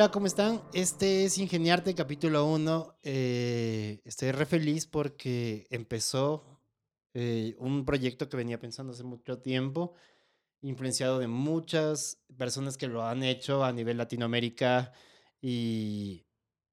Hola, 0.00 0.10
¿cómo 0.12 0.26
están? 0.26 0.62
Este 0.72 1.24
es 1.24 1.36
Ingeniarte 1.36 1.94
capítulo 1.94 2.46
1. 2.46 3.00
Eh, 3.02 4.00
estoy 4.04 4.30
re 4.30 4.46
feliz 4.46 4.86
porque 4.86 5.66
empezó 5.68 6.60
eh, 7.12 7.54
un 7.58 7.84
proyecto 7.84 8.28
que 8.28 8.36
venía 8.36 8.60
pensando 8.60 8.92
hace 8.92 9.02
mucho 9.02 9.40
tiempo, 9.40 9.94
influenciado 10.62 11.18
de 11.18 11.26
muchas 11.26 12.22
personas 12.38 12.78
que 12.78 12.86
lo 12.86 13.02
han 13.04 13.24
hecho 13.24 13.64
a 13.64 13.72
nivel 13.72 13.98
Latinoamérica 13.98 14.92
y, 15.42 16.24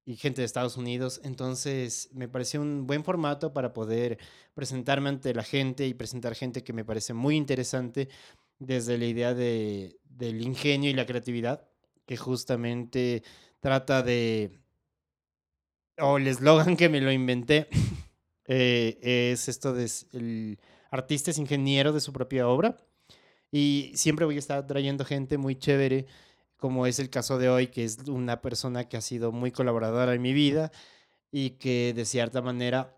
y 0.07 0.15
gente 0.15 0.41
de 0.41 0.45
Estados 0.45 0.77
Unidos. 0.77 1.19
Entonces, 1.25 2.09
me 2.13 2.29
pareció 2.29 2.61
un 2.61 2.87
buen 2.87 3.03
formato 3.03 3.53
para 3.53 3.73
poder 3.73 4.17
presentarme 4.53 5.09
ante 5.09 5.33
la 5.33 5.43
gente 5.43 5.85
y 5.85 5.93
presentar 5.93 6.33
gente 6.33 6.63
que 6.63 6.71
me 6.71 6.85
parece 6.85 7.13
muy 7.13 7.35
interesante 7.35 8.07
desde 8.57 8.97
la 8.97 9.05
idea 9.05 9.33
de, 9.33 9.99
del 10.05 10.41
ingenio 10.41 10.89
y 10.89 10.93
la 10.93 11.05
creatividad 11.05 11.67
que 12.05 12.15
justamente 12.15 13.21
trata 13.59 14.01
de, 14.01 14.61
o 15.99 16.17
el 16.17 16.27
eslogan 16.27 16.77
que 16.77 16.87
me 16.87 17.01
lo 17.01 17.11
inventé, 17.11 17.67
eh, 18.47 18.97
es 19.01 19.49
esto 19.49 19.73
de 19.73 19.91
el 20.13 20.57
artista 20.89 21.31
es 21.31 21.37
ingeniero 21.37 21.91
de 21.91 21.99
su 21.99 22.13
propia 22.13 22.47
obra. 22.47 22.77
Y 23.51 23.91
siempre 23.95 24.25
voy 24.25 24.37
a 24.37 24.39
estar 24.39 24.65
trayendo 24.67 25.03
gente 25.03 25.37
muy 25.37 25.55
chévere, 25.57 26.05
como 26.57 26.87
es 26.87 26.99
el 26.99 27.09
caso 27.09 27.37
de 27.37 27.49
hoy, 27.49 27.67
que 27.67 27.83
es 27.83 27.99
una 28.07 28.41
persona 28.41 28.89
que 28.89 28.97
ha 28.97 29.01
sido 29.01 29.31
muy 29.31 29.51
colaboradora 29.51 30.13
en 30.13 30.21
mi 30.21 30.33
vida 30.33 30.71
y 31.31 31.51
que 31.51 31.93
de 31.95 32.05
cierta 32.05 32.41
manera 32.41 32.97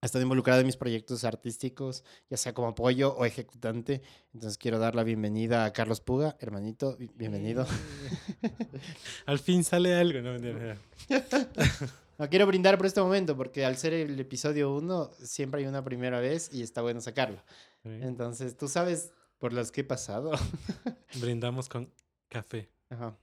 ha 0.00 0.06
estado 0.06 0.22
involucrado 0.22 0.60
en 0.60 0.66
mis 0.66 0.76
proyectos 0.76 1.24
artísticos, 1.24 2.04
ya 2.28 2.36
sea 2.36 2.52
como 2.52 2.68
apoyo 2.68 3.14
o 3.16 3.24
ejecutante. 3.24 4.02
Entonces 4.34 4.58
quiero 4.58 4.78
dar 4.78 4.94
la 4.94 5.02
bienvenida 5.02 5.64
a 5.64 5.72
Carlos 5.72 6.02
Puga, 6.02 6.36
hermanito, 6.40 6.98
bienvenido. 7.14 7.66
Al 9.26 9.38
fin 9.38 9.64
sale 9.64 9.94
algo, 9.94 10.20
¿no? 10.20 10.38
no 12.18 12.28
quiero 12.28 12.46
brindar 12.46 12.76
por 12.76 12.84
este 12.84 13.00
momento 13.00 13.34
porque 13.34 13.64
al 13.64 13.78
ser 13.78 13.94
el 13.94 14.20
episodio 14.20 14.74
uno 14.74 15.10
siempre 15.22 15.62
hay 15.62 15.66
una 15.66 15.82
primera 15.82 16.20
vez 16.20 16.50
y 16.52 16.62
está 16.62 16.82
bueno 16.82 17.00
sacarlo. 17.00 17.42
Entonces, 17.82 18.58
tú 18.58 18.68
sabes 18.68 19.10
por 19.38 19.54
las 19.54 19.70
que 19.70 19.80
he 19.80 19.84
pasado. 19.84 20.32
Brindamos 21.20 21.70
con 21.70 21.90
café. 22.28 22.73
Ajá. 22.94 23.18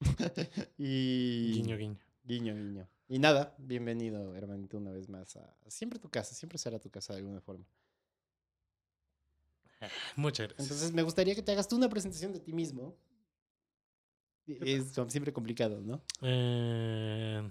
y... 0.78 1.52
Guiño, 1.52 1.76
guiño. 1.76 1.98
Guiño, 2.24 2.54
guiño. 2.54 2.88
Y 3.08 3.18
nada, 3.18 3.54
bienvenido, 3.58 4.34
hermanito, 4.34 4.78
una 4.78 4.90
vez 4.90 5.08
más 5.08 5.36
a 5.36 5.54
siempre 5.68 5.98
tu 5.98 6.08
casa, 6.08 6.34
siempre 6.34 6.56
será 6.56 6.78
tu 6.78 6.90
casa 6.90 7.12
de 7.12 7.18
alguna 7.18 7.42
forma. 7.42 7.66
Muchas 10.16 10.48
gracias. 10.48 10.66
Entonces, 10.66 10.92
me 10.94 11.02
gustaría 11.02 11.34
que 11.34 11.42
te 11.42 11.52
hagas 11.52 11.68
tú 11.68 11.76
una 11.76 11.90
presentación 11.90 12.32
de 12.32 12.40
ti 12.40 12.54
mismo. 12.54 12.96
Es 14.46 14.92
siempre 15.08 15.30
complicado, 15.30 15.82
¿no? 15.82 16.02
Eh, 16.22 17.50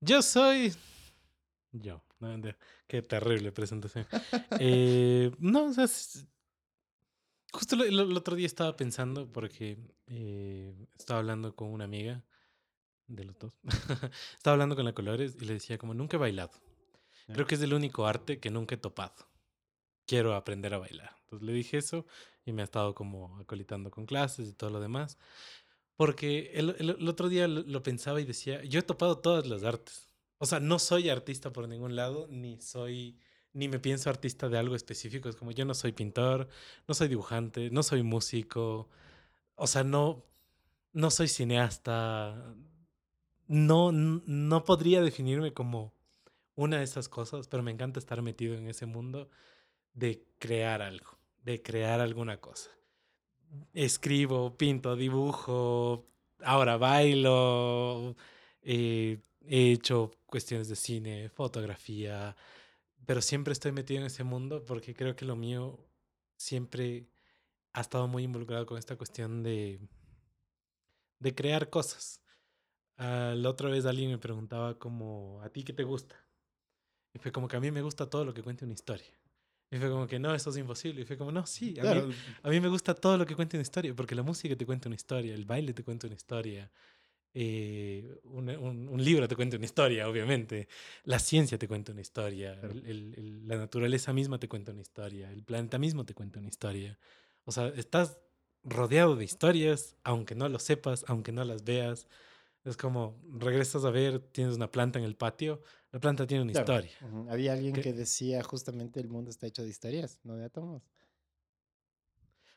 yo 0.00 0.22
soy. 0.22 0.72
Yo. 1.72 2.00
qué 2.86 3.02
terrible 3.02 3.50
presentación. 3.50 4.06
eh, 4.60 5.32
no, 5.40 5.64
o 5.64 5.72
sea, 5.72 5.88
justo 7.54 7.76
el, 7.82 8.16
otro 8.16 8.36
día 8.36 8.46
estaba 8.46 8.76
pensando 8.76 9.30
porque 9.32 9.78
eh, 10.08 10.74
estaba 10.98 11.20
hablando 11.20 11.54
con 11.54 11.68
una 11.68 11.84
amiga 11.84 12.24
de 13.06 13.24
los 13.24 13.38
dos. 13.38 13.58
Estaba 14.36 14.54
hablando 14.54 14.76
con 14.76 14.84
la 14.84 14.94
Colores 14.94 15.36
y 15.40 15.44
le 15.44 15.54
decía 15.54 15.78
como 15.78 15.94
nunca 15.94 16.16
he 16.16 16.20
bailado. 16.20 16.52
Creo 17.32 17.46
que 17.46 17.54
es 17.54 17.62
el 17.62 17.72
único 17.72 18.06
arte 18.06 18.38
que 18.38 18.50
nunca 18.50 18.74
he 18.74 18.78
topado. 18.78 19.14
Quiero 20.06 20.34
aprender 20.34 20.74
a 20.74 20.78
bailar. 20.78 21.16
Entonces 21.22 21.46
le 21.46 21.52
dije 21.52 21.78
eso 21.78 22.06
y 22.44 22.52
me 22.52 22.62
ha 22.62 22.64
estado 22.64 22.94
como 22.94 23.38
acolitando 23.38 23.90
con 23.90 24.04
clases 24.04 24.48
y 24.48 24.52
todo 24.52 24.70
lo 24.70 24.80
demás. 24.80 25.18
Porque 25.96 26.50
el, 26.54 26.76
el, 26.78 27.08
otro 27.08 27.28
día 27.28 27.46
lo, 27.46 27.82
pensaba 27.82 28.20
y 28.20 28.24
decía, 28.24 28.62
yo 28.64 28.80
he 28.80 28.82
topado 28.82 29.18
todas 29.18 29.46
las 29.46 29.62
artes. 29.62 30.08
O 30.38 30.46
sea, 30.46 30.60
no 30.60 30.78
soy 30.78 31.08
artista 31.08 31.52
por 31.52 31.68
ningún 31.68 31.94
lado, 31.94 32.26
ni 32.28 32.60
soy, 32.60 33.18
ni 33.54 33.68
me 33.68 33.78
pienso 33.78 34.10
artista 34.10 34.48
de 34.48 34.58
algo 34.58 34.76
específico. 34.76 35.28
Es 35.28 35.36
como 35.36 35.52
yo 35.52 35.64
no 35.64 35.74
soy 35.74 35.92
pintor, 35.92 36.48
no 36.86 36.94
soy 36.94 37.08
dibujante, 37.08 37.70
no 37.70 37.82
soy 37.82 38.02
músico. 38.02 38.88
O 39.56 39.66
sea, 39.66 39.84
no, 39.84 40.24
no 40.92 41.10
soy 41.10 41.28
cineasta, 41.28 42.54
no, 43.46 43.92
no 43.92 44.64
podría 44.64 45.02
definirme 45.02 45.52
como 45.52 45.92
una 46.56 46.78
de 46.78 46.84
esas 46.84 47.08
cosas, 47.08 47.48
pero 47.48 47.62
me 47.62 47.70
encanta 47.70 47.98
estar 47.98 48.22
metido 48.22 48.54
en 48.54 48.68
ese 48.68 48.86
mundo 48.86 49.30
de 49.94 50.24
crear 50.38 50.82
algo, 50.82 51.18
de 51.42 51.62
crear 51.62 52.00
alguna 52.00 52.38
cosa. 52.40 52.70
Escribo, 53.72 54.56
pinto, 54.56 54.96
dibujo, 54.96 56.06
ahora 56.42 56.76
bailo, 56.76 58.16
eh, 58.62 59.20
he 59.46 59.72
hecho 59.72 60.10
cuestiones 60.26 60.68
de 60.68 60.76
cine, 60.76 61.28
fotografía, 61.28 62.36
pero 63.06 63.22
siempre 63.22 63.52
estoy 63.52 63.72
metido 63.72 64.00
en 64.00 64.06
ese 64.06 64.24
mundo 64.24 64.64
porque 64.64 64.94
creo 64.94 65.16
que 65.16 65.24
lo 65.24 65.36
mío 65.36 65.78
siempre 66.36 67.08
ha 67.72 67.80
estado 67.80 68.08
muy 68.08 68.22
involucrado 68.22 68.66
con 68.66 68.78
esta 68.78 68.96
cuestión 68.96 69.42
de, 69.42 69.80
de 71.18 71.34
crear 71.34 71.70
cosas. 71.70 72.22
Uh, 72.98 73.34
la 73.34 73.50
otra 73.50 73.68
vez 73.68 73.86
alguien 73.86 74.10
me 74.10 74.18
preguntaba 74.18 74.78
como, 74.78 75.40
¿a 75.42 75.48
ti 75.48 75.64
qué 75.64 75.72
te 75.72 75.82
gusta? 75.82 76.16
Y 77.12 77.18
fue 77.18 77.32
como 77.32 77.48
que 77.48 77.56
a 77.56 77.60
mí 77.60 77.70
me 77.70 77.82
gusta 77.82 78.08
todo 78.08 78.24
lo 78.24 78.32
que 78.32 78.42
cuente 78.42 78.64
una 78.64 78.74
historia. 78.74 79.12
Y 79.70 79.78
fue 79.78 79.90
como 79.90 80.06
que 80.06 80.20
no, 80.20 80.32
eso 80.34 80.50
es 80.50 80.56
imposible. 80.56 81.02
Y 81.02 81.04
fue 81.04 81.16
como, 81.16 81.32
no, 81.32 81.46
sí, 81.46 81.74
a, 81.80 81.94
mí, 81.94 82.14
a 82.42 82.48
mí 82.48 82.60
me 82.60 82.68
gusta 82.68 82.94
todo 82.94 83.18
lo 83.18 83.26
que 83.26 83.34
cuente 83.34 83.56
una 83.56 83.62
historia, 83.62 83.94
porque 83.94 84.14
la 84.14 84.22
música 84.22 84.54
te 84.54 84.64
cuenta 84.64 84.88
una 84.88 84.94
historia, 84.94 85.34
el 85.34 85.44
baile 85.44 85.72
te 85.72 85.82
cuenta 85.82 86.06
una 86.06 86.14
historia, 86.14 86.70
eh, 87.34 88.20
un, 88.24 88.48
un, 88.48 89.04
libro 89.04 89.26
te 89.26 89.34
cuenta 89.34 89.56
una 89.56 89.64
historia, 89.64 90.08
obviamente, 90.08 90.68
la 91.02 91.18
ciencia 91.18 91.58
te 91.58 91.66
cuenta 91.66 91.90
una 91.90 92.00
historia, 92.00 92.58
el, 92.62 93.14
el, 93.16 93.48
la 93.48 93.56
naturaleza 93.56 94.12
misma 94.12 94.38
te 94.38 94.48
cuenta 94.48 94.70
una 94.70 94.82
historia, 94.82 95.32
el 95.32 95.42
planeta 95.42 95.76
mismo 95.78 96.04
te 96.04 96.14
cuenta 96.14 96.38
una 96.38 96.48
historia. 96.48 96.96
O 97.44 97.50
sea, 97.50 97.68
estás 97.68 98.18
rodeado 98.62 99.16
de 99.16 99.24
historias, 99.24 99.96
aunque 100.04 100.34
no 100.34 100.48
lo 100.48 100.58
sepas, 100.58 101.04
aunque 101.08 101.32
no 101.32 101.44
las 101.44 101.64
veas. 101.64 102.06
Es 102.64 102.76
como, 102.76 103.20
regresas 103.38 103.84
a 103.84 103.90
ver, 103.90 104.20
tienes 104.20 104.56
una 104.56 104.70
planta 104.70 104.98
en 104.98 105.04
el 105.04 105.16
patio, 105.16 105.60
la 105.92 106.00
planta 106.00 106.26
tiene 106.26 106.44
una 106.44 106.52
historia. 106.52 106.92
Había 107.28 107.52
alguien 107.52 107.74
que 107.74 107.92
decía 107.92 108.42
justamente 108.42 109.00
el 109.00 109.08
mundo 109.08 109.30
está 109.30 109.46
hecho 109.46 109.62
de 109.62 109.68
historias, 109.68 110.18
no 110.22 110.36
de 110.36 110.44
átomos. 110.44 110.82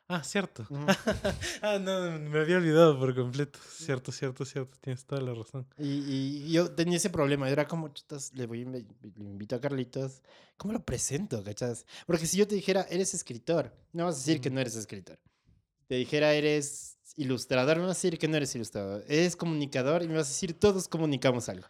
Ah, 0.10 0.24
cierto. 0.24 0.66
ah, 1.62 1.80
no, 1.80 2.18
me 2.20 2.40
había 2.40 2.58
olvidado 2.58 2.98
por 2.98 3.14
completo. 3.14 3.60
Cierto, 3.70 4.12
cierto, 4.12 4.46
cierto. 4.46 4.78
Tienes 4.80 5.06
toda 5.06 5.22
la 5.22 5.34
razón. 5.34 5.68
Y, 5.78 6.46
y 6.46 6.52
yo 6.52 6.72
tenía 6.72 6.96
ese 6.96 7.10
problema. 7.10 7.50
Era 7.50 7.68
como, 7.68 7.90
chutas, 7.90 8.34
le 8.34 8.46
voy, 8.46 8.64
le 8.64 8.86
invito 9.18 9.56
a 9.56 9.62
Carlitos. 9.62 10.22
¿Cómo 10.56 10.74
lo 10.74 10.84
presento, 10.84 11.44
cachas? 11.44 11.86
Porque 12.06 12.26
si 12.26 12.38
yo 12.38 12.48
te 12.48 12.56
dijera, 12.56 12.88
eres 12.90 13.14
escritor, 13.14 13.74
no 13.92 14.06
vas 14.06 14.16
a 14.16 14.20
decir 14.20 14.40
que 14.40 14.50
no 14.50 14.62
eres 14.62 14.76
escritor. 14.76 15.20
Te 15.88 15.96
dijera, 15.96 16.34
eres 16.34 16.98
ilustrador, 17.18 17.78
me 17.78 17.84
vas 17.84 17.98
a 17.98 18.00
decir 18.00 18.18
que 18.20 18.28
no 18.28 18.38
eres 18.38 18.54
ilustrador, 18.56 19.04
eres 19.08 19.36
comunicador 19.36 20.04
y 20.04 20.08
me 20.08 20.16
vas 20.16 20.28
a 20.28 20.30
decir 20.30 20.54
todos 20.54 20.88
comunicamos 20.88 21.50
algo. 21.50 21.66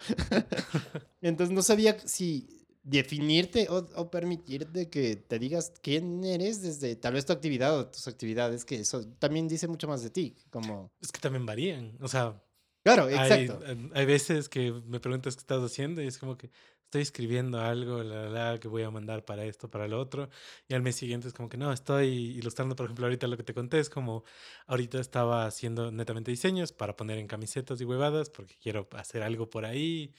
Entonces 1.22 1.56
no 1.56 1.62
sabía 1.64 1.98
si 2.06 2.56
definirte 2.88 3.68
o, 3.70 4.09
permitirte 4.09 4.90
que 4.90 5.18
te 5.18 5.38
digas 5.38 5.74
quién 5.81 6.24
eres 6.24 6.62
desde 6.62 6.96
tal 6.96 7.14
vez 7.14 7.25
tu 7.25 7.34
actividad 7.34 7.78
o 7.78 7.88
tus 7.88 8.08
actividades, 8.08 8.64
que 8.64 8.80
eso 8.80 9.06
también 9.20 9.48
dice 9.48 9.68
mucho 9.68 9.88
más 9.88 10.02
de 10.02 10.09
ti. 10.09 10.36
Como... 10.50 10.92
Es 11.02 11.12
que 11.12 11.20
también 11.20 11.46
varían, 11.46 11.98
o 12.02 12.08
sea... 12.08 12.42
Claro, 12.84 13.10
exacto. 13.10 13.60
Hay, 13.68 13.89
hay 13.94 14.06
veces 14.06 14.48
que 14.48 14.72
me 14.72 15.01
preguntas 15.01 15.36
qué 15.36 15.42
estás 15.42 15.62
haciendo 15.62 16.01
y 16.01 16.07
es 16.07 16.18
como 16.18 16.38
que 16.38 16.50
estoy 16.86 17.01
escribiendo 17.01 17.60
algo, 17.60 18.01
la, 18.01 18.30
la, 18.30 18.60
que 18.62 18.69
voy 18.69 18.84
a 18.84 18.89
mandar 18.89 19.25
para 19.25 19.44
esto, 19.44 19.69
para 19.69 19.89
lo 19.89 20.00
otro, 20.00 20.30
y 20.69 20.74
al 20.74 20.81
mes 20.81 20.95
siguiente 20.95 21.28
es 21.28 21.34
como 21.34 21.50
que 21.50 21.57
no, 21.57 21.74
estoy 21.74 22.07
ilustrando, 22.38 22.78
por 22.78 22.86
ejemplo, 22.86 23.07
ahorita 23.07 23.28
lo 23.28 23.36
que 23.36 23.44
te 23.44 23.54
conté 23.54 23.80
es 23.80 23.89
como, 23.89 24.24
ahorita 24.68 25.01
estaba 25.01 25.45
haciendo 25.45 25.92
netamente 25.92 26.31
diseños 26.31 26.72
para 26.72 26.95
poner 26.95 27.18
en 27.18 27.28
camisetas 27.28 27.81
y 27.81 27.84
huevadas, 27.84 28.30
porque 28.30 28.56
quiero 28.56 28.88
hacer 28.94 29.22
algo 29.22 29.50
por 29.50 29.66
ahí. 29.66 30.13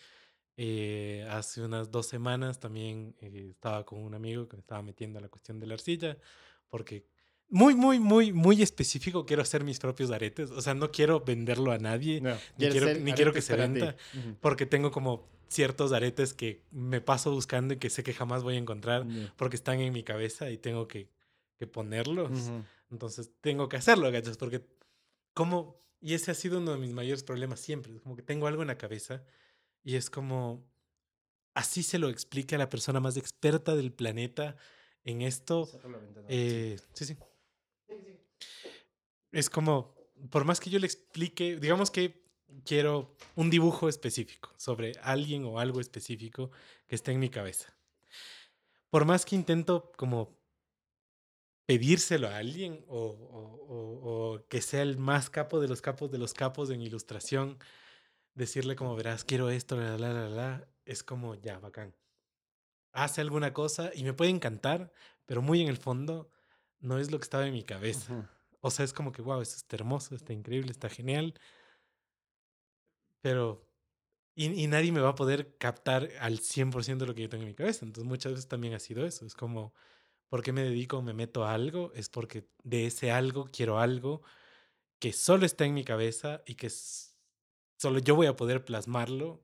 Eh, 0.60 1.25
hace 1.31 1.62
unas 1.62 1.88
dos 1.93 2.08
semanas 2.08 2.58
también 2.58 3.14
eh, 3.20 3.46
estaba 3.52 3.87
con 3.87 4.00
un 4.00 4.12
amigo 4.12 4.49
que 4.49 4.56
me 4.56 4.60
estaba 4.60 4.82
metiendo 4.82 5.20
a 5.20 5.22
la 5.22 5.28
cuestión 5.28 5.60
de 5.60 5.69
la 5.69 5.75
arcilla, 5.75 6.19
porque 6.69 7.06
muy, 7.49 7.76
muy, 7.76 8.00
muy, 8.00 8.32
muy 8.32 8.60
específico 8.60 9.25
quiero 9.25 9.43
hacer 9.43 9.62
mis 9.62 9.78
propios 9.78 10.10
aretes. 10.10 10.50
O 10.50 10.60
sea, 10.60 10.75
no 10.75 10.90
quiero 10.90 11.20
venderlo 11.20 11.70
a 11.70 11.78
nadie, 11.78 12.20
ni, 12.56 12.69
quiero, 12.70 12.93
ni 12.93 13.12
quiero 13.12 13.32
que 13.32 13.40
se 13.40 13.55
venda, 13.55 13.94
porque 14.40 14.66
tengo 14.66 14.90
como 14.90 15.28
ciertos 15.46 15.93
aretes 15.93 16.34
que 16.34 16.64
me 16.72 17.00
paso 17.00 17.31
buscando 17.31 17.75
y 17.75 17.76
que 17.76 17.88
sé 17.88 18.02
que 18.02 18.12
jamás 18.12 18.43
voy 18.43 18.56
a 18.56 18.58
encontrar 18.58 19.06
porque 19.37 19.55
están 19.55 19.78
en 19.78 19.93
mi 19.93 20.02
cabeza 20.02 20.50
y 20.50 20.58
tengo 20.58 20.88
que, 20.88 21.08
que 21.56 21.69
ponerlos. 21.69 22.50
Entonces 22.90 23.31
tengo 23.40 23.69
que 23.69 23.76
hacerlo, 23.76 24.10
¿cachas? 24.10 24.37
Porque 24.37 24.66
¿cómo, 25.34 25.76
Y 26.00 26.14
ese 26.14 26.32
ha 26.32 26.34
sido 26.34 26.58
uno 26.58 26.72
de 26.72 26.78
mis 26.78 26.93
mayores 26.93 27.22
problemas 27.22 27.60
siempre. 27.60 28.00
Como 28.00 28.16
que 28.16 28.22
tengo 28.22 28.49
algo 28.49 28.62
en 28.62 28.69
la 28.69 28.76
cabeza 28.76 29.22
y 29.85 29.97
es 29.97 30.11
como, 30.11 30.65
así 31.55 31.83
se 31.83 31.99
lo 31.99 32.09
explica 32.09 32.57
a 32.57 32.59
la 32.59 32.69
persona 32.69 33.01
más 33.01 33.17
experta 33.17 33.75
del 33.75 33.93
planeta 33.93 34.57
en 35.05 35.23
esto. 35.23 35.69
Eh, 36.29 36.79
sí, 36.93 37.05
sí. 37.05 37.17
Es 39.33 39.51
como, 39.51 39.95
por 40.31 40.45
más 40.45 40.61
que 40.61 40.71
yo 40.71 40.79
le 40.79 40.87
explique, 40.87 41.57
digamos 41.57 41.91
que 41.91 42.23
quiero 42.65 43.15
un 43.35 43.51
dibujo 43.51 43.89
específico 43.89 44.53
sobre 44.57 44.93
alguien 45.03 45.45
o 45.45 45.59
algo 45.59 45.81
específico 45.81 46.51
que 46.87 46.95
esté 46.95 47.13
en 47.13 47.21
mi 47.21 47.29
cabeza. 47.29 47.75
Por 48.91 49.05
más 49.05 49.25
que 49.25 49.37
intento 49.37 49.93
como 49.97 50.39
pedírselo 51.67 52.29
a 52.29 52.39
alguien 52.39 52.83
o, 52.89 52.97
o, 52.97 54.41
que 54.49 54.63
sea 54.63 54.83
el 54.83 54.97
más 54.97 55.29
capo 55.29 55.61
de 55.61 55.69
los 55.69 55.83
capos 55.83 56.11
de 56.11 56.17
los 56.17 56.33
capos 56.33 56.71
en 56.71 56.81
ilustración, 56.81 57.59
decirle 58.38 58.76
como 58.76 58.94
verás, 58.94 59.25
quiero 59.25 59.50
esto, 59.50 59.76
la, 59.76 59.99
la, 59.99 60.12
la, 60.12 60.29
la, 60.29 60.69
es 60.85 61.02
como 61.02 61.35
ya, 61.35 61.58
bacán. 61.58 61.94
Hace 62.93 63.20
alguna 63.20 63.52
cosa 63.52 63.90
y 63.94 64.05
me 64.05 64.14
puede 64.14 64.31
encantar, 64.31 64.93
pero 65.26 65.43
muy 65.43 65.61
en 65.61 65.69
el 65.69 65.76
fondo 65.76 66.31
no 66.79 66.99
es 66.99 67.11
lo 67.11 67.19
que 67.19 67.25
estaba 67.25 67.46
en 67.46 67.52
mi 67.52 67.64
cabeza. 67.64 68.31
O 68.61 68.70
sea, 68.70 68.85
es 68.85 68.93
como 68.93 69.12
que, 69.12 69.23
wow, 69.23 69.40
esto 69.40 69.56
está 69.56 69.76
hermoso, 69.76 70.14
está 70.14 70.32
increíble, 70.32 70.70
está 70.70 70.88
genial. 70.88 71.35
Pero. 73.20 73.64
Y, 74.35 74.46
y 74.62 74.69
nadie 74.69 74.93
me 74.93 75.00
va 75.00 75.11
a 75.11 75.14
poder 75.17 75.56
captar 75.58 76.08
al 76.20 76.38
100% 76.38 76.99
de 77.05 77.06
lo 77.06 77.14
que 77.14 77.23
yo 77.23 77.29
tengo 77.29 77.43
en 77.43 77.49
mi 77.49 77.55
cabeza. 77.55 77.84
Entonces, 77.84 78.08
muchas 78.08 78.32
veces 78.32 78.49
también 78.49 78.75
ha 78.75 78.79
sido 78.79 79.05
eso. 79.05 79.26
Es 79.26 79.34
como, 79.34 79.75
¿por 80.29 80.43
qué 80.43 80.52
me 80.52 80.62
dedico, 80.62 81.02
me 81.02 81.12
meto 81.12 81.44
a 81.44 81.55
algo? 81.55 81.93
Es 81.94 82.08
porque 82.08 82.46
de 82.62 82.87
ese 82.87 83.11
algo 83.11 83.50
quiero 83.52 83.81
algo 83.81 84.23
que 85.00 85.12
solo 85.12 85.46
está 85.46 85.64
en 85.64 85.75
mi 85.75 85.84
cabeza 85.84 86.43
y 86.46 86.55
que 86.55 86.70
solo 87.79 87.99
yo 88.01 88.15
voy 88.15 88.27
a 88.27 88.37
poder 88.37 88.65
plasmarlo 88.65 89.43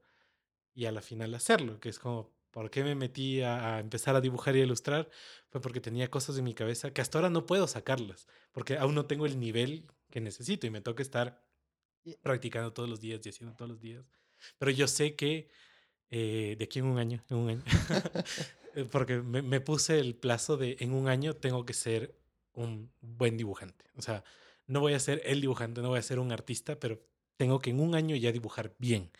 y 0.74 0.84
a 0.84 0.92
la 0.92 1.00
final 1.00 1.34
hacerlo. 1.34 1.80
Que 1.80 1.88
es 1.88 1.98
como, 1.98 2.30
¿por 2.50 2.70
qué 2.70 2.84
me 2.84 2.94
metí 2.94 3.40
a, 3.40 3.76
a, 3.76 3.80
empezar 3.80 4.16
a 4.16 4.20
dibujar 4.20 4.56
y 4.56 4.60
a 4.60 4.64
ilustrar? 4.64 5.08
Fue 5.48 5.60
porque 5.60 5.80
tenía 5.80 6.10
cosas 6.10 6.36
en 6.36 6.44
mi 6.44 6.54
cabeza 6.54 6.92
que 6.92 7.00
hasta 7.00 7.18
ahora 7.18 7.30
no 7.30 7.46
puedo 7.46 7.66
sacarlas, 7.66 8.28
porque 8.52 8.76
aún 8.76 8.94
no 8.94 9.06
tengo 9.06 9.24
el 9.24 9.40
nivel 9.40 9.86
que 10.10 10.20
necesito 10.20 10.66
y 10.66 10.70
me 10.70 10.82
toca 10.82 11.02
estar 11.02 11.42
practicando 12.22 12.72
todos 12.72 12.88
los 12.88 13.00
días 13.00 13.24
y 13.24 13.30
haciendo 13.30 13.56
todos 13.56 13.70
los 13.70 13.80
días. 13.80 14.04
Pero 14.58 14.70
yo 14.70 14.86
sé 14.88 15.14
que 15.16 15.48
eh, 16.10 16.56
de 16.58 16.64
aquí 16.64 16.80
en 16.80 16.86
un 16.86 16.98
año, 16.98 17.24
en 17.30 17.36
un 17.36 17.48
año, 17.50 17.62
eh, 18.74 18.84
porque 18.90 19.20
me, 19.20 19.42
me, 19.42 19.60
puse 19.60 19.98
el 19.98 20.14
plazo 20.14 20.56
de 20.56 20.76
en 20.80 20.92
un 20.92 21.08
año 21.08 21.34
tengo 21.34 21.64
que 21.64 21.72
ser 21.72 22.16
un 22.52 22.92
buen 23.00 23.36
dibujante. 23.36 23.84
O 23.96 24.02
sea, 24.02 24.22
no 24.66 24.80
voy 24.80 24.92
a 24.94 25.00
ser 25.00 25.22
el 25.24 25.40
dibujante, 25.40 25.80
no 25.82 25.88
voy 25.88 25.98
a 25.98 26.02
ser 26.02 26.18
un 26.18 26.32
artista, 26.32 26.78
pero 26.78 27.00
tengo 27.36 27.60
que 27.60 27.70
en 27.70 27.80
un 27.80 27.94
año 27.94 28.16
ya 28.16 28.32
dibujar 28.32 28.74
bien. 28.78 29.10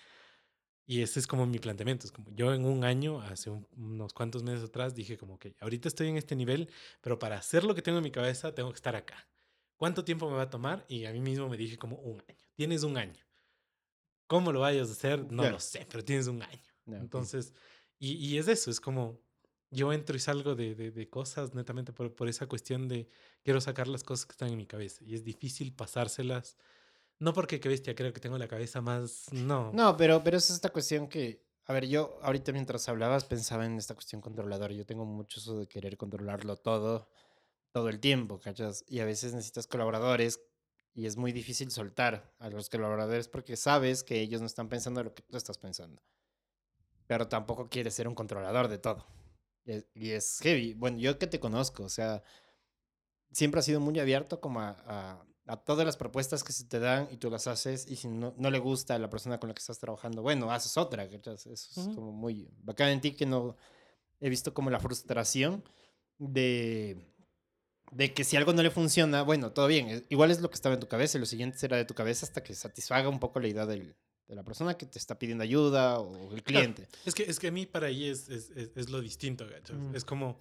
Y 0.86 1.00
ese 1.00 1.18
es 1.18 1.26
como 1.26 1.46
mi 1.46 1.58
planteamiento. 1.58 2.06
Es 2.06 2.12
como 2.12 2.30
yo 2.32 2.52
en 2.52 2.64
un 2.66 2.84
año, 2.84 3.20
hace 3.22 3.50
un, 3.50 3.66
unos 3.76 4.12
cuantos 4.12 4.42
meses 4.42 4.64
atrás, 4.64 4.94
dije 4.94 5.16
como 5.16 5.38
que 5.38 5.54
ahorita 5.60 5.88
estoy 5.88 6.08
en 6.08 6.16
este 6.16 6.36
nivel, 6.36 6.70
pero 7.00 7.18
para 7.18 7.38
hacer 7.38 7.64
lo 7.64 7.74
que 7.74 7.82
tengo 7.82 7.98
en 7.98 8.04
mi 8.04 8.10
cabeza, 8.10 8.54
tengo 8.54 8.70
que 8.70 8.76
estar 8.76 8.94
acá. 8.94 9.26
¿Cuánto 9.76 10.04
tiempo 10.04 10.30
me 10.30 10.36
va 10.36 10.42
a 10.42 10.50
tomar? 10.50 10.84
Y 10.88 11.06
a 11.06 11.12
mí 11.12 11.20
mismo 11.20 11.48
me 11.48 11.56
dije 11.56 11.78
como 11.78 11.96
un 11.96 12.22
año. 12.28 12.38
Tienes 12.54 12.82
un 12.82 12.96
año. 12.96 13.24
¿Cómo 14.26 14.52
lo 14.52 14.60
vayas 14.60 14.88
a 14.88 14.92
hacer? 14.92 15.30
No 15.30 15.48
lo 15.48 15.60
sé, 15.60 15.86
pero 15.90 16.04
tienes 16.04 16.26
un 16.26 16.42
año. 16.42 16.62
Entonces, 16.86 17.54
y, 17.98 18.14
y, 18.14 18.38
es 18.38 18.48
eso, 18.48 18.70
es 18.70 18.80
como 18.80 19.20
yo 19.70 19.92
entro 19.92 20.16
y 20.16 20.20
salgo 20.20 20.54
de, 20.54 20.74
de, 20.74 20.90
de 20.90 21.08
cosas 21.08 21.54
netamente 21.54 21.92
por, 21.92 22.14
por, 22.14 22.28
esa 22.28 22.46
cuestión 22.46 22.88
de 22.88 23.08
quiero 23.42 23.60
sacar 23.60 23.88
las 23.88 24.04
cosas 24.04 24.26
que 24.26 24.32
están 24.32 24.50
en 24.50 24.56
mi 24.56 24.66
cabeza. 24.66 25.02
Y 25.04 25.14
es 25.14 25.24
difícil 25.24 25.72
pasárselas. 25.72 26.56
No 27.18 27.32
porque 27.32 27.60
qué 27.60 27.68
bestia, 27.68 27.94
creo 27.94 28.12
que 28.12 28.20
tengo 28.20 28.38
la 28.38 28.48
cabeza 28.48 28.80
más. 28.80 29.32
No. 29.32 29.72
No, 29.72 29.96
pero, 29.96 30.22
pero 30.22 30.36
es 30.36 30.50
esta 30.50 30.70
cuestión 30.70 31.08
que. 31.08 31.44
A 31.66 31.72
ver, 31.72 31.86
yo 31.86 32.18
ahorita 32.22 32.52
mientras 32.52 32.88
hablabas 32.88 33.24
pensaba 33.24 33.64
en 33.64 33.78
esta 33.78 33.94
cuestión 33.94 34.20
controladora. 34.20 34.74
Yo 34.74 34.84
tengo 34.84 35.06
mucho 35.06 35.40
eso 35.40 35.58
de 35.58 35.66
querer 35.66 35.96
controlarlo 35.96 36.56
todo, 36.56 37.08
todo 37.72 37.88
el 37.88 38.00
tiempo, 38.00 38.38
¿cachas? 38.38 38.84
Y 38.86 39.00
a 39.00 39.06
veces 39.06 39.32
necesitas 39.32 39.66
colaboradores 39.66 40.40
y 40.94 41.06
es 41.06 41.16
muy 41.16 41.32
difícil 41.32 41.70
soltar 41.70 42.34
a 42.38 42.48
los 42.48 42.70
colaboradores 42.70 43.28
porque 43.28 43.56
sabes 43.56 44.04
que 44.04 44.20
ellos 44.20 44.40
no 44.40 44.46
están 44.46 44.68
pensando 44.68 45.02
lo 45.02 45.14
que 45.14 45.22
tú 45.22 45.36
estás 45.36 45.58
pensando. 45.58 46.02
Pero 47.06 47.28
tampoco 47.28 47.68
quieres 47.68 47.94
ser 47.94 48.06
un 48.06 48.14
controlador 48.14 48.68
de 48.68 48.78
todo. 48.78 49.06
Y 49.94 50.10
es, 50.10 50.38
heavy. 50.40 50.74
Bueno, 50.74 50.98
yo 50.98 51.18
que 51.18 51.26
te 51.26 51.40
conozco, 51.40 51.84
o 51.84 51.88
sea, 51.88 52.22
siempre 53.32 53.58
has 53.58 53.64
sido 53.64 53.80
muy 53.80 53.98
abierto 53.98 54.40
como 54.40 54.60
a, 54.60 54.76
a, 54.86 55.26
a, 55.46 55.56
todas 55.56 55.86
las 55.86 55.96
propuestas 55.96 56.42
que 56.42 56.52
se 56.52 56.64
te 56.64 56.78
dan 56.78 57.08
y 57.10 57.16
tú 57.16 57.30
las 57.30 57.46
haces 57.46 57.86
y 57.88 57.96
si 57.96 58.08
no, 58.08 58.34
no 58.36 58.50
le 58.50 58.58
gusta 58.58 58.94
a 58.94 58.98
la 58.98 59.10
persona 59.10 59.38
con 59.38 59.48
la 59.48 59.54
que 59.54 59.60
estás 59.60 59.78
trabajando, 59.78 60.22
bueno, 60.22 60.50
haces 60.50 60.76
otra. 60.76 61.04
Eso 61.04 61.32
es 61.50 61.76
uh 61.76 61.80
-huh. 61.80 61.94
como 61.94 62.12
muy 62.12 62.48
bacán 62.62 62.90
en 62.90 63.00
ti 63.00 63.12
que 63.12 63.26
no 63.26 63.56
he 64.20 64.28
visto 64.28 64.52
como 64.54 64.70
la 64.70 64.80
frustración 64.80 65.64
de 66.18 67.14
de 67.94 68.12
que 68.12 68.24
si 68.24 68.36
algo 68.36 68.52
no 68.52 68.62
le 68.62 68.70
funciona, 68.70 69.22
bueno, 69.22 69.52
todo 69.52 69.68
bien, 69.68 70.04
igual 70.08 70.30
es 70.30 70.40
lo 70.40 70.50
que 70.50 70.56
estaba 70.56 70.74
en 70.74 70.80
tu 70.80 70.88
cabeza 70.88 71.16
y 71.16 71.20
lo 71.20 71.26
siguiente 71.26 71.58
será 71.58 71.76
de 71.76 71.84
tu 71.84 71.94
cabeza 71.94 72.26
hasta 72.26 72.42
que 72.42 72.54
satisfaga 72.54 73.08
un 73.08 73.20
poco 73.20 73.38
la 73.38 73.46
idea 73.46 73.66
del, 73.66 73.94
de 74.26 74.34
la 74.34 74.42
persona 74.42 74.74
que 74.76 74.86
te 74.86 74.98
está 74.98 75.18
pidiendo 75.18 75.44
ayuda 75.44 76.00
o 76.00 76.32
el 76.32 76.42
cliente. 76.42 76.86
Claro. 76.86 77.02
Es, 77.04 77.14
que, 77.14 77.22
es 77.22 77.38
que 77.38 77.48
a 77.48 77.52
mí 77.52 77.66
para 77.66 77.86
ahí 77.86 78.08
es, 78.08 78.28
es, 78.28 78.50
es, 78.50 78.70
es 78.74 78.90
lo 78.90 79.00
distinto. 79.00 79.44
Mm. 79.44 79.94
Es 79.94 80.04
como, 80.04 80.40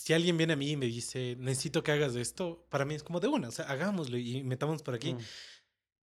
si 0.00 0.14
alguien 0.14 0.38
viene 0.38 0.54
a 0.54 0.56
mí 0.56 0.70
y 0.70 0.76
me 0.78 0.86
dice, 0.86 1.36
necesito 1.38 1.82
que 1.82 1.92
hagas 1.92 2.16
esto, 2.16 2.66
para 2.70 2.86
mí 2.86 2.94
es 2.94 3.02
como 3.02 3.20
de 3.20 3.28
una, 3.28 3.48
o 3.48 3.50
sea, 3.50 3.66
hagámoslo 3.66 4.16
y 4.16 4.42
metamos 4.42 4.82
por 4.82 4.94
aquí. 4.94 5.12
Mm. 5.12 5.18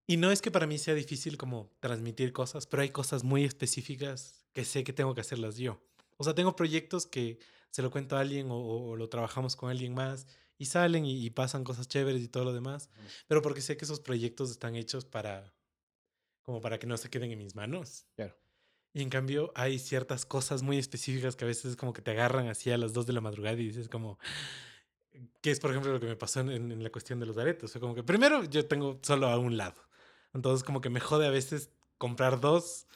Y 0.06 0.18
no 0.18 0.32
es 0.32 0.40
que 0.40 0.52
para 0.52 0.68
mí 0.68 0.78
sea 0.78 0.94
difícil 0.94 1.36
como 1.36 1.76
transmitir 1.80 2.32
cosas, 2.32 2.68
pero 2.68 2.84
hay 2.84 2.92
cosas 2.92 3.24
muy 3.24 3.44
específicas 3.44 4.46
que 4.54 4.66
sé 4.66 4.84
que 4.84 4.94
tengo 4.94 5.16
que 5.16 5.22
hacerlas 5.22 5.58
yo. 5.58 5.82
O 6.18 6.24
sea, 6.24 6.36
tengo 6.36 6.56
proyectos 6.56 7.08
que 7.08 7.40
se 7.72 7.82
lo 7.82 7.90
cuento 7.90 8.16
a 8.16 8.20
alguien 8.20 8.52
o, 8.52 8.60
o, 8.60 8.96
lo 8.96 9.10
trabajamos 9.10 9.56
con 9.56 9.72
alguien 9.72 9.96
más 9.96 10.28
y 10.60 10.66
salen 10.66 11.04
y, 11.04 11.26
y, 11.26 11.32
pasan 11.32 11.64
cosas 11.64 11.88
chéveres 11.88 12.22
y 12.22 12.28
todo 12.28 12.44
lo 12.44 12.54
demás, 12.54 12.90
-huh. 12.92 13.26
pero 13.28 13.42
porque 13.42 13.62
sé 13.62 13.78
que 13.78 13.86
esos 13.86 14.00
proyectos 14.00 14.52
están 14.52 14.76
hechos 14.76 15.06
para, 15.06 15.56
como 16.44 16.62
para 16.62 16.78
que 16.78 16.86
no 16.86 16.98
se 16.98 17.10
queden 17.10 17.32
en 17.32 17.40
mis 17.40 17.56
manos. 17.56 18.06
Claro. 18.16 18.38
Y 18.98 19.04
en 19.04 19.12
cambio 19.12 19.52
hay 19.54 19.78
ciertas 19.78 20.26
cosas 20.26 20.64
muy 20.64 20.80
específicas 20.80 21.36
que 21.36 21.46
a 21.46 21.48
veces 21.48 21.76
como 21.76 21.94
que 21.94 22.02
te 22.02 22.10
agarran 22.10 22.48
así 22.48 22.72
a 22.72 22.80
las 22.80 22.94
2 22.94 23.06
de 23.06 23.14
la 23.14 23.22
madrugada 23.22 23.54
y 23.54 23.68
dices 23.68 23.90
como, 23.90 24.18
que 25.40 25.52
es 25.52 25.60
por 25.60 25.70
ejemplo 25.70 25.94
lo 25.94 26.00
que 26.00 26.08
me 26.08 26.16
pasó 26.16 26.40
en, 26.40 26.50
en 26.50 26.84
la 26.84 26.90
cuestión 26.90 27.20
de 27.20 27.28
los 27.28 27.38
aretes. 27.38 27.70
Sea, 27.70 27.80
como 27.80 27.94
que 27.94 28.02
primero 28.02 28.44
yo 28.46 28.66
tengo 28.66 28.98
solo 29.04 29.28
a 29.28 29.38
un 29.38 29.56
lado. 29.56 29.80
Entonces 30.34 30.64
como 30.64 30.82
que 30.82 30.90
me 30.90 31.00
jode 31.00 31.28
a 31.28 31.30
veces 31.30 31.70
comprar 32.00 32.40
dos 32.40 32.88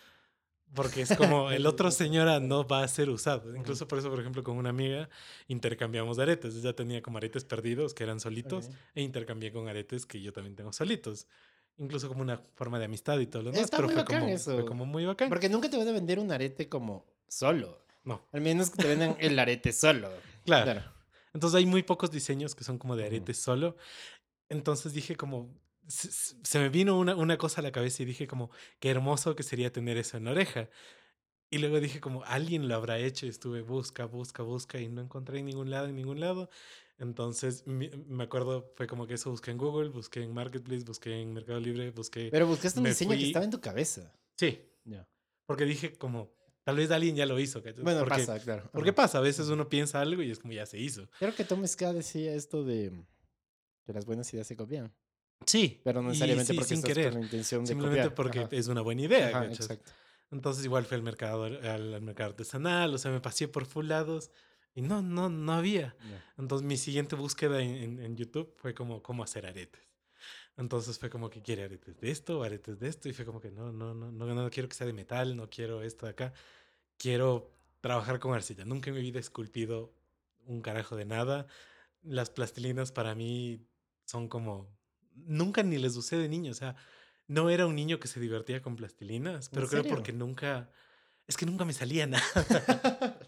porque 0.74 1.04
es 1.04 1.16
como 1.16 1.52
el 1.52 1.68
otro 1.68 1.92
señora 1.92 2.40
no 2.40 2.68
va 2.68 2.82
a 2.82 2.88
ser 2.88 3.12
usado. 3.12 3.56
Incluso 3.56 3.88
por 3.88 4.00
eso, 4.00 4.10
por 4.10 4.20
ejemplo, 4.20 4.44
con 4.44 4.58
una 4.58 4.70
amiga 4.70 5.08
intercambiamos 5.50 6.18
aretes. 6.18 6.56
Ella 6.56 6.74
tenía 6.74 7.04
como 7.04 7.20
aretes 7.20 7.46
perdidos 7.46 7.94
que 7.94 8.06
eran 8.06 8.20
solitos 8.20 8.66
okay. 8.66 8.78
e 8.96 9.02
intercambié 9.04 9.52
con 9.52 9.68
aretes 9.68 10.08
que 10.08 10.20
yo 10.20 10.34
también 10.34 10.56
tengo 10.56 10.74
solitos. 10.74 11.28
Incluso 11.78 12.08
como 12.08 12.22
una 12.22 12.38
forma 12.56 12.78
de 12.78 12.86
amistad 12.86 13.20
y 13.20 13.28
todo 13.28 13.44
lo 13.44 13.52
demás. 13.52 13.66
Está 13.66 13.78
pero 13.78 13.88
muy 13.88 13.96
fue, 13.96 14.04
bacán 14.04 14.20
como, 14.22 14.34
eso. 14.34 14.54
fue 14.54 14.66
como 14.66 14.86
muy 14.86 15.06
bacán. 15.06 15.30
Porque 15.30 15.50
nunca 15.50 15.70
te 15.70 15.78
van 15.78 15.88
a 15.88 15.92
vender 15.92 16.20
un 16.20 16.32
arete 16.32 16.70
como 16.70 17.06
solo. 17.28 17.80
No. 18.04 18.28
Al 18.32 18.42
menos 18.42 18.70
que 18.70 18.82
te 18.82 18.88
vendan 18.88 19.16
el 19.20 19.38
arete 19.40 19.72
solo. 19.74 20.10
Claro. 20.46 20.66
claro. 20.66 20.92
Entonces 21.34 21.58
hay 21.58 21.66
muy 21.66 21.84
pocos 21.84 22.12
diseños 22.12 22.56
que 22.56 22.64
son 22.64 22.78
como 22.78 22.96
de 22.96 23.06
arete 23.06 23.32
uh 23.32 23.36
-huh. 23.36 23.38
solo. 23.38 23.78
Entonces 24.50 24.94
dije 24.94 25.16
como, 25.16 25.50
se, 25.88 26.12
se, 26.12 26.60
me 26.60 26.70
vino 26.70 26.98
una, 26.98 27.16
una 27.16 27.38
cosa 27.38 27.62
a 27.62 27.64
la 27.64 27.72
cabeza 27.72 28.04
y 28.04 28.06
dije 28.06 28.28
como, 28.28 28.52
qué 28.80 28.90
hermoso 28.90 29.36
que 29.36 29.44
sería 29.44 29.72
tener 29.72 29.98
eso 29.98 30.18
en 30.18 30.26
la 30.26 30.32
oreja. 30.32 30.70
Y 31.50 31.58
luego 31.58 31.80
dije 31.80 32.00
como, 32.00 32.24
alguien 32.24 32.68
lo 32.68 32.76
habrá 32.76 32.98
hecho. 32.98 33.26
Y 33.26 33.30
estuve 33.30 33.62
busca, 33.62 34.06
busca, 34.06 34.44
busca 34.44 34.80
y 34.80 34.88
no 34.88 35.02
encontré 35.02 35.40
en 35.40 35.46
ningún 35.46 35.70
lado, 35.70 35.88
en 35.88 35.96
ningún 35.96 36.20
lado. 36.20 36.50
Entonces, 37.02 37.64
me 37.66 38.24
acuerdo, 38.24 38.72
fue 38.76 38.86
como 38.86 39.08
que 39.08 39.16
eso 39.16 39.32
busqué 39.32 39.50
en 39.50 39.58
Google, 39.58 39.90
busqué 39.90 40.22
en 40.22 40.32
Marketplace, 40.36 40.84
busqué 40.84 41.20
en 41.20 41.34
Mercado 41.34 41.60
Libre, 41.60 41.90
busqué... 41.90 42.30
Pero 42.30 42.46
buscaste 42.46 42.80
un 42.80 42.86
diseño 42.86 43.10
fui... 43.10 43.18
que 43.18 43.26
estaba 43.26 43.44
en 43.44 43.50
tu 43.50 43.60
cabeza. 43.60 44.14
Sí. 44.38 44.62
Yeah. 44.86 45.10
Porque 45.48 45.66
dije 45.66 45.98
como, 45.98 46.32
tal 46.64 46.76
vez 46.76 46.92
alguien 46.92 47.16
ya 47.16 47.26
lo 47.26 47.40
hizo. 47.40 47.64
Bueno, 47.82 48.02
porque, 48.02 48.20
pasa, 48.20 48.40
claro. 48.40 48.70
Porque 48.72 48.94
pasa, 48.94 49.18
a 49.18 49.22
veces 49.22 49.48
uno 49.48 49.68
piensa 49.68 50.00
algo 50.00 50.22
y 50.22 50.30
es 50.30 50.38
como 50.38 50.54
ya 50.54 50.68
se 50.68 50.78
hizo. 50.78 51.10
Creo 51.18 51.34
que 51.34 51.44
Tom 51.44 51.66
Ska 51.66 51.92
decía 51.92 52.36
esto 52.36 52.64
de 52.64 52.94
que 53.84 53.94
las 53.94 54.06
buenas 54.06 54.32
ideas 54.32 54.46
se 54.46 54.56
copian. 54.56 54.94
Sí. 55.48 55.82
Pero 55.84 56.04
no 56.04 56.10
necesariamente 56.10 56.54
sí, 56.54 56.56
porque 56.56 56.76
sin 56.76 56.84
querer. 56.84 57.14
con 57.14 57.22
la 57.22 57.26
intención 57.26 57.64
de 57.64 57.68
Simplemente 57.68 58.10
copiar. 58.10 58.16
porque 58.16 58.40
Ajá. 58.42 58.50
es 58.52 58.68
una 58.68 58.82
buena 58.82 59.02
idea. 59.02 59.30
Ajá, 59.30 59.46
exacto. 59.48 59.92
Entonces 60.30 60.64
igual 60.66 60.86
fui 60.86 60.98
al 60.98 61.04
mercado, 61.04 61.46
al, 61.46 61.66
al, 61.66 62.02
mercado 62.04 62.30
artesanal, 62.30 62.94
o 62.94 63.00
sea, 63.00 63.10
me 63.10 63.22
pasé 63.22 63.48
por 63.48 63.66
full 63.66 63.88
lados 63.88 64.30
y 64.74 64.82
no, 64.82 65.02
no, 65.02 65.30
no 65.30 65.54
había. 65.54 65.96
Yeah. 66.08 66.26
Entonces 66.38 66.68
mi 66.68 66.78
siguiente 66.78 67.16
búsqueda 67.16 67.62
en, 67.62 67.76
en, 67.76 68.00
en, 68.00 68.16
YouTube 68.16 68.54
fue 68.58 68.74
como 68.74 69.02
cómo 69.02 69.24
hacer 69.24 69.46
aretes. 69.46 69.82
Entonces 70.58 71.00
fue 71.00 71.10
como 71.10 71.30
que 71.30 71.42
quiere 71.42 71.64
aretes 71.64 72.00
de 72.00 72.12
esto, 72.12 72.44
aretes 72.44 72.80
de 72.80 72.88
esto, 72.88 73.10
y 73.10 73.14
fue 73.14 73.26
como 73.26 73.40
que 73.40 73.52
no, 73.52 73.72
no, 73.72 73.94
no, 73.94 74.12
no, 74.12 74.26
no 74.34 74.50
quiero 74.50 74.70
que 74.70 74.76
sea 74.76 74.88
de 74.88 74.94
metal, 74.94 75.36
no 75.36 75.50
quiero 75.50 75.82
esto 75.82 76.06
de 76.06 76.12
acá, 76.12 76.34
quiero 76.98 77.52
trabajar 77.82 78.20
con 78.20 78.34
arcilla. 78.34 78.66
Nunca 78.66 78.90
en 78.90 78.96
mi 78.96 79.02
vida 79.02 79.18
he 79.18 79.22
esculpido 79.22 79.94
un 80.46 80.62
carajo 80.62 80.96
de 80.96 81.06
nada. 81.06 81.48
Las 82.04 82.30
plastilinas 82.30 82.92
para 82.92 83.16
mí 83.16 83.66
son 84.06 84.28
como, 84.28 84.70
nunca 85.16 85.64
ni 85.64 85.78
les 85.78 85.96
usé 85.96 86.18
de 86.18 86.30
niño, 86.30 86.52
o 86.52 86.56
sea, 86.56 86.76
no 87.28 87.50
era 87.50 87.66
un 87.66 87.76
niño 87.76 88.00
que 88.00 88.08
se 88.08 88.20
divertía 88.20 88.62
con 88.62 88.76
plastilinas, 88.76 89.50
pero 89.50 89.68
creo 89.68 89.84
porque 89.86 90.12
nunca, 90.12 90.70
es 91.28 91.38
que 91.38 91.46
nunca 91.46 91.66
me 91.66 91.74
salía 91.74 92.08
nada. 92.08 92.24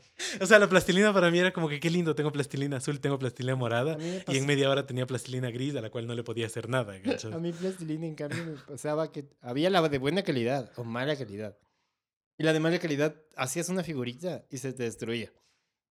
o 0.41 0.45
sea, 0.45 0.59
la 0.59 0.67
plastilina 0.67 1.13
para 1.13 1.31
mí 1.31 1.39
era 1.39 1.53
como 1.53 1.69
que 1.69 1.79
qué 1.79 1.89
lindo, 1.89 2.15
tengo 2.15 2.31
plastilina 2.31 2.77
azul, 2.77 2.99
tengo 2.99 3.17
plastilina 3.17 3.55
morada, 3.55 3.97
y 4.27 4.37
en 4.37 4.45
media 4.45 4.69
hora 4.69 4.85
tenía 4.85 5.05
plastilina 5.05 5.49
gris 5.51 5.75
a 5.75 5.81
la 5.81 5.89
cual 5.89 6.07
no 6.07 6.13
le 6.13 6.23
podía 6.23 6.47
hacer 6.47 6.69
nada. 6.69 6.93
A 6.93 7.37
mí 7.37 7.51
plastilina, 7.51 8.05
en 8.05 8.15
cambio, 8.15 8.45
me 8.45 8.53
pasaba 8.53 9.11
que 9.11 9.25
había 9.41 9.69
la 9.69 9.87
de 9.87 9.97
buena 9.97 10.23
calidad 10.23 10.71
o 10.75 10.83
mala 10.83 11.15
calidad. 11.15 11.57
Y 12.37 12.43
la 12.43 12.53
de 12.53 12.59
mala 12.59 12.79
calidad, 12.79 13.15
hacías 13.35 13.69
una 13.69 13.83
figurita 13.83 14.43
y 14.49 14.57
se 14.57 14.73
te 14.73 14.83
destruía. 14.83 15.31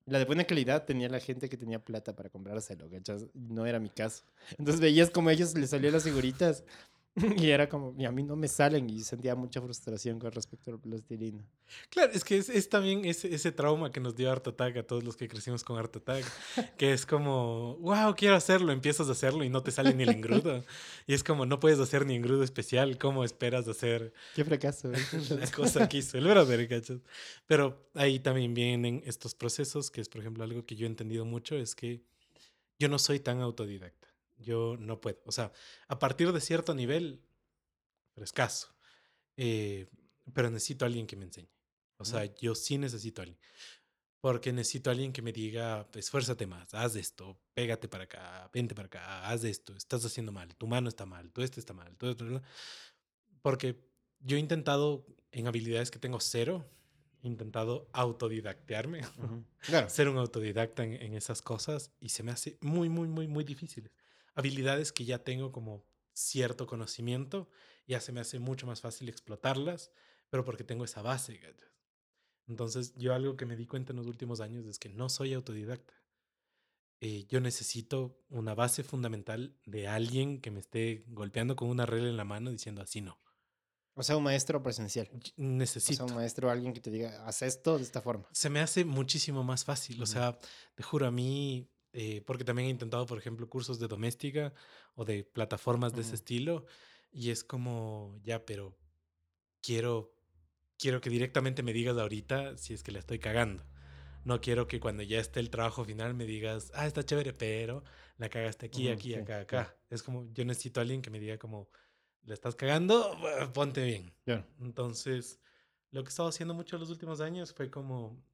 La 0.06 0.18
de 0.18 0.24
buena 0.24 0.44
calidad 0.44 0.84
tenía 0.84 1.08
la 1.08 1.20
gente 1.20 1.48
que 1.48 1.56
tenía 1.56 1.78
plata 1.78 2.16
para 2.16 2.28
comprárselo, 2.28 2.90
¿cachas? 2.90 3.26
No 3.34 3.66
era 3.66 3.78
mi 3.78 3.88
caso. 3.88 4.24
Entonces 4.58 4.80
veías 4.80 5.10
como 5.10 5.28
a 5.28 5.32
ellos 5.32 5.54
les 5.54 5.70
salían 5.70 5.92
las 5.92 6.02
figuritas 6.02 6.64
y 7.36 7.50
era 7.50 7.68
como, 7.68 7.94
y 7.98 8.06
a 8.06 8.10
mí 8.10 8.22
no 8.22 8.36
me 8.36 8.48
salen 8.48 8.88
y 8.88 9.00
sentía 9.00 9.34
mucha 9.34 9.60
frustración 9.60 10.18
con 10.18 10.32
respecto 10.32 10.70
a 10.70 10.74
la 10.74 10.80
plastilina. 10.80 11.44
Claro, 11.90 12.10
es 12.12 12.24
que 12.24 12.38
es, 12.38 12.48
es 12.48 12.70
también 12.70 13.04
ese, 13.04 13.34
ese 13.34 13.52
trauma 13.52 13.90
que 13.90 14.00
nos 14.00 14.16
dio 14.16 14.30
Art 14.32 14.46
Attack 14.46 14.78
a 14.78 14.82
todos 14.82 15.04
los 15.04 15.16
que 15.16 15.28
crecimos 15.28 15.62
con 15.62 15.78
Art 15.78 15.94
Attack, 15.94 16.24
que 16.78 16.94
es 16.94 17.04
como, 17.04 17.76
wow, 17.80 18.14
quiero 18.16 18.34
hacerlo, 18.34 18.72
empiezas 18.72 19.08
a 19.10 19.12
hacerlo 19.12 19.44
y 19.44 19.50
no 19.50 19.62
te 19.62 19.70
sale 19.70 19.92
ni 19.94 20.04
el 20.04 20.10
engrudo. 20.10 20.64
Y 21.06 21.14
es 21.14 21.24
como, 21.24 21.46
no 21.46 21.58
puedes 21.58 21.80
hacer 21.80 22.06
ni 22.06 22.14
engrudo 22.14 22.44
especial, 22.44 22.96
¿cómo 22.96 23.24
esperas 23.24 23.66
hacer 23.66 24.12
Qué 24.34 24.44
fracaso. 24.44 24.92
¿eh? 24.92 24.96
la 25.30 25.50
cosa 25.50 25.88
que 25.88 25.98
hizo 25.98 26.16
el 26.16 26.28
brother, 26.28 26.66
¿cachas? 26.68 27.00
Pero 27.46 27.90
ahí 27.94 28.20
también 28.20 28.54
vienen 28.54 29.02
estos 29.04 29.34
procesos, 29.34 29.90
que 29.90 30.00
es, 30.00 30.08
por 30.08 30.20
ejemplo, 30.20 30.44
algo 30.44 30.64
que 30.64 30.76
yo 30.76 30.86
he 30.86 30.88
entendido 30.88 31.24
mucho, 31.24 31.56
es 31.56 31.74
que 31.74 32.02
yo 32.78 32.88
no 32.88 32.98
soy 32.98 33.20
tan 33.20 33.40
autodidacta. 33.40 34.11
Yo 34.42 34.76
no 34.78 35.00
puedo. 35.00 35.20
O 35.24 35.32
sea, 35.32 35.52
a 35.88 35.98
partir 35.98 36.32
de 36.32 36.40
cierto 36.40 36.74
nivel, 36.74 37.22
pero 38.14 38.24
escaso. 38.24 38.74
Eh, 39.36 39.86
pero 40.32 40.50
necesito 40.50 40.84
a 40.84 40.88
alguien 40.88 41.06
que 41.06 41.16
me 41.16 41.24
enseñe. 41.24 41.48
O 41.98 42.04
sea, 42.04 42.24
yo 42.34 42.54
sí 42.54 42.78
necesito 42.78 43.22
a 43.22 43.24
alguien. 43.24 43.40
Porque 44.20 44.52
necesito 44.52 44.90
a 44.90 44.92
alguien 44.92 45.12
que 45.12 45.22
me 45.22 45.32
diga, 45.32 45.88
esfuérzate 45.94 46.46
más, 46.46 46.74
haz 46.74 46.94
esto, 46.94 47.40
pégate 47.54 47.88
para 47.88 48.04
acá, 48.04 48.48
vente 48.52 48.74
para 48.74 48.86
acá, 48.86 49.28
haz 49.28 49.42
esto, 49.42 49.74
estás 49.76 50.04
haciendo 50.04 50.30
mal, 50.30 50.54
tu 50.54 50.68
mano 50.68 50.88
está 50.88 51.06
mal, 51.06 51.32
tú 51.32 51.42
este 51.42 51.58
está 51.58 51.72
mal, 51.72 51.96
tú 51.96 52.08
esto, 52.08 52.40
porque 53.42 53.84
yo 54.20 54.36
he 54.36 54.40
intentado 54.40 55.04
en 55.32 55.48
habilidades 55.48 55.90
que 55.90 55.98
tengo 55.98 56.20
cero, 56.20 56.64
he 57.24 57.26
intentado 57.26 57.88
autodidactearme, 57.92 59.00
Ujú. 59.18 59.44
Claro. 59.60 59.90
ser 59.90 60.08
un 60.08 60.18
autodidacta 60.18 60.84
en, 60.84 60.94
en 60.94 61.14
esas 61.14 61.42
cosas 61.42 61.92
y 61.98 62.10
se 62.10 62.22
me 62.22 62.30
hace 62.30 62.58
muy, 62.60 62.88
muy, 62.88 63.08
muy, 63.08 63.26
muy 63.26 63.42
difíciles. 63.42 63.90
Habilidades 64.34 64.92
que 64.92 65.04
ya 65.04 65.18
tengo 65.22 65.52
como 65.52 65.84
cierto 66.12 66.66
conocimiento, 66.66 67.48
ya 67.86 68.00
se 68.00 68.12
me 68.12 68.20
hace 68.20 68.38
mucho 68.38 68.66
más 68.66 68.80
fácil 68.80 69.08
explotarlas, 69.08 69.90
pero 70.30 70.44
porque 70.44 70.64
tengo 70.64 70.84
esa 70.84 71.02
base. 71.02 71.40
Entonces, 72.48 72.94
yo 72.96 73.14
algo 73.14 73.36
que 73.36 73.46
me 73.46 73.56
di 73.56 73.66
cuenta 73.66 73.92
en 73.92 73.98
los 73.98 74.06
últimos 74.06 74.40
años 74.40 74.66
es 74.66 74.78
que 74.78 74.88
no 74.88 75.08
soy 75.08 75.32
autodidacta. 75.34 75.94
Eh, 77.00 77.26
yo 77.28 77.40
necesito 77.40 78.22
una 78.28 78.54
base 78.54 78.84
fundamental 78.84 79.58
de 79.66 79.88
alguien 79.88 80.40
que 80.40 80.50
me 80.52 80.60
esté 80.60 81.04
golpeando 81.08 81.56
con 81.56 81.68
una 81.68 81.84
regla 81.84 82.08
en 82.08 82.16
la 82.16 82.24
mano 82.24 82.50
diciendo 82.50 82.80
así 82.80 83.00
no. 83.00 83.18
O 83.94 84.02
sea, 84.02 84.16
un 84.16 84.22
maestro 84.22 84.62
presencial. 84.62 85.08
Y- 85.12 85.16
O 85.16 85.20
sea, 85.22 85.32
Necesito. 85.36 86.04
un 86.06 86.14
maestro, 86.14 86.48
alguien 86.50 86.72
que 86.72 86.80
te 86.80 86.90
diga, 86.90 87.26
haz 87.26 87.42
esto 87.42 87.76
de 87.76 87.82
esta 87.82 88.00
forma. 88.00 88.28
se 88.32 88.48
me 88.50 88.60
hace 88.60 88.84
muchísimo 88.84 89.42
más 89.44 89.64
fácil. 89.64 90.00
O 90.02 90.06
sea, 90.06 90.38
te 90.74 90.82
juro, 90.82 91.06
a 91.06 91.10
mí, 91.10 91.68
eh, 91.92 92.22
porque 92.26 92.44
también 92.44 92.68
he 92.68 92.70
intentado, 92.70 93.06
por 93.06 93.18
ejemplo, 93.18 93.48
cursos 93.48 93.78
de 93.78 93.88
doméstica 93.88 94.54
o 94.94 95.04
de 95.04 95.24
plataformas 95.24 95.94
de 95.94 96.02
ese 96.02 96.14
Ujú. 96.14 96.16
estilo, 96.16 96.66
y 97.12 97.30
es 97.30 97.44
como, 97.44 98.18
ya, 98.22 98.44
pero 98.46 98.76
quiero, 99.60 100.14
quiero 100.78 101.00
que 101.00 101.10
directamente 101.10 101.62
me 101.62 101.72
digas 101.72 101.96
ahorita 101.98 102.56
si 102.58 102.74
es 102.74 102.82
que 102.82 102.92
la 102.92 102.98
estoy 103.00 103.18
cagando. 103.18 103.64
No 104.24 104.40
quiero 104.40 104.66
que 104.68 104.80
cuando 104.80 105.02
ya 105.02 105.20
esté 105.20 105.40
el 105.40 105.50
trabajo 105.50 105.84
final 105.84 106.14
me 106.14 106.26
digas, 106.26 106.72
ah, 106.74 106.86
está 106.86 107.04
chévere, 107.04 107.32
pero 107.32 107.84
la 108.18 108.28
cagaste 108.28 108.66
aquí, 108.66 108.88
Ujú, 108.88 108.90
aquí, 108.90 109.14
sí, 109.14 109.18
acá, 109.20 109.40
acá. 109.40 109.76
Es 109.90 110.02
como, 110.02 110.32
yo 110.32 110.44
necesito 110.44 110.80
a 110.80 110.82
alguien 110.82 111.02
que 111.02 111.10
me 111.10 111.20
diga 111.20 111.38
como, 111.38 111.70
la 112.24 112.34
estás 112.34 112.54
cagando, 112.56 113.16
ponte 113.54 113.84
bien. 113.84 114.14
Claro. 114.24 114.46
Entonces, 114.60 115.40
lo 115.90 116.02
que 116.02 116.08
he 116.08 116.10
estado 116.10 116.28
haciendo 116.28 116.54
mucho 116.54 116.76
en 116.76 116.80
los 116.80 116.90
últimos 116.90 117.20
años 117.20 117.52
fue 117.54 117.70
como 117.70 118.24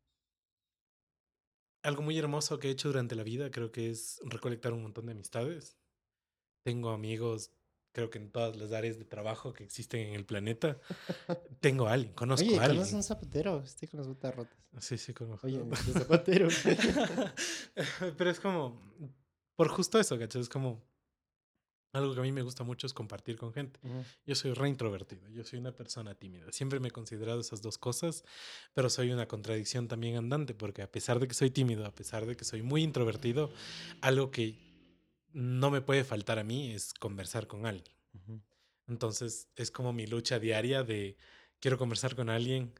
algo 1.89 2.03
muy 2.03 2.17
hermoso 2.19 2.59
que 2.59 2.69
he 2.69 2.71
hecho 2.71 2.89
durante 2.89 3.15
la 3.17 3.23
vida, 3.25 3.51
creo 3.51 3.73
que 3.73 3.91
es 3.91 4.21
recolectar 4.25 4.73
un 4.73 4.83
montón 4.83 5.07
de 5.07 5.13
amistades. 5.13 5.77
Tengo 6.65 6.91
amigos, 6.91 7.51
creo 7.93 8.11
que 8.11 8.19
en 8.19 8.31
todas 8.31 8.57
las 8.57 8.73
áreas 8.73 8.99
de 8.99 9.05
trabajo 9.05 9.53
que 9.53 9.65
existen 9.65 10.01
en 10.09 10.15
el 10.15 10.25
planeta. 10.25 10.79
Tengo 11.61 11.87
a 11.89 11.93
alguien, 11.95 12.15
conozco 12.15 12.47
Oye, 12.47 12.57
a 12.57 12.61
¿conoces 12.63 12.79
alguien. 12.81 12.97
un 12.97 13.03
zapatero? 13.03 13.63
Estoy 13.65 13.89
con 13.89 13.99
las 13.99 14.07
botas 14.07 14.35
rotas. 14.35 14.59
Sí, 14.81 14.99
sí, 14.99 15.13
conozco. 15.15 15.47
Oye, 15.47 15.61
zapatero. 15.93 16.49
Pero 18.17 18.31
es 18.31 18.39
como, 18.41 18.81
por 19.57 19.69
justo 19.69 19.99
eso, 19.99 20.19
¿cachai? 20.19 20.43
Es 20.43 20.49
como, 20.49 20.85
algo 21.99 22.15
que 22.15 22.21
a 22.21 22.23
mí 22.23 22.33
me 22.33 22.43
gusta 22.43 22.65
mucho 22.65 22.87
es 22.87 22.95
compartir 22.95 23.37
con 23.37 23.53
gente. 23.53 23.79
Yo 24.27 24.35
soy 24.35 24.53
re 24.53 24.69
introvertido, 24.69 25.29
yo 25.29 25.45
soy 25.45 25.59
una 25.59 25.73
persona 25.73 26.15
tímida. 26.15 26.51
Siempre 26.53 26.81
me 26.81 26.89
he 26.89 26.91
considerado 26.91 27.41
esas 27.41 27.61
dos 27.61 27.79
cosas, 27.79 28.25
pero 28.75 28.89
soy 28.89 29.13
una 29.13 29.29
contradicción 29.29 29.89
también 29.89 30.17
andante, 30.17 30.55
porque 30.55 30.83
a 30.83 30.91
pesar 30.91 31.21
de 31.21 31.29
que 31.29 31.35
soy 31.35 31.51
tímido, 31.51 31.85
a 31.85 31.95
pesar 31.95 32.27
de 32.27 32.37
que 32.37 32.45
soy 32.45 32.63
muy 32.63 32.83
introvertido, 32.83 33.53
algo 34.01 34.31
que 34.31 34.57
no 35.33 35.71
me 35.71 35.81
puede 35.81 36.05
faltar 36.05 36.39
a 36.39 36.45
mí 36.45 36.73
es 36.73 36.95
conversar 36.95 37.47
con 37.47 37.67
alguien. 37.67 37.95
Entonces 38.87 39.49
es 39.57 39.71
como 39.71 39.93
mi 39.93 40.07
lucha 40.07 40.39
diaria 40.39 40.83
de 40.83 41.17
quiero 41.61 41.79
conversar 41.79 42.17
con 42.17 42.31
alguien, 42.31 42.73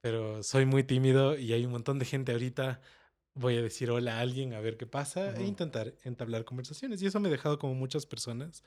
pero 0.00 0.42
soy 0.42 0.66
muy 0.66 0.82
tímido 0.82 1.38
y 1.38 1.52
hay 1.52 1.64
un 1.64 1.72
montón 1.72 1.98
de 1.98 2.04
gente 2.04 2.32
ahorita. 2.32 2.80
Voy 3.34 3.56
a 3.56 3.62
decir 3.62 3.90
hola 3.90 4.18
a 4.18 4.20
alguien 4.20 4.52
a 4.52 4.60
ver 4.60 4.76
qué 4.76 4.86
pasa 4.86 5.30
e 5.30 5.32
Ujú. 5.40 5.42
intentar 5.44 5.94
entablar 6.04 6.44
conversaciones. 6.44 7.00
Y 7.00 7.06
eso 7.06 7.18
me 7.18 7.28
ha 7.28 7.30
dejado 7.30 7.58
como 7.58 7.74
muchas 7.74 8.04
personas. 8.04 8.62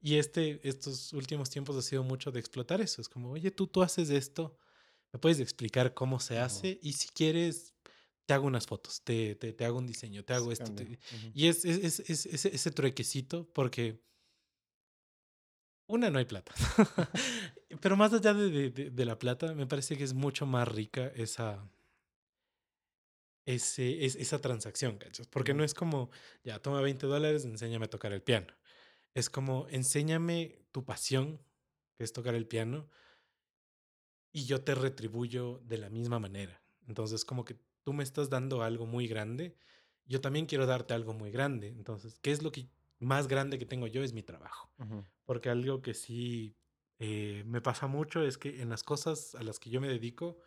Y 0.00 0.16
este, 0.16 0.60
estos 0.68 1.12
últimos 1.12 1.50
tiempos 1.50 1.76
ha 1.76 1.82
sido 1.82 2.02
mucho 2.02 2.32
de 2.32 2.40
explotar 2.40 2.80
eso. 2.80 3.00
Es 3.00 3.08
como, 3.08 3.30
oye, 3.30 3.50
tú, 3.52 3.68
tú 3.68 3.80
haces 3.82 4.10
esto, 4.10 4.56
me 5.12 5.20
puedes 5.20 5.38
explicar 5.38 5.94
cómo 5.94 6.18
se 6.18 6.38
hace 6.38 6.80
y 6.82 6.94
si 6.94 7.08
quieres, 7.08 7.74
te 8.26 8.34
hago 8.34 8.46
unas 8.46 8.66
fotos, 8.66 9.02
te, 9.04 9.36
te, 9.36 9.52
te 9.52 9.64
hago 9.64 9.78
un 9.78 9.86
diseño, 9.86 10.24
te 10.24 10.34
hago 10.34 10.48
Se 10.48 10.64
esto. 10.64 10.74
te- 10.74 10.82
Ujú. 10.84 10.98
y 11.34 11.46
es, 11.46 11.64
es, 11.64 12.00
es- 12.00 12.26
es- 12.26 12.44
ese, 12.44 12.70
truequecito, 12.72 13.48
porque 13.52 14.02
una, 15.86 16.10
no 16.10 16.18
hay 16.18 16.24
plata. 16.26 16.52
Pero 17.80 17.96
más 17.96 18.12
allá 18.12 18.34
de- 18.34 18.70
de- 18.70 18.90
de 18.90 19.04
la 19.04 19.18
plata, 19.18 19.54
me 19.54 19.66
parece 19.66 19.96
que 19.96 20.04
es 20.04 20.12
mucho 20.12 20.44
más 20.44 20.68
rica 20.68 21.06
esa, 21.14 21.70
ese, 23.48 24.04
es, 24.04 24.14
esa 24.16 24.42
transacción, 24.42 24.98
¿cachas? 24.98 25.26
Porque 25.26 25.54
no 25.54 25.64
es 25.64 25.72
como, 25.72 26.10
ya, 26.44 26.60
toma 26.60 26.82
20 26.82 27.06
dólares, 27.06 27.46
enséñame 27.46 27.86
a 27.86 27.90
tocar 27.90 28.12
el 28.12 28.22
piano. 28.22 28.48
Es 29.14 29.30
como, 29.30 29.66
enséñame 29.70 30.58
tu 30.70 30.84
pasión, 30.84 31.40
que 31.96 32.04
es 32.04 32.12
tocar 32.12 32.34
el 32.34 32.46
piano, 32.46 32.90
y 34.32 34.44
yo 34.44 34.60
te 34.62 34.74
retribuyo 34.74 35.62
de 35.64 35.78
la 35.78 35.88
misma 35.88 36.18
manera. 36.18 36.62
Entonces, 36.86 37.24
como 37.24 37.46
que 37.46 37.56
tú 37.84 37.94
me 37.94 38.04
estás 38.04 38.28
dando 38.28 38.62
algo 38.62 38.84
muy 38.84 39.08
grande, 39.08 39.56
yo 40.04 40.20
también 40.20 40.44
quiero 40.44 40.66
darte 40.66 40.92
algo 40.92 41.14
muy 41.14 41.30
grande. 41.30 41.68
Entonces, 41.68 42.18
¿qué 42.20 42.32
es 42.32 42.42
lo 42.42 42.52
que 42.52 42.68
más 42.98 43.28
grande 43.28 43.58
que 43.58 43.64
tengo 43.64 43.86
yo? 43.86 44.02
Es 44.02 44.12
mi 44.12 44.22
trabajo. 44.22 44.70
Porque 45.24 45.48
algo 45.48 45.80
que 45.80 45.94
sí 45.94 46.54
eh, 46.98 47.44
me 47.46 47.62
pasa 47.62 47.86
mucho 47.86 48.22
es 48.22 48.36
que 48.36 48.60
en 48.60 48.68
las 48.68 48.82
cosas 48.82 49.34
a 49.36 49.42
las 49.42 49.58
que 49.58 49.70
yo 49.70 49.80
me 49.80 49.88
dedico, 49.88 50.38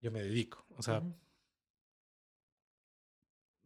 yo 0.00 0.10
me 0.10 0.24
dedico. 0.24 0.66
O 0.76 0.82
sea. 0.82 1.04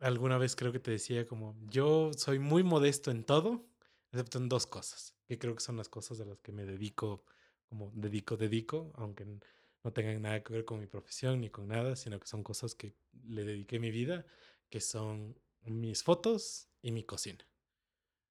Alguna 0.02 0.38
vez 0.38 0.56
creo 0.56 0.72
que 0.72 0.80
te 0.80 0.90
decía 0.90 1.26
como, 1.26 1.56
yo 1.70 2.10
soy 2.16 2.38
muy 2.38 2.62
modesto 2.62 3.10
en 3.10 3.24
todo, 3.24 3.64
excepto 4.10 4.38
en 4.38 4.48
dos 4.48 4.66
cosas, 4.66 5.14
que 5.26 5.38
creo 5.38 5.54
que 5.54 5.60
son 5.62 5.76
las 5.76 5.88
cosas 5.88 6.20
a 6.20 6.24
las 6.24 6.40
que 6.40 6.52
me 6.52 6.64
dedico, 6.66 7.24
como 7.68 7.90
dedico, 7.94 8.36
dedico, 8.36 8.92
aunque 8.96 9.24
no 9.24 9.92
tengan 9.92 10.20
nada 10.22 10.42
que 10.42 10.52
ver 10.52 10.64
con 10.64 10.80
mi 10.80 10.86
profesión 10.86 11.40
ni 11.40 11.50
con 11.50 11.68
nada, 11.68 11.96
sino 11.96 12.20
que 12.20 12.26
son 12.26 12.42
cosas 12.42 12.74
que 12.74 12.94
le 13.24 13.44
dediqué 13.44 13.78
mi 13.78 13.90
vida, 13.90 14.26
que 14.68 14.80
son 14.80 15.38
mis 15.64 16.02
fotos 16.02 16.68
y 16.82 16.92
mi 16.92 17.04
cocina. 17.04 17.46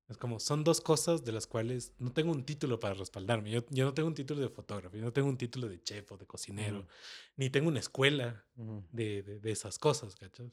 Es 0.09 0.17
como, 0.17 0.41
son 0.41 0.65
dos 0.65 0.81
cosas 0.81 1.23
de 1.23 1.31
las 1.31 1.47
cuales 1.47 1.93
no 1.97 2.11
tengo 2.11 2.33
un 2.33 2.43
título 2.45 2.79
para 2.81 2.93
respaldarme. 2.95 3.49
Yo, 3.49 3.65
yo 3.69 3.85
no 3.85 3.93
tengo 3.93 4.09
un 4.09 4.13
título 4.13 4.41
de 4.41 4.49
fotógrafo, 4.49 4.97
yo 4.97 5.03
no 5.05 5.13
tengo 5.13 5.29
un 5.29 5.37
título 5.37 5.69
de 5.69 5.81
chef 5.81 6.11
o 6.11 6.17
de 6.17 6.25
cocinero, 6.27 6.79
Ujú. 6.79 6.87
ni 7.37 7.49
tengo 7.49 7.69
una 7.69 7.79
escuela 7.79 8.45
Ujú. 8.57 8.83
de, 8.91 9.23
de- 9.23 9.39
de 9.39 9.51
esas 9.51 9.79
cosas, 9.79 10.15
¿cachas? 10.15 10.51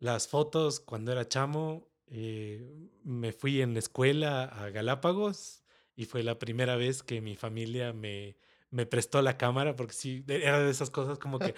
Las 0.00 0.28
fotos, 0.28 0.80
cuando 0.80 1.12
era 1.12 1.28
chamo, 1.28 1.86
eh, 2.08 2.88
me 3.04 3.32
fui 3.32 3.60
en 3.60 3.74
la 3.74 3.78
escuela 3.80 4.44
a 4.44 4.70
Galápagos 4.70 5.62
y 5.94 6.06
fue 6.06 6.22
la 6.22 6.38
primera 6.38 6.74
vez 6.76 7.02
que 7.02 7.20
mi 7.20 7.36
familia 7.36 7.92
me, 7.92 8.36
me 8.70 8.86
prestó 8.86 9.20
la 9.20 9.36
cámara, 9.36 9.76
porque 9.76 9.92
sí, 9.92 10.20
de- 10.20 10.42
era 10.42 10.58
de 10.58 10.70
esas 10.70 10.88
cosas 10.88 11.18
como 11.18 11.38
que... 11.38 11.54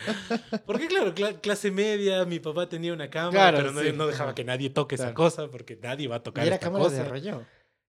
Porque 0.66 0.86
claro, 0.88 1.14
cla- 1.14 1.40
clase 1.40 1.70
media, 1.70 2.24
mi 2.24 2.40
papá 2.40 2.68
tenía 2.68 2.92
una 2.92 3.08
cámara, 3.10 3.30
Claro, 3.30 3.56
pero 3.58 3.72
no, 3.72 3.80
sí, 3.80 3.92
no 3.96 4.06
dejaba 4.08 4.34
que 4.34 4.42
nadie 4.44 4.70
toque 4.70 4.96
esa 4.96 5.14
cosa, 5.14 5.48
porque 5.48 5.76
nadie 5.76 6.08
va 6.08 6.16
a 6.16 6.20
¿Y 6.20 6.22
tocar 6.22 6.46
era 6.46 6.56
esta 6.56 6.66
cámara 6.66 6.88
de 6.90 7.04
rollo? 7.04 7.46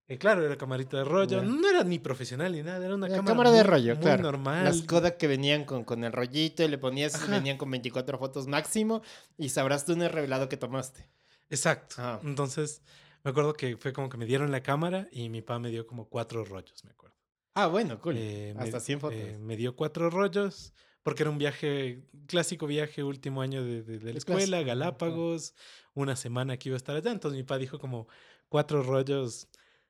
Eh, 0.08 0.18
claro, 0.18 0.44
era 0.46 0.58
camarita 0.58 0.98
de 0.98 1.06
rollo. 1.06 1.42
No 1.44 1.70
era 1.70 1.84
ni 1.84 1.98
profesional 1.98 2.52
ni 2.52 2.62
nada, 2.62 2.86
era 2.86 2.94
una 2.96 3.08
La 3.08 3.16
cámara, 3.16 3.34
cámara 3.34 3.52
de 3.52 3.64
muy- 3.64 3.70
rollo, 3.70 3.96
muy 3.96 4.04
claro. 4.04 4.24
normal. 4.24 4.66
Las 4.66 4.82
Kodak 4.82 5.18
que 5.18 5.28
venían 5.28 5.64
con, 5.64 5.86
con 5.86 6.04
el 6.04 6.12
rollito 6.12 6.62
y 6.64 6.68
le 6.68 6.78
ponías 6.78 7.16
Ajá. 7.16 7.32
venían 7.32 7.58
con 7.58 7.72
24 7.72 8.18
fotos 8.18 8.48
máximo 8.48 9.02
y 9.38 9.50
sabrás 9.50 9.86
tú 9.86 9.94
en 9.94 10.02
el 10.02 10.10
revelado 10.10 10.50
que 10.50 10.58
tomaste. 10.58 11.08
Exacto. 11.50 11.96
Ah. 12.00 12.20
Entonces, 12.24 12.82
me 13.24 13.32
acuerdo 13.32 13.54
que 13.54 13.78
fue 13.78 13.94
como 13.94 14.10
que 14.10 14.18
me 14.18 14.26
dieron 14.26 14.52
la 14.52 14.62
cámara 14.62 15.08
y 15.12 15.30
mi 15.30 15.42
papá 15.42 15.60
me 15.60 15.70
dio 15.70 15.88
como 15.88 16.10
cuatro 16.10 16.44
rollos, 16.44 16.84
me 16.84 16.92
acuerdo. 16.92 17.16
Ah, 17.56 17.68
bueno, 17.68 18.00
cool. 18.02 18.16
Eh, 18.18 18.54
me- 18.58 18.64
Hasta 18.64 18.80
100 18.82 19.00
fotos. 19.00 19.18
eh, 19.18 19.38
me 19.40 19.56
dio 19.56 19.76
cuatro 19.76 20.10
rollos 20.10 20.74
porque 21.04 21.24
era 21.24 21.30
un 21.30 21.38
viaje, 21.38 22.04
clásico 22.28 22.66
viaje, 22.68 23.04
último 23.04 23.42
año 23.42 23.64
de, 23.64 23.84
de- 23.84 24.00
de 24.00 24.04
la 24.06 24.12
El 24.12 24.18
escuela. 24.18 24.62
Galápagos, 24.64 25.54
una 25.94 26.16
semana 26.16 26.58
que 26.58 26.70
iba 26.70 26.76
a 26.76 26.78
estar 26.78 26.96
allá. 26.96 27.12
Entonces 27.12 27.38
mi 27.38 27.44
papá 27.44 27.58
dijo 27.58 27.80
como, 27.80 28.08
cuatro 28.50 28.84
rollos 28.84 29.48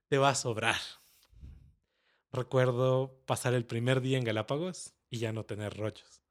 te 0.10 0.17
va 0.17 0.29
a 0.29 0.36
sobrar. 0.36 0.75
Recuerdo 2.31 3.22
pasar 3.25 3.53
el 3.53 3.65
primer 3.65 4.01
día 4.01 4.17
en 4.17 4.24
Galápagos 4.24 4.93
y 5.10 5.19
ya 5.19 5.31
no 5.33 5.45
tener 5.45 5.75
rollos. 5.77 6.22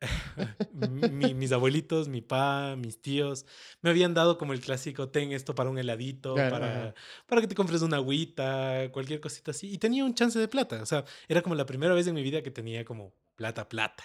Mi- 0.72 1.34
mis 1.34 1.52
abuelitos, 1.52 2.08
mi 2.08 2.20
pa, 2.20 2.74
mis 2.76 3.00
tíos, 3.00 3.46
me 3.80 3.90
habían 3.90 4.12
dado 4.12 4.36
como 4.38 4.52
el 4.52 4.60
clásico, 4.60 5.08
ten 5.08 5.32
esto 5.32 5.54
para 5.54 5.70
un 5.70 5.78
heladito, 5.78 6.34
Claro, 6.34 6.50
para, 6.50 6.82
ajá. 6.88 6.94
para 7.26 7.40
que 7.40 7.46
te 7.46 7.54
compres 7.54 7.80
una 7.82 7.96
agüita, 7.96 8.90
cualquier 8.92 9.20
cosita 9.20 9.52
así. 9.52 9.72
Y 9.72 9.78
tenía 9.78 10.04
un 10.04 10.14
chance 10.14 10.38
de 10.38 10.48
plata. 10.48 10.82
O 10.82 10.86
sea, 10.86 11.04
era 11.28 11.42
como 11.42 11.54
la 11.54 11.64
primera 11.64 11.94
vez 11.94 12.06
en 12.06 12.14
mi 12.14 12.22
vida 12.22 12.42
que 12.42 12.50
tenía 12.50 12.84
como 12.84 13.14
plata, 13.36 13.68
plata. 13.68 14.04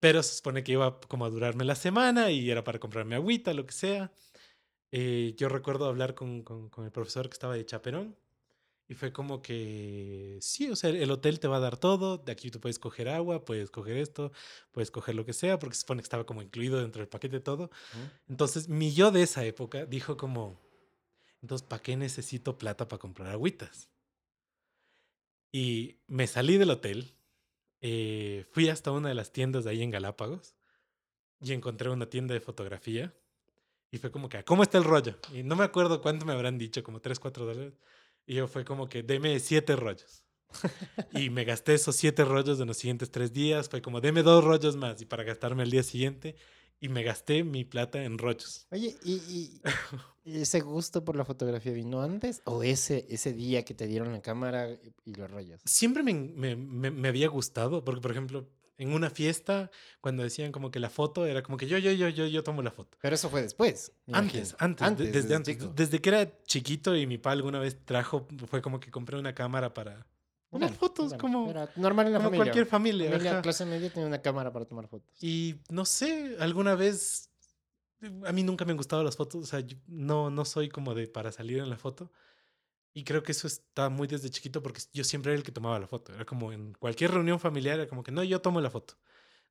Pero 0.00 0.22
se 0.22 0.36
supone 0.36 0.64
que 0.64 0.72
iba 0.72 0.98
como 1.00 1.26
a 1.26 1.30
durarme 1.30 1.64
la 1.64 1.74
semana 1.74 2.30
y 2.30 2.50
era 2.50 2.64
para 2.64 2.78
comprarme 2.78 3.16
agüita, 3.16 3.52
lo 3.52 3.66
que 3.66 3.72
sea. 3.72 4.10
Eh, 4.92 5.34
yo 5.36 5.48
recuerdo 5.48 5.86
hablar 5.86 6.14
con, 6.14 6.42
con- 6.42 6.68
con 6.70 6.84
el 6.84 6.92
profesor 6.92 7.28
que 7.28 7.34
estaba 7.34 7.54
de 7.54 7.66
chaperón 7.66 8.16
y 8.88 8.94
fue 8.94 9.12
como 9.12 9.42
que, 9.42 10.38
sí, 10.42 10.70
o 10.70 10.76
sea, 10.76 10.90
el 10.90 11.10
hotel 11.10 11.40
te 11.40 11.48
va 11.48 11.58
a 11.58 11.60
dar 11.60 11.78
todo, 11.78 12.18
de 12.18 12.32
aquí 12.32 12.50
tú 12.50 12.60
puedes 12.60 12.78
coger 12.78 13.08
agua, 13.10 13.44
puedes 13.44 13.70
coger 13.70 13.98
esto, 13.98 14.32
puedes 14.72 14.90
coger 14.90 15.14
lo 15.16 15.24
que 15.26 15.34
sea, 15.34 15.58
porque 15.58 15.74
se 15.76 15.82
supone 15.82 16.02
que 16.02 16.06
estaba 16.06 16.26
como 16.26 16.42
incluido 16.42 16.80
dentro 16.80 17.00
del 17.00 17.08
paquete 17.08 17.40
todo. 17.40 17.70
Entonces, 18.28 18.68
mi 18.68 18.92
yo 18.94 19.10
de 19.12 19.22
esa 19.24 19.44
época 19.46 19.86
dijo 19.86 20.16
como, 20.18 20.60
entonces, 21.42 21.66
¿para 21.68 21.82
qué 21.82 21.96
necesito 21.96 22.58
plata 22.58 22.88
para 22.88 23.00
comprar 23.00 23.30
agüitas? 23.32 23.90
Y 25.52 26.00
me 26.06 26.26
salí 26.26 26.58
del 26.58 26.70
hotel, 26.70 27.14
eh, 27.80 28.44
fui 28.50 28.68
hasta 28.68 28.92
una 28.92 29.08
de 29.08 29.14
las 29.14 29.32
tiendas 29.32 29.64
de 29.64 29.70
ahí 29.70 29.82
en 29.82 29.90
Galápagos 29.90 30.56
y 31.40 31.52
encontré 31.54 31.90
una 31.90 32.10
tienda 32.10 32.34
de 32.34 32.40
fotografía. 32.40 33.14
Y 33.90 33.98
fue 33.98 34.10
como 34.10 34.28
que, 34.28 34.44
¿cómo 34.44 34.62
está 34.62 34.78
el 34.78 34.84
rollo? 34.84 35.16
Y 35.32 35.42
no 35.42 35.56
me 35.56 35.64
acuerdo 35.64 36.02
cuánto 36.02 36.26
me 36.26 36.32
habrán 36.32 36.58
dicho, 36.58 36.82
como 36.82 37.00
3, 37.00 37.18
4 37.18 37.46
dólares. 37.46 37.74
Y 38.26 38.34
yo 38.34 38.46
fue 38.46 38.64
como 38.64 38.88
que, 38.88 39.02
deme 39.02 39.38
7 39.40 39.76
rollos. 39.76 40.24
y 41.12 41.30
me 41.30 41.44
gasté 41.44 41.74
esos 41.74 41.96
7 41.96 42.24
rollos 42.24 42.60
en 42.60 42.66
los 42.66 42.76
siguientes 42.76 43.10
3 43.10 43.32
días. 43.32 43.68
Fue 43.68 43.80
como, 43.80 44.00
deme 44.00 44.22
2 44.22 44.44
rollos 44.44 44.76
más 44.76 45.00
y 45.00 45.06
para 45.06 45.24
gastarme 45.24 45.62
el 45.62 45.70
día 45.70 45.82
siguiente. 45.82 46.36
Y 46.80 46.88
me 46.90 47.02
gasté 47.02 47.42
mi 47.42 47.64
plata 47.64 48.04
en 48.04 48.18
rollos. 48.18 48.66
Oye, 48.70 48.94
¿y, 49.02 49.14
y- 49.14 49.60
ese 50.24 50.60
gusto 50.60 51.04
por 51.04 51.16
la 51.16 51.24
fotografía 51.24 51.72
vino 51.72 52.02
antes 52.02 52.40
o 52.44 52.62
ese, 52.62 53.06
ese 53.08 53.32
día 53.32 53.64
que 53.64 53.74
te 53.74 53.86
dieron 53.86 54.12
la 54.12 54.20
cámara 54.20 54.70
y- 54.70 54.92
y 55.10 55.14
los 55.14 55.30
rollos? 55.30 55.60
siempre 55.64 56.02
me, 56.02 56.12
me- 56.14 56.54
me- 56.56 56.90
me 56.90 57.08
había 57.08 57.28
gustado, 57.28 57.82
porque 57.84 58.00
por 58.02 58.10
ejemplo, 58.12 58.46
en 58.78 58.92
una 58.92 59.10
fiesta, 59.10 59.70
cuando 60.00 60.22
decían 60.22 60.52
como 60.52 60.70
que 60.70 60.78
la 60.78 60.88
foto, 60.88 61.26
era 61.26 61.42
como 61.42 61.56
que 61.58 61.66
yo, 61.66 61.76
yo, 61.78 61.90
yo, 61.92 62.08
yo, 62.08 62.26
yo 62.26 62.42
tomo 62.44 62.62
la 62.62 62.70
foto. 62.70 62.96
Pero 63.02 63.14
eso 63.16 63.28
fue 63.28 63.42
después. 63.42 63.92
Antes, 64.12 64.50
imagino. 64.52 64.56
antes, 64.80 64.98
de- 65.06 65.12
desde, 65.12 65.34
antes. 65.34 65.58
chico. 65.58 65.72
Desde 65.74 66.00
que 66.00 66.08
era 66.08 66.42
chiquito 66.44 66.96
y 66.96 67.06
mi 67.06 67.18
papá 67.18 67.32
alguna 67.32 67.58
vez 67.58 67.84
trajo, 67.84 68.26
fue 68.46 68.62
como 68.62 68.78
que 68.80 68.90
compré 68.90 69.18
una 69.18 69.34
cámara 69.34 69.74
para 69.74 70.06
Bueno, 70.50 70.68
fotos, 70.70 71.08
bueno, 71.08 71.18
como, 71.20 71.50
era 71.50 71.68
normal 71.76 72.06
en 72.06 72.12
la 72.12 72.18
como 72.20 72.28
familia. 72.30 72.44
cualquier 72.44 72.66
familia. 72.66 73.10
familia 73.10 73.42
clase 73.42 73.66
media 73.66 73.90
tenía 73.92 74.06
una 74.06 74.22
cámara 74.22 74.52
para 74.52 74.64
tomar 74.64 74.86
fotos. 74.86 75.12
Y 75.22 75.56
no 75.68 75.84
sé, 75.84 76.36
alguna 76.38 76.74
vez, 76.76 77.30
a 78.24 78.32
mí 78.32 78.44
nunca 78.44 78.64
me 78.64 78.70
han 78.70 78.76
gustado 78.76 79.02
las 79.02 79.16
fotos, 79.16 79.42
o 79.42 79.46
sea, 79.46 79.60
yo 79.60 79.76
no, 79.88 80.30
no 80.30 80.44
soy 80.44 80.68
como 80.68 80.94
de 80.94 81.08
para 81.08 81.32
salir 81.32 81.58
en 81.58 81.68
la 81.68 81.76
foto. 81.76 82.12
Y 82.94 83.04
creo 83.04 83.22
que 83.22 83.32
eso 83.32 83.46
está 83.46 83.88
muy 83.88 84.08
desde 84.08 84.30
chiquito 84.30 84.62
porque 84.62 84.80
yo 84.92 85.04
siempre 85.04 85.32
era 85.32 85.38
el 85.38 85.44
que 85.44 85.52
tomaba 85.52 85.78
la 85.78 85.86
foto. 85.86 86.12
Era 86.14 86.24
como 86.24 86.52
en 86.52 86.72
cualquier 86.74 87.12
reunión 87.12 87.38
familiar, 87.38 87.78
era 87.78 87.88
como 87.88 88.02
que 88.02 88.10
no, 88.10 88.24
yo 88.24 88.40
tomo 88.40 88.60
la 88.60 88.70
foto. 88.70 88.94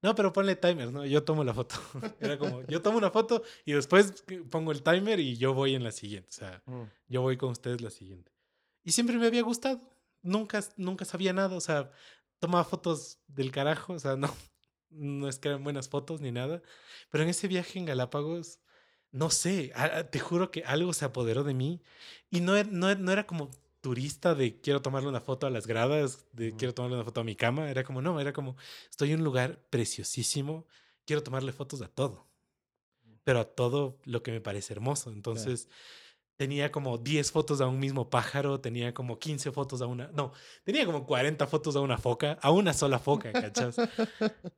No, 0.02 0.14
pero 0.14 0.32
ponle 0.32 0.56
timer, 0.56 0.92
no, 0.92 1.06
yo 1.06 1.24
tomo 1.24 1.44
la 1.44 1.56
foto. 1.56 1.76
Era 2.20 2.38
como, 2.38 2.62
yo 2.68 2.84
tomo 2.84 3.00
una 3.00 3.10
foto 3.10 3.42
y 3.66 3.72
después 3.74 4.24
pongo 4.52 4.72
el 4.72 4.84
timer 4.84 5.20
y 5.20 5.38
yo 5.38 5.56
voy 5.56 5.74
en 5.74 5.84
la 5.84 5.92
siguiente. 5.92 6.30
O 6.30 6.34
sea, 6.34 6.62
Mm. 6.68 6.84
yo 7.08 7.22
voy 7.24 7.36
con 7.38 7.50
ustedes 7.50 7.82
la 7.82 7.90
siguiente. 7.90 8.32
Y 8.84 8.92
siempre 8.92 9.18
me 9.18 9.26
había 9.26 9.42
gustado. 9.42 9.82
Nunca, 10.22 10.64
nunca 10.76 11.04
sabía 11.04 11.34
nada. 11.34 11.56
O 11.56 11.62
sea, 11.62 11.90
tomaba 12.38 12.64
fotos 12.64 13.18
del 13.28 13.50
carajo. 13.52 13.94
O 13.94 14.00
sea, 14.00 14.16
no, 14.16 14.32
no 14.92 15.28
es 15.28 15.40
que 15.40 15.48
eran 15.50 15.64
buenas 15.64 15.90
fotos 15.90 16.22
ni 16.22 16.32
nada. 16.32 16.62
Pero 17.10 17.24
en 17.24 17.32
ese 17.32 17.48
viaje 17.48 17.80
en 17.80 17.86
Galápagos, 17.86 18.60
no 19.12 19.30
sé, 19.30 19.72
te 20.12 20.20
juro 20.20 20.52
que 20.52 20.64
algo 20.64 20.94
se 20.94 21.06
apoderó 21.06 21.44
de 21.44 21.54
mí. 21.54 21.82
Y 22.30 22.42
no, 22.42 22.58
er- 22.58 22.70
no, 22.70 22.90
er- 22.90 23.00
no 23.00 23.12
era 23.12 23.26
como 23.26 23.50
turista 23.82 24.36
de 24.36 24.60
quiero 24.60 24.82
tomarle 24.82 25.08
una 25.10 25.22
foto 25.22 25.48
a 25.48 25.50
las 25.50 25.66
gradas, 25.68 26.26
de 26.34 26.56
quiero 26.56 26.74
tomarle 26.74 26.98
una 26.98 27.06
foto 27.06 27.22
a 27.22 27.24
mi 27.24 27.36
cama. 27.36 27.70
Era 27.70 27.84
como, 27.84 28.02
no, 28.02 28.20
era 28.20 28.34
como, 28.34 28.58
estoy 28.90 29.12
en 29.12 29.20
un 29.20 29.24
lugar 29.26 29.60
preciosísimo, 29.70 30.68
quiero 31.06 31.24
tomarle 31.24 31.52
fotos 31.54 31.82
a 31.82 31.88
todo. 31.88 32.28
Pero 33.24 33.40
a 33.40 33.46
todo 33.46 34.00
lo 34.06 34.24
que 34.24 34.32
me 34.32 34.42
parece 34.42 34.74
hermoso. 34.74 35.12
Entonces, 35.12 35.68
tenía 36.38 36.72
como 36.72 36.98
10 36.98 37.32
fotos 37.32 37.62
a 37.62 37.68
un 37.68 37.80
mismo 37.80 38.10
pájaro, 38.10 38.60
tenía 38.62 38.94
como 38.94 39.20
15 39.20 39.52
fotos 39.52 39.82
a 39.82 39.88
una, 39.88 40.08
no, 40.14 40.32
tenía 40.64 40.86
como 40.86 41.06
40 41.06 41.48
fotos 41.48 41.76
a 41.76 41.80
una 41.82 41.98
foca, 41.98 42.38
a 42.42 42.52
una 42.52 42.74
sola 42.74 43.00
foca, 43.00 43.32
¿cachas? 43.32 43.76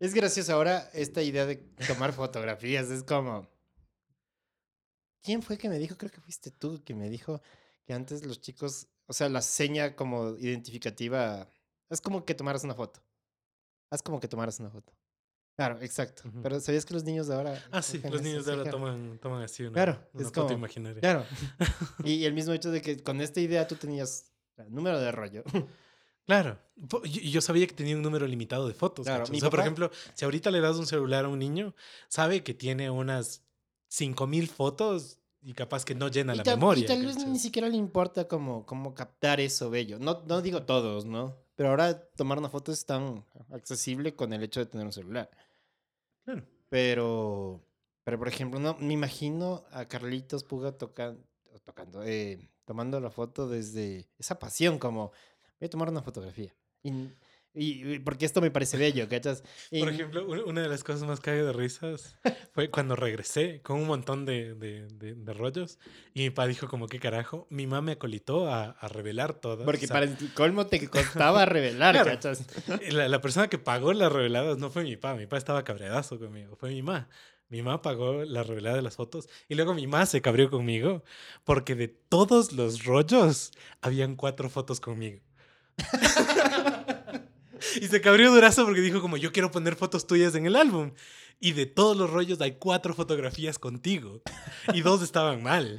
Es 0.00 0.14
gracioso 0.14 0.54
ahora 0.54 0.88
esta 0.94 1.22
idea 1.22 1.44
de 1.44 1.56
tomar 1.86 2.12
fotografías. 2.14 2.88
Es 2.90 3.02
como. 3.02 3.46
¿Quién 5.22 5.42
fue 5.42 5.58
que 5.58 5.68
me 5.68 5.78
dijo? 5.78 5.96
Creo 5.96 6.10
que 6.10 6.20
fuiste 6.20 6.50
tú 6.50 6.82
que 6.84 6.94
me 6.94 7.08
dijo 7.10 7.42
que 7.86 7.92
antes 7.92 8.24
los 8.24 8.40
chicos, 8.40 8.88
o 9.06 9.12
sea, 9.12 9.28
la 9.28 9.42
seña 9.42 9.96
como 9.96 10.36
identificativa 10.38 11.48
es 11.88 12.00
como 12.00 12.24
que 12.24 12.34
tomaras 12.34 12.64
una 12.64 12.74
foto. 12.74 13.00
Haz 13.90 14.02
como 14.02 14.20
que 14.20 14.28
tomaras 14.28 14.60
una 14.60 14.70
foto. 14.70 14.92
Claro, 15.56 15.78
exacto. 15.82 16.22
Ujú. 16.28 16.40
Pero 16.42 16.60
¿sabías 16.60 16.86
que 16.86 16.94
los 16.94 17.04
niños 17.04 17.26
de 17.26 17.34
ahora... 17.34 17.62
Ah, 17.70 17.82
sí, 17.82 18.00
los 18.08 18.22
niños 18.22 18.46
de 18.46 18.52
ahora 18.52 18.62
claro. 18.64 18.78
toman, 18.78 19.18
toman 19.18 19.42
así 19.42 19.64
una, 19.64 19.72
Claro, 19.72 20.08
una 20.14 20.22
es 20.22 20.28
foto 20.28 20.42
como- 20.44 20.54
imaginaria. 20.58 21.00
Claro. 21.00 21.26
y 22.04 22.24
el 22.24 22.32
mismo 22.32 22.52
hecho 22.54 22.70
de 22.70 22.80
que 22.80 23.02
con 23.02 23.20
esta 23.20 23.40
idea 23.40 23.66
tú 23.66 23.74
tenías 23.74 24.32
el 24.56 24.72
número 24.72 24.98
de 25.00 25.12
rollo. 25.12 25.44
Claro. 26.26 26.60
Po- 26.88 27.00
Y 27.04 27.26
y 27.26 27.30
yo 27.32 27.40
sabía 27.40 27.66
que 27.66 27.74
tenía 27.74 27.96
un 27.96 28.02
número 28.02 28.24
limitado 28.24 28.68
de 28.68 28.74
fotos. 28.74 29.04
Claro, 29.04 29.24
o 29.24 29.26
sea, 29.26 29.34
por 29.40 29.50
papá- 29.50 29.62
ejemplo, 29.62 29.90
si 30.14 30.24
ahorita 30.24 30.52
le 30.52 30.60
das 30.60 30.76
un 30.76 30.86
celular 30.86 31.24
a 31.24 31.28
un 31.28 31.40
niño, 31.40 31.74
sabe 32.08 32.44
que 32.44 32.54
tiene 32.54 32.88
unas 32.88 33.42
5000 33.90 34.48
fotos 34.48 35.18
y 35.42 35.52
capaz 35.52 35.84
que 35.84 35.94
no 35.94 36.08
llena 36.08 36.34
y 36.34 36.38
la 36.38 36.42
tal, 36.44 36.56
memoria. 36.56 36.84
y 36.84 36.86
tal 36.86 37.04
vez 37.04 37.26
ni 37.26 37.38
siquiera 37.38 37.68
le 37.68 37.76
importa 37.76 38.28
como, 38.28 38.64
como 38.64 38.94
captar 38.94 39.40
eso 39.40 39.68
bello. 39.68 39.98
No, 39.98 40.22
no 40.26 40.40
digo 40.42 40.62
todos, 40.62 41.04
¿no? 41.04 41.36
Pero 41.56 41.70
ahora 41.70 42.00
tomar 42.00 42.38
una 42.38 42.48
foto 42.48 42.72
es 42.72 42.86
tan 42.86 43.24
accesible 43.50 44.14
con 44.14 44.32
el 44.32 44.42
hecho 44.42 44.60
de 44.60 44.66
tener 44.66 44.86
un 44.86 44.92
celular. 44.92 45.28
Claro. 46.24 46.44
Pero, 46.68 47.60
pero 48.04 48.18
por 48.18 48.28
ejemplo, 48.28 48.60
no 48.60 48.76
me 48.78 48.94
imagino 48.94 49.64
a 49.72 49.86
Carlitos 49.86 50.44
Puga 50.44 50.72
tocando, 50.72 51.22
tocando, 51.64 52.04
eh, 52.04 52.48
tomando 52.64 53.00
la 53.00 53.10
foto 53.10 53.48
desde 53.48 54.08
esa 54.18 54.38
pasión, 54.38 54.78
como 54.78 55.10
voy 55.58 55.66
a 55.66 55.70
tomar 55.70 55.88
una 55.88 56.02
fotografía. 56.02 56.54
Y, 56.82 56.92
y- 57.54 57.98
porque 58.00 58.24
esto 58.26 58.40
me 58.40 58.50
parece 58.50 58.76
bello, 58.76 59.08
¿cachas? 59.08 59.42
Y- 59.70 59.80
Por 59.80 59.88
ejemplo, 59.90 60.26
un- 60.26 60.40
una 60.40 60.62
de 60.62 60.68
las 60.68 60.84
cosas 60.84 61.02
más 61.02 61.20
cague 61.20 61.42
de 61.42 61.52
risas 61.52 62.16
fue 62.52 62.70
cuando 62.70 62.96
regresé 62.96 63.60
con 63.62 63.78
un 63.78 63.86
montón 63.86 64.24
de, 64.24 64.54
de- 64.54 64.86
de- 64.88 65.14
de 65.14 65.32
rollos 65.34 65.78
y 66.14 66.20
mi 66.22 66.30
papá 66.30 66.46
dijo 66.46 66.68
como, 66.68 66.86
¿qué 66.86 66.98
carajo? 67.00 67.46
Mi 67.50 67.66
mamá 67.66 67.82
me 67.82 67.92
acolitó 67.92 68.48
a, 68.48 68.70
a 68.70 68.88
revelar 68.88 69.34
todas. 69.34 69.64
porque 69.64 69.84
o 69.86 69.88
sea, 69.88 69.94
para 69.94 70.06
el 70.06 70.16
colmo 70.34 70.66
te 70.66 70.88
costaba 70.88 71.44
revelar, 71.46 71.94
Claro. 71.94 72.10
¿cachas? 72.10 72.44
la, 72.92 73.08
la 73.08 73.20
persona 73.20 73.48
que 73.48 73.58
pagó 73.58 73.92
las 73.92 74.12
reveladas 74.12 74.58
no 74.58 74.70
fue 74.70 74.84
mi 74.84 74.96
papá, 74.96 75.16
mi 75.16 75.26
papá 75.26 75.38
estaba 75.38 75.64
cabreadazo 75.64 76.18
conmigo, 76.18 76.56
fue 76.56 76.70
mi 76.70 76.82
mamá. 76.82 77.08
Mi 77.48 77.62
mamá 77.62 77.82
pagó 77.82 78.22
la 78.24 78.44
revelada 78.44 78.76
de 78.76 78.82
las 78.82 78.94
fotos 78.94 79.28
y 79.48 79.56
luego 79.56 79.74
mi 79.74 79.88
mamá 79.88 80.06
se 80.06 80.22
cabrió 80.22 80.50
conmigo 80.50 81.02
porque 81.42 81.74
de 81.74 81.88
todos 81.88 82.52
los 82.52 82.84
rollos 82.84 83.50
habían 83.80 84.14
cuatro 84.14 84.48
fotos 84.48 84.78
conmigo. 84.78 85.20
y 87.80 87.86
se 87.86 88.00
cabrió 88.00 88.32
durazo 88.32 88.64
porque 88.64 88.80
dijo 88.80 89.00
como 89.00 89.16
yo 89.16 89.32
quiero 89.32 89.50
poner 89.50 89.76
fotos 89.76 90.06
tuyas 90.06 90.34
en 90.34 90.46
el 90.46 90.56
álbum. 90.56 90.92
Y 91.42 91.52
de 91.52 91.64
todos 91.64 91.96
los 91.96 92.10
rollos 92.10 92.40
hay 92.42 92.52
cuatro 92.56 92.92
fotografías 92.94 93.58
contigo. 93.58 94.20
Y 94.74 94.82
dos 94.82 95.02
estaban 95.02 95.42
mal. 95.42 95.74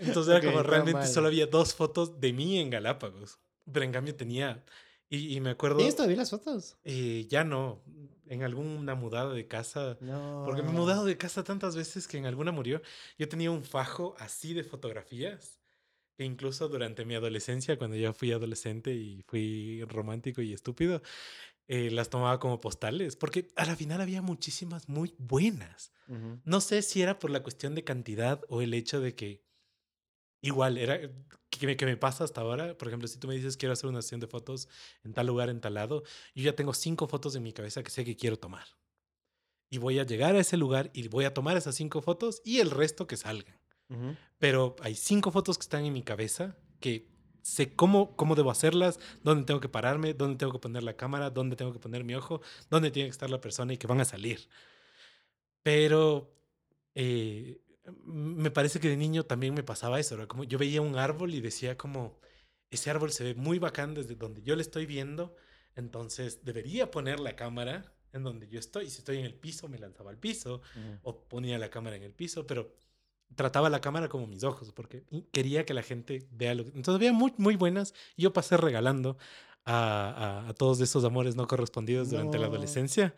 Entonces 0.00 0.36
era 0.36 0.40
como 0.44 0.62
realmente 0.62 1.00
mal. 1.00 1.08
solo 1.08 1.26
había 1.26 1.46
dos 1.46 1.74
fotos 1.74 2.20
de 2.20 2.32
mí 2.32 2.58
en 2.60 2.70
Galápagos. 2.70 3.38
Pero 3.70 3.84
en 3.84 3.92
cambio 3.92 4.14
tenía 4.14 4.64
Y, 5.10 5.34
y 5.36 5.40
me 5.40 5.50
acuerdo. 5.50 5.78
¿Tienes 5.78 5.96
todavía 5.96 6.16
las 6.18 6.30
fotos? 6.30 6.76
eh, 6.84 7.26
ya 7.28 7.42
no. 7.44 7.82
En 8.28 8.42
alguna 8.42 8.94
mudada 8.94 9.32
de 9.32 9.48
casa. 9.48 9.96
No. 10.00 10.42
Porque 10.46 10.62
me 10.62 10.68
he 10.68 10.72
mudado 10.72 11.04
de 11.06 11.16
casa 11.16 11.42
tantas 11.42 11.74
veces 11.74 12.06
que 12.06 12.18
en 12.18 12.26
alguna 12.26 12.52
murió. 12.52 12.80
Yo 13.18 13.28
tenía 13.28 13.50
un 13.50 13.64
fajo 13.64 14.14
así 14.18 14.54
de 14.54 14.62
fotografías. 14.64 15.58
Que 16.18 16.24
incluso 16.24 16.68
durante 16.68 17.04
mi 17.04 17.14
adolescencia, 17.14 17.78
cuando 17.78 17.96
yo 17.96 18.12
fui 18.12 18.32
adolescente 18.32 18.92
y 18.92 19.22
fui 19.28 19.84
romántico 19.84 20.42
y 20.42 20.52
estúpido, 20.52 21.00
eh, 21.68 21.92
las 21.92 22.10
tomaba 22.10 22.40
como 22.40 22.60
postales. 22.60 23.14
Porque 23.14 23.46
a 23.54 23.64
la 23.64 23.76
final 23.76 24.00
había 24.00 24.20
muchísimas 24.20 24.88
muy 24.88 25.14
buenas. 25.18 25.92
No 26.44 26.60
sé 26.60 26.82
si 26.82 27.02
era 27.02 27.20
por 27.20 27.30
la 27.30 27.44
cuestión 27.44 27.76
de 27.76 27.84
cantidad 27.84 28.42
o 28.48 28.62
el 28.62 28.74
hecho 28.74 29.00
de 29.00 29.14
que 29.14 29.44
igual 30.42 30.76
era 30.76 30.98
que 31.50 31.66
me, 31.66 31.76
que 31.76 31.86
me 31.86 31.96
pasa 31.96 32.24
hasta 32.24 32.40
ahora. 32.40 32.76
Por 32.76 32.88
ejemplo, 32.88 33.06
si 33.06 33.20
tú 33.20 33.28
me 33.28 33.36
dices 33.36 33.56
quiero 33.56 33.74
hacer 33.74 33.88
una 33.88 34.02
sesión 34.02 34.18
de 34.18 34.26
fotos 34.26 34.68
en 35.04 35.12
tal 35.12 35.28
lugar, 35.28 35.50
en 35.50 35.60
tal 35.60 35.74
lado, 35.74 36.02
yo 36.34 36.42
ya 36.42 36.56
tengo 36.56 36.74
cinco 36.74 37.06
fotos 37.06 37.36
en 37.36 37.44
mi 37.44 37.52
cabeza 37.52 37.84
que 37.84 37.90
sé 37.90 38.04
que 38.04 38.16
quiero 38.16 38.38
tomar. 38.38 38.66
Y 39.70 39.78
voy 39.78 40.00
a 40.00 40.04
llegar 40.04 40.34
a 40.34 40.40
ese 40.40 40.56
lugar 40.56 40.90
y 40.94 41.06
voy 41.06 41.26
a 41.26 41.34
tomar 41.34 41.56
esas 41.56 41.76
cinco 41.76 42.02
fotos 42.02 42.40
y 42.44 42.58
el 42.58 42.72
resto 42.72 43.06
que 43.06 43.16
salgan. 43.16 43.60
Ujú. 43.88 44.16
Pero 44.38 44.76
hay 44.82 44.94
cinco 44.94 45.30
fotos 45.30 45.58
que 45.58 45.62
están 45.62 45.84
en 45.84 45.92
mi 45.92 46.02
cabeza 46.02 46.56
que 46.80 47.08
sé 47.42 47.74
cómo, 47.74 48.14
cómo 48.16 48.34
debo 48.34 48.50
hacerlas, 48.50 49.00
dónde 49.22 49.44
tengo 49.44 49.60
que 49.60 49.68
pararme, 49.68 50.14
dónde 50.14 50.36
tengo 50.36 50.52
que 50.52 50.58
poner 50.58 50.82
la 50.82 50.96
cámara, 50.96 51.30
dónde 51.30 51.56
tengo 51.56 51.72
que 51.72 51.78
poner 51.78 52.04
mi 52.04 52.14
ojo, 52.14 52.40
dónde 52.70 52.90
tiene 52.90 53.08
que 53.08 53.12
estar 53.12 53.30
la 53.30 53.40
persona 53.40 53.72
y 53.72 53.78
que 53.78 53.86
van 53.86 54.00
a 54.00 54.04
salir. 54.04 54.48
Pero 55.62 56.34
eh, 56.94 57.60
me 58.04 58.50
parece 58.50 58.80
que 58.80 58.88
de 58.88 58.96
niño 58.96 59.24
también 59.24 59.54
me 59.54 59.62
pasaba 59.62 59.98
eso. 59.98 60.14
Era 60.14 60.26
como 60.26 60.44
yo 60.44 60.58
veía 60.58 60.80
un 60.80 60.96
árbol 60.96 61.34
y 61.34 61.40
decía 61.40 61.76
como, 61.76 62.20
ese 62.70 62.90
árbol 62.90 63.12
se 63.12 63.24
ve 63.24 63.34
muy 63.34 63.58
bacán 63.58 63.94
desde 63.94 64.14
donde 64.14 64.42
yo 64.42 64.54
le 64.54 64.62
estoy 64.62 64.86
viendo, 64.86 65.34
entonces 65.74 66.44
debería 66.44 66.90
poner 66.90 67.18
la 67.20 67.34
cámara 67.34 67.94
en 68.12 68.22
donde 68.24 68.48
yo 68.48 68.58
estoy. 68.58 68.90
Si 68.90 68.98
estoy 68.98 69.18
en 69.18 69.24
el 69.24 69.34
piso, 69.34 69.68
me 69.68 69.78
lanzaba 69.78 70.10
al 70.10 70.18
piso 70.18 70.60
Ujú. 70.76 70.98
o 71.02 71.24
ponía 71.28 71.58
la 71.58 71.70
cámara 71.70 71.96
en 71.96 72.02
el 72.02 72.12
piso, 72.12 72.46
pero 72.46 72.74
trataba 73.36 73.68
la 73.70 73.80
cámara 73.80 74.08
como 74.08 74.26
mis 74.26 74.42
ojos, 74.44 74.72
porque 74.72 75.04
quería 75.32 75.64
que 75.64 75.74
la 75.74 75.82
gente 75.82 76.26
vea 76.32 76.54
lo 76.54 76.64
que... 76.64 76.70
Entonces 76.70 76.94
había 76.96 77.12
muy, 77.12 77.32
muy 77.36 77.56
buenas. 77.56 77.94
y 78.16 78.22
Yo 78.22 78.32
pasé 78.32 78.56
regalando 78.56 79.16
a, 79.64 80.44
a- 80.46 80.48
a 80.48 80.54
todos 80.54 80.80
esos 80.80 81.04
amores 81.04 81.36
no 81.36 81.46
correspondidos 81.46 82.08
durante 82.08 82.38
la 82.38 82.46
adolescencia. 82.46 83.14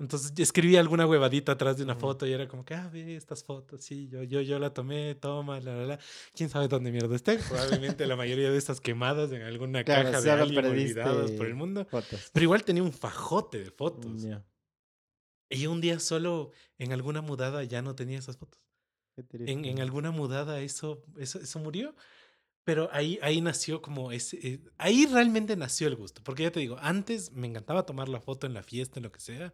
Entonces 0.00 0.34
yo 0.34 0.42
escribía 0.42 0.80
alguna 0.80 1.06
huevadita 1.06 1.52
atrás 1.52 1.76
de 1.76 1.84
una 1.84 1.94
foto 1.94 2.26
y 2.26 2.32
era 2.32 2.48
como 2.48 2.64
que, 2.64 2.74
ah, 2.74 2.90
ve 2.92 3.14
estas 3.14 3.44
fotos, 3.44 3.82
sí, 3.84 4.08
yo, 4.08 4.24
yo, 4.24 4.40
yo 4.40 4.58
la 4.58 4.74
tomé, 4.74 5.14
toma, 5.14 5.60
la, 5.60 5.76
la, 5.76 5.86
la. 5.86 5.98
¿Quién 6.34 6.48
sabe 6.50 6.66
dónde 6.66 6.90
mierda 6.90 7.14
estén? 7.14 7.38
Probablemente 7.48 8.04
la 8.08 8.16
mayoría 8.16 8.50
de 8.50 8.58
estas 8.58 8.80
quemadas 8.80 9.30
en 9.30 9.42
alguna 9.42 9.84
Claro, 9.84 10.10
caja 10.10 10.20
de 10.20 10.30
alguien 10.32 10.64
olvidadas 10.66 11.30
por 11.32 11.46
el 11.46 11.54
mundo. 11.54 11.84
Fotos. 11.88 12.30
Pero 12.32 12.42
igual 12.44 12.64
tenía 12.64 12.82
un 12.82 12.92
fajote 12.92 13.62
de 13.62 13.70
fotos. 13.70 14.22
Ya. 14.22 14.44
Y 15.50 15.66
un 15.68 15.80
día 15.80 16.00
solo 16.00 16.50
en 16.78 16.92
alguna 16.92 17.20
mudada 17.20 17.62
ya 17.62 17.80
no 17.80 17.94
tenía 17.94 18.18
esas 18.18 18.38
fotos. 18.38 18.61
En, 19.32 19.64
en 19.64 19.80
alguna 19.80 20.10
mudada 20.10 20.60
eso, 20.60 21.04
eso, 21.18 21.38
eso 21.40 21.58
murió. 21.58 21.94
Pero 22.64 22.88
ahí, 22.92 23.18
ahí 23.22 23.40
nació 23.40 23.82
como 23.82 24.12
ese... 24.12 24.36
eh, 24.46 24.60
ahí 24.78 25.06
realmente 25.06 25.56
nació 25.56 25.88
el 25.88 25.96
gusto. 25.96 26.22
Porque 26.22 26.44
ya 26.44 26.52
te 26.52 26.60
digo, 26.60 26.76
antes 26.80 27.32
me 27.32 27.48
encantaba 27.48 27.84
tomar 27.86 28.08
la 28.08 28.20
foto 28.20 28.46
en 28.46 28.54
la 28.54 28.62
fiesta, 28.62 29.00
en 29.00 29.04
lo 29.04 29.12
que 29.12 29.20
sea. 29.20 29.52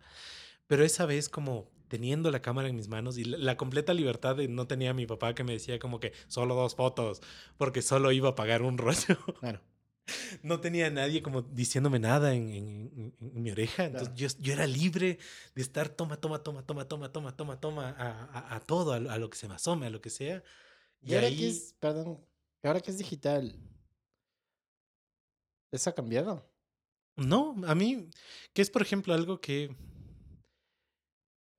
Pero 0.67 0.85
esa 0.85 1.07
vez 1.07 1.29
como 1.29 1.71
teniendo 1.89 2.31
la 2.31 2.43
cámara 2.43 2.69
en 2.69 2.77
mis 2.77 2.89
manos 2.89 3.17
y 3.19 3.25
la, 3.25 3.39
la 3.39 3.57
completa 3.57 3.95
libertad 3.95 4.37
de 4.37 4.49
no 4.49 4.67
tenía 4.67 4.91
a 4.91 4.95
mi 4.95 5.07
papá 5.07 5.35
que 5.35 5.45
me 5.45 5.55
decía 5.55 5.79
como 5.79 6.01
que 6.01 6.13
solo 6.29 6.55
dos 6.55 6.75
fotos, 6.75 7.23
porque 7.57 7.83
solo 7.83 8.13
iba 8.13 8.31
a 8.31 8.35
pagar 8.35 8.63
un 8.63 8.79
rollo. 8.79 9.17
Claro. 9.41 9.61
no 10.43 10.61
tenía 10.61 10.91
nadie 10.91 11.23
como 11.23 11.43
diciéndome 11.43 11.99
nada 11.99 12.35
en, 12.35 13.15
mi 13.21 13.51
oreja. 13.51 13.85
Entonces 13.85 14.15
yo, 14.15 14.29
yo, 14.41 14.53
era 14.53 14.67
libre 14.67 15.19
de 15.55 15.63
estar 15.63 15.89
toma, 15.89 16.17
toma, 16.21 16.43
toma, 16.43 16.67
toma, 16.67 16.87
toma, 16.87 17.13
toma, 17.13 17.37
toma, 17.37 17.61
toma 17.61 17.91
a, 17.99 18.57
a, 18.57 18.61
todo, 18.61 18.93
a, 18.93 19.19
lo 19.19 19.31
que 19.31 19.37
se 19.37 19.49
me 19.49 19.55
asome, 19.55 19.87
a 19.87 19.91
lo 19.91 20.01
que 20.01 20.11
sea. 20.11 20.43
Y, 21.01 21.15
ahora 21.15 21.29
que 21.29 21.49
es, 21.49 21.75
perdón, 21.79 22.21
ahora 22.63 22.81
que 22.81 22.91
es 22.91 22.99
digital, 22.99 23.55
¿eso 25.71 25.91
ha 25.91 25.95
cambiado? 25.95 26.49
No, 27.17 27.57
a 27.67 27.75
mí, 27.75 28.09
que 28.53 28.63
es 28.63 28.71
por 28.71 28.83
ejemplo 28.83 29.13
algo 29.15 29.41
que 29.41 29.77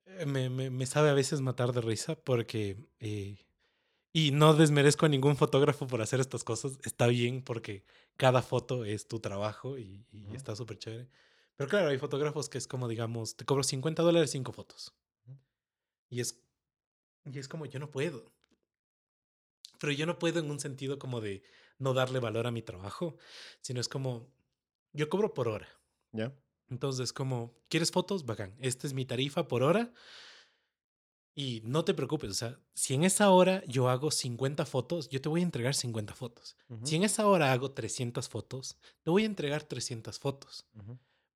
eh, 0.06 0.26
me, 0.26 0.50
me, 0.50 0.70
me 0.70 0.86
sabe 0.86 1.10
a 1.10 1.14
veces 1.14 1.42
matar 1.42 1.74
de 1.74 1.82
risa 1.82 2.16
porque 2.16 2.78
eh, 3.00 3.38
y 4.12 4.32
no 4.32 4.54
desmerezco 4.54 5.06
a 5.06 5.10
ningún 5.10 5.38
fotógrafo 5.38 5.88
por 5.88 6.02
hacer 6.02 6.20
estas 6.20 6.44
cosas, 6.44 6.80
está 6.84 7.08
bien 7.08 7.44
porque 7.44 7.86
cada 8.18 8.42
foto 8.42 8.86
es 8.86 9.08
tu 9.08 9.20
trabajo 9.20 9.78
y, 9.78 10.06
y 10.12 10.26
Ujú. 10.26 10.36
está 10.36 10.56
súper 10.56 10.78
chévere. 10.80 11.10
Pero 11.56 11.70
claro, 11.70 11.90
hay 11.90 11.98
fotógrafos 11.98 12.50
que 12.50 12.58
es 12.58 12.68
como, 12.68 12.88
digamos, 12.88 13.36
te 13.36 13.46
cobro 13.46 13.64
50 13.64 14.02
dólares, 14.02 14.32
cinco 14.32 14.52
fotos. 14.52 14.94
Y 16.10 16.22
es, 16.22 16.42
y 17.26 17.38
es 17.38 17.48
como, 17.48 17.66
yo 17.66 17.80
no 17.80 17.92
puedo. 17.92 18.32
Pero 19.80 19.94
yo 19.94 20.06
no 20.06 20.18
puedo 20.18 20.40
en 20.40 20.50
un 20.50 20.60
sentido 20.60 20.98
como 20.98 21.22
de 21.22 21.44
no 21.78 21.94
darle 21.94 22.20
valor 22.20 22.48
a 22.48 22.52
mi 22.52 22.62
trabajo, 22.62 23.18
sino 23.62 23.80
es 23.80 23.88
como, 23.88 24.28
yo 24.94 25.10
cobro 25.10 25.34
por 25.34 25.48
hora. 25.48 25.68
¿Ya? 26.12 26.34
Entonces, 26.70 27.14
como, 27.14 27.56
¿quieres 27.68 27.92
fotos? 27.92 28.26
Bacán. 28.26 28.56
Esta 28.60 28.88
es 28.88 28.94
mi 28.94 29.06
tarifa 29.06 29.48
por 29.48 29.64
hora. 29.64 29.94
Y 31.36 31.62
no 31.64 31.86
te 31.86 31.94
preocupes, 31.94 32.32
o 32.32 32.34
sea, 32.34 32.60
si 32.74 32.94
en 32.96 33.04
esa 33.04 33.30
hora 33.30 33.64
yo 33.66 33.88
hago 33.88 34.12
50 34.12 34.66
fotos, 34.66 35.08
yo 35.10 35.22
te 35.22 35.30
voy 35.30 35.40
a 35.42 35.44
entregar 35.44 35.74
50 35.74 36.14
fotos. 36.14 36.58
Si 36.84 36.96
en 36.96 37.04
esa 37.04 37.28
hora 37.28 37.54
hago 37.54 37.72
300 37.72 38.28
fotos, 38.28 38.78
te 39.04 39.10
voy 39.10 39.24
a 39.24 39.28
entregar 39.28 39.64
300 39.64 40.20
fotos. 40.20 40.66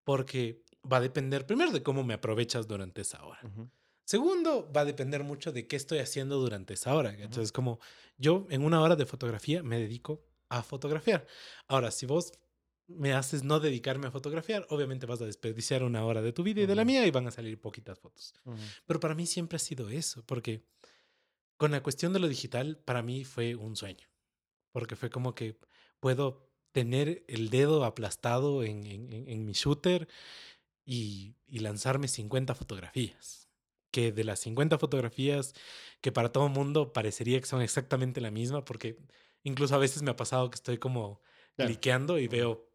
Porque 0.03 0.63
va 0.91 0.97
a 0.97 1.01
depender 1.01 1.45
primero 1.45 1.71
de 1.71 1.83
cómo 1.83 2.03
me 2.03 2.13
aprovechas 2.13 2.67
durante 2.67 3.01
esa 3.01 3.23
hora. 3.23 3.39
Segundo, 4.05 4.69
va 4.75 4.81
a 4.81 4.85
depender 4.85 5.23
mucho 5.23 5.53
de 5.53 5.67
qué 5.67 5.77
estoy 5.77 5.99
haciendo 5.99 6.37
durante 6.37 6.73
esa 6.73 6.93
hora. 6.93 7.13
Entonces, 7.13 7.53
como 7.53 7.79
yo 8.17 8.45
en 8.49 8.65
una 8.65 8.81
hora 8.81 8.97
de 8.97 9.05
fotografía 9.05 9.63
me 9.63 9.79
dedico 9.79 10.25
a 10.49 10.63
fotografiar. 10.63 11.25
Ahora, 11.67 11.91
si 11.91 12.05
vos 12.05 12.33
me 12.97 13.13
haces 13.13 13.43
no 13.43 13.59
dedicarme 13.59 14.07
a 14.07 14.11
fotografiar, 14.11 14.65
obviamente 14.69 15.05
vas 15.05 15.21
a 15.21 15.25
desperdiciar 15.25 15.83
una 15.83 16.05
hora 16.05 16.21
de 16.21 16.33
tu 16.33 16.43
vida 16.43 16.61
y 16.61 16.65
de 16.65 16.75
la 16.75 16.85
mía 16.85 17.05
y 17.05 17.11
van 17.11 17.27
a 17.27 17.31
salir 17.31 17.59
poquitas 17.59 17.99
fotos. 17.99 18.33
Pero 18.85 18.99
para 18.99 19.15
mí 19.15 19.25
siempre 19.25 19.55
ha 19.57 19.59
sido 19.59 19.89
eso, 19.89 20.23
porque 20.25 20.65
con 21.57 21.71
la 21.71 21.81
cuestión 21.83 22.13
de 22.13 22.19
lo 22.19 22.27
digital, 22.27 22.77
para 22.83 23.01
mí 23.03 23.23
fue 23.25 23.55
un 23.55 23.75
sueño. 23.75 24.07
Porque 24.71 24.95
fue 24.95 25.09
como 25.09 25.35
que 25.35 25.59
puedo 25.99 26.49
tener 26.71 27.23
el 27.27 27.49
dedo 27.49 27.85
aplastado 27.85 28.63
en, 28.63 28.85
en- 28.87 29.13
en- 29.13 29.45
mi 29.45 29.53
shooter 29.53 30.07
y, 30.85 31.35
y 31.47 31.59
lanzarme 31.59 32.07
50 32.07 32.55
fotografías. 32.55 33.49
Que 33.91 34.11
de 34.11 34.23
las 34.23 34.39
50 34.39 34.79
fotografías, 34.79 35.53
que 36.01 36.11
para 36.11 36.31
todo 36.31 36.47
el 36.47 36.53
mundo 36.53 36.93
parecería 36.93 37.39
que 37.39 37.45
son 37.45 37.61
exactamente 37.61 38.21
la 38.21 38.31
misma, 38.31 38.65
porque 38.65 38.97
incluso 39.43 39.75
a 39.75 39.77
veces 39.77 40.01
me 40.01 40.11
ha 40.11 40.15
pasado 40.15 40.49
que 40.49 40.55
estoy 40.55 40.77
como 40.79 41.21
Claro. 41.55 41.69
cliqueando 41.69 42.17
y 42.17 42.27
veo 42.27 42.67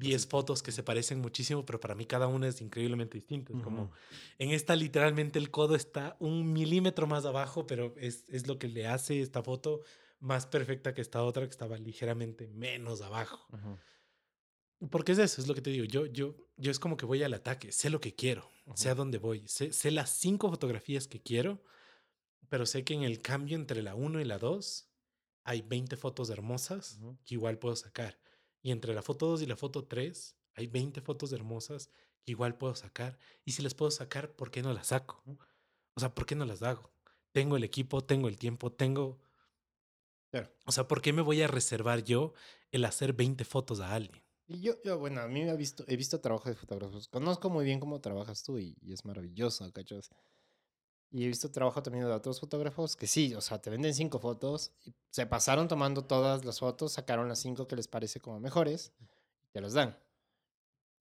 10 0.00 0.22
Así. 0.22 0.28
fotos 0.28 0.62
que 0.62 0.72
se 0.72 0.82
parecen 0.82 1.20
muchísimo, 1.20 1.64
pero 1.64 1.78
para 1.78 1.94
mí 1.94 2.06
cada 2.06 2.26
una 2.26 2.48
es 2.48 2.60
increíblemente 2.60 3.18
distinta. 3.18 3.52
Es 3.52 3.62
como, 3.62 3.92
en 4.38 4.50
esta 4.50 4.74
literalmente 4.74 5.38
el 5.38 5.50
codo 5.50 5.76
está 5.76 6.16
un 6.18 6.52
milímetro 6.52 7.06
más 7.06 7.24
abajo, 7.24 7.66
pero 7.66 7.94
es, 7.96 8.24
es 8.28 8.46
lo 8.46 8.58
que 8.58 8.68
le 8.68 8.88
hace 8.88 9.20
esta 9.20 9.42
foto 9.42 9.82
más 10.18 10.46
perfecta 10.46 10.94
que 10.94 11.00
esta 11.00 11.22
otra 11.22 11.44
que 11.44 11.50
estaba 11.50 11.76
ligeramente 11.78 12.48
menos 12.48 13.00
abajo. 13.00 13.46
Porque 14.90 15.12
es 15.12 15.18
eso, 15.18 15.40
es 15.40 15.48
lo 15.48 15.54
que 15.54 15.60
te 15.60 15.70
digo. 15.70 15.84
Yo, 15.84 16.06
yo, 16.06 16.36
yo 16.56 16.70
es 16.70 16.78
como 16.78 16.96
que 16.96 17.06
voy 17.06 17.22
al 17.22 17.34
ataque, 17.34 17.70
sé 17.72 17.90
lo 17.90 18.00
que 18.00 18.14
quiero, 18.14 18.50
sé 18.74 18.88
a 18.88 18.94
dónde 18.94 19.18
voy, 19.18 19.46
sé, 19.46 19.72
sé 19.72 19.90
las 19.90 20.10
cinco 20.10 20.48
fotografías 20.48 21.06
que 21.06 21.20
quiero, 21.20 21.62
pero 22.48 22.66
sé 22.66 22.84
que 22.84 22.94
en 22.94 23.02
el 23.02 23.20
cambio 23.20 23.56
entre 23.56 23.82
la 23.82 23.94
1 23.94 24.20
y 24.20 24.24
la 24.24 24.38
2 24.38 24.88
hay 25.44 25.62
20 25.62 25.96
fotos 25.96 26.30
hermosas 26.30 27.00
que 27.24 27.34
igual 27.34 27.58
puedo 27.58 27.76
sacar. 27.76 28.18
Y 28.62 28.72
entre 28.72 28.94
la 28.94 29.02
foto 29.02 29.26
2 29.26 29.42
y 29.42 29.46
la 29.46 29.56
foto 29.56 29.84
3 29.84 30.36
hay 30.54 30.66
20 30.66 31.00
fotos 31.00 31.32
hermosas 31.32 31.90
que 32.22 32.32
igual 32.32 32.56
puedo 32.56 32.74
sacar. 32.74 33.18
Y 33.44 33.52
si 33.52 33.62
las 33.62 33.74
puedo 33.74 33.90
sacar, 33.90 34.32
¿por 34.32 34.50
qué 34.50 34.62
no 34.62 34.72
las 34.72 34.88
saco? 34.88 35.22
O 35.94 36.00
sea, 36.00 36.14
¿por 36.14 36.26
qué 36.26 36.34
no 36.34 36.44
las 36.44 36.62
hago? 36.62 36.92
Tengo 37.32 37.56
el 37.56 37.64
equipo, 37.64 38.02
tengo 38.02 38.28
el 38.28 38.38
tiempo, 38.38 38.72
tengo... 38.72 39.20
Claro. 40.30 40.50
O 40.66 40.72
sea, 40.72 40.86
¿por 40.86 41.02
qué 41.02 41.12
me 41.12 41.22
voy 41.22 41.42
a 41.42 41.48
reservar 41.48 42.04
yo 42.04 42.34
el 42.70 42.84
hacer 42.84 43.14
20 43.14 43.44
fotos 43.44 43.80
a 43.80 43.94
alguien? 43.94 44.22
Y 44.46 44.60
yo, 44.60 44.74
yo, 44.82 44.98
bueno, 44.98 45.20
a 45.20 45.28
mí 45.28 45.44
me 45.44 45.50
ha 45.50 45.54
visto, 45.54 45.84
he 45.86 45.96
visto 45.96 46.20
trabajo 46.20 46.48
de 46.48 46.54
fotógrafos. 46.54 47.08
Conozco 47.08 47.50
muy 47.50 47.64
bien 47.64 47.80
cómo 47.80 48.00
trabajas 48.00 48.42
tú 48.42 48.58
y, 48.58 48.76
y 48.80 48.92
es 48.92 49.04
maravilloso, 49.04 49.72
¿cachas? 49.72 50.10
Y 51.12 51.24
he 51.24 51.26
visto 51.28 51.50
trabajo 51.50 51.82
también 51.82 52.04
de 52.04 52.12
otros 52.12 52.38
fotógrafos 52.38 52.94
que 52.94 53.06
sí, 53.08 53.34
o 53.34 53.40
sea, 53.40 53.60
te 53.60 53.68
venden 53.70 53.94
cinco 53.94 54.20
fotos 54.20 54.72
y 54.84 54.94
se 55.10 55.26
pasaron 55.26 55.66
tomando 55.66 56.04
todas 56.04 56.44
las 56.44 56.60
fotos, 56.60 56.92
sacaron 56.92 57.28
las 57.28 57.40
cinco 57.40 57.66
que 57.66 57.74
les 57.76 57.88
parece 57.88 58.20
como 58.20 58.38
mejores 58.38 58.92
y 59.00 59.06
te 59.50 59.60
las 59.60 59.72
dan. 59.72 59.98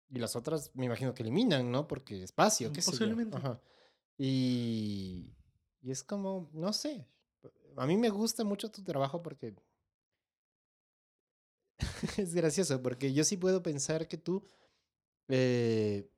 Y 0.08 0.18
las 0.18 0.34
otras 0.36 0.70
me 0.74 0.86
imagino 0.86 1.12
que 1.14 1.22
eliminan, 1.22 1.70
¿no? 1.70 1.86
Porque 1.88 2.22
espacio, 2.22 2.70
Mm, 2.70 2.72
qué 2.72 2.80
sé 2.82 2.98
yo. 2.98 2.98
posiblemente. 2.98 3.36
Ajá. 3.36 3.60
Y, 4.16 5.34
y 5.82 5.90
es 5.90 6.02
como, 6.02 6.48
no 6.52 6.72
sé, 6.72 7.06
a 7.76 7.86
mí 7.86 7.96
me 7.96 8.08
gusta 8.10 8.44
mucho 8.44 8.70
tu 8.70 8.82
trabajo 8.82 9.22
porque 9.22 9.54
es 12.16 12.34
gracioso 12.34 12.80
porque 12.82 13.12
yo 13.12 13.24
sí 13.24 13.36
puedo 13.36 13.62
pensar 13.62 14.08
que 14.08 14.16
tú 14.16 14.42
eh, 15.28 16.08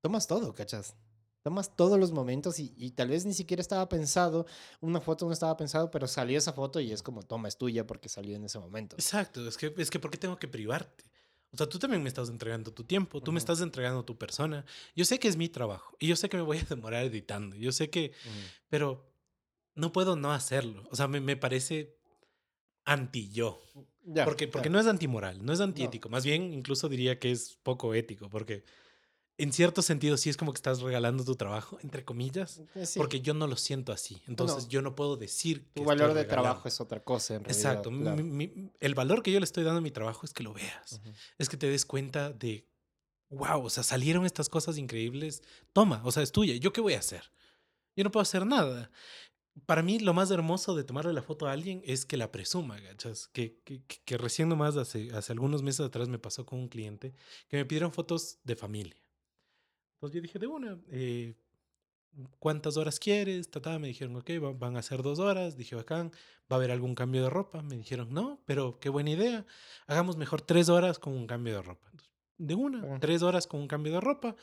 tomas 0.00 0.26
todo, 0.26 0.54
¿cachas? 0.54 0.94
Tomas 1.42 1.74
todos 1.74 1.98
los 1.98 2.12
momentos 2.12 2.60
y, 2.60 2.72
y 2.76 2.92
tal 2.92 3.08
vez 3.08 3.26
ni 3.26 3.34
siquiera 3.34 3.60
estaba 3.60 3.88
pensado, 3.88 4.46
una 4.80 5.00
foto 5.00 5.26
no 5.26 5.32
estaba 5.32 5.56
pensado, 5.56 5.90
pero 5.90 6.06
salió 6.06 6.38
esa 6.38 6.52
foto 6.52 6.78
y 6.78 6.92
es 6.92 7.02
como, 7.02 7.22
toma, 7.22 7.48
es 7.48 7.56
tuya 7.58 7.84
porque 7.86 8.08
salió 8.08 8.36
en 8.36 8.44
ese 8.44 8.60
momento. 8.60 8.94
Exacto, 8.96 9.46
es 9.48 9.56
que, 9.56 9.74
es 9.76 9.90
que 9.90 9.98
¿por 9.98 10.10
qué 10.10 10.18
tengo 10.18 10.38
que 10.38 10.46
privarte? 10.46 11.04
O 11.52 11.56
sea, 11.56 11.68
tú 11.68 11.78
también 11.78 12.02
me 12.02 12.08
estás 12.08 12.28
entregando 12.30 12.72
tu 12.72 12.84
tiempo, 12.84 13.20
tú 13.20 13.32
me 13.32 13.36
Ujú. 13.36 13.38
estás 13.38 13.60
entregando 13.60 14.04
tu 14.04 14.16
persona. 14.16 14.64
Yo 14.94 15.04
sé 15.04 15.18
que 15.18 15.28
es 15.28 15.36
mi 15.36 15.48
trabajo 15.48 15.96
y 15.98 16.06
yo 16.06 16.16
sé 16.16 16.28
que 16.28 16.36
me 16.36 16.42
voy 16.44 16.58
a 16.58 16.62
demorar 16.64 17.04
editando. 17.04 17.56
Yo 17.56 17.72
sé 17.72 17.90
que, 17.90 18.12
Ujú. 18.24 18.52
pero 18.68 19.12
no 19.74 19.92
puedo 19.92 20.16
no 20.16 20.32
hacerlo. 20.32 20.84
O 20.90 20.96
sea, 20.96 21.08
me, 21.08 21.20
me 21.20 21.36
parece 21.36 21.98
anti-yo. 22.84 23.60
Ya, 24.04 24.24
Porque, 24.24 24.48
porque 24.48 24.68
claro. 24.68 24.72
no 24.72 24.80
es 24.80 24.86
antimoral, 24.86 25.44
no 25.44 25.52
es 25.52 25.60
antiético. 25.60 26.08
Más 26.08 26.24
bien, 26.24 26.52
incluso 26.52 26.88
diría 26.88 27.18
que 27.18 27.30
es 27.30 27.58
poco 27.62 27.94
ético, 27.94 28.28
porque 28.28 28.64
en 29.38 29.52
cierto 29.52 29.82
sentido 29.82 30.16
sí 30.16 30.28
es 30.30 30.36
como 30.36 30.52
que 30.52 30.58
estás 30.58 30.80
regalando 30.82 31.24
tu 31.24 31.34
trabajo, 31.36 31.78
entre 31.82 32.04
comillas, 32.04 32.60
Eh, 32.74 32.86
sí, 32.86 32.98
porque 32.98 33.20
yo 33.20 33.34
no 33.34 33.46
lo 33.46 33.56
siento 33.56 33.92
así. 33.92 34.22
Entonces 34.28 34.64
No. 34.64 34.68
yo 34.70 34.82
no 34.82 34.94
puedo 34.94 35.16
decir 35.16 35.64
que 35.74 35.80
tu 35.80 35.84
valor 35.84 36.08
de 36.08 36.22
regalando. 36.22 36.42
trabajo 36.42 36.68
es 36.68 36.80
otra 36.80 37.02
cosa 37.02 37.34
en 37.36 37.44
realidad. 37.44 37.70
Exacto. 37.72 37.90
mi- 37.90 38.02
claro. 38.02 38.22
mi- 38.24 38.70
el 38.78 38.94
valor 38.94 39.22
que 39.22 39.32
yo 39.32 39.40
le 39.40 39.44
estoy 39.44 39.64
dando 39.64 39.78
a 39.78 39.82
mi 39.82 39.90
trabajo 39.90 40.24
es 40.26 40.32
que 40.32 40.42
lo 40.42 40.52
veas. 40.52 41.00
Es 41.38 41.48
que 41.48 41.56
te 41.56 41.68
des 41.68 41.84
cuenta 41.86 42.30
de, 42.30 42.66
wow, 43.30 43.64
o 43.64 43.70
sea, 43.70 43.82
salieron 43.82 44.26
estas 44.26 44.48
cosas 44.48 44.76
increíbles. 44.78 45.42
Toma, 45.72 46.02
o 46.04 46.12
sea, 46.12 46.22
es 46.22 46.30
tuya. 46.32 46.54
¿Yo 46.56 46.72
qué 46.72 46.80
voy 46.80 46.92
a 46.94 46.98
hacer? 46.98 47.32
Yo 47.96 48.04
no 48.04 48.10
puedo 48.10 48.22
hacer 48.22 48.44
nada. 48.46 48.90
Para 49.66 49.82
mí, 49.82 49.98
lo 49.98 50.14
más 50.14 50.30
hermoso 50.30 50.74
de 50.74 50.82
tomarle 50.84 51.12
la 51.12 51.20
foto 51.22 51.46
a 51.46 51.52
alguien 51.52 51.82
es 51.84 52.06
que 52.06 52.16
la 52.16 52.32
presuma, 52.32 52.78
¿gachas? 52.80 53.28
Que, 53.28 53.58
que, 53.64 53.82
que- 53.84 54.00
que 54.04 54.16
recién 54.18 54.48
nomás 54.48 54.76
hace, 54.76 55.10
hace 55.12 55.32
algunos 55.32 55.62
meses 55.62 55.80
atrás 55.84 56.08
me 56.08 56.18
pasó 56.18 56.46
con 56.46 56.58
un 56.58 56.68
cliente 56.68 57.12
que 57.48 57.56
me 57.58 57.64
pidieron 57.66 57.92
fotos 57.92 58.38
de 58.44 58.56
familia. 58.56 58.96
Entonces 60.02 60.16
yo 60.16 60.22
dije, 60.22 60.38
de 60.40 60.46
una, 60.48 60.78
eh, 60.90 61.34
¿cuántas 62.40 62.76
horas 62.76 62.98
quieres? 62.98 63.48
Tata, 63.52 63.78
me 63.78 63.86
dijeron, 63.86 64.16
ok, 64.16 64.30
va- 64.42 64.52
van 64.52 64.76
a 64.76 64.82
ser 64.82 65.00
dos 65.00 65.20
horas. 65.20 65.56
Dije, 65.56 65.76
bacán, 65.76 66.10
¿va 66.50 66.56
a 66.56 66.58
haber 66.58 66.72
algún 66.72 66.96
cambio 66.96 67.22
de 67.22 67.30
ropa? 67.30 67.62
Me 67.62 67.76
dijeron, 67.76 68.12
no, 68.12 68.42
pero 68.44 68.80
qué 68.80 68.88
buena 68.88 69.10
idea. 69.10 69.46
Hagamos 69.86 70.16
mejor 70.16 70.42
tres 70.42 70.68
horas 70.68 70.98
con 70.98 71.12
un 71.12 71.28
cambio 71.28 71.54
de 71.54 71.62
ropa. 71.62 71.86
Entonces, 71.92 72.12
de 72.36 72.54
una, 72.56 72.98
tres 72.98 73.22
horas 73.22 73.46
con 73.46 73.60
un 73.60 73.68
cambio 73.68 73.92
de 73.92 74.00
ropa. 74.00 74.34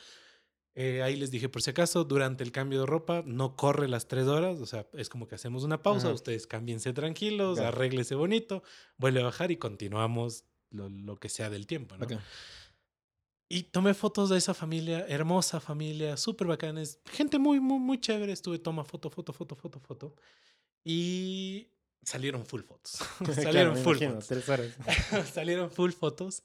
Eh, 0.76 1.02
ahí 1.04 1.18
les 1.18 1.30
dije, 1.30 1.50
por 1.50 1.62
si 1.62 1.72
acaso, 1.72 2.06
durante 2.06 2.42
el 2.46 2.54
cambio 2.54 2.80
de 2.80 2.86
ropa 2.86 3.22
no 3.26 3.58
corre 3.58 3.90
las 3.90 4.08
tres 4.08 4.28
horas, 4.28 4.62
o 4.62 4.66
sea, 4.66 4.88
es 4.94 5.10
como 5.10 5.28
que 5.28 5.36
hacemos 5.36 5.66
una 5.66 5.82
pausa, 5.82 6.08
Ajá. 6.08 6.16
ustedes 6.16 6.48
cámbiense 6.48 6.94
tranquilos, 6.94 7.58
Ya. 7.58 7.68
arréglese 7.68 8.16
bonito, 8.16 8.64
vuelve 8.98 9.20
a 9.20 9.26
bajar 9.26 9.52
y 9.52 9.58
continuamos 9.58 10.46
lo, 10.70 10.88
lo 10.88 11.18
que 11.18 11.28
sea 11.28 11.50
del 11.50 11.68
tiempo, 11.68 11.96
¿no? 11.98 12.02
Bacán. 12.02 12.22
Y 13.52 13.64
tomé 13.64 13.96
fotos 13.96 14.30
de 14.30 14.38
esa 14.38 14.54
familia, 14.54 15.06
hermosa 15.08 15.60
familia, 15.60 16.18
súper 16.18 16.48
bacanes, 16.48 17.00
gente 17.06 17.40
muy, 17.40 17.60
muy, 17.60 17.80
muy 17.80 18.00
chévere. 18.00 18.32
Estuve, 18.32 18.60
toma 18.60 18.84
foto, 18.84 19.10
foto, 19.10 19.34
foto, 19.34 19.56
foto, 19.56 19.80
foto. 19.80 20.16
Y 20.84 21.72
salieron 22.04 22.46
full 22.46 22.62
fotos. 22.62 23.00
Salieron 23.34 23.76
full 23.76 23.98
imagino, 23.98 24.22
fotos. 24.22 24.46
salieron 25.34 25.72
full 25.72 25.92
fotos. 25.92 26.44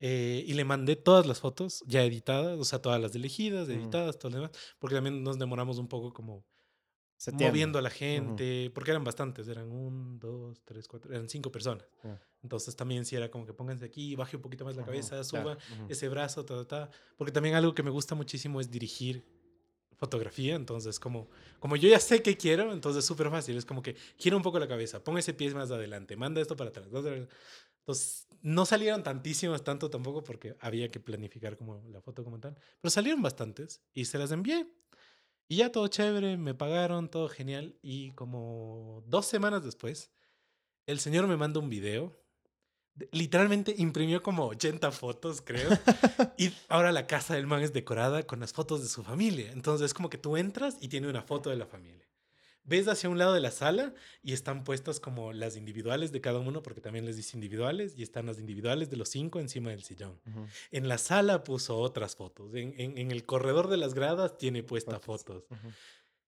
eh, 0.00 0.44
y 0.46 0.54
le 0.54 0.64
mandé 0.64 0.96
todas 0.96 1.26
las 1.26 1.40
fotos 1.40 1.82
ya 1.86 2.02
editadas, 2.04 2.58
o 2.58 2.64
sea, 2.64 2.80
todas 2.80 3.00
las 3.00 3.14
elegidas, 3.14 3.68
Ujú. 3.68 3.78
editadas, 3.78 4.18
todo 4.18 4.30
lo 4.30 4.36
demás. 4.38 4.52
Porque 4.78 4.94
también 4.96 5.22
nos 5.22 5.38
demoramos 5.38 5.78
un 5.78 5.88
poco 5.88 6.12
como 6.14 6.46
Seteando. 7.18 7.46
moviendo 7.46 7.78
a 7.78 7.82
la 7.82 7.90
gente, 7.90 8.70
porque 8.74 8.92
eran 8.92 9.04
bastantes, 9.04 9.48
eran 9.48 9.70
un, 9.70 10.18
dos, 10.18 10.60
tres, 10.64 10.88
cuatro, 10.88 11.12
eran 11.12 11.28
cinco 11.28 11.50
personas. 11.50 11.84
Ah. 12.04 12.16
Entonces 12.42 12.76
también 12.76 13.04
si 13.04 13.16
era 13.16 13.28
como 13.30 13.44
que 13.44 13.52
pónganse 13.52 13.84
aquí, 13.84 14.14
baje 14.14 14.36
un 14.36 14.42
poquito 14.42 14.64
más 14.64 14.76
la 14.76 14.82
Ujú, 14.82 14.86
cabeza, 14.92 15.24
suba 15.24 15.58
ese 15.88 16.08
brazo, 16.08 16.44
ta, 16.44 16.54
ta, 16.64 16.66
ta. 16.66 16.90
Porque 17.16 17.32
también 17.32 17.56
algo 17.56 17.74
que 17.74 17.82
me 17.82 17.90
gusta 17.90 18.14
muchísimo 18.14 18.60
es 18.60 18.70
dirigir 18.70 19.24
fotografía. 19.96 20.54
Entonces, 20.54 21.00
como, 21.00 21.28
como 21.58 21.74
yo 21.76 21.88
ya 21.88 21.98
sé 21.98 22.22
qué 22.22 22.36
quiero, 22.36 22.72
entonces 22.72 23.00
es 23.00 23.06
súper 23.06 23.30
fácil. 23.30 23.56
Es 23.56 23.64
como 23.64 23.82
que 23.82 23.96
gira 24.16 24.36
un 24.36 24.42
poco 24.42 24.58
la 24.60 24.68
cabeza, 24.68 25.02
ponga 25.02 25.18
ese 25.18 25.34
pie 25.34 25.52
más 25.52 25.70
adelante, 25.72 26.16
manda 26.16 26.40
esto 26.40 26.56
para 26.56 26.70
atrás. 26.70 26.86
Entonces, 26.86 28.28
no 28.42 28.64
salieron 28.66 29.02
tantísimas, 29.02 29.64
tanto 29.64 29.90
tampoco, 29.90 30.22
porque 30.22 30.56
había 30.60 30.90
que 30.90 31.00
planificar 31.00 31.56
como 31.56 31.82
la 31.88 32.00
foto 32.00 32.22
como 32.22 32.38
tal. 32.38 32.56
Pero 32.80 32.90
salieron 32.90 33.22
bastantes 33.22 33.82
y 33.92 34.04
se 34.04 34.18
las 34.18 34.30
envié. 34.30 34.68
Y 35.48 35.56
ya 35.56 35.72
todo 35.72 35.88
chévere, 35.88 36.36
me 36.36 36.54
pagaron, 36.54 37.08
todo 37.08 37.28
genial. 37.28 37.76
Y 37.82 38.12
como 38.12 39.02
dos 39.06 39.26
semanas 39.26 39.64
después, 39.64 40.10
el 40.86 41.00
señor 41.00 41.26
me 41.26 41.36
manda 41.36 41.60
un 41.60 41.70
video. 41.70 42.18
de- 42.94 43.08
Literalmente 43.12 43.74
imprimió 43.78 44.22
como 44.22 44.46
80 44.46 44.90
fotos, 44.92 45.42
creo. 45.42 45.70
y 46.38 46.52
ahora 46.68 46.92
la 46.92 47.06
casa 47.06 47.34
del 47.34 47.46
man 47.46 47.62
es 47.62 47.72
decorada 47.72 48.24
con 48.24 48.40
las 48.40 48.52
fotos 48.52 48.82
de 48.82 48.88
su 48.88 49.02
familia. 49.04 49.52
Entonces 49.52 49.86
es 49.86 49.94
como 49.94 50.10
que 50.10 50.18
tú 50.18 50.36
entras 50.36 50.76
y 50.80 50.88
tiene 50.88 51.08
una 51.08 51.22
foto 51.22 51.50
de 51.50 51.56
la 51.56 51.66
familia. 51.66 52.07
Ves 52.68 52.86
hacia 52.86 53.08
un 53.08 53.16
lado 53.16 53.32
de 53.32 53.40
la 53.40 53.50
sala 53.50 53.94
y 54.22 54.34
están 54.34 54.62
puestas 54.62 55.00
como 55.00 55.32
las 55.32 55.56
individuales 55.56 56.12
de 56.12 56.20
cada 56.20 56.38
uno, 56.38 56.62
porque 56.62 56.82
también 56.82 57.06
les 57.06 57.16
dice 57.16 57.34
individuales, 57.36 57.94
y 57.96 58.02
están 58.02 58.26
las 58.26 58.38
individuales 58.38 58.90
de 58.90 58.96
los 58.98 59.08
cinco 59.08 59.40
encima 59.40 59.70
del 59.70 59.82
sillón. 59.84 60.20
Ujú. 60.26 60.46
En 60.70 60.86
la 60.86 60.98
sala 60.98 61.42
puso 61.44 61.78
otras 61.78 62.14
fotos. 62.14 62.54
En, 62.54 62.74
en- 62.78 62.98
en 62.98 63.10
el 63.10 63.24
corredor 63.24 63.68
de 63.68 63.78
las 63.78 63.94
gradas 63.94 64.36
tiene 64.36 64.62
puesta 64.62 65.00
Fotos. 65.00 65.24
fotos. 65.24 65.44
Ujú. 65.50 65.72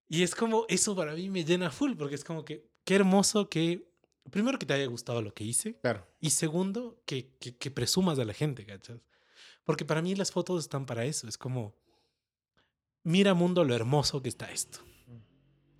Y 0.08 0.22
es 0.22 0.34
como, 0.34 0.64
eso 0.68 0.96
para 0.96 1.14
mí 1.14 1.28
me 1.28 1.44
llena 1.44 1.70
full, 1.70 1.92
porque 1.96 2.14
es 2.14 2.24
como 2.24 2.44
que, 2.44 2.66
qué 2.84 2.94
hermoso 2.96 3.48
que, 3.50 3.86
primero 4.30 4.58
que 4.58 4.64
te 4.66 4.72
haya 4.72 4.86
gustado 4.86 5.20
lo 5.20 5.34
que 5.34 5.44
hice, 5.44 5.74
Claro. 5.82 6.06
y 6.20 6.30
segundo, 6.30 7.02
que, 7.04 7.36
que, 7.38 7.54
que 7.56 7.70
presumas 7.70 8.18
a 8.18 8.24
la 8.24 8.32
gente, 8.32 8.64
¿cachas? 8.64 8.98
Porque 9.64 9.84
para 9.84 10.00
mí 10.00 10.14
las 10.14 10.32
fotos 10.32 10.62
están 10.64 10.86
para 10.86 11.04
eso, 11.04 11.28
es 11.28 11.36
como, 11.36 11.74
mira 13.02 13.34
mundo 13.34 13.62
lo 13.64 13.74
hermoso 13.74 14.22
que 14.22 14.28
está 14.30 14.50
esto. 14.50 14.78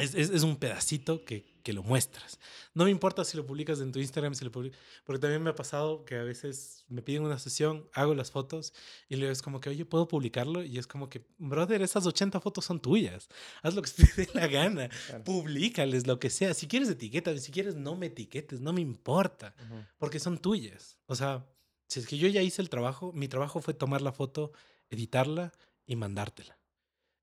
Es, 0.01 0.15
es, 0.15 0.31
es 0.31 0.43
un 0.43 0.57
pedacito 0.57 1.25
que, 1.25 1.51
que 1.63 1.73
lo 1.73 1.83
muestras. 1.83 2.39
No 2.75 2.85
me 2.85 2.91
importa 2.91 3.25
si 3.25 3.37
lo 3.37 3.47
publicas 3.47 3.81
en 3.81 3.93
tu 3.93 3.99
Instagram, 3.99 4.35
si 4.35 4.45
lo 4.45 4.53
publicas, 4.53 4.79
porque 5.05 5.21
también 5.21 5.43
me 5.43 5.51
ha 5.51 5.55
pasado 5.55 6.05
que 6.05 6.17
a 6.17 6.23
veces 6.23 6.85
me 6.89 7.03
piden 7.03 7.23
una 7.23 7.39
sesión, 7.39 7.89
hago 7.93 8.15
las 8.15 8.31
fotos 8.31 8.73
y 9.09 9.17
luego 9.17 9.33
es 9.33 9.43
como 9.43 9.61
que, 9.61 9.71
oye, 9.71 9.85
¿puedo 9.85 10.09
publicarlo? 10.09 10.63
Y 10.63 10.79
es 10.79 10.87
como 10.87 11.09
que, 11.09 11.27
brother, 11.39 11.83
esas 11.83 12.07
80 12.07 12.41
fotos 12.41 12.65
son 12.65 12.81
tuyas. 12.81 13.29
Haz 13.63 13.75
lo 13.75 13.83
que 13.83 13.91
te 13.91 14.05
dé 14.17 14.29
la 14.35 14.47
gana. 14.47 14.89
Claro. 15.07 15.25
Publícales, 15.25 16.07
lo 16.07 16.19
que 16.19 16.31
sea. 16.31 16.55
Si 16.55 16.67
quieres, 16.67 16.89
etiqueta. 16.89 17.37
Si 17.39 17.53
quieres, 17.53 17.77
no 17.77 17.97
me 17.97 18.07
etiquetes. 18.07 18.61
No 18.61 18.73
me 18.73 18.81
importa. 18.81 19.55
Ujú. 19.67 19.85
Porque 19.99 20.19
son 20.19 20.39
tuyas. 20.39 20.99
O 21.07 21.15
sea, 21.15 21.47
si 21.89 22.01
es 22.01 22.07
que 22.07 22.19
yo 22.19 22.29
ya 22.29 22.43
hice 22.43 22.63
el 22.63 22.71
trabajo, 22.71 23.13
mi 23.13 23.29
trabajo 23.29 23.61
fue 23.61 23.75
tomar 23.75 24.01
la 24.01 24.13
foto, 24.13 24.53
editarla 24.91 25.53
y 25.87 25.97
mandártela. 25.97 26.59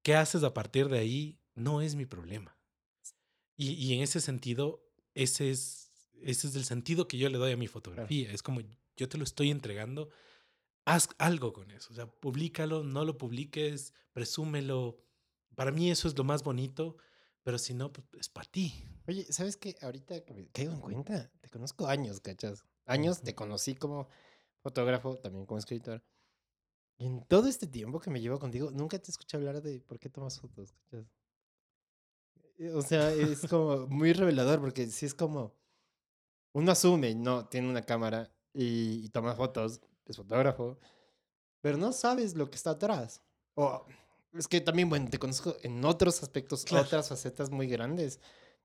¿Qué 0.01 0.15
haces 0.15 0.43
a 0.43 0.53
partir 0.53 0.89
de 0.89 0.99
ahí? 0.99 1.39
No 1.55 1.81
es 1.81 1.95
mi 1.95 2.05
problema. 2.05 2.56
Y, 3.57 3.71
y 3.73 3.93
en 3.93 4.01
ese 4.01 4.21
sentido, 4.21 4.87
ese 5.15 5.49
es, 5.49 5.91
ese 6.21 6.47
es 6.47 6.55
el 6.55 6.63
sentido 6.63 7.07
que 7.07 7.17
yo 7.17 7.27
le 7.29 7.37
doy 7.37 7.51
a 7.51 7.57
mi 7.57 7.67
fotografía. 7.67 8.31
Es 8.31 8.43
como 8.43 8.61
yo 8.95 9.09
te 9.09 9.17
lo 9.17 9.23
estoy 9.23 9.51
entregando, 9.51 10.09
haz 10.85 11.09
algo 11.17 11.53
con 11.53 11.71
eso. 11.71 11.91
O 11.91 11.95
sea, 11.95 12.07
públicalo, 12.07 12.83
no 12.83 13.03
lo 13.03 13.17
publiques, 13.17 13.93
presúmelo. 14.13 15.03
Para 15.55 15.71
mí 15.71 15.91
eso 15.91 16.07
es 16.07 16.17
lo 16.17 16.23
más 16.23 16.43
bonito, 16.43 16.97
pero 17.43 17.57
si 17.57 17.73
no, 17.73 17.91
pues 17.91 18.07
es 18.19 18.29
para 18.29 18.49
ti. 18.49 18.73
Oye, 19.07 19.25
¿sabes 19.31 19.57
qué? 19.57 19.75
Ahorita 19.81 20.23
que 20.23 20.33
me 20.33 20.47
caigo 20.49 20.73
en 20.73 20.81
cuenta, 20.81 21.31
te 21.41 21.49
conozco 21.49 21.87
años, 21.87 22.19
¿cachas? 22.19 22.63
Años, 22.85 23.21
te 23.21 23.35
conocí 23.35 23.75
como 23.75 24.07
fotógrafo, 24.61 25.17
también 25.17 25.45
como 25.45 25.59
escritor. 25.59 26.03
Y 26.97 27.05
en 27.05 27.25
todo 27.27 27.47
este 27.47 27.67
tiempo 27.67 27.99
que 27.99 28.09
me 28.09 28.21
llevo 28.21 28.39
contigo, 28.39 28.71
nunca 28.71 28.97
te 28.97 29.11
escuché 29.11 29.37
hablar 29.37 29.61
de 29.61 29.79
por 29.79 29.99
qué 29.99 30.09
tomas 30.09 30.39
fotos, 30.39 30.73
¿cachas? 30.73 31.05
Eh, 32.57 32.71
O 32.73 32.81
sea, 32.81 33.11
es 33.11 33.47
como 33.47 33.87
muy 33.87 34.13
revelador 34.13 34.59
porque 34.59 34.87
sí 34.87 35.05
es 35.05 35.13
como 35.13 35.53
uno 36.53 36.71
asume, 36.71 37.13
no, 37.15 37.47
tiene 37.47 37.69
una 37.69 37.83
cámara 37.83 38.31
y, 38.53 39.05
y 39.05 39.09
toma 39.09 39.35
fotos, 39.35 39.79
es 40.05 40.17
fotógrafo, 40.17 40.77
pero 41.61 41.77
no 41.77 41.93
sabes 41.93 42.35
lo 42.35 42.49
que 42.49 42.55
está 42.55 42.71
atrás. 42.71 43.21
O 43.55 43.85
es 44.33 44.47
que 44.47 44.61
también, 44.61 44.89
bueno, 44.89 45.09
te 45.09 45.19
conozco 45.19 45.55
en 45.63 45.83
otros 45.85 46.23
aspectos, 46.23 46.65
Claro. 46.65 46.85
otras 46.85 47.09
facetas 47.09 47.49
muy 47.51 47.67
grandes. 47.67 48.19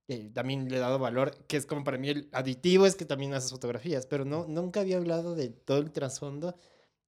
que 0.08 0.30
también 0.30 0.68
le 0.68 0.76
he 0.76 0.80
dado 0.80 0.98
valor, 0.98 1.46
que 1.46 1.56
es 1.56 1.66
como 1.66 1.84
para 1.84 1.98
mí 1.98 2.08
el 2.10 2.28
aditivo 2.32 2.86
es 2.86 2.96
que 2.96 3.04
también 3.04 3.34
haces 3.34 3.52
fotografías, 3.52 4.06
pero 4.06 4.24
no, 4.24 4.46
nunca 4.48 4.80
había 4.80 4.96
hablado 4.98 5.34
de 5.36 5.50
todo 5.50 5.78
el 5.78 5.92
trasfondo 5.92 6.56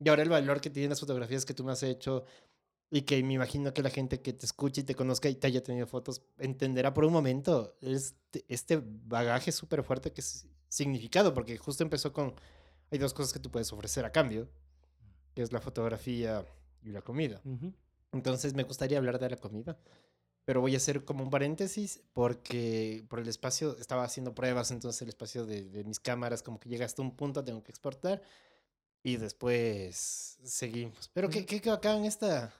y 0.00 0.08
ahora 0.08 0.22
el 0.22 0.28
valor 0.30 0.60
que 0.60 0.70
tienen 0.70 0.90
las 0.90 1.00
fotografías 1.00 1.44
que 1.44 1.54
tú 1.54 1.64
me 1.64 1.72
has 1.72 1.82
hecho 1.82 2.24
y 2.90 3.02
que 3.02 3.22
me 3.22 3.34
imagino 3.34 3.72
que 3.72 3.82
la 3.82 3.90
gente 3.90 4.20
que 4.20 4.32
te 4.32 4.46
escuche 4.46 4.82
y 4.82 4.84
te 4.84 4.94
conozca 4.94 5.28
y 5.28 5.34
te 5.34 5.46
haya 5.46 5.62
tenido 5.62 5.86
fotos 5.86 6.22
entenderá 6.38 6.94
por 6.94 7.04
un 7.04 7.12
momento 7.12 7.76
este, 7.80 8.44
este 8.48 8.80
bagaje 8.84 9.50
súper 9.52 9.82
fuerte 9.82 10.12
que 10.12 10.20
es 10.20 10.46
significado, 10.68 11.34
porque 11.34 11.56
justo 11.58 11.82
empezó 11.82 12.12
con, 12.12 12.34
hay 12.90 12.98
dos 12.98 13.14
cosas 13.14 13.32
que 13.32 13.38
tú 13.40 13.50
puedes 13.50 13.72
ofrecer 13.72 14.04
a 14.04 14.12
cambio, 14.12 14.48
que 15.34 15.42
es 15.42 15.52
la 15.52 15.60
fotografía 15.60 16.44
y 16.82 16.90
la 16.90 17.02
comida. 17.02 17.40
Ujú. 17.44 17.72
Entonces 18.12 18.54
me 18.54 18.62
gustaría 18.64 18.98
hablar 18.98 19.18
de 19.18 19.30
la 19.30 19.36
comida. 19.36 19.78
pero 20.44 20.60
voy 20.60 20.74
a 20.74 20.76
hacer 20.76 21.04
como 21.04 21.24
un 21.24 21.30
paréntesis 21.30 22.02
porque 22.12 23.04
por 23.08 23.18
el 23.18 23.28
espacio 23.28 23.76
estaba 23.78 24.04
haciendo 24.04 24.34
pruebas, 24.34 24.70
entonces 24.70 25.00
el 25.02 25.08
espacio 25.08 25.46
de, 25.46 25.64
de 25.64 25.84
mis 25.84 26.00
cámaras 26.00 26.42
como 26.42 26.60
que 26.60 26.68
llega 26.68 26.84
hasta 26.84 27.02
un 27.02 27.16
punto, 27.16 27.42
tengo 27.42 27.62
que 27.62 27.72
exportar 27.72 28.22
y 29.02 29.16
después 29.16 30.38
seguimos. 30.42 31.10
Pero 31.12 31.28
qué, 31.28 31.46
qué 31.46 31.70
acá 31.70 31.96
en 31.96 32.04
esta... 32.04 32.52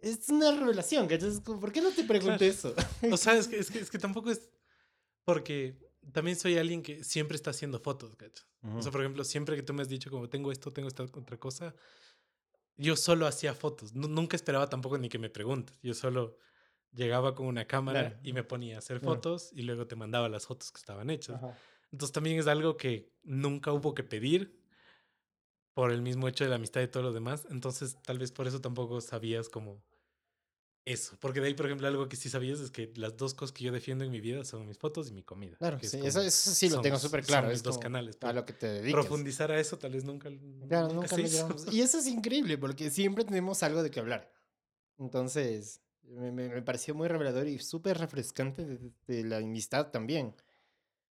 Es 0.00 0.28
una 0.28 0.52
revelación, 0.52 1.06
¿cachai? 1.06 1.40
¿Por 1.40 1.72
qué 1.72 1.80
no 1.80 1.90
te 1.90 2.04
pregunté 2.04 2.48
eso? 2.48 2.74
O 3.10 3.16
sea, 3.16 3.34
es 3.34 3.48
que, 3.48 3.58
es, 3.58 3.70
que, 3.70 3.80
es 3.80 3.90
que 3.90 3.98
tampoco 3.98 4.30
es... 4.30 4.50
Porque 5.24 5.76
también 6.12 6.36
soy 6.36 6.56
alguien 6.56 6.82
que 6.82 7.04
siempre 7.04 7.36
está 7.36 7.50
haciendo 7.50 7.78
fotos, 7.78 8.16
¿cachai? 8.16 8.46
O 8.76 8.82
sea, 8.82 8.92
por 8.92 9.00
ejemplo, 9.00 9.24
siempre 9.24 9.56
que 9.56 9.62
tú 9.62 9.72
me 9.72 9.82
has 9.82 9.88
dicho 9.88 10.10
como 10.10 10.28
tengo 10.28 10.52
esto, 10.52 10.70
tengo 10.70 10.88
esta 10.88 11.02
otra 11.02 11.38
cosa, 11.38 11.74
yo 12.76 12.96
solo 12.96 13.26
hacía 13.26 13.54
fotos. 13.54 13.94
nunca 13.94 14.36
esperaba 14.36 14.68
tampoco 14.68 14.98
ni 14.98 15.08
que 15.08 15.18
me 15.18 15.30
preguntes. 15.30 15.78
Yo 15.82 15.94
solo 15.94 16.36
llegaba 16.92 17.34
con 17.34 17.46
una 17.46 17.66
cámara 17.66 18.18
y 18.22 18.32
me 18.32 18.42
ponía 18.42 18.76
a 18.76 18.78
hacer 18.78 19.00
fotos 19.00 19.50
y 19.52 19.62
luego 19.62 19.86
te 19.86 19.96
mandaba 19.96 20.28
las 20.28 20.46
fotos 20.46 20.72
que 20.72 20.78
estaban 20.78 21.10
hechas. 21.10 21.40
Entonces 21.92 22.12
también 22.12 22.38
es 22.38 22.46
algo 22.46 22.76
que 22.76 23.12
nunca 23.22 23.72
hubo 23.72 23.94
que 23.94 24.02
pedir 24.02 24.60
por 25.74 25.92
el 25.92 26.02
mismo 26.02 26.28
hecho 26.28 26.44
de 26.44 26.50
la 26.50 26.56
amistad 26.56 26.80
y 26.82 26.88
todo 26.88 27.02
lo 27.02 27.12
demás. 27.12 27.46
Entonces 27.50 27.96
tal 28.02 28.18
vez 28.18 28.32
por 28.32 28.46
eso 28.46 28.60
tampoco 28.60 29.00
sabías 29.00 29.48
como 29.48 29.82
eso. 30.92 31.16
Porque 31.20 31.40
de 31.40 31.48
ahí, 31.48 31.54
por 31.54 31.66
ejemplo, 31.66 31.86
algo 31.86 32.08
que 32.08 32.16
sí 32.16 32.28
sabías 32.28 32.60
es 32.60 32.70
que 32.70 32.92
las 32.96 33.16
dos 33.16 33.34
cosas 33.34 33.52
que 33.52 33.64
yo 33.64 33.72
defiendo 33.72 34.04
en 34.04 34.10
mi 34.10 34.20
vida 34.20 34.44
son 34.44 34.66
mis 34.66 34.78
fotos 34.78 35.08
y 35.08 35.12
mi 35.12 35.22
comida. 35.22 35.56
Claro, 35.58 35.78
sí, 35.82 36.00
eso, 36.04 36.28
sí 36.30 36.68
lo 36.68 36.80
tengo 36.80 36.98
súper 36.98 37.24
claro. 37.24 37.54
Son 37.54 37.62
dos 37.62 37.78
canales. 37.78 38.18
A 38.20 38.32
lo 38.32 38.44
que 38.44 38.52
te 38.52 38.66
dedicas. 38.66 38.92
Profundizar 38.92 39.50
a 39.50 39.60
eso 39.60 39.78
tal 39.78 39.92
vez 39.92 40.04
nunca. 40.04 40.30
Claro, 40.68 40.88
nunca, 40.92 41.16
Y 41.70 41.80
eso 41.80 41.98
es 41.98 42.06
increíble 42.06 42.58
porque 42.58 42.90
siempre 42.90 43.24
tenemos 43.24 43.62
algo 43.62 43.82
de 43.82 43.90
qué 43.90 44.00
hablar. 44.00 44.32
Entonces, 44.98 45.80
me, 46.02 46.30
me, 46.30 46.62
pareció 46.62 46.94
muy 46.94 47.08
revelador 47.08 47.46
y 47.46 47.58
súper 47.58 47.98
refrescante 47.98 48.64
de, 49.06 49.24
la 49.24 49.38
amistad 49.38 49.90
también. 49.90 50.34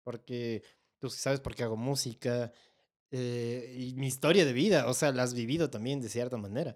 Porque 0.02 0.62
tú 0.98 1.10
sabes 1.10 1.40
por 1.40 1.54
qué 1.54 1.64
hago 1.64 1.76
música 1.76 2.52
eh, 3.10 3.74
y 3.78 3.94
mi 3.94 4.06
historia 4.06 4.44
de 4.44 4.52
vida, 4.52 4.88
o 4.88 4.94
sea, 4.94 5.12
la 5.12 5.22
has 5.22 5.34
vivido 5.34 5.70
también 5.70 6.00
de 6.00 6.08
cierta 6.08 6.36
manera. 6.36 6.74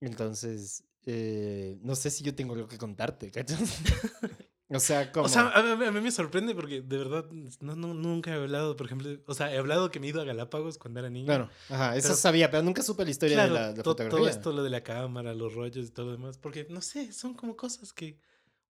Entonces, 0.00 0.84
eh, 1.06 1.78
no 1.82 1.94
sé 1.94 2.10
si 2.10 2.24
yo 2.24 2.34
tengo 2.34 2.54
algo 2.54 2.68
que 2.68 2.78
contarte, 2.78 3.30
¿cachas? 3.30 3.60
o 4.68 4.80
sea, 4.80 5.12
como... 5.12 5.26
O 5.26 5.28
sea, 5.28 5.48
a, 5.48 5.76
mí 5.92 6.00
me 6.00 6.10
sorprende 6.10 6.54
porque 6.54 6.80
de 6.80 6.98
verdad 6.98 7.26
no, 7.60 7.76
no, 7.76 7.92
nunca 7.94 8.30
he 8.30 8.34
hablado, 8.34 8.76
por 8.76 8.86
ejemplo, 8.86 9.10
o 9.26 9.34
sea, 9.34 9.52
he 9.52 9.58
hablado 9.58 9.90
que 9.90 10.00
me 10.00 10.06
he 10.06 10.10
ido 10.10 10.20
a 10.20 10.24
Galápagos 10.24 10.78
cuando 10.78 11.00
era 11.00 11.10
niño. 11.10 11.26
Claro, 11.26 11.50
ajá, 11.68 11.96
eso 11.96 12.14
sabía, 12.14 12.50
pero 12.50 12.62
nunca 12.62 12.82
supe 12.82 13.04
la 13.04 13.10
historia 13.10 13.44
de 13.44 13.50
la, 13.50 13.74
fotografía. 13.74 14.18
Todo 14.18 14.28
esto, 14.28 14.52
lo 14.52 14.62
de 14.62 14.70
la 14.70 14.82
cámara, 14.82 15.34
los 15.34 15.54
rollos 15.54 15.88
y 15.88 15.90
todo 15.90 16.06
lo 16.06 16.12
demás, 16.12 16.38
porque 16.38 16.66
no 16.70 16.80
sé, 16.80 17.12
son 17.12 17.34
como 17.34 17.56
cosas 17.56 17.92
que 17.92 18.18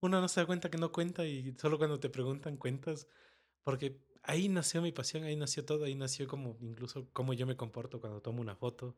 uno 0.01 0.21
no 0.21 0.29
se 0.29 0.41
da 0.41 0.47
cuenta 0.47 0.71
que 0.71 0.79
no 0.79 0.93
cuenta 0.93 1.25
y 1.25 1.55
solo 1.59 1.79
cuando 1.79 2.01
te 2.01 2.11
preguntan 2.11 2.57
cuentas, 2.57 3.07
porque 3.63 4.01
ahí 4.25 4.49
nació 4.49 4.83
mi 4.83 4.93
pasión, 4.93 5.23
ahí 5.23 5.37
nació 5.37 5.65
todo, 5.65 5.85
ahí 5.85 5.95
nació 5.95 6.27
como 6.27 6.59
incluso 6.61 7.09
cómo 7.13 7.33
yo 7.33 7.47
me 7.47 7.57
comporto 7.57 8.01
cuando 8.01 8.21
tomo 8.21 8.41
una 8.41 8.57
foto, 8.57 8.97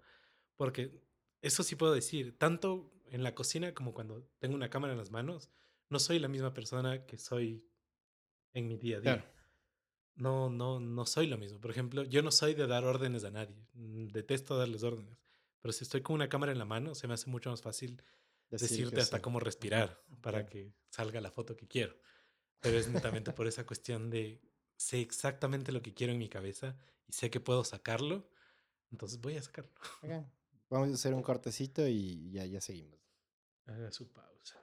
porque 0.57 0.99
eso 1.43 1.63
sí 1.63 1.77
puedo 1.77 1.93
decir, 1.93 2.37
tanto 2.39 2.91
en 3.11 3.23
la 3.23 3.35
cocina 3.35 3.75
como 3.75 3.95
cuando 3.95 4.29
tengo 4.39 4.55
una 4.55 4.71
cámara 4.71 4.93
en 4.93 4.99
las 4.99 5.11
manos, 5.11 5.51
no 5.89 5.99
soy 5.99 6.19
la 6.19 6.29
misma 6.29 6.53
persona 6.55 7.07
que 7.07 7.19
soy 7.19 7.69
en 8.53 8.69
mi 8.69 8.77
día 8.77 8.99
a 8.99 9.01
día. 9.01 9.33
No, 10.15 10.49
no, 10.49 10.81
no 10.81 11.05
soy 11.07 11.27
lo 11.27 11.37
mismo. 11.37 11.61
Por 11.61 11.71
ejemplo, 11.71 12.05
yo 12.05 12.23
no 12.23 12.31
soy 12.31 12.55
de 12.55 12.67
dar 12.67 12.85
órdenes 12.85 13.25
a 13.25 13.31
nadie. 13.31 13.57
Mm, 13.75 14.09
detesto 14.09 14.57
darles 14.57 14.83
órdenes. 14.83 15.19
Pero 15.61 15.73
si 15.73 15.85
estoy 15.85 16.01
con 16.01 16.15
una 16.15 16.29
cámara 16.29 16.53
en 16.53 16.59
la 16.59 16.65
mano, 16.65 16.95
se 16.95 17.07
me 17.07 17.15
hace 17.15 17.29
mucho 17.29 17.51
más 17.51 17.61
fácil 17.61 18.03
decirte 18.51 19.01
hasta 19.01 19.21
cómo 19.21 19.41
respirar 19.41 20.01
para 20.21 20.47
que 20.47 20.73
salga 20.89 21.21
la 21.21 21.31
foto 21.31 21.57
que 21.57 21.67
quiero. 21.67 21.97
Pero 22.61 22.79
es 22.79 22.89
netamente 22.89 23.33
por 23.33 23.47
esa 23.47 23.67
cuestión 23.67 24.09
de 24.09 24.41
sé 24.77 25.01
exactamente 25.01 25.73
lo 25.73 25.83
que 25.83 25.95
quiero 25.95 26.13
en 26.13 26.19
mi 26.19 26.29
cabeza 26.29 26.77
y 27.07 27.13
sé 27.13 27.31
que 27.31 27.41
puedo 27.41 27.65
sacarlo, 27.65 28.29
entonces 28.91 29.21
voy 29.21 29.37
a 29.37 29.43
sacarlo. 29.43 29.73
Vamos 30.69 30.91
a 30.91 30.95
hacer 30.95 31.15
un 31.15 31.23
cortecito 31.23 31.87
y 31.87 32.31
ya, 32.31 32.45
ya 32.45 32.61
seguimos. 32.61 32.99
Haga 33.67 33.91
su 33.93 34.09
pausa. 34.09 34.63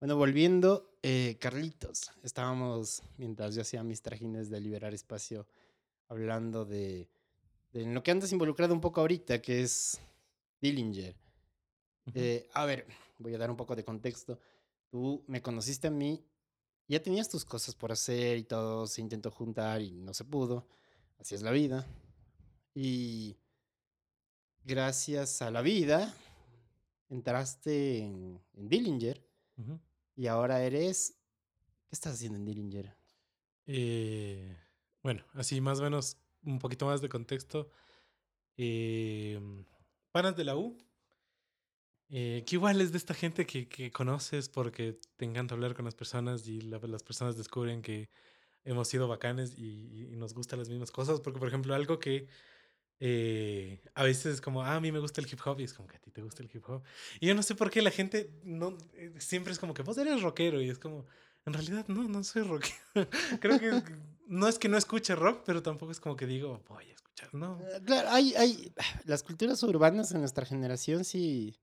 Bueno, 0.00 0.16
volviendo, 0.16 0.98
eh, 1.02 1.36
Carlitos, 1.40 2.10
estábamos, 2.22 3.02
mientras 3.16 3.54
yo 3.54 3.62
hacía 3.62 3.82
mis 3.82 4.02
trajines 4.02 4.50
de 4.50 4.60
liberar 4.60 4.92
espacio, 4.92 5.46
hablando 6.08 6.64
de, 6.64 7.08
de 7.72 7.86
lo 7.86 8.02
que 8.02 8.10
andas 8.10 8.32
involucrado 8.32 8.74
un 8.74 8.80
poco 8.80 9.00
ahorita, 9.00 9.40
que 9.40 9.62
es 9.62 10.00
Dillinger. 10.60 11.16
Eh, 12.14 12.48
a 12.52 12.64
ver, 12.64 12.86
voy 13.18 13.34
a 13.34 13.38
dar 13.38 13.50
un 13.50 13.56
poco 13.56 13.74
de 13.74 13.84
contexto. 13.84 14.38
Tú 14.90 15.24
me 15.26 15.42
conociste 15.42 15.86
a 15.88 15.90
mí, 15.90 16.24
ya 16.86 17.02
tenías 17.02 17.28
tus 17.28 17.44
cosas 17.44 17.74
por 17.74 17.92
hacer 17.92 18.36
y 18.36 18.44
todo, 18.44 18.86
se 18.86 19.00
intentó 19.00 19.30
juntar 19.30 19.80
y 19.80 19.92
no 19.92 20.12
se 20.12 20.24
pudo. 20.24 20.66
Así 21.18 21.34
es 21.34 21.42
la 21.42 21.50
vida. 21.50 21.86
Y 22.74 23.36
gracias 24.64 25.42
a 25.42 25.50
la 25.50 25.62
vida, 25.62 26.14
entraste 27.10 27.98
en, 27.98 28.40
Dillinger 28.54 29.22
y 30.16 30.26
ahora 30.26 30.62
eres... 30.62 31.18
¿Qué 31.88 31.94
estás 31.94 32.14
haciendo 32.14 32.38
en 32.38 32.44
Dillinger? 32.44 32.96
Eh, 33.66 34.56
bueno, 35.02 35.24
así 35.34 35.60
más 35.60 35.78
o 35.78 35.82
menos 35.82 36.16
un 36.42 36.58
poquito 36.58 36.86
más 36.86 37.00
de 37.00 37.08
contexto. 37.08 37.70
Eh, 38.56 39.38
panas 40.10 40.34
de 40.36 40.44
la 40.44 40.56
U. 40.56 40.76
Eh, 42.10 42.44
que 42.46 42.56
igual 42.56 42.80
es 42.80 42.92
de 42.92 42.98
esta 42.98 43.14
gente 43.14 43.46
que, 43.46 43.68
que, 43.68 43.90
conoces 43.90 44.48
porque 44.48 45.00
te 45.16 45.24
encanta 45.24 45.54
hablar 45.54 45.74
con 45.74 45.84
las 45.84 45.94
personas 45.94 46.46
y 46.46 46.60
las 46.60 47.02
personas 47.02 47.36
descubren 47.36 47.80
que 47.80 48.08
hemos 48.62 48.88
sido 48.88 49.08
bacanes 49.08 49.54
y, 49.56 50.10
y, 50.12 50.16
nos 50.16 50.34
gustan 50.34 50.58
las 50.58 50.68
mismas 50.68 50.90
cosas. 50.90 51.20
Porque, 51.20 51.38
por 51.38 51.48
ejemplo, 51.48 51.74
algo 51.74 51.98
que 51.98 52.28
eh, 53.00 53.82
a 53.94 54.02
veces 54.04 54.34
es 54.34 54.40
como, 54.40 54.62
ah, 54.62 54.76
a 54.76 54.80
mí 54.80 54.92
me 54.92 54.98
gusta 54.98 55.20
el 55.20 55.26
hip 55.30 55.40
hop 55.44 55.60
y 55.60 55.64
es 55.64 55.74
como 55.74 55.88
que 55.88 55.96
a 55.96 56.00
ti 56.00 56.10
te 56.10 56.22
gusta 56.22 56.42
el 56.42 56.50
hip 56.52 56.64
hop. 56.68 56.82
Y 57.20 57.26
yo 57.26 57.34
no 57.34 57.42
sé 57.42 57.54
por 57.54 57.70
qué 57.70 57.82
la 57.82 57.90
gente 57.90 58.30
no, 58.44 58.76
eh, 58.94 59.12
siempre 59.18 59.52
es 59.52 59.58
como 59.58 59.74
que 59.74 59.82
vos 59.82 59.98
eres 59.98 60.22
rockero 60.22 60.60
y 60.60 60.70
es 60.70 60.78
como, 60.78 61.06
en 61.46 61.52
realidad 61.52 61.86
no, 61.88 62.04
no 62.04 62.24
soy 62.24 62.42
rockero. 62.42 62.76
Creo 63.40 63.58
que 63.58 63.82
no 64.26 64.48
es 64.48 64.58
que 64.58 64.68
no 64.68 64.76
escuche 64.76 65.14
rock, 65.14 65.42
pero 65.44 65.62
tampoco 65.62 65.92
es 65.92 66.00
como 66.00 66.16
que 66.16 66.26
digo, 66.26 66.62
voy 66.68 66.90
a 66.90 66.94
escuchar, 66.94 67.34
no. 67.34 67.60
Eh, 67.60 67.82
claro, 67.84 68.08
hay, 68.10 68.34
hay, 68.34 68.72
las 69.04 69.22
culturas 69.22 69.62
urbanas 69.62 70.12
en 70.12 70.20
nuestra 70.20 70.46
generación 70.46 71.04
sí, 71.04 71.60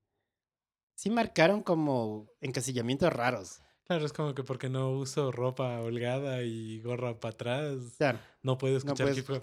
sí 0.95 1.09
marcaron 1.09 1.63
como 1.63 2.29
encasillamientos 2.41 3.11
raros. 3.11 3.61
Claro, 3.91 4.05
es 4.05 4.13
como 4.13 4.33
que 4.33 4.43
porque 4.43 4.69
no 4.69 4.89
uso 4.91 5.33
ropa 5.33 5.81
holgada 5.81 6.43
y 6.43 6.79
gorra 6.79 7.19
para 7.19 7.33
atrás, 7.33 7.97
no 8.41 8.57
puedo 8.57 8.77
escuchar 8.77 9.09
hip 9.17 9.29
hop. 9.29 9.41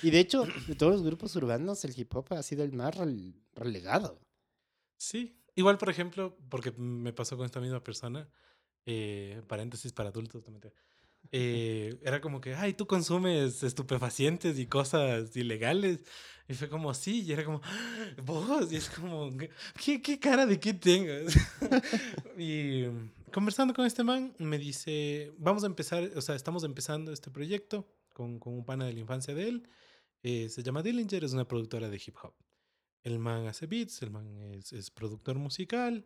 Y 0.00 0.12
de 0.12 0.20
hecho, 0.20 0.44
de 0.68 0.76
todos 0.76 0.92
los 0.92 1.02
grupos 1.02 1.34
urbanos, 1.34 1.84
el 1.84 1.98
hip 1.98 2.14
hop 2.14 2.26
ha 2.30 2.42
sido 2.44 2.62
el 2.62 2.72
más 2.72 2.94
relegado. 3.56 4.20
Sí, 4.96 5.42
igual 5.56 5.76
por 5.76 5.90
ejemplo, 5.90 6.38
porque 6.50 6.70
me 6.70 7.12
pasó 7.12 7.36
con 7.36 7.46
esta 7.46 7.58
misma 7.58 7.82
persona, 7.82 8.28
eh, 8.86 9.42
paréntesis 9.48 9.92
para 9.92 10.10
adultos 10.10 10.44
también. 10.44 10.72
Eh, 11.32 11.98
era 12.04 12.20
como 12.20 12.40
que, 12.40 12.54
ay, 12.54 12.74
tú 12.74 12.86
consumes 12.86 13.64
estupefacientes 13.64 14.56
y 14.60 14.66
cosas 14.66 15.36
ilegales. 15.36 16.04
Y 16.46 16.54
fue 16.54 16.68
como, 16.68 16.94
sí, 16.94 17.22
y 17.22 17.32
era 17.32 17.44
como, 17.44 17.60
vos, 18.24 18.72
y 18.72 18.76
es 18.76 18.88
como, 18.88 19.30
¿qué, 19.84 20.00
qué 20.00 20.20
cara 20.20 20.46
de 20.46 20.60
qué 20.60 20.74
tengas? 20.74 21.34
y 22.38 22.86
conversando 23.30 23.74
con 23.74 23.86
este 23.86 24.04
man, 24.04 24.34
me 24.38 24.58
dice, 24.58 25.32
vamos 25.38 25.64
a 25.64 25.66
empezar, 25.66 26.10
o 26.16 26.20
sea, 26.20 26.34
estamos 26.34 26.64
empezando 26.64 27.12
este 27.12 27.30
proyecto 27.30 27.86
con, 28.12 28.38
con 28.38 28.54
un 28.54 28.64
pana 28.64 28.86
de 28.86 28.92
la 28.92 29.00
infancia 29.00 29.34
de 29.34 29.48
él. 29.48 29.68
Eh, 30.22 30.48
se 30.48 30.62
llama 30.62 30.82
Dillinger, 30.82 31.24
es 31.24 31.32
una 31.32 31.46
productora 31.48 31.88
de 31.88 31.96
hip 31.96 32.16
hop. 32.22 32.34
El 33.02 33.18
man 33.18 33.46
hace 33.46 33.66
beats, 33.66 34.02
el 34.02 34.10
man 34.10 34.36
es, 34.52 34.72
es 34.72 34.90
productor 34.90 35.38
musical, 35.38 36.04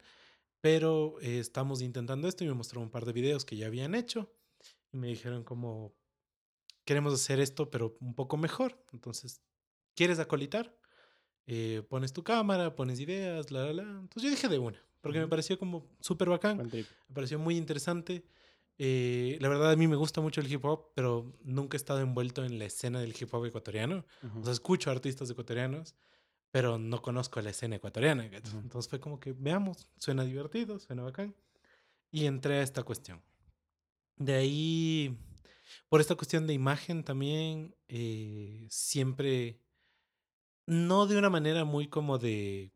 pero 0.60 1.16
eh, 1.20 1.40
estamos 1.40 1.82
intentando 1.82 2.28
esto 2.28 2.44
y 2.44 2.46
me 2.46 2.54
mostró 2.54 2.80
un 2.80 2.90
par 2.90 3.04
de 3.04 3.12
videos 3.12 3.44
que 3.44 3.56
ya 3.56 3.66
habían 3.66 3.94
hecho 3.94 4.32
y 4.92 4.96
me 4.96 5.08
dijeron 5.08 5.44
como, 5.44 5.94
queremos 6.84 7.12
hacer 7.14 7.40
esto, 7.40 7.70
pero 7.70 7.96
un 8.00 8.14
poco 8.14 8.37
mejor. 8.37 8.84
Entonces, 8.92 9.42
¿quieres 9.94 10.18
acolitar? 10.20 10.76
Eh, 11.46 11.82
pones 11.88 12.12
tu 12.12 12.22
cámara, 12.22 12.76
pones 12.76 13.00
ideas, 13.00 13.50
la, 13.50 13.66
la, 13.66 13.72
la. 13.72 13.82
Entonces 13.82 14.22
yo 14.22 14.30
dije 14.30 14.48
de 14.48 14.58
una 14.58 14.84
porque 15.05 15.21
me 15.21 15.29
pareció 15.29 15.59
como 15.59 15.87
súper 16.01 16.31
bacán, 16.31 16.57
me 16.73 17.14
pareció 17.14 17.38
muy 17.38 17.59
interesante. 17.59 18.25
Eh, 18.79 19.37
la 19.38 19.51
verdad 19.51 19.71
a 19.71 19.77
mí 19.77 19.87
me 19.87 19.97
gusta 19.97 20.23
mucho 20.23 20.40
el 20.40 20.51
hip 20.51 20.65
hop, 20.65 20.92
pero 20.94 21.31
nunca 21.42 21.77
he 21.77 21.79
estado 21.79 22.00
envuelto 22.00 22.42
en 22.42 22.59
la 22.59 22.65
escena 22.65 23.02
del 23.02 23.15
hip 23.21 23.29
hop 23.35 23.44
ecuatoriano. 23.44 24.07
O 24.40 24.42
sea, 24.42 24.55
escucho 24.55 24.90
artistas 24.90 25.29
ecuatorianos, 25.29 25.94
pero 26.50 26.79
no 26.79 27.02
conozco 27.02 27.38
la 27.42 27.50
escena 27.50 27.77
ecuatoriana. 27.77 28.25
Entonces 28.25 28.88
fue 28.88 28.98
como 28.98 29.21
que 29.21 29.35
veamos, 29.35 29.90
suena 29.98 30.25
divertido, 30.25 30.79
suena 30.79 31.02
bacán. 31.02 31.35
Y 32.11 32.25
entré 32.25 32.61
a 32.61 32.63
esta 32.63 32.83
cuestión. 32.83 33.21
De 34.17 34.33
ahí, 34.37 35.19
por 35.90 36.00
esta 36.00 36.15
cuestión 36.15 36.46
de 36.46 36.55
imagen 36.55 37.05
también, 37.05 37.77
eh, 37.88 38.67
siempre, 38.71 39.61
no 40.65 41.07
de 41.07 41.19
una 41.19 41.29
manera 41.29 41.67
muy 41.67 41.88
como 41.88 42.17
de 42.17 42.73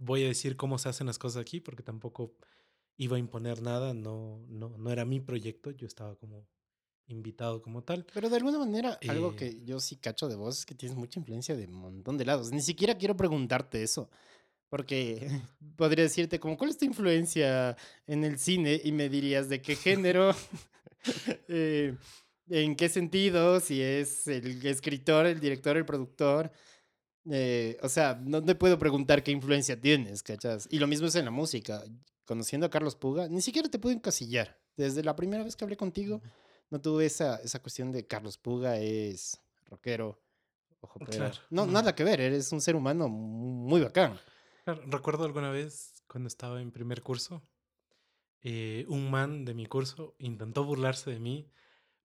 voy 0.00 0.24
a 0.24 0.28
decir 0.28 0.56
cómo 0.56 0.78
se 0.78 0.88
hacen 0.88 1.06
las 1.06 1.18
cosas 1.18 1.40
aquí, 1.42 1.60
porque 1.60 1.82
tampoco 1.82 2.34
iba 2.96 3.16
a 3.16 3.20
imponer 3.20 3.62
nada, 3.62 3.94
no, 3.94 4.44
no, 4.48 4.76
no 4.76 4.90
era 4.90 5.04
mi 5.04 5.20
proyecto, 5.20 5.70
yo 5.70 5.86
estaba 5.86 6.16
como 6.16 6.48
invitado 7.06 7.62
como 7.62 7.82
tal. 7.82 8.06
Pero 8.12 8.28
de 8.28 8.36
alguna 8.36 8.58
manera, 8.58 8.98
algo 9.08 9.32
Eh, 9.32 9.36
que 9.36 9.64
yo 9.64 9.78
sí 9.80 9.96
cacho 9.96 10.28
de 10.28 10.36
vos 10.36 10.58
es 10.60 10.66
que 10.66 10.74
tienes 10.74 10.96
mucha 10.96 11.18
influencia 11.18 11.56
de 11.56 11.66
un 11.66 11.74
montón 11.74 12.18
de 12.18 12.24
lados. 12.24 12.50
Ni 12.50 12.62
siquiera 12.62 12.96
quiero 12.96 13.16
preguntarte 13.16 13.82
eso, 13.82 14.10
porque 14.68 15.28
podría 15.76 16.04
decirte 16.04 16.40
como, 16.40 16.56
¿cuál 16.56 16.70
es 16.70 16.78
tu 16.78 16.84
influencia 16.84 17.76
en 18.06 18.24
el 18.24 18.38
cine? 18.38 18.80
Y 18.82 18.92
me 18.92 19.08
dirías 19.08 19.48
de 19.48 19.60
qué 19.60 19.76
género, 19.76 20.34
eh, 21.48 21.96
en 22.48 22.76
qué 22.76 22.88
sentido, 22.88 23.60
si 23.60 23.82
es 23.82 24.26
el 24.28 24.64
escritor, 24.66 25.26
el 25.26 25.40
director, 25.40 25.76
el 25.76 25.84
productor. 25.84 26.50
Eh, 27.30 27.76
o 27.82 27.88
sea, 27.88 28.18
no 28.22 28.42
te 28.44 28.54
puedo 28.54 28.78
preguntar 28.78 29.22
qué 29.22 29.30
influencia 29.30 29.80
tienes, 29.80 30.22
¿cachas? 30.22 30.66
Y 30.70 30.78
lo 30.78 30.86
mismo 30.86 31.08
es 31.08 31.14
en 31.16 31.24
la 31.24 31.30
música. 31.30 31.82
Conociendo 32.24 32.66
a 32.66 32.70
Carlos 32.70 32.94
Puga, 32.94 33.28
ni 33.28 33.42
siquiera 33.42 33.68
te 33.68 33.78
puedo 33.78 33.94
encasillar. 33.94 34.60
Desde 34.76 35.02
la 35.02 35.16
primera 35.16 35.42
vez 35.42 35.56
que 35.56 35.64
hablé 35.64 35.76
contigo, 35.76 36.22
no 36.70 36.80
tuve 36.80 37.06
esa, 37.06 37.36
esa 37.42 37.60
cuestión 37.60 37.90
de 37.90 38.06
Carlos 38.06 38.38
Puga 38.38 38.78
es 38.78 39.40
rockero, 39.66 40.22
ojo 40.80 41.00
claro, 41.00 41.30
pero 41.34 41.46
No, 41.50 41.66
no. 41.66 41.72
nada 41.72 41.94
que 41.94 42.04
ver, 42.04 42.20
eres 42.20 42.52
un 42.52 42.60
ser 42.60 42.76
humano 42.76 43.08
muy 43.08 43.80
bacán. 43.80 44.18
Claro, 44.64 44.82
recuerdo 44.86 45.24
alguna 45.24 45.50
vez 45.50 46.02
cuando 46.06 46.28
estaba 46.28 46.62
en 46.62 46.70
primer 46.70 47.02
curso, 47.02 47.42
eh, 48.42 48.84
un 48.88 49.10
man 49.10 49.44
de 49.44 49.54
mi 49.54 49.66
curso 49.66 50.14
intentó 50.18 50.64
burlarse 50.64 51.10
de 51.10 51.18
mí, 51.18 51.50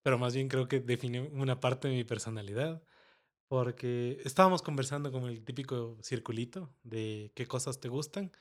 pero 0.02 0.18
más 0.18 0.34
bien 0.34 0.48
creo 0.50 0.68
que 0.68 0.80
definió 0.80 1.30
una 1.32 1.60
parte 1.60 1.88
de 1.88 1.96
mi 1.96 2.04
personalidad, 2.04 2.82
porque 3.48 4.22
estábamos 4.26 4.62
conversando 4.62 5.12
con 5.12 5.26
el 5.26 5.44
típico 5.44 5.98
circulito 6.02 6.70
de 6.84 7.32
qué 7.36 7.46
cosas 7.48 7.80
te 7.80 7.90
gustan, 7.90 8.32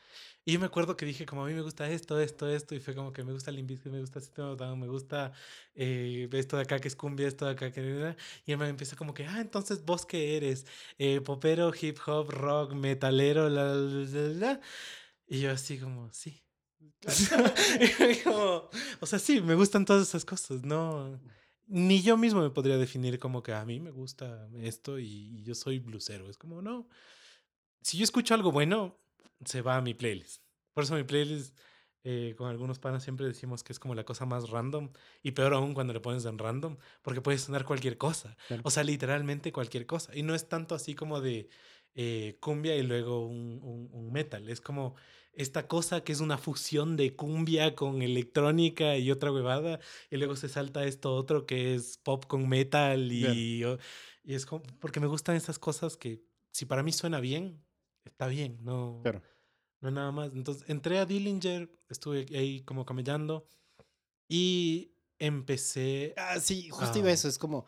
y 0.44 0.52
yo 0.52 0.60
me 0.60 0.66
acuerdo 0.66 0.96
que 0.96 1.06
dije 1.06 1.26
como 1.26 1.44
a 1.44 1.48
mí 1.48 1.54
me 1.54 1.62
gusta 1.62 1.88
esto, 1.90 2.20
esto, 2.20 2.48
esto, 2.48 2.74
y 2.74 2.80
fue 2.80 2.94
como 2.94 3.12
que 3.12 3.24
me 3.24 3.32
gusta 3.32 3.50
Limp 3.50 3.68
Bizkit, 3.68 3.92
me 3.92 4.00
gusta 4.00 4.20
Down, 4.56 4.78
me 4.78 4.88
gusta 4.88 5.32
eh, 5.74 6.28
esto 6.32 6.56
de 6.56 6.62
acá 6.62 6.78
que 6.80 6.88
es 6.88 6.96
cumbia, 6.96 7.26
esto 7.28 7.46
de 7.46 7.52
acá 7.52 7.72
que... 7.72 8.16
Y 8.46 8.52
él 8.52 8.58
me 8.58 8.68
empieza 8.68 8.96
como 8.96 9.14
que, 9.14 9.26
ah, 9.26 9.40
entonces 9.40 9.84
vos 9.84 10.04
qué 10.06 10.36
eres, 10.36 10.66
Eh, 10.98 11.20
popero, 11.20 11.72
hip 11.78 11.98
hop, 12.06 12.30
rock, 12.30 12.72
metalero, 12.74 13.48
la, 13.48 13.74
la, 13.74 14.04
la, 14.06 14.28
la". 14.34 14.60
Y 15.26 15.40
yo 15.40 15.50
así 15.52 15.78
como, 15.78 16.10
sí. 16.12 16.42
Como, 18.24 18.70
o 19.00 19.06
sea, 19.06 19.18
sí, 19.18 19.40
me 19.40 19.54
gustan 19.54 19.84
todas 19.84 20.08
esas 20.08 20.24
cosas, 20.24 20.62
¿no? 20.64 21.20
Ni 21.66 22.02
yo 22.02 22.16
mismo 22.16 22.42
me 22.42 22.50
podría 22.50 22.76
definir 22.76 23.18
como 23.18 23.42
que 23.42 23.52
a 23.52 23.64
mí 23.64 23.80
me 23.80 23.90
gusta 23.90 24.48
esto 24.60 24.98
y, 24.98 25.06
y 25.06 25.42
yo 25.42 25.54
soy 25.54 25.78
blusero. 25.78 26.28
Es 26.28 26.36
como, 26.36 26.60
no. 26.62 26.88
Si 27.82 27.98
yo 27.98 28.04
escucho 28.04 28.34
algo 28.34 28.52
bueno, 28.52 28.98
se 29.44 29.62
va 29.62 29.76
a 29.76 29.80
mi 29.80 29.94
playlist. 29.94 30.42
Por 30.72 30.84
eso 30.84 30.94
mi 30.94 31.04
playlist, 31.04 31.56
eh, 32.02 32.34
con 32.36 32.48
algunos 32.50 32.78
panas 32.78 33.02
siempre 33.02 33.26
decimos 33.26 33.62
que 33.62 33.72
es 33.72 33.78
como 33.78 33.94
la 33.94 34.04
cosa 34.04 34.26
más 34.26 34.50
random. 34.50 34.90
Y 35.22 35.32
peor 35.32 35.54
aún 35.54 35.74
cuando 35.74 35.92
le 35.92 36.00
pones 36.00 36.24
en 36.26 36.38
random, 36.38 36.76
porque 37.02 37.20
puede 37.20 37.38
sonar 37.38 37.64
cualquier 37.64 37.96
cosa. 37.96 38.36
Claro. 38.48 38.62
O 38.64 38.70
sea, 38.70 38.84
literalmente 38.84 39.52
cualquier 39.52 39.86
cosa. 39.86 40.14
Y 40.16 40.22
no 40.22 40.34
es 40.34 40.48
tanto 40.48 40.74
así 40.74 40.94
como 40.94 41.20
de 41.20 41.48
eh, 41.94 42.36
cumbia 42.40 42.76
y 42.76 42.82
luego 42.82 43.26
un, 43.26 43.60
un, 43.62 43.88
un 43.92 44.12
metal. 44.12 44.48
Es 44.48 44.60
como 44.60 44.96
esta 45.36 45.66
cosa 45.66 46.02
que 46.04 46.12
es 46.12 46.20
una 46.20 46.38
fusión 46.38 46.96
de 46.96 47.14
cumbia 47.16 47.74
con 47.74 48.02
electrónica 48.02 48.96
y 48.96 49.10
otra 49.10 49.32
huevada, 49.32 49.80
y 50.10 50.16
luego 50.16 50.36
se 50.36 50.48
salta 50.48 50.84
esto 50.84 51.14
otro 51.14 51.46
que 51.46 51.74
es 51.74 51.98
pop 51.98 52.24
con 52.26 52.48
metal 52.48 53.10
y, 53.12 53.62
y 54.24 54.34
es 54.34 54.46
como, 54.46 54.62
porque 54.80 55.00
me 55.00 55.06
gustan 55.06 55.36
esas 55.36 55.58
cosas 55.58 55.96
que 55.96 56.22
si 56.52 56.66
para 56.66 56.82
mí 56.82 56.92
suena 56.92 57.20
bien, 57.20 57.64
está 58.04 58.26
bien, 58.28 58.58
no, 58.62 59.00
Claro. 59.02 59.22
no 59.80 59.90
nada 59.90 60.12
más. 60.12 60.32
Entonces 60.32 60.68
entré 60.68 60.98
a 60.98 61.06
Dillinger, 61.06 61.70
estuve 61.88 62.26
ahí 62.36 62.60
como 62.62 62.84
camellando 62.84 63.46
y 64.28 64.92
empecé... 65.18 66.14
Ah, 66.16 66.38
sí, 66.40 66.68
justo 66.70 66.98
iba 66.98 67.08
Ah. 67.08 67.12
eso, 67.12 67.28
es 67.28 67.38
como, 67.38 67.66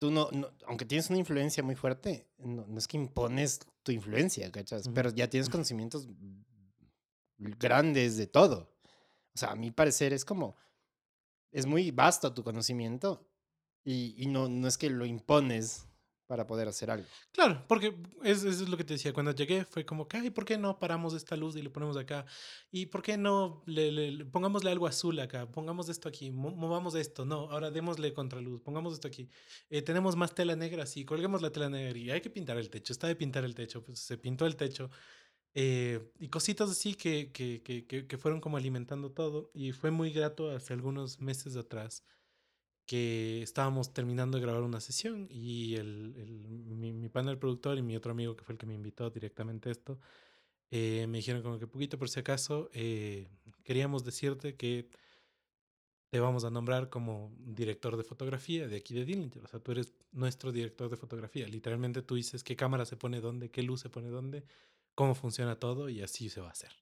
tú 0.00 0.10
no, 0.10 0.28
no- 0.32 0.50
aunque 0.66 0.84
tienes 0.84 1.08
una 1.10 1.18
influencia 1.18 1.62
muy 1.62 1.74
fuerte, 1.76 2.26
no, 2.38 2.66
no 2.66 2.78
es 2.78 2.88
que 2.88 2.96
impones 2.96 3.60
tu 3.82 3.92
influencia, 3.92 4.50
¿cachas? 4.50 4.88
Pero 4.94 5.10
ya 5.10 5.28
tienes 5.30 5.48
conocimientos 5.48 6.06
grandes 7.40 8.16
de 8.16 8.26
todo. 8.26 8.72
O 9.34 9.38
sea, 9.38 9.50
a 9.52 9.56
mi 9.56 9.70
parecer 9.70 10.12
es 10.12 10.24
como, 10.24 10.56
es 11.50 11.66
muy 11.66 11.90
vasto 11.90 12.32
tu 12.32 12.44
conocimiento 12.44 13.26
y, 13.84 14.14
y 14.22 14.26
no, 14.26 14.48
no 14.48 14.68
es 14.68 14.76
que 14.78 14.90
lo 14.90 15.06
impones 15.06 15.86
para 16.26 16.46
poder 16.46 16.68
hacer 16.68 16.92
algo. 16.92 17.08
Claro, 17.32 17.64
porque 17.66 17.92
es- 18.22 18.44
eso 18.44 18.62
es 18.62 18.68
lo 18.68 18.76
que 18.76 18.84
te 18.84 18.94
decía. 18.94 19.12
Cuando 19.12 19.32
llegué 19.32 19.64
fue 19.64 19.84
como 19.84 20.06
que, 20.06 20.16
ay, 20.18 20.30
¿por 20.30 20.44
qué 20.44 20.56
no 20.58 20.78
paramos 20.78 21.12
esta 21.12 21.34
luz 21.36 21.56
y 21.56 21.62
le 21.62 21.70
ponemos 21.70 21.96
acá? 21.96 22.24
¿Y 22.70 22.86
por 22.86 23.02
qué 23.02 23.16
no 23.16 23.64
le, 23.66 23.90
le- 23.90 24.12
le- 24.12 24.24
pongámosle 24.26 24.70
algo 24.70 24.86
azul 24.86 25.18
acá? 25.18 25.50
Pongamos 25.50 25.88
esto 25.88 26.08
aquí, 26.08 26.30
mo- 26.30 26.52
movamos 26.54 26.94
esto. 26.94 27.24
No, 27.24 27.50
ahora 27.50 27.72
démosle 27.72 28.12
contraluz, 28.14 28.60
pongamos 28.62 28.92
esto 28.94 29.08
aquí. 29.08 29.28
Eh, 29.70 29.82
tenemos 29.82 30.14
más 30.14 30.32
tela 30.32 30.54
negra, 30.54 30.86
sí, 30.86 31.04
colguemos 31.04 31.42
la 31.42 31.50
tela 31.50 31.68
negra 31.68 31.98
y 31.98 32.12
hay 32.12 32.20
que 32.20 32.30
pintar 32.30 32.58
el 32.58 32.70
techo. 32.70 32.92
Está 32.92 33.08
de 33.08 33.16
pintar 33.16 33.42
el 33.42 33.56
techo, 33.56 33.82
pues 33.82 33.98
se 33.98 34.16
pintó 34.16 34.46
el 34.46 34.54
techo. 34.54 34.88
Eh, 35.54 36.10
y 36.18 36.28
cositas 36.28 36.70
así 36.70 36.94
que, 36.94 37.32
que, 37.32 37.62
que, 37.62 37.86
que, 38.06 38.18
fueron 38.18 38.40
como 38.40 38.56
alimentando 38.56 39.12
todo. 39.12 39.50
Y 39.54 39.72
fue 39.72 39.90
muy 39.90 40.12
grato 40.12 40.50
hace 40.50 40.72
algunos 40.74 41.20
meses 41.20 41.56
atrás 41.56 42.04
que 42.86 43.42
estábamos 43.42 43.92
terminando 43.94 44.38
de 44.38 44.42
grabar 44.44 44.62
una 44.62 44.80
sesión 44.80 45.28
y 45.30 45.76
el, 45.76 46.14
el- 46.18 46.48
mi, 46.48 46.92
mi 46.92 47.08
pana, 47.08 47.30
el 47.30 47.38
productor 47.38 47.78
y 47.78 47.82
mi 47.82 47.96
otro 47.96 48.12
amigo 48.12 48.36
que 48.36 48.44
fue 48.44 48.54
el 48.54 48.58
que 48.58 48.66
me 48.66 48.74
invitó 48.74 49.10
directamente 49.10 49.68
a 49.68 49.72
esto, 49.72 49.98
eh, 50.70 51.06
me 51.08 51.18
dijeron 51.18 51.42
como 51.42 51.58
que 51.58 51.66
poquito 51.68 51.98
por 51.98 52.08
si 52.10 52.20
acaso, 52.20 52.70
eh, 52.74 53.28
queríamos 53.64 54.04
decirte 54.04 54.56
que 54.56 54.90
te 56.10 56.18
vamos 56.20 56.44
a 56.44 56.50
nombrar 56.50 56.88
como 56.90 57.32
director 57.38 57.96
de 57.96 58.02
fotografía 58.04 58.66
de 58.68 58.76
aquí 58.76 58.94
de 58.94 59.04
Dillinger. 59.04 59.44
O 59.44 59.46
sea, 59.48 59.60
tú 59.60 59.72
eres 59.72 59.94
nuestro 60.12 60.50
director 60.52 60.90
de 60.90 60.96
fotografía. 60.96 61.46
Literalmente 61.46 62.02
tú 62.02 62.16
dices 62.16 62.42
qué 62.42 62.56
cámara 62.56 62.84
se 62.84 62.96
pone 62.96 63.20
dónde, 63.20 63.50
qué 63.50 63.62
luz 63.62 63.80
se 63.80 63.90
pone 63.90 64.08
dónde, 64.08 64.44
cómo 65.00 65.14
funciona 65.14 65.58
todo 65.58 65.88
y 65.88 66.02
así 66.02 66.28
se 66.28 66.42
va 66.42 66.48
a 66.48 66.52
hacer. 66.52 66.72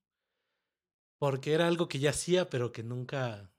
Porque 1.21 1.53
era 1.53 1.69
algo 1.69 1.89
que 1.89 2.01
ya 2.01 2.11
hacía, 2.11 2.51
pero 2.51 2.73
que 2.73 2.83
nunca... 2.83 3.53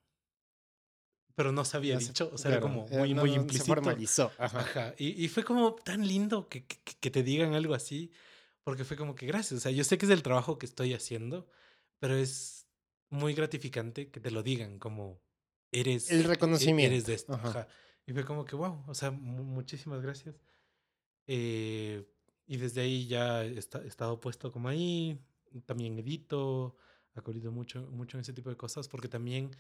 Pero 1.36 1.54
no 1.54 1.64
se 1.64 1.78
había 1.78 1.94
No 1.94 2.02
dicho, 2.02 2.30
o 2.34 2.38
sea, 2.38 2.52
era 2.52 2.60
claro, 2.60 2.76
como 2.76 2.88
eh, 2.90 2.98
muy, 3.00 3.14
no- 3.14 3.22
muy 3.22 3.30
no 3.30 3.36
se 3.36 3.42
implícito. 3.42 3.66
formalizó. 3.68 4.32
Ajá. 4.38 4.60
Ajá. 4.60 4.94
Y, 4.98 5.24
y 5.24 5.30
fue 5.30 5.46
como 5.46 5.76
tan 5.76 6.06
lindo 6.06 6.50
que, 6.50 6.66
que, 6.66 6.78
que 7.00 7.10
te 7.12 7.24
digan 7.24 7.54
algo 7.54 7.74
así, 7.74 8.12
porque 8.66 8.84
fue 8.84 8.98
como 8.98 9.16
que 9.16 9.26
gracias. 9.28 9.58
O 9.60 9.62
sea, 9.62 9.72
yo 9.72 9.86
sé 9.86 9.98
que 9.98 10.06
es 10.06 10.12
el 10.12 10.24
trabajo 10.24 10.58
que 10.58 10.66
estoy 10.66 10.94
haciendo, 10.94 11.48
pero 12.00 12.16
es 12.18 12.68
muy 13.10 13.34
gratificante 13.34 14.12
que 14.12 14.20
te 14.20 14.32
lo 14.32 14.44
digan, 14.44 14.78
como 14.80 15.22
eres. 15.72 16.12
El 16.12 16.26
e- 16.26 16.28
reconocimiento, 16.28 16.94
Eres 16.94 17.06
de 17.06 17.14
esto. 17.14 17.34
ajá. 17.36 17.68
Y 18.06 18.12
fue 18.12 18.26
como 18.26 18.44
que, 18.44 18.58
wow, 18.58 18.84
o 18.88 18.94
sea, 18.94 19.12
mu- 19.12 19.44
muchísimas 19.46 20.02
gracias. 20.02 20.36
Eh, 21.28 22.06
y 22.50 22.58
desde 22.58 22.82
ahí 22.82 23.08
ya 23.08 23.46
he 23.46 23.58
esta- 23.60 23.84
he 23.84 23.88
estado 23.88 24.20
puesto 24.20 24.52
como 24.52 24.70
ahí. 24.70 25.20
También 25.68 26.00
edito, 26.00 26.76
acolido 27.16 27.52
mucho, 27.52 27.82
mucho 27.92 28.18
en 28.18 28.22
ese 28.22 28.34
tipo 28.34 28.50
de 28.50 28.58
cosas, 28.58 28.88
porque 28.90 29.08
también 29.10 29.52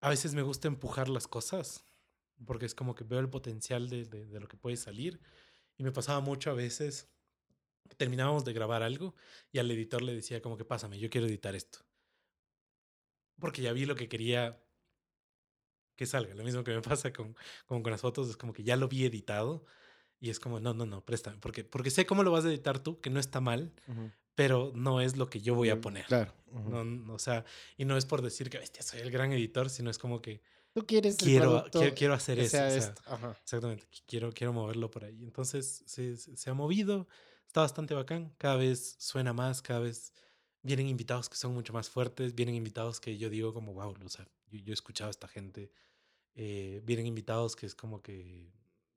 a 0.00 0.10
veces 0.10 0.34
me 0.34 0.42
gusta 0.42 0.68
empujar 0.68 1.08
las 1.08 1.28
cosas, 1.28 1.84
porque 2.46 2.66
es 2.66 2.74
como 2.76 2.94
que 2.94 3.04
veo 3.04 3.20
el 3.20 3.30
potencial 3.30 3.88
de, 3.90 4.04
de- 4.06 4.26
de 4.26 4.40
lo 4.40 4.48
que 4.48 4.56
puede 4.58 4.76
salir. 4.76 5.20
Y 5.78 5.84
me 5.84 5.92
pasaba 5.92 6.20
mucho 6.20 6.50
a 6.50 6.54
veces 6.54 7.10
que 7.88 7.96
terminábamos 7.96 8.44
de 8.44 8.52
grabar 8.54 8.82
algo 8.84 9.14
y 9.52 9.58
al 9.60 9.70
editor 9.70 10.02
le 10.02 10.14
decía 10.14 10.42
como 10.42 10.56
que 10.58 10.64
pásame, 10.66 10.98
yo 11.00 11.10
quiero 11.10 11.26
editar 11.28 11.54
esto. 11.56 11.80
Porque 13.40 13.60
ya 13.62 13.72
vi 13.74 13.84
lo 13.86 13.94
que 13.94 14.08
quería 14.08 14.58
que 15.96 16.06
salga. 16.06 16.34
Lo 16.34 16.44
mismo 16.44 16.64
que 16.64 16.72
me 16.74 16.82
pasa 16.82 17.12
con, 17.12 17.36
con, 17.66 17.82
con 17.82 17.92
las 17.92 18.00
fotos, 18.00 18.28
es 18.30 18.36
como 18.36 18.52
que 18.52 18.62
ya 18.64 18.76
lo 18.76 18.88
vi 18.88 19.04
editado 19.04 19.64
y 20.22 20.30
es 20.30 20.40
como, 20.40 20.60
no, 20.60 20.74
no, 20.74 20.86
no, 20.86 21.04
préstame, 21.04 21.38
porque, 21.40 21.64
porque 21.64 21.90
sé 21.90 22.06
cómo 22.06 22.22
lo 22.24 22.32
vas 22.32 22.46
a 22.46 22.50
editar 22.50 22.78
tú, 22.82 23.00
que 23.02 23.10
no 23.10 23.20
está 23.20 23.40
mal, 23.42 23.74
pero 24.36 24.72
no 24.74 25.00
es 25.00 25.16
lo 25.16 25.28
que 25.28 25.40
yo 25.42 25.54
voy 25.56 25.70
a 25.70 25.76
Mm, 25.76 25.80
poner. 25.80 26.06
Claro. 26.06 26.32
No, 26.66 26.84
no, 26.84 27.14
o 27.14 27.18
sea, 27.20 27.44
y 27.78 27.84
no 27.86 27.96
es 27.96 28.06
por 28.06 28.22
decir 28.22 28.50
que, 28.50 28.58
bestia, 28.58 28.82
soy 28.82 29.00
el 29.00 29.10
gran 29.12 29.32
editor, 29.32 29.70
sino 29.70 29.90
es 29.90 29.98
como 29.98 30.22
que 30.22 30.42
Tú 30.74 30.86
quieres 30.86 31.16
quiero, 31.16 31.64
quiero, 31.70 31.94
quiero 31.94 32.14
hacer 32.14 32.38
eso. 32.40 32.50
sea 32.50 32.66
o 32.66 32.70
sea, 32.70 32.94
esto. 32.94 33.02
Ajá. 33.06 33.38
Exactamente, 33.44 33.86
qu- 33.90 34.02
quiero, 34.06 34.32
quiero 34.32 34.52
moverlo 34.52 34.90
por 34.90 35.04
ahí. 35.04 35.22
Entonces 35.24 35.82
se, 35.86 36.16
se- 36.16 36.50
ha 36.50 36.54
movido, 36.54 37.08
está 37.46 37.60
bastante 37.62 37.94
bacán, 37.94 38.34
cada 38.38 38.56
vez 38.56 38.96
suena 39.00 39.32
más, 39.32 39.62
cada 39.62 39.80
vez 39.80 40.12
vienen 40.62 40.88
invitados 40.88 41.28
que 41.28 41.36
son 41.36 41.54
mucho 41.54 41.72
más 41.72 41.90
fuertes, 41.90 42.34
vienen 42.34 42.54
invitados 42.54 43.00
que 43.00 43.18
yo 43.18 43.30
digo 43.30 43.52
como, 43.54 43.74
wow, 43.74 43.94
o 44.04 44.08
sea, 44.08 44.28
yo, 44.46 44.58
yo 44.60 44.72
he 44.72 44.74
escuchado 44.74 45.08
a 45.08 45.10
esta 45.12 45.28
gente, 45.28 45.72
eh, 46.34 46.80
vienen 46.84 47.06
invitados 47.06 47.56
que 47.56 47.66
es 47.66 47.74
como 47.74 48.02
que 48.02 48.52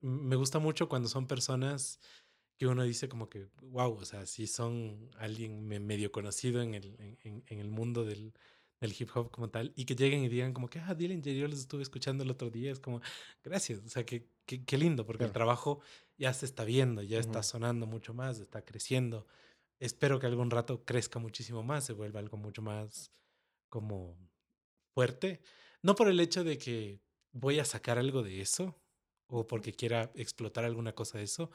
me 0.06 0.36
gusta 0.36 0.60
mucho 0.60 0.88
cuando 0.88 1.10
son 1.10 1.28
personas 1.28 2.00
que 2.58 2.68
uno 2.68 2.84
dice 2.84 3.10
como 3.10 3.28
que, 3.30 3.50
wow, 3.64 3.94
o 3.98 4.06
sea, 4.06 4.26
si 4.26 4.48
son 4.48 5.10
alguien 5.18 5.68
me- 5.68 5.80
medio 5.80 6.12
conocido 6.12 6.62
en 6.62 6.74
el, 6.76 7.18
en, 7.24 7.44
el 7.60 7.70
mundo 7.70 8.06
del, 8.06 8.34
del 8.80 8.94
hip 8.98 9.10
hop 9.16 9.32
como 9.32 9.50
tal, 9.50 9.74
y 9.76 9.86
que 9.86 9.96
lleguen 9.96 10.24
y 10.24 10.30
digan 10.30 10.54
como 10.54 10.70
que, 10.70 10.80
ah, 10.80 10.94
Dillinger, 10.94 11.36
yo 11.36 11.48
los 11.48 11.60
estuve 11.60 11.82
escuchando 11.82 12.24
el 12.24 12.32
otro 12.32 12.50
día, 12.50 12.72
es 12.72 12.80
como, 12.80 13.02
gracias, 13.44 13.82
o 13.84 13.90
sea, 13.90 14.06
que, 14.06 14.30
que- 14.46 14.64
qué 14.64 14.78
lindo, 14.78 15.06
porque 15.06 15.26
el 15.26 15.32
trabajo 15.34 15.82
ya 16.18 16.34
se 16.34 16.46
está 16.46 16.64
viendo, 16.64 17.02
ya 17.02 17.20
está 17.20 17.44
sonando 17.44 17.88
mucho 17.88 18.14
más, 18.14 18.40
está 18.40 18.64
creciendo. 18.64 19.26
Espero 19.80 20.20
que 20.20 20.28
algún 20.28 20.52
rato 20.52 20.86
crezca 20.86 21.20
muchísimo 21.20 21.64
más, 21.64 21.84
se 21.84 21.94
vuelva 21.94 22.20
algo 22.22 22.38
mucho 22.38 22.62
más 22.62 23.12
como 23.70 24.18
fuerte. 24.94 25.42
No 25.82 25.96
por 25.96 26.08
el 26.08 26.20
hecho 26.20 26.44
de 26.44 26.58
que 26.58 27.02
voy 27.34 27.60
a 27.60 27.66
sacar 27.66 27.98
algo 27.98 28.24
de 28.24 28.40
eso 28.42 28.76
o 29.28 29.48
porque 29.48 29.74
quiera 29.74 30.12
explotar 30.16 30.66
alguna 30.66 30.94
cosa 30.94 31.18
de 31.18 31.24
eso, 31.24 31.52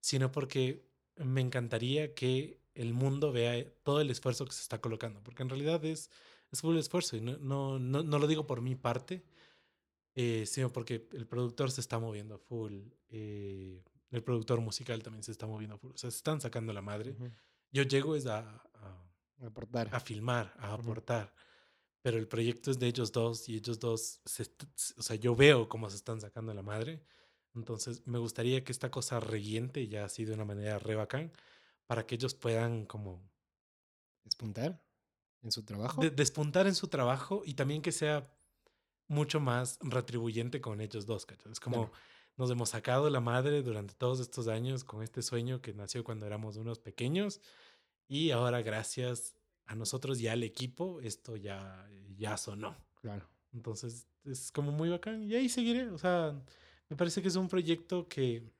sino 0.00 0.30
porque 0.30 0.86
me 1.16 1.40
encantaría 1.40 2.14
que 2.14 2.60
el 2.74 2.92
mundo 2.92 3.32
vea 3.32 3.64
todo 3.82 4.00
el 4.00 4.10
esfuerzo 4.10 4.44
que 4.44 4.52
se 4.52 4.62
está 4.62 4.80
colocando, 4.80 5.22
porque 5.22 5.42
en 5.42 5.48
realidad 5.48 5.84
es, 5.84 6.10
es 6.50 6.60
full 6.60 6.76
esfuerzo 6.76 7.16
y 7.16 7.20
no, 7.20 7.38
no, 7.38 7.78
no, 7.78 8.02
no 8.02 8.18
lo 8.18 8.26
digo 8.26 8.46
por 8.46 8.60
mi 8.60 8.74
parte, 8.74 9.24
eh, 10.14 10.44
sino 10.46 10.70
porque 10.72 11.08
el 11.12 11.26
productor 11.26 11.70
se 11.70 11.80
está 11.80 11.98
moviendo 11.98 12.38
full, 12.38 12.82
eh, 13.08 13.82
el 14.10 14.22
productor 14.22 14.60
musical 14.60 15.02
también 15.02 15.22
se 15.22 15.32
está 15.32 15.46
moviendo 15.46 15.78
full, 15.78 15.92
o 15.92 15.98
sea, 15.98 16.10
se 16.10 16.16
están 16.16 16.40
sacando 16.40 16.72
la 16.72 16.82
madre. 16.82 17.16
Yo 17.72 17.82
llego 17.82 18.14
es 18.14 18.26
a, 18.26 18.40
a, 18.74 19.10
Aportar. 19.44 19.88
a 19.92 20.00
filmar, 20.00 20.54
a 20.58 20.72
aportar, 20.72 21.34
pero 22.04 22.18
el 22.18 22.28
proyecto 22.28 22.70
es 22.70 22.78
de 22.78 22.88
ellos 22.88 23.12
dos 23.12 23.48
y 23.48 23.56
ellos 23.56 23.80
dos, 23.80 24.20
se 24.26 24.44
o 24.98 25.02
sea, 25.02 25.16
yo 25.16 25.34
veo 25.36 25.68
cómo 25.70 25.90
se 25.90 25.96
están 25.96 26.20
sacando 26.20 26.54
la 26.54 26.62
madre, 26.62 27.02
entonces 27.56 28.06
me 28.06 28.18
gustaría 28.20 28.64
que 28.64 28.72
esta 28.72 28.90
cosa 28.92 29.20
reguiente 29.20 29.88
ya 29.88 30.04
así 30.06 30.26
de 30.26 30.34
una 30.34 30.44
manera 30.46 30.78
re 30.78 30.96
bacán, 30.96 31.32
para 31.88 32.06
que 32.06 32.16
ellos 32.16 32.34
puedan 32.34 32.86
como 32.86 33.30
Despuntar 34.24 34.82
en 35.42 35.52
su 35.52 35.64
trabajo. 35.64 36.02
de- 36.02 36.10
despuntar 36.10 36.66
en 36.66 36.74
su 36.74 36.88
trabajo 36.88 37.42
y 37.44 37.54
también 37.54 37.82
que 37.82 37.92
sea 37.92 38.34
mucho 39.08 39.40
más 39.40 39.78
retribuyente 39.82 40.60
con 40.60 40.80
ellos 40.80 41.06
dos, 41.06 41.26
¿cachai? 41.26 41.52
Es 41.52 41.60
como 41.60 41.86
Claro. 41.86 41.92
nos 42.36 42.50
hemos 42.50 42.70
sacado 42.70 43.10
la 43.10 43.20
madre 43.20 43.62
durante 43.62 43.94
todos 43.94 44.20
estos 44.20 44.48
años 44.48 44.84
con 44.84 45.02
este 45.02 45.22
sueño 45.22 45.62
que 45.62 45.74
nació 45.74 46.04
cuando 46.04 46.26
éramos 46.26 46.56
unos 46.56 46.78
pequeños 46.80 47.40
y 48.08 48.30
ahora 48.32 48.62
gracias 48.62 49.36
a 49.66 49.74
nosotros 49.74 50.20
y 50.20 50.28
al 50.28 50.42
equipo 50.42 51.00
esto 51.00 51.36
ya, 51.36 51.88
ya 52.16 52.36
sonó. 52.36 52.76
Claro. 53.00 53.28
Entonces 53.52 54.06
es 54.24 54.50
como 54.50 54.72
muy 54.72 54.88
bacán 54.88 55.22
y 55.22 55.34
ahí 55.34 55.48
seguiré. 55.48 55.88
O 55.88 55.98
sea, 55.98 56.34
me 56.88 56.96
parece 56.96 57.22
que 57.22 57.28
es 57.28 57.36
un 57.36 57.48
proyecto 57.48 58.08
que 58.08 58.50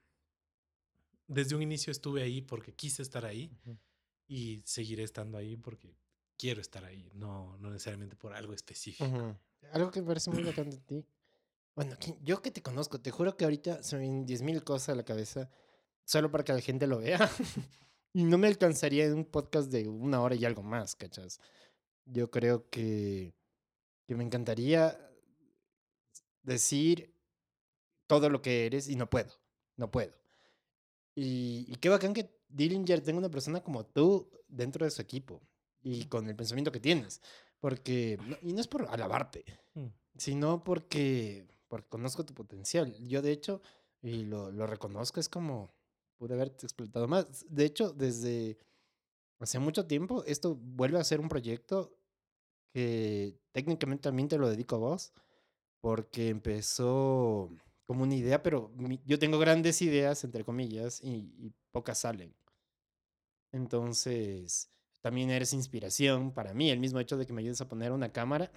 desde 1.27 1.55
un 1.55 1.63
inicio 1.63 1.91
estuve 1.91 2.23
ahí 2.23 2.43
porque 2.43 2.73
quise 2.73 3.03
estar 3.03 3.25
ahí 3.25 3.51
Ujú. 3.65 3.79
y 4.29 4.63
seguiré 4.65 5.03
estando 5.05 5.39
ahí 5.39 5.57
porque 5.57 5.97
quiero 6.37 6.61
estar 6.61 6.85
ahí, 6.85 7.11
no, 7.15 7.57
no 7.59 7.71
necesariamente 7.71 8.17
por 8.17 8.35
algo 8.35 8.53
específico. 8.53 9.09
Ujú. 9.09 9.37
Algo 9.73 9.91
que 9.91 10.01
me 10.01 10.09
parece 10.09 10.31
muy 10.31 10.43
bacán 10.43 10.71
de 10.71 10.79
ti. 10.79 11.05
Bueno, 11.75 11.97
yo 12.23 12.41
que 12.41 12.51
te 12.51 12.63
conozco, 12.63 13.01
te 13.01 13.11
juro 13.11 13.37
que 13.37 13.45
ahorita 13.45 13.83
se 13.83 13.97
me 13.97 14.03
vienen 14.03 14.27
10.000 14.27 14.63
cosas 14.63 14.91
a 14.91 14.95
la 14.95 15.05
cabeza 15.05 15.51
solo 16.05 16.31
para 16.31 16.45
que 16.45 16.53
la 16.53 16.61
gente 16.61 16.87
lo 16.87 16.99
vea. 16.99 17.19
y 18.15 18.25
no 18.25 18.39
me 18.39 18.47
alcanzaría 18.47 19.05
en 19.05 19.13
un 19.15 19.25
podcast 19.27 19.71
de 19.71 19.87
una 19.89 20.23
hora 20.23 20.35
y 20.35 20.45
algo 20.47 20.63
más, 20.63 20.95
¿cachas? 20.97 21.41
Yo 22.07 22.31
creo 22.31 22.71
que, 22.71 23.35
que 24.07 24.15
me 24.15 24.25
encantaría 24.25 24.99
decir 26.43 27.15
todo 28.07 28.29
lo 28.31 28.41
que 28.43 28.67
eres 28.67 28.89
y 28.89 28.97
no 28.97 29.11
puedo, 29.11 29.33
no 29.77 29.91
puedo. 29.91 30.13
Y, 31.15 31.67
y 31.69 31.77
qué 31.77 31.89
bacán 31.89 32.15
que 32.15 32.31
Dillinger 32.49 33.01
tenga 33.03 33.19
una 33.19 33.31
persona 33.31 33.63
como 33.63 33.85
tú 33.85 34.31
dentro 34.49 34.85
de 34.85 34.91
su 34.91 35.03
equipo 35.03 35.43
y 35.83 36.05
con 36.07 36.29
el 36.29 36.37
pensamiento 36.37 36.73
que 36.73 36.81
tienes. 36.81 37.21
Porque, 37.61 38.19
y 38.43 38.53
no 38.53 38.61
es 38.61 38.69
por 38.69 38.87
alabarte, 38.89 39.45
Mm. 39.75 39.89
sino 40.17 40.63
porque, 40.63 41.49
porque 41.67 41.89
conozco 41.89 42.25
tu 42.25 42.33
potencial. 42.33 42.95
Yo, 43.09 43.23
de 43.23 43.33
hecho, 43.33 43.61
y 44.03 44.23
lo, 44.25 44.53
lo 44.53 44.69
reconozco, 44.69 45.19
es 45.19 45.29
como 45.29 45.74
pude 46.19 46.35
haberte 46.35 46.67
explotado 46.67 47.09
más. 47.09 47.47
De 47.49 47.65
hecho, 47.65 47.93
desde 47.93 48.59
hace 49.41 49.59
mucho 49.59 49.87
tiempo, 49.87 50.25
esto 50.27 50.57
vuelve 50.57 50.99
a 50.99 51.05
ser 51.05 51.21
un 51.21 51.29
proyecto 51.29 51.97
que 52.73 53.39
técnicamente 53.53 54.05
también 54.05 54.29
te 54.29 54.39
lo 54.39 54.51
dedico 54.51 54.77
a 54.77 54.81
vos, 54.81 55.13
porque 55.81 56.31
empezó 56.31 57.51
como 57.87 58.05
una 58.05 58.17
idea, 58.17 58.43
pero 58.43 58.71
mi- 58.77 59.01
yo 59.07 59.19
tengo 59.19 59.39
grandes 59.39 59.83
ideas, 59.83 60.25
entre 60.25 60.45
comillas, 60.45 61.01
y, 61.03 61.35
y 61.39 61.53
pocas 61.73 61.99
salen. 62.01 62.35
Entonces, 63.53 64.71
también 65.01 65.31
eres 65.31 65.53
inspiración 65.53 66.33
para 66.33 66.55
mí. 66.55 66.71
El 66.71 66.81
mismo 66.81 67.01
hecho 67.01 67.17
de 67.17 67.27
que 67.27 67.33
me 67.33 67.41
ayudes 67.43 67.61
a 67.61 67.69
poner 67.69 67.93
una 67.93 68.13
cámara, 68.13 68.51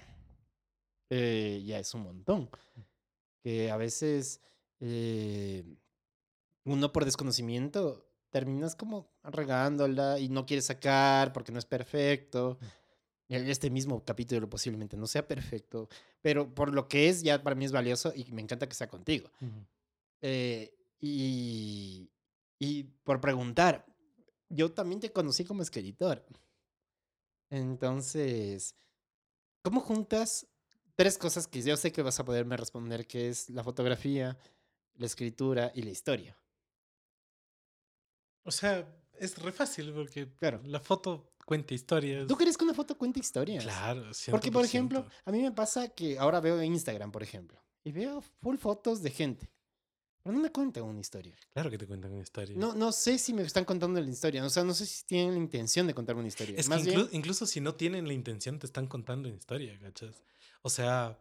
eh, 1.09 1.63
ya 1.65 1.79
es 1.79 1.93
un 1.93 2.03
montón. 2.03 2.49
Que 3.43 3.71
a 3.71 3.77
veces 3.77 4.41
eh, 4.79 5.65
uno 6.67 6.91
por 6.91 7.05
desconocimiento 7.05 8.05
terminas 8.29 8.75
como 8.75 9.09
regándola 9.23 10.19
y 10.19 10.27
no 10.29 10.45
quieres 10.45 10.65
sacar 10.65 11.31
porque 11.33 11.51
no 11.51 11.59
es 11.59 11.65
perfecto. 11.65 12.59
Y 13.29 13.35
Este 13.35 13.69
mismo 13.69 14.03
capítulo 14.03 14.49
posiblemente 14.49 14.95
no 14.97 15.07
sea 15.07 15.27
perfecto, 15.27 15.89
pero 16.21 16.53
por 16.53 16.73
lo 16.73 16.87
que 16.87 17.09
es 17.09 17.23
ya 17.23 17.41
para 17.41 17.55
mí 17.55 17.65
es 17.65 17.71
valioso 17.71 18.13
y 18.15 18.31
me 18.31 18.41
encanta 18.41 18.67
que 18.67 18.75
sea 18.75 18.87
contigo. 18.87 19.29
Eh, 20.21 20.73
y, 20.99 22.09
y 22.59 22.83
por 23.03 23.21
preguntar, 23.21 23.85
yo 24.49 24.71
también 24.71 24.99
te 24.99 25.11
conocí 25.11 25.43
como 25.43 25.61
escritor. 25.61 26.25
Entonces, 27.49 28.75
¿cómo 29.61 29.81
juntas 29.81 30.47
tres 30.95 31.17
cosas 31.17 31.47
que 31.47 31.61
yo 31.61 31.77
sé 31.77 31.91
que 31.91 32.01
vas 32.01 32.19
a 32.19 32.25
poderme 32.25 32.57
responder, 32.57 33.07
que 33.07 33.29
es 33.29 33.49
la 33.49 33.63
fotografía, 33.63 34.37
la 34.95 35.05
escritura 35.05 35.71
y 35.75 35.83
la 35.83 35.91
historia? 35.91 36.37
O 38.47 38.51
sea, 38.51 38.87
es 39.19 39.37
re 39.37 39.51
fácil 39.51 39.91
porque 39.93 40.27
Claro. 40.35 40.61
la 40.65 40.79
foto 40.79 41.33
cuenta 41.45 41.73
historias. 41.73 42.27
¿Tú 42.27 42.35
crees 42.35 42.57
que 42.57 42.63
una 42.63 42.73
foto 42.73 42.97
cuenta 42.97 43.19
historias? 43.19 43.63
Claro, 43.63 44.03
Porque, 44.31 44.51
por 44.51 44.63
100%. 44.63 44.65
ejemplo, 44.65 45.05
a 45.25 45.31
mí 45.31 45.41
me 45.41 45.51
pasa 45.51 45.89
que 45.89 46.17
ahora 46.17 46.39
veo 46.39 46.61
Instagram, 46.63 47.11
por 47.11 47.23
ejemplo, 47.23 47.61
y 47.83 47.91
veo 47.91 48.21
full 48.41 48.57
fotos 48.57 49.01
de 49.01 49.11
gente, 49.11 49.49
pero 50.23 50.35
no 50.35 50.41
me 50.41 50.51
cuentan 50.51 50.83
una 50.83 50.99
historia. 50.99 51.35
Claro 51.53 51.69
que 51.69 51.77
te 51.77 51.87
cuentan 51.87 52.11
una 52.11 52.23
historia. 52.23 52.55
No, 52.57 52.73
no 52.73 52.91
sé 52.91 53.17
si 53.17 53.33
me 53.33 53.43
están 53.43 53.63
contando 53.65 53.99
la 54.01 54.09
historia, 54.09 54.43
o 54.45 54.49
sea, 54.49 54.63
no 54.63 54.73
sé 54.73 54.85
si 54.85 55.05
tienen 55.05 55.33
la 55.35 55.39
intención 55.39 55.87
de 55.87 55.93
contarme 55.93 56.19
una 56.19 56.27
historia. 56.29 56.55
Es 56.57 56.67
Más 56.69 56.83
que 56.83 56.89
bien, 56.91 57.01
inclu- 57.01 57.09
incluso 57.13 57.45
si 57.45 57.59
no 57.61 57.75
tienen 57.75 58.07
la 58.07 58.13
intención, 58.13 58.59
te 58.59 58.65
están 58.65 58.87
contando 58.87 59.29
una 59.29 59.37
historia, 59.37 59.77
¿cachas? 59.79 60.21
O 60.63 60.69
sea, 60.69 61.17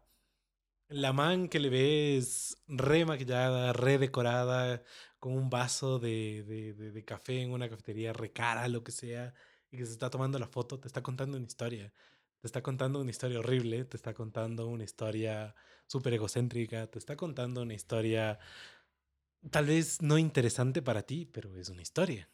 la 0.88 1.12
man 1.12 1.48
que 1.48 1.58
le 1.60 1.68
ves 1.70 2.56
re 2.68 3.04
maquillada, 3.04 3.72
re 3.72 3.98
decorada, 3.98 4.82
con 5.18 5.32
un 5.32 5.50
vaso 5.50 5.98
de, 5.98 6.44
de- 6.44 6.74
de- 6.74 6.92
de 6.92 7.04
café 7.04 7.42
en 7.42 7.52
una 7.52 7.68
cafetería 7.68 8.12
re 8.12 8.32
cara, 8.32 8.68
lo 8.68 8.84
que 8.84 8.92
sea, 8.92 9.34
y 9.70 9.76
que 9.76 9.86
se 9.86 9.92
está 9.92 10.10
tomando 10.10 10.38
la 10.38 10.46
foto, 10.48 10.78
te 10.78 10.86
está 10.88 11.02
contando 11.02 11.36
una 11.36 11.46
historia. 11.46 11.92
Te 12.40 12.46
está 12.46 12.62
contando 12.62 13.00
una 13.00 13.10
historia 13.10 13.38
horrible, 13.40 13.84
te 13.86 13.96
está 13.96 14.14
contando 14.14 14.68
una 14.68 14.84
historia 14.84 15.54
súper 15.86 16.14
egocéntrica, 16.14 16.86
te 16.88 16.98
está 16.98 17.16
contando 17.16 17.62
una 17.62 17.74
historia 17.74 18.38
tal 19.50 19.66
vez 19.66 20.02
no 20.02 20.18
interesante 20.18 20.82
para 20.82 21.02
ti, 21.02 21.26
pero 21.26 21.56
es 21.56 21.68
una 21.68 21.82
historia. 21.82 22.28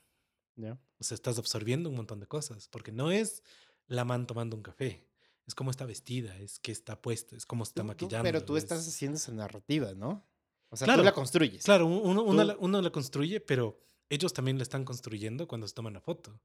Ya. 0.56 0.78
O 0.98 1.04
sea, 1.04 1.14
estás 1.14 1.38
absorbiendo 1.38 1.88
un 1.88 1.96
montón 1.96 2.20
de 2.20 2.26
cosas, 2.26 2.68
porque 2.68 2.92
no 2.92 3.10
es 3.10 3.42
la 3.86 4.04
man 4.04 4.26
tomando 4.26 4.56
un 4.56 4.62
café, 4.62 5.08
es 5.46 5.54
cómo 5.54 5.70
está 5.70 5.84
vestida, 5.86 6.36
es 6.38 6.58
qué 6.60 6.72
está 6.72 7.00
puesta, 7.00 7.36
es 7.36 7.46
cómo 7.46 7.64
está 7.64 7.82
maquillando. 7.82 8.22
pero 8.24 8.44
tú 8.44 8.56
es- 8.56 8.64
estás 8.64 8.86
haciendo 8.86 9.16
esa 9.16 9.32
narrativa, 9.32 9.92
¿no? 9.94 10.24
O 10.70 10.76
sea, 10.76 10.86
Claro, 10.86 11.02
tú 11.02 11.04
la 11.04 11.12
construyes. 11.12 11.64
Claro, 11.64 11.86
un- 11.86 12.00
uno, 12.10 12.22
uno 12.22 12.44
la, 12.44 12.56
uno 12.58 12.80
la 12.80 12.90
construye, 12.90 13.40
pero 13.40 13.78
ellos 14.08 14.32
también 14.32 14.56
la 14.58 14.62
están 14.62 14.84
construyendo 14.84 15.46
cuando 15.48 15.66
se 15.68 15.74
toman 15.74 15.92
la 15.94 16.00
foto. 16.00 16.38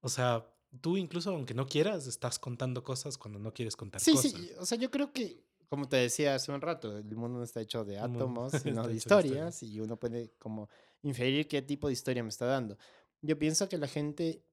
O 0.00 0.08
sea, 0.08 0.46
tú 0.80 0.96
incluso 0.96 1.30
aunque 1.30 1.54
no 1.54 1.66
quieras, 1.66 2.06
estás 2.06 2.38
contando 2.38 2.84
cosas 2.84 3.18
cuando 3.18 3.38
no 3.40 3.52
quieres 3.52 3.74
contar 3.74 4.00
Sí, 4.00 4.12
cosas. 4.12 4.30
sí, 4.32 4.50
o 4.58 4.64
sea, 4.66 4.78
yo 4.78 4.90
creo 4.90 5.12
que, 5.12 5.42
como 5.68 5.88
te 5.88 5.96
decía 5.96 6.34
hace 6.36 6.52
un 6.52 6.60
rato, 6.60 6.96
el 6.98 7.16
mundo 7.16 7.38
no 7.38 7.44
está 7.44 7.60
hecho 7.60 7.84
de 7.84 7.98
átomos, 7.98 8.52
sino 8.62 8.82
de 8.82 8.88
de 8.90 8.94
historias, 8.94 9.62
y 9.64 9.80
uno 9.80 9.96
puede 9.98 10.30
como 10.38 10.68
inferir 11.02 11.48
qué 11.48 11.62
tipo 11.62 11.88
de 11.88 11.94
historia 11.94 12.22
me 12.22 12.28
está 12.28 12.46
dando. 12.46 12.76
Yo 13.22 13.36
pienso 13.38 13.68
que 13.68 13.78
la 13.78 13.88
gente 13.88 14.44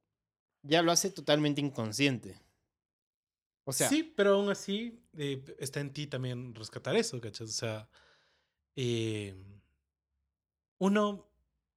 ya 0.64 0.82
lo 0.82 0.92
hace 0.92 1.12
totalmente 1.12 1.62
inconsciente. 1.62 2.42
O 3.66 3.74
sea, 3.74 3.90
sí, 3.90 4.04
pero 4.04 4.36
aún 4.36 4.50
así 4.50 5.04
eh, 5.18 5.44
está 5.60 5.80
en 5.80 5.92
ti 5.92 6.08
también 6.08 6.54
rescatar 6.54 6.96
eso, 6.96 7.20
¿cachas? 7.20 7.50
O 7.50 7.54
sea, 7.54 7.90
eh, 8.76 9.36
uno 10.78 11.28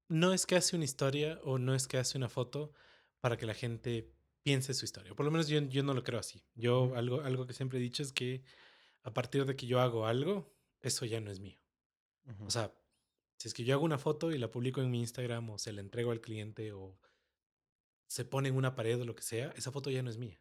no 0.08 0.32
es 0.32 0.46
que 0.46 0.56
hace 0.56 0.76
una 0.76 0.84
historia 0.84 1.40
o 1.44 1.58
no 1.58 1.74
es 1.74 1.88
que 1.88 1.98
hace 1.98 2.18
una 2.18 2.28
foto 2.28 2.72
para 3.20 3.36
que 3.36 3.46
la 3.46 3.54
gente 3.54 4.12
piense 4.42 4.74
su 4.74 4.84
historia. 4.84 5.14
Por 5.14 5.24
lo 5.24 5.32
menos 5.32 5.48
yo, 5.48 5.60
yo 5.60 5.82
no 5.82 5.94
lo 5.94 6.04
creo 6.04 6.20
así. 6.20 6.44
Yo 6.54 6.94
algo, 6.94 7.22
algo 7.22 7.46
que 7.46 7.54
siempre 7.54 7.78
he 7.78 7.82
dicho 7.82 8.02
es 8.02 8.12
que 8.12 8.42
a 9.02 9.12
partir 9.12 9.46
de 9.46 9.56
que 9.56 9.66
yo 9.66 9.80
hago 9.80 10.06
algo, 10.06 10.54
eso 10.80 11.06
ya 11.06 11.20
no 11.20 11.30
es 11.30 11.40
mío. 11.40 11.58
O 12.40 12.50
sea, 12.50 12.74
si 13.38 13.48
es 13.48 13.54
que 13.54 13.64
yo 13.64 13.74
hago 13.74 13.84
una 13.84 13.98
foto 13.98 14.32
y 14.32 14.38
la 14.38 14.50
publico 14.50 14.82
en 14.82 14.90
mi 14.90 15.00
Instagram 15.00 15.48
o 15.50 15.58
se 15.58 15.72
la 15.72 15.80
entrego 15.80 16.10
al 16.10 16.20
cliente 16.20 16.72
o 16.72 16.98
se 18.06 18.24
pone 18.24 18.48
en 18.50 18.56
una 18.56 18.74
pared 18.74 19.00
o 19.00 19.04
lo 19.04 19.14
que 19.14 19.22
sea, 19.22 19.50
esa 19.56 19.70
foto 19.72 19.90
ya 19.90 20.02
no 20.02 20.10
es 20.10 20.18
mía. 20.18 20.40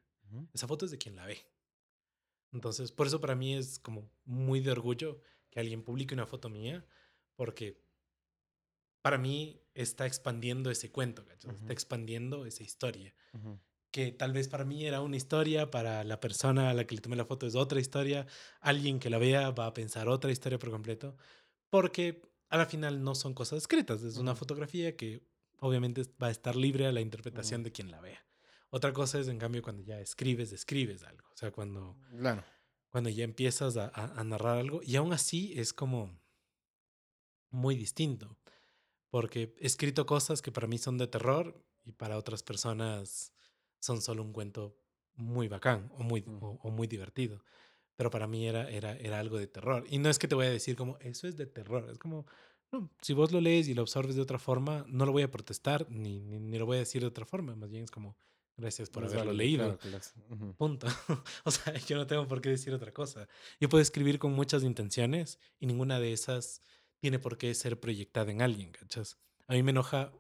Esa 0.54 0.68
foto 0.68 0.86
es 0.86 0.92
de 0.92 0.98
quien 0.98 1.16
la 1.16 1.26
ve. 1.26 1.38
Entonces, 2.52 2.92
por 2.92 3.08
eso 3.08 3.20
para 3.20 3.36
mí 3.36 3.56
es 3.56 3.80
como 3.80 4.10
muy 4.26 4.60
de 4.60 4.72
orgullo 4.72 5.22
que 5.50 5.60
alguien 5.60 5.84
publique 5.84 6.14
una 6.14 6.26
foto 6.26 6.50
mía, 6.50 6.86
porque 7.36 7.84
para 9.02 9.18
mí 9.18 9.62
está 9.74 10.06
expandiendo 10.06 10.70
ese 10.70 10.92
cuento, 10.92 11.24
está 11.32 11.72
expandiendo 11.72 12.46
esa 12.46 12.64
historia. 12.64 13.14
Que 13.92 14.12
tal 14.12 14.34
vez 14.34 14.48
para 14.48 14.66
mí 14.66 14.86
era 14.86 15.02
una 15.02 15.16
historia, 15.16 15.72
para 15.72 16.04
la 16.04 16.20
persona 16.20 16.70
a 16.70 16.74
la 16.74 16.86
que 16.86 16.96
le 16.96 17.02
tomé 17.02 17.16
la 17.16 17.26
foto 17.26 17.48
es 17.48 17.56
otra 17.56 17.80
historia, 17.80 18.28
alguien 18.60 19.00
que 19.00 19.10
la 19.10 19.18
vea 19.18 19.52
va 19.52 19.68
a 19.68 19.74
pensar 19.74 20.10
otra 20.10 20.32
historia 20.32 20.60
por 20.60 20.72
completo, 20.72 21.16
porque 21.70 22.22
a 22.50 22.58
la 22.58 22.66
final 22.66 23.04
no 23.04 23.16
son 23.16 23.34
cosas 23.34 23.60
escritas, 23.60 24.04
es 24.04 24.18
una 24.18 24.36
fotografía 24.36 24.96
que 24.98 25.22
obviamente 25.60 26.04
va 26.22 26.28
a 26.28 26.32
estar 26.32 26.56
libre 26.56 26.86
a 26.86 26.92
la 26.92 27.02
interpretación 27.02 27.64
de 27.64 27.72
quien 27.72 27.92
la 27.92 28.02
vea. 28.02 28.27
Otra 28.70 28.94
cosa 28.94 29.20
es, 29.20 29.28
en 29.28 29.40
cambio, 29.40 29.62
cuando 29.62 29.84
ya 29.84 30.00
escribes, 30.00 30.52
describes 30.52 31.04
algo, 31.04 31.28
o 31.32 31.38
sea, 31.38 31.52
cuando, 31.52 31.98
Claro. 32.20 32.44
cuando 32.90 33.10
ya 33.10 33.24
empiezas 33.24 33.78
a, 33.78 33.88
a- 33.94 34.20
a 34.20 34.24
narrar 34.24 34.58
algo, 34.60 34.82
y 34.84 34.96
aún 34.98 35.14
así 35.14 35.54
es 35.60 35.74
como 35.74 36.20
muy 37.50 37.76
distinto, 37.76 38.38
porque 39.10 39.56
he 39.60 39.68
escrito 39.68 40.06
cosas 40.06 40.42
que 40.42 40.52
para 40.52 40.68
mí 40.68 40.78
son 40.78 40.98
de 40.98 41.08
terror 41.08 41.66
y 41.86 41.94
para 41.94 42.18
otras 42.18 42.44
personas 42.44 43.34
son 43.82 44.02
solo 44.02 44.24
un 44.24 44.34
cuento 44.34 44.78
muy 45.16 45.48
bacán 45.48 45.92
o 45.96 46.04
muy, 46.04 46.22
Mm. 46.24 46.44
o, 46.44 46.60
o 46.62 46.72
muy 46.72 46.88
divertido. 46.88 47.44
Pero 47.98 48.12
para 48.12 48.28
mí 48.28 48.48
era, 48.48 48.70
era, 48.72 48.96
era 48.98 49.20
algo 49.20 49.38
de 49.40 49.48
terror. 49.48 49.86
Y 49.90 50.00
no 50.00 50.10
es 50.10 50.20
que 50.20 50.28
te 50.28 50.36
voy 50.36 50.48
a 50.48 50.52
decir 50.52 50.76
como, 50.78 50.98
eso 51.02 51.28
es 51.28 51.38
de 51.38 51.48
terror. 51.48 51.90
Es 51.92 52.00
como, 52.00 52.28
no, 52.72 52.92
si 53.02 53.14
vos 53.14 53.32
lo 53.32 53.42
lees 53.42 53.68
y 53.70 53.76
lo 53.76 53.84
absorbes 53.84 54.16
de 54.16 54.22
otra 54.24 54.40
forma, 54.40 54.86
no 54.90 55.06
lo 55.06 55.12
voy 55.14 55.24
a 55.24 55.32
protestar 55.32 55.88
ni, 55.92 56.22
ni, 56.22 56.40
ni 56.40 56.58
lo 56.60 56.66
voy 56.68 56.78
a 56.78 56.82
decir 56.82 57.02
de 57.02 57.08
otra 57.10 57.26
forma. 57.26 57.56
Más 57.56 57.70
bien 57.72 57.84
es 57.84 57.92
como, 57.92 58.18
gracias 58.58 58.90
por 58.90 59.06
haberlo 59.06 59.34
leído. 59.34 59.78
claro 59.78 59.92
lo 59.92 59.98
es. 59.98 60.14
Ujú. 60.30 60.54
Punto. 60.56 60.88
o 61.46 61.52
sea, 61.52 61.74
yo 61.78 61.96
no 61.98 62.08
tengo 62.08 62.28
por 62.28 62.42
qué 62.42 62.50
decir 62.50 62.74
otra 62.74 62.92
cosa. 62.94 63.28
Yo 63.60 63.70
puedo 63.70 63.82
escribir 63.82 64.20
con 64.20 64.34
muchas 64.34 64.64
intenciones 64.64 65.40
y 65.60 65.68
ninguna 65.68 66.00
de 66.00 66.14
esas 66.14 66.62
tiene 67.00 67.20
por 67.20 67.38
qué 67.38 67.54
ser 67.54 67.80
proyectada 67.80 68.32
en 68.32 68.42
alguien, 68.42 68.72
¿cachas? 68.72 69.18
A 69.48 69.54
mí 69.54 69.64
me 69.64 69.72
enoja, 69.72 70.12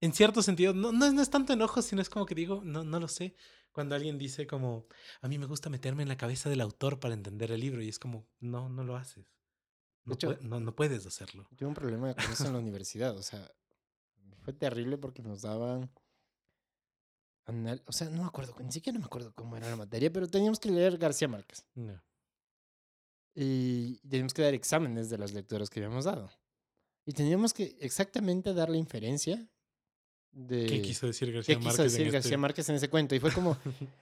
en 0.00 0.12
cierto 0.12 0.42
sentido, 0.42 0.74
no, 0.74 0.92
no, 0.92 1.10
no 1.10 1.22
es 1.22 1.30
tanto 1.30 1.52
enojo, 1.54 1.80
sino 1.82 2.02
es 2.02 2.10
como 2.10 2.26
que 2.26 2.34
digo, 2.34 2.60
no, 2.64 2.84
no 2.84 3.00
lo 3.00 3.08
sé. 3.08 3.34
Cuando 3.72 3.96
alguien 3.96 4.18
dice 4.18 4.46
como, 4.46 4.86
a 5.22 5.26
mí 5.28 5.38
me 5.38 5.46
gusta 5.46 5.68
meterme 5.70 6.02
en 6.02 6.08
la 6.08 6.16
cabeza 6.16 6.48
del 6.48 6.60
autor 6.60 7.00
para 7.00 7.14
entender 7.14 7.50
el 7.50 7.60
libro 7.60 7.82
y 7.82 7.88
es 7.88 7.98
como, 7.98 8.28
no, 8.38 8.68
no 8.68 8.84
lo 8.84 8.94
haces. 8.96 9.24
De 10.04 10.10
No, 10.10 10.14
hecho- 10.14 10.38
no, 10.42 10.60
no 10.60 10.76
puedes 10.76 11.04
hacerlo. 11.06 11.48
Tuve 11.56 11.68
un 11.68 11.74
problema 11.74 12.14
con 12.14 12.24
eso 12.30 12.46
en 12.46 12.52
la 12.52 12.58
universidad. 12.60 13.16
O 13.16 13.22
sea, 13.22 13.50
fue 14.42 14.52
terrible 14.52 14.98
porque 14.98 15.22
nos 15.22 15.42
daban. 15.42 15.90
Anal- 17.46 17.82
O 17.86 17.92
sea, 17.92 18.08
no 18.10 18.22
me 18.22 18.28
acuerdo, 18.28 18.54
ni 18.62 18.72
siquiera 18.72 18.98
me 18.98 19.04
acuerdo 19.04 19.32
cómo 19.34 19.56
era 19.56 19.68
la 19.68 19.76
materia, 19.76 20.12
pero 20.12 20.26
teníamos 20.28 20.58
que 20.58 20.70
leer 20.70 20.98
García 20.98 21.28
Márquez. 21.28 21.64
No. 21.74 22.00
Y 23.34 23.96
teníamos 24.08 24.32
que 24.32 24.42
dar 24.42 24.54
exámenes 24.54 25.10
de 25.10 25.18
las 25.18 25.32
lecturas 25.32 25.68
que 25.68 25.80
habíamos 25.80 26.04
dado. 26.04 26.30
Y 27.06 27.12
teníamos 27.12 27.52
que 27.52 27.76
exactamente 27.80 28.54
dar 28.54 28.70
la 28.70 28.76
inferencia 28.76 29.48
de. 30.32 30.66
¿Qué 30.66 30.82
quiso 30.82 31.06
decir 31.06 31.28
qué 31.28 31.34
García 31.34 31.56
quiso 31.56 31.66
Márquez? 31.68 31.84
decir 31.92 32.06
en 32.06 32.12
García 32.12 32.28
este- 32.28 32.36
Márquez 32.38 32.68
en 32.68 32.76
ese 32.76 32.88
cuento. 32.88 33.14
Y 33.14 33.20
fue 33.20 33.32
como. 33.32 33.50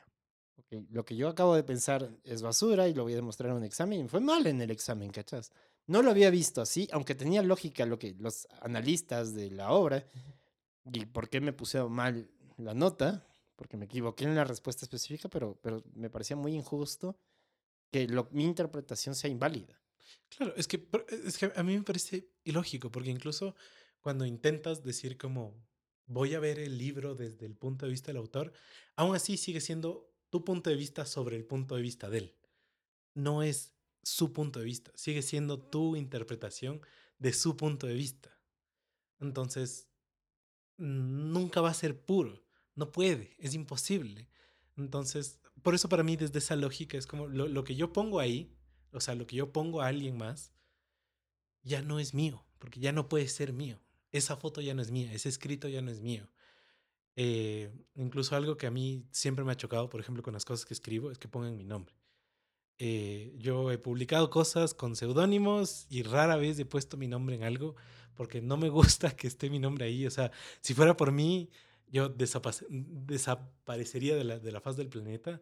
ok, 0.58 0.84
lo 0.90 1.04
que 1.04 1.16
yo 1.16 1.28
acabo 1.28 1.54
de 1.56 1.62
pensar 1.64 2.10
es 2.24 2.42
basura 2.42 2.88
y 2.88 2.94
lo 2.94 3.04
voy 3.04 3.14
a 3.14 3.16
demostrar 3.16 3.50
en 3.50 3.56
un 3.56 3.64
examen. 3.64 4.04
Y 4.04 4.08
fue 4.08 4.20
mal 4.20 4.46
en 4.46 4.60
el 4.60 4.70
examen, 4.70 5.10
¿cachas? 5.10 5.50
No 5.86 6.02
lo 6.02 6.10
había 6.10 6.30
visto 6.30 6.60
así, 6.60 6.88
aunque 6.92 7.14
tenía 7.14 7.42
lógica 7.42 7.86
lo 7.86 7.98
que 7.98 8.14
los 8.14 8.46
analistas 8.60 9.34
de 9.34 9.50
la 9.50 9.72
obra. 9.72 10.04
¿Y 10.92 11.06
por 11.06 11.28
qué 11.28 11.40
me 11.40 11.52
puse 11.52 11.82
mal 11.84 12.30
la 12.58 12.74
nota? 12.74 13.26
Porque 13.62 13.76
me 13.76 13.84
equivoqué 13.84 14.24
en 14.24 14.34
la 14.34 14.42
respuesta 14.42 14.84
específica, 14.84 15.28
pero, 15.28 15.56
pero 15.62 15.84
me 15.94 16.10
parecía 16.10 16.34
muy 16.36 16.52
injusto 16.52 17.16
que 17.92 18.08
mi 18.32 18.42
interpretación 18.44 19.14
sea 19.14 19.30
inválida. 19.30 19.80
Claro, 20.36 20.52
es 20.56 20.66
que, 20.66 20.80
por- 20.80 21.06
es 21.08 21.38
que 21.38 21.52
a 21.54 21.62
mí 21.62 21.76
me 21.76 21.84
parece 21.84 22.28
ilógico, 22.42 22.90
porque 22.90 23.10
incluso 23.10 23.54
cuando 24.00 24.26
intentas 24.26 24.82
decir 24.82 25.16
como 25.16 25.64
voy 26.06 26.34
a 26.34 26.40
ver 26.40 26.58
el 26.58 26.76
libro 26.76 27.14
desde 27.14 27.46
el 27.46 27.54
punto 27.54 27.86
de 27.86 27.92
vista 27.92 28.08
del 28.08 28.16
autor, 28.16 28.52
aún 28.96 29.14
así 29.14 29.36
sigue 29.36 29.60
siendo 29.60 30.12
tu 30.28 30.44
punto 30.44 30.68
de 30.70 30.74
vista 30.74 31.06
sobre 31.06 31.36
el 31.36 31.44
punto 31.44 31.76
de 31.76 31.82
vista 31.82 32.10
de 32.10 32.18
él. 32.18 32.36
No 33.14 33.44
es 33.44 33.76
su 34.02 34.32
punto 34.32 34.58
de 34.58 34.64
vista, 34.64 34.90
sigue 34.96 35.22
siendo 35.22 35.60
tu 35.60 35.94
interpretación 35.94 36.80
de 37.18 37.32
su 37.32 37.56
punto 37.56 37.86
de 37.86 37.94
vista. 37.94 38.36
Entonces, 39.20 39.88
nunca 40.78 41.60
va 41.60 41.70
a 41.70 41.74
ser 41.74 42.04
puro, 42.04 42.41
no 42.74 42.92
puede, 42.92 43.34
es 43.38 43.54
imposible. 43.54 44.28
Entonces, 44.76 45.40
por 45.62 45.74
eso 45.74 45.88
para 45.88 46.02
mí 46.02 46.16
desde 46.16 46.38
esa 46.38 46.56
lógica 46.56 46.96
es 46.96 47.06
como 47.06 47.26
lo, 47.26 47.48
lo 47.48 47.64
que 47.64 47.76
yo 47.76 47.92
pongo 47.92 48.20
ahí, 48.20 48.54
o 48.92 49.00
sea, 49.00 49.14
lo 49.14 49.26
que 49.26 49.36
yo 49.36 49.52
pongo 49.52 49.80
a 49.80 49.88
alguien 49.88 50.16
más, 50.16 50.52
ya 51.62 51.82
no 51.82 51.98
es 51.98 52.14
mío, 52.14 52.44
porque 52.58 52.80
ya 52.80 52.92
no 52.92 53.08
puede 53.08 53.28
ser 53.28 53.52
mío. 53.52 53.80
Esa 54.10 54.36
foto 54.36 54.60
ya 54.60 54.74
no 54.74 54.82
es 54.82 54.90
mía, 54.90 55.12
ese 55.12 55.28
escrito 55.28 55.68
ya 55.68 55.82
no 55.82 55.90
es 55.90 56.00
mío. 56.00 56.28
Eh, 57.16 57.70
incluso 57.94 58.36
algo 58.36 58.56
que 58.56 58.66
a 58.66 58.70
mí 58.70 59.06
siempre 59.10 59.44
me 59.44 59.52
ha 59.52 59.56
chocado, 59.56 59.88
por 59.88 60.00
ejemplo, 60.00 60.22
con 60.22 60.32
las 60.32 60.44
cosas 60.44 60.64
que 60.64 60.74
escribo, 60.74 61.10
es 61.10 61.18
que 61.18 61.28
pongan 61.28 61.56
mi 61.56 61.64
nombre. 61.64 61.94
Eh, 62.78 63.34
yo 63.38 63.70
he 63.70 63.78
publicado 63.78 64.28
cosas 64.30 64.74
con 64.74 64.96
seudónimos 64.96 65.86
y 65.88 66.02
rara 66.02 66.36
vez 66.36 66.58
he 66.58 66.64
puesto 66.64 66.96
mi 66.96 67.06
nombre 67.06 67.36
en 67.36 67.44
algo 67.44 67.76
porque 68.14 68.40
no 68.40 68.56
me 68.56 68.70
gusta 68.70 69.10
que 69.16 69.26
esté 69.26 69.50
mi 69.50 69.58
nombre 69.58 69.84
ahí. 69.84 70.06
O 70.06 70.10
sea, 70.10 70.32
si 70.60 70.74
fuera 70.74 70.96
por 70.96 71.12
mí, 71.12 71.50
yo 71.92 72.08
desapa- 72.08 72.66
desaparecería 72.68 74.16
de 74.16 74.24
la, 74.24 74.38
de 74.38 74.50
la 74.52 74.60
faz 74.60 74.76
del 74.76 74.88
planeta 74.88 75.40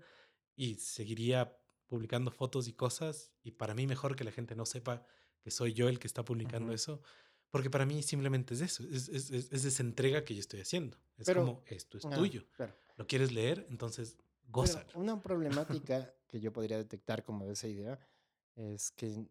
y 0.57 0.75
seguiría 0.75 1.57
publicando 1.87 2.31
fotos 2.31 2.69
y 2.69 2.73
cosas. 2.73 3.33
Y 3.43 3.53
para 3.53 3.75
mí 3.75 3.87
mejor 3.87 4.17
que 4.17 4.25
la 4.25 4.33
gente 4.33 4.55
no 4.55 4.67
sepa 4.67 5.05
que 5.41 5.51
soy 5.51 5.73
yo 5.73 5.89
el 5.89 5.99
que 5.99 6.07
está 6.07 6.25
publicando 6.25 6.67
Ujú. 6.67 6.75
eso. 6.75 7.03
Porque 7.51 7.71
para 7.71 7.85
mí 7.87 8.03
simplemente 8.03 8.55
es 8.55 8.61
eso, 8.61 8.85
es, 8.85 9.09
es, 9.09 9.31
es- 9.31 9.51
es 9.53 9.65
esa 9.65 9.83
entrega 9.83 10.25
que 10.25 10.35
yo 10.35 10.41
estoy 10.41 10.61
haciendo. 10.61 10.97
Es 11.19 11.27
Pero- 11.27 11.45
como, 11.45 11.63
esto 11.67 11.99
es 11.99 12.05
Ah, 12.05 12.11
tuyo. 12.15 12.45
claro. 12.57 12.75
¿Lo 12.97 13.07
quieres 13.07 13.33
leer? 13.33 13.67
Entonces, 13.71 14.17
Pero 14.19 14.53
gózalo. 14.53 14.91
una 14.95 15.21
problemática 16.03 16.15
que 16.29 16.41
yo 16.41 16.53
podría 16.53 16.77
detectar 16.77 17.25
como 17.25 17.47
de 17.47 17.55
esa 17.55 17.67
idea 17.67 17.99
es 18.55 18.91
que, 18.93 19.27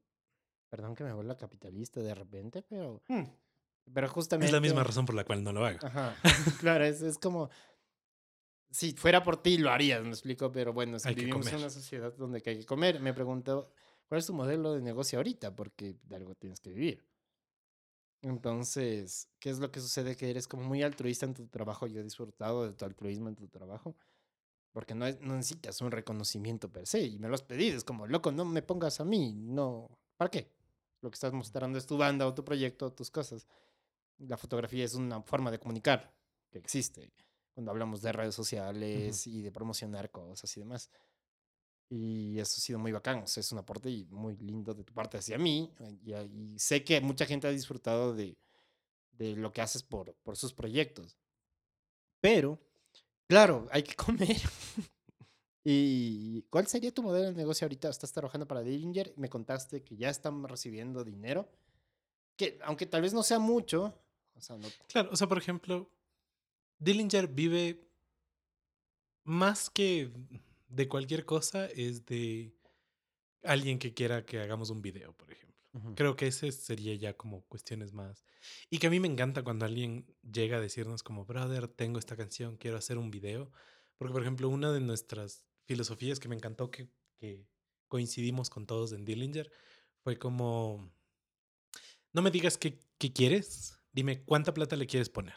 perdón 0.70 0.96
que 0.96 1.04
me 1.06 1.14
vuelva 1.14 1.38
capitalista 1.38 2.02
de 2.02 2.14
repente, 2.16 2.62
pero, 2.62 3.02
pero 3.94 4.08
justamente... 4.10 4.48
Es 4.48 4.54
la 4.54 4.60
misma 4.62 4.84
razón 4.84 5.06
por 5.06 5.16
la 5.16 5.24
cual 5.24 5.44
no 5.44 5.52
lo 5.54 5.66
hago. 5.66 5.80
Ajá, 5.84 6.16
claro, 6.60 6.84
es, 6.86 7.02
es 7.02 7.18
como... 7.18 7.50
Si 8.72 8.94
fuera 8.94 9.24
por 9.24 9.42
ti, 9.42 9.58
lo 9.58 9.72
harías, 9.72 10.04
me 10.04 10.10
explico, 10.10 10.52
pero 10.52 10.74
bueno, 10.74 10.98
que 11.00 11.10
Hay 11.10 11.16
vivimos 11.16 11.48
en 11.48 11.56
una 11.58 11.70
sociedad 11.72 12.14
donde 12.16 12.38
hay 12.38 12.42
que 12.60 12.66
comer. 12.68 13.00
Me 13.00 13.14
pregunto, 13.16 13.72
¿cuál 14.08 14.20
es 14.20 14.28
tu 14.28 14.34
modelo 14.34 14.74
de 14.74 14.82
negocio 14.82 15.18
ahorita? 15.18 15.56
Porque 15.56 15.96
de 16.04 16.16
algo 16.16 16.36
tienes 16.36 16.60
que 16.60 16.70
vivir. 16.70 17.04
Entonces, 18.22 19.30
¿qué 19.40 19.50
es 19.50 19.60
lo 19.60 19.72
que 19.72 19.80
sucede? 19.80 20.16
Que 20.16 20.30
eres 20.30 20.48
como 20.48 20.64
muy 20.64 20.84
altruista 20.84 21.26
en 21.26 21.34
tu 21.34 21.48
trabajo. 21.48 21.88
Yo 21.88 22.02
he 22.02 22.04
disfrutado 22.04 22.66
de 22.68 22.74
tu 22.74 22.86
altruismo 22.86 23.30
en 23.30 23.36
tu 23.36 23.48
trabajo. 23.48 23.96
Porque 24.72 24.94
no, 24.94 25.08
es- 25.08 25.20
no 25.22 25.36
necesitas 25.36 25.82
un 25.82 25.90
reconocimiento 25.92 26.70
per 26.72 26.86
se. 26.86 27.02
Y 27.02 27.18
me 27.18 27.28
lo 27.28 27.36
has 27.36 27.42
pedido. 27.42 27.78
Es 27.78 27.84
como, 27.84 28.08
loco, 28.08 28.32
no 28.32 28.46
me 28.46 28.62
pongas 28.62 29.00
a 29.00 29.06
mí. 29.06 29.34
No. 29.34 29.90
¿Para 30.18 30.30
qué? 30.30 30.52
Lo 31.02 31.10
que 31.10 31.16
estás 31.16 31.34
mostrando 31.34 31.78
es 31.80 31.88
tu 31.88 31.98
banda 31.98 32.28
o 32.28 32.34
tu 32.36 32.44
proyecto 32.44 32.88
o 32.88 32.92
tus 32.94 33.10
cosas. 33.10 33.48
La 34.20 34.38
fotografía 34.38 34.86
es 34.86 34.96
una 34.96 35.22
forma 35.22 35.52
de 35.52 35.60
comunicar 35.60 36.14
que 36.50 36.60
existe. 36.60 37.12
Cuando 37.54 37.72
hablamos 37.72 38.02
de 38.02 38.12
redes 38.12 38.36
sociales 38.36 39.28
y 39.28 39.42
de 39.42 39.52
promocionar 39.52 40.12
cosas 40.12 40.56
y 40.56 40.60
demás. 40.60 40.90
Y 41.90 42.40
eso 42.40 42.56
ha 42.58 42.62
sido 42.62 42.80
muy 42.80 42.92
bacán. 42.92 43.24
O 43.24 43.28
sea, 43.28 43.42
es 43.42 43.52
un 43.52 43.60
aporte 43.60 44.06
muy 44.10 44.36
lindo 44.38 44.74
de 44.74 44.84
tu 44.84 44.94
parte 44.94 45.18
hacia 45.18 45.38
mí. 45.38 45.74
Y, 46.04 46.14
y 46.14 46.60
sé 46.60 46.84
que 46.84 47.02
mucha 47.02 47.26
gente 47.26 47.48
ha 47.48 47.52
disfrutado 47.52 48.14
de, 48.14 48.38
de 49.20 49.36
lo 49.36 49.52
que 49.52 49.62
haces 49.62 49.84
por, 49.84 50.14
por 50.24 50.38
sus 50.38 50.54
proyectos. 50.54 51.18
Pero, 52.22 52.60
claro, 53.28 53.68
hay 53.72 53.84
que 53.84 53.96
comer. 53.96 54.38
¿Y 55.64 56.42
cuál 56.44 56.68
sería 56.68 56.94
tu 56.94 57.04
modelo 57.04 57.28
de 57.28 57.34
negocio 57.36 57.66
ahorita? 57.66 57.90
Estás 57.90 58.12
trabajando 58.12 58.48
para 58.48 58.62
Dillinger. 58.62 59.14
Me 59.18 59.30
contaste 59.30 59.84
que 59.84 59.98
ya 59.98 60.10
están 60.10 60.44
recibiendo 60.48 61.04
dinero. 61.04 61.48
Que, 62.38 62.58
aunque 62.64 62.86
tal 62.86 63.02
vez 63.02 63.14
no 63.14 63.24
sea 63.24 63.40
mucho. 63.40 63.94
O 64.40 64.42
sea, 64.42 64.58
no, 64.58 64.68
Claro, 64.88 65.10
o 65.12 65.16
sea, 65.16 65.28
por 65.28 65.38
ejemplo, 65.38 65.92
Dillinger 66.80 67.28
vive 67.28 67.86
más 69.24 69.70
que 69.70 70.12
de 70.70 70.88
cualquier 70.88 71.26
cosa, 71.26 71.66
es 71.66 72.06
de 72.06 72.54
alguien 73.44 73.80
que 73.80 73.94
quiera 73.94 74.26
que 74.26 74.40
hagamos 74.40 74.70
un 74.70 74.82
video, 74.82 75.14
por 75.14 75.32
ejemplo. 75.32 75.50
Creo 75.96 76.16
que 76.16 76.28
ese 76.28 76.52
sería 76.52 76.96
ya 76.96 77.16
como 77.16 77.44
cuestiones 77.44 77.94
más. 77.94 78.26
Y 78.70 78.80
que 78.80 78.88
a 78.88 78.90
mí 78.90 79.00
me 79.00 79.08
encanta 79.08 79.44
cuando 79.44 79.66
alguien 79.66 80.06
llega 80.32 80.58
a 80.58 80.62
decirnos 80.62 81.04
como, 81.04 81.26
brother, 81.26 81.68
tengo 81.68 82.00
esta 82.00 82.16
canción, 82.16 82.58
quiero 82.58 82.78
hacer 82.78 82.98
un 82.98 83.12
video. 83.12 83.52
Porque, 83.98 84.14
por 84.14 84.22
ejemplo, 84.22 84.50
una 84.50 84.72
de 84.72 84.80
nuestras 84.80 85.44
filosofías 85.66 86.20
que 86.20 86.28
me 86.28 86.36
encantó 86.36 86.72
que, 86.72 86.90
que 87.18 87.46
coincidimos 87.88 88.50
con 88.50 88.66
todos 88.66 88.94
en 88.94 89.06
Dillinger 89.06 89.52
fue 90.04 90.18
como, 90.18 90.90
no 92.14 92.22
me 92.22 92.32
digas 92.32 92.58
qué, 92.58 92.82
qué 92.98 93.14
quieres, 93.14 93.79
dime 94.00 94.24
cuánta 94.24 94.54
plata 94.54 94.76
le 94.76 94.88
quieres 94.88 95.10
poner. 95.10 95.36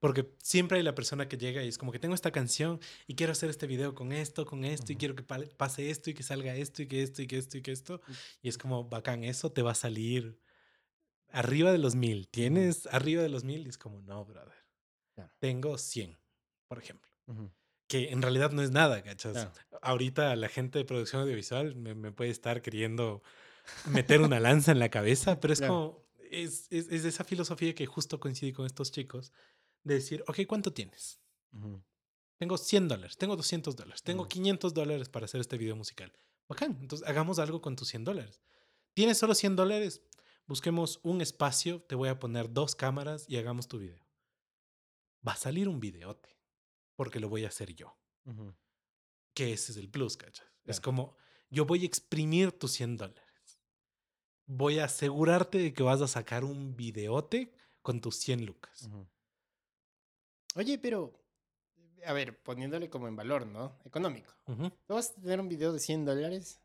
Porque 0.00 0.34
siempre 0.42 0.78
hay 0.78 0.82
la 0.84 0.96
persona 0.96 1.28
que 1.28 1.36
llega 1.38 1.62
y 1.62 1.68
es 1.68 1.78
como 1.78 1.92
que 1.92 2.00
tengo 2.00 2.14
esta 2.16 2.32
canción 2.32 2.80
y 3.06 3.14
quiero 3.14 3.30
hacer 3.32 3.48
este 3.50 3.68
video 3.68 3.94
con 3.94 4.10
esto, 4.10 4.44
con 4.44 4.64
esto, 4.64 4.92
y 4.92 4.96
quiero 4.96 5.14
que 5.14 5.22
pa- 5.22 5.38
pase 5.56 5.90
esto 5.90 6.10
y 6.10 6.14
que 6.14 6.24
salga 6.24 6.56
esto 6.56 6.82
y 6.82 6.88
que 6.88 7.02
esto 7.04 7.22
y 7.22 7.28
que 7.28 7.38
esto 7.38 7.56
y 7.58 7.62
que 7.62 7.70
esto. 7.72 8.00
Y 8.42 8.48
es 8.48 8.58
como, 8.58 8.88
bacán, 8.88 9.22
eso 9.22 9.52
te 9.52 9.62
va 9.62 9.70
a 9.72 9.76
salir 9.76 10.40
arriba 11.30 11.70
de 11.70 11.78
los 11.78 11.94
mil. 11.94 12.26
¿Tienes 12.28 12.86
arriba 12.88 13.22
de 13.22 13.28
los 13.28 13.44
mil? 13.44 13.64
Y 13.66 13.68
es 13.70 13.78
como, 13.78 14.00
no, 14.02 14.24
brother. 14.24 14.56
Claro. 15.14 15.30
Tengo 15.38 15.78
100, 15.78 16.18
por 16.66 16.78
ejemplo. 16.78 17.10
Que 17.86 18.10
en 18.10 18.22
realidad 18.22 18.50
no 18.50 18.62
es 18.62 18.70
nada, 18.72 19.02
¿cachas? 19.02 19.32
Claro. 19.34 19.52
Ahorita 19.82 20.34
la 20.34 20.48
gente 20.48 20.78
de 20.80 20.84
producción 20.84 21.22
audiovisual 21.22 21.76
me, 21.76 21.94
me 21.94 22.10
puede 22.10 22.30
estar 22.30 22.60
queriendo 22.60 23.22
meter 23.86 24.20
una 24.20 24.40
lanza 24.40 24.72
en 24.72 24.78
la 24.80 24.88
cabeza, 24.88 25.38
pero 25.38 25.52
es 25.52 25.60
Claro. 25.60 25.72
como, 25.74 26.01
es, 26.32 26.66
es, 26.70 26.88
es 26.88 27.04
esa 27.04 27.24
filosofía 27.24 27.74
que 27.74 27.86
justo 27.86 28.18
coincide 28.18 28.52
con 28.52 28.66
estos 28.66 28.90
chicos, 28.90 29.32
de 29.84 29.94
decir, 29.94 30.24
ok, 30.26 30.40
¿cuánto 30.46 30.72
tienes? 30.72 31.20
Tengo 32.38 32.56
100 32.56 32.88
dólares, 32.88 33.16
tengo 33.16 33.36
200 33.36 33.76
dólares, 33.76 34.02
tengo 34.02 34.22
Ujú. 34.22 34.28
500 34.30 34.74
dólares 34.74 35.08
para 35.08 35.26
hacer 35.26 35.40
este 35.40 35.58
video 35.58 35.76
musical. 35.76 36.12
Bacán, 36.48 36.78
entonces 36.80 37.06
hagamos 37.06 37.38
algo 37.38 37.60
con 37.60 37.76
tus 37.76 37.88
100 37.88 38.04
dólares. 38.04 38.40
¿Tienes 38.94 39.18
solo 39.18 39.34
100 39.34 39.56
dólares? 39.56 40.02
Busquemos 40.46 40.98
un 41.02 41.20
espacio, 41.20 41.82
te 41.82 41.94
voy 41.94 42.08
a 42.08 42.18
poner 42.18 42.52
dos 42.52 42.74
cámaras 42.74 43.26
y 43.28 43.36
hagamos 43.36 43.68
tu 43.68 43.78
video. 43.78 44.06
Va 45.26 45.32
a 45.32 45.36
salir 45.36 45.68
un 45.68 45.78
videote, 45.78 46.28
porque 46.96 47.20
lo 47.20 47.28
voy 47.28 47.44
a 47.44 47.48
hacer 47.48 47.74
yo. 47.74 47.96
Que 49.34 49.52
ese 49.52 49.72
es 49.72 49.78
el 49.78 49.88
plus, 49.88 50.16
¿cachas? 50.16 50.46
Es 50.64 50.80
como, 50.80 51.16
yo 51.48 51.64
voy 51.64 51.82
a 51.82 51.86
exprimir 51.86 52.52
tus 52.52 52.72
100 52.72 52.96
dólares. 52.96 53.31
Voy 54.46 54.78
a 54.78 54.84
asegurarte 54.84 55.58
de 55.58 55.72
que 55.72 55.82
vas 55.82 56.00
a 56.02 56.08
sacar 56.08 56.44
un 56.44 56.76
videote 56.76 57.52
con 57.80 58.00
tus 58.00 58.16
100 58.16 58.44
lucas. 58.44 58.88
Oye, 60.54 60.78
pero, 60.78 61.12
a 62.04 62.12
ver, 62.12 62.42
poniéndole 62.42 62.90
como 62.90 63.08
en 63.08 63.16
valor, 63.16 63.46
¿no? 63.46 63.78
Económico. 63.84 64.34
¿Tú 64.46 64.94
vas 64.94 65.10
a 65.10 65.14
tener 65.14 65.40
un 65.40 65.48
video 65.48 65.72
de 65.72 65.78
100 65.78 66.04
dólares? 66.04 66.60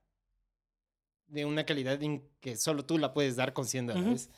De 1.27 1.45
una 1.45 1.65
calidad 1.65 2.01
en 2.03 2.29
que 2.39 2.55
solo 2.55 2.85
tú 2.85 2.97
la 2.97 3.13
puedes 3.13 3.35
dar 3.35 3.53
con 3.53 3.65
100 3.65 3.85
Ujú. 3.89 3.97
dólares. 3.99 4.29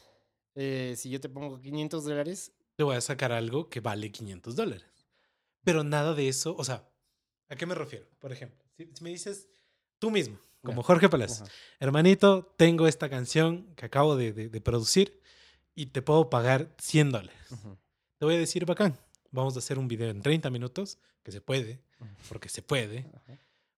Eh, 0.56 0.96
si 0.98 1.10
yo 1.10 1.20
te 1.20 1.30
pongo 1.30 1.60
500 1.62 2.04
dólares, 2.04 2.52
Te 2.76 2.84
voy 2.84 2.96
a 2.96 3.02
sacar 3.02 3.32
algo 3.32 3.70
que 3.70 3.80
vale 3.80 4.12
500 4.12 4.56
dólares. 4.56 5.08
Pero 5.64 5.84
nada 5.84 6.14
de 6.14 6.28
eso, 6.28 6.56
o 6.58 6.64
sea, 6.64 6.90
¿a 7.50 7.56
qué 7.56 7.66
me 7.66 7.76
refiero? 7.76 8.08
Por 8.20 8.32
ejemplo, 8.32 8.66
si, 8.78 8.90
si 8.94 9.04
me 9.04 9.10
dices 9.12 9.50
tú 10.00 10.10
mismo, 10.12 10.40
como. 10.64 10.84
Jorge 10.84 11.07
ajá, 11.41 11.51
hermanito, 11.80 12.53
tengo 12.57 12.88
esta 12.88 13.10
canción 13.10 13.74
que 13.76 13.86
acabo 13.86 14.16
de, 14.16 14.34
de- 14.34 14.49
de 14.49 14.62
producir 14.62 15.22
y 15.76 15.88
te 15.88 16.01
puedo 16.01 16.30
pagar 16.30 16.74
100 16.80 17.12
dólares. 17.12 17.38
Te 18.18 18.26
voy 18.26 18.36
a 18.36 18.38
decir, 18.39 18.66
bacán, 18.66 18.97
vamos 19.32 19.55
a 19.55 19.60
hacer 19.60 19.80
un 19.80 19.88
video 19.88 20.10
en 20.10 20.22
30 20.22 20.49
minutos, 20.49 20.99
que 21.24 21.32
se 21.32 21.39
puede, 21.41 21.82
porque 22.28 22.49
se 22.49 22.62
puede. 22.62 23.10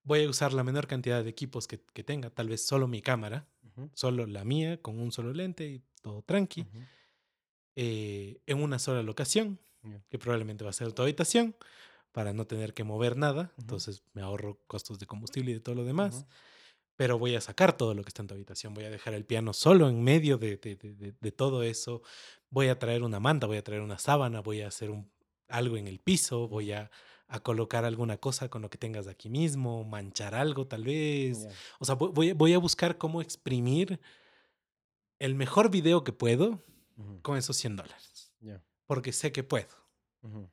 Voy 0.04 0.24
a 0.24 0.28
usar 0.28 0.52
la 0.52 0.64
menor 0.64 0.88
cantidad 0.88 1.22
de 1.22 1.30
equipos 1.30 1.68
que, 1.68 1.80
que 1.92 2.02
tenga, 2.02 2.28
tal 2.30 2.48
vez 2.48 2.66
solo 2.66 2.88
mi 2.88 3.02
cámara, 3.02 3.46
solo 3.94 4.26
la 4.26 4.44
mía, 4.44 4.82
con 4.82 4.98
un 4.98 5.12
solo 5.12 5.32
lente 5.32 5.66
y 5.68 5.82
todo 6.02 6.22
tranqui, 6.22 6.66
eh, 7.76 8.40
en 8.46 8.62
una 8.62 8.78
sola 8.78 9.02
locación, 9.02 9.58
que 10.08 10.18
probablemente 10.18 10.62
va 10.64 10.70
a 10.70 10.72
ser 10.74 10.92
tu 10.92 11.02
habitación, 11.02 11.56
para 12.12 12.32
no 12.32 12.46
tener 12.46 12.74
que 12.74 12.84
mover 12.84 13.16
nada, 13.16 13.52
entonces 13.58 14.02
me 14.12 14.20
ahorro 14.22 14.60
costos 14.66 14.98
de 14.98 15.06
combustible 15.06 15.50
y 15.52 15.54
de 15.54 15.60
todo 15.60 15.74
lo 15.74 15.84
demás, 15.84 16.26
pero 17.02 17.18
voy 17.18 17.34
a 17.34 17.40
sacar 17.40 17.76
todo 17.76 17.94
lo 17.94 18.04
que 18.04 18.10
está 18.10 18.22
en 18.22 18.28
tu 18.28 18.34
habitación, 18.34 18.74
voy 18.74 18.84
a 18.84 18.90
dejar 18.90 19.12
el 19.14 19.24
piano 19.24 19.52
solo 19.52 19.88
en 19.88 20.04
medio 20.04 20.38
de, 20.38 20.56
de- 20.56 20.76
de- 20.76 21.12
de- 21.20 21.32
todo 21.32 21.64
eso, 21.64 22.00
voy 22.48 22.68
a 22.68 22.78
traer 22.78 23.02
una 23.02 23.18
manta, 23.18 23.48
voy 23.48 23.56
a 23.56 23.64
traer 23.64 23.82
una 23.82 23.98
sábana, 23.98 24.38
voy 24.40 24.60
a 24.60 24.68
hacer 24.68 24.88
un, 24.90 25.10
algo 25.48 25.76
en 25.76 25.88
el 25.88 25.98
piso, 25.98 26.46
voy 26.46 26.70
a, 26.70 26.92
a 27.26 27.40
colocar 27.40 27.84
alguna 27.84 28.18
cosa 28.18 28.48
con 28.48 28.62
lo 28.62 28.70
que 28.70 28.78
tengas 28.78 29.08
aquí 29.08 29.30
mismo, 29.30 29.82
manchar 29.82 30.36
algo 30.36 30.68
tal 30.68 30.84
vez, 30.84 31.38
ya, 31.42 31.50
o 31.80 31.84
sea, 31.84 31.96
voy- 31.96 32.34
voy, 32.34 32.54
a- 32.54 32.58
buscar 32.58 32.98
cómo 32.98 33.20
exprimir 33.20 33.98
el 35.18 35.34
mejor 35.34 35.72
video 35.72 36.04
que 36.04 36.12
puedo 36.12 36.62
ujú, 36.96 37.18
con 37.22 37.36
esos 37.36 37.56
100 37.56 37.74
dólares, 37.74 38.32
ya, 38.40 38.62
porque 38.86 39.12
sé 39.12 39.32
que 39.32 39.42
puedo. 39.42 39.74
ujú. 40.22 40.48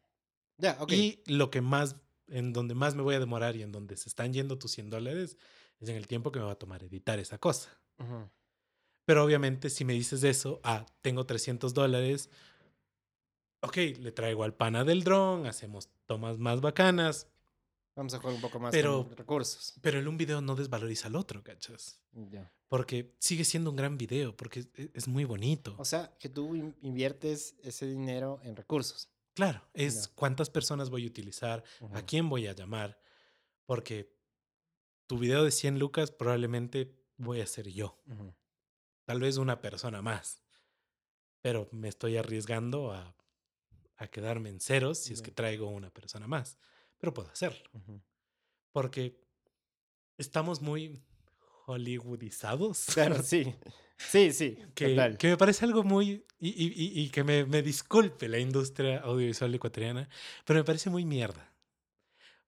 Ya, 0.58 0.78
ok. 0.82 0.92
Y 0.94 1.24
lo 1.28 1.52
que 1.52 1.62
más, 1.62 1.96
en 2.28 2.54
donde 2.54 2.76
más 2.76 2.96
me 2.96 3.02
voy 3.02 3.16
a 3.16 3.20
demorar 3.20 3.56
y 3.56 3.64
en 3.64 3.72
donde 3.72 3.98
se 3.98 4.10
están 4.10 4.34
yendo 4.34 4.58
tus 4.58 4.72
100 4.72 4.90
dólares, 4.90 5.38
es 5.80 5.90
en 5.90 5.96
el 5.96 6.08
tiempo 6.08 6.32
que 6.32 6.40
me 6.40 6.46
va 6.46 6.52
a 6.52 6.60
tomar 6.60 6.84
editar 6.84 7.20
esa 7.20 7.38
cosa. 7.38 7.70
Pero 9.06 9.24
obviamente 9.24 9.70
si 9.70 9.84
me 9.86 9.94
dices 9.94 10.24
eso, 10.24 10.60
ah, 10.64 10.86
tengo 11.02 11.26
300 11.26 11.74
dólares, 11.74 12.30
ok, 13.62 13.76
le 14.00 14.12
traigo 14.12 14.44
al 14.44 14.54
pana 14.54 14.84
del 14.84 15.04
dron, 15.04 15.46
hacemos 15.48 15.90
tomas 16.06 16.38
más 16.38 16.62
bacanas, 16.62 17.28
Vamos 17.96 18.14
a 18.14 18.20
jugar 18.20 18.36
un 18.36 18.40
poco 18.42 18.60
más 18.62 18.72
Pero- 18.72 19.04
con 19.10 19.18
recursos. 19.18 19.74
pero 19.82 20.00
el 20.00 20.08
un 20.08 20.16
video 20.16 20.40
no 20.40 20.56
desvaloriza 20.56 21.08
al 21.08 21.18
otro, 21.18 21.44
¿cachas? 21.44 22.02
Ya. 22.14 22.50
Porque 22.70 23.14
sigue 23.20 23.44
siendo 23.44 23.72
un 23.72 23.76
gran 23.76 23.98
video, 23.98 24.38
porque 24.38 24.60
es, 24.62 24.70
es 24.94 25.08
muy 25.10 25.26
bonito. 25.26 25.76
O 25.78 25.84
sea, 25.84 26.16
que 26.18 26.30
tú 26.30 26.56
in- 26.56 26.74
inviertes 26.82 27.56
ese 27.62 27.88
dinero 27.88 28.40
en 28.44 28.56
recursos. 28.56 29.10
Claro, 29.34 29.68
es 29.74 30.08
cuántas 30.08 30.50
personas 30.50 30.90
voy 30.90 31.04
a 31.04 31.08
utilizar, 31.08 31.62
a 31.92 32.02
quién 32.06 32.30
voy 32.30 32.48
a 32.48 32.54
llamar, 32.54 33.02
porque 33.66 34.16
tu 35.10 35.18
video 35.18 35.44
de 35.44 35.50
100 35.50 35.80
lucas 35.80 36.12
probablemente 36.12 36.94
voy 37.18 37.42
a 37.42 37.48
ser 37.48 37.68
yo. 37.70 37.98
tal 39.06 39.20
vez 39.20 39.38
una 39.38 39.60
persona 39.60 40.04
más. 40.04 40.44
Pero 41.42 41.68
me 41.72 41.88
estoy 41.88 42.16
arriesgando 42.18 42.92
a, 42.92 43.16
a 43.98 44.08
quedarme 44.08 44.50
en 44.50 44.60
ceros 44.60 45.00
si 45.00 45.14
es 45.14 45.24
que 45.24 45.32
traigo 45.32 45.68
una 45.70 45.90
persona 45.90 46.28
más. 46.28 46.60
Pero 47.00 47.12
puedo 47.12 47.30
hacerlo. 47.32 47.68
Porque 48.72 49.20
estamos 50.20 50.62
muy 50.62 51.02
hollywoodizados. 51.66 52.86
Claro, 52.94 53.24
sí. 53.24 53.56
Sí, 53.98 54.32
sí. 54.32 54.58
Que, 54.76 54.90
total. 54.90 55.18
que 55.18 55.28
me 55.30 55.38
parece 55.38 55.66
algo 55.66 55.84
muy... 55.84 56.24
Y, 56.40 56.50
y- 56.50 56.74
y- 56.76 57.02
y 57.02 57.10
que 57.10 57.24
me, 57.24 57.46
me 57.46 57.64
disculpe 57.64 58.28
la 58.30 58.38
industria 58.38 59.00
audiovisual 59.00 59.54
ecuatoriana, 59.56 60.08
pero 60.46 60.60
me 60.60 60.64
parece 60.64 60.90
muy 60.92 61.04
mierda. 61.04 61.49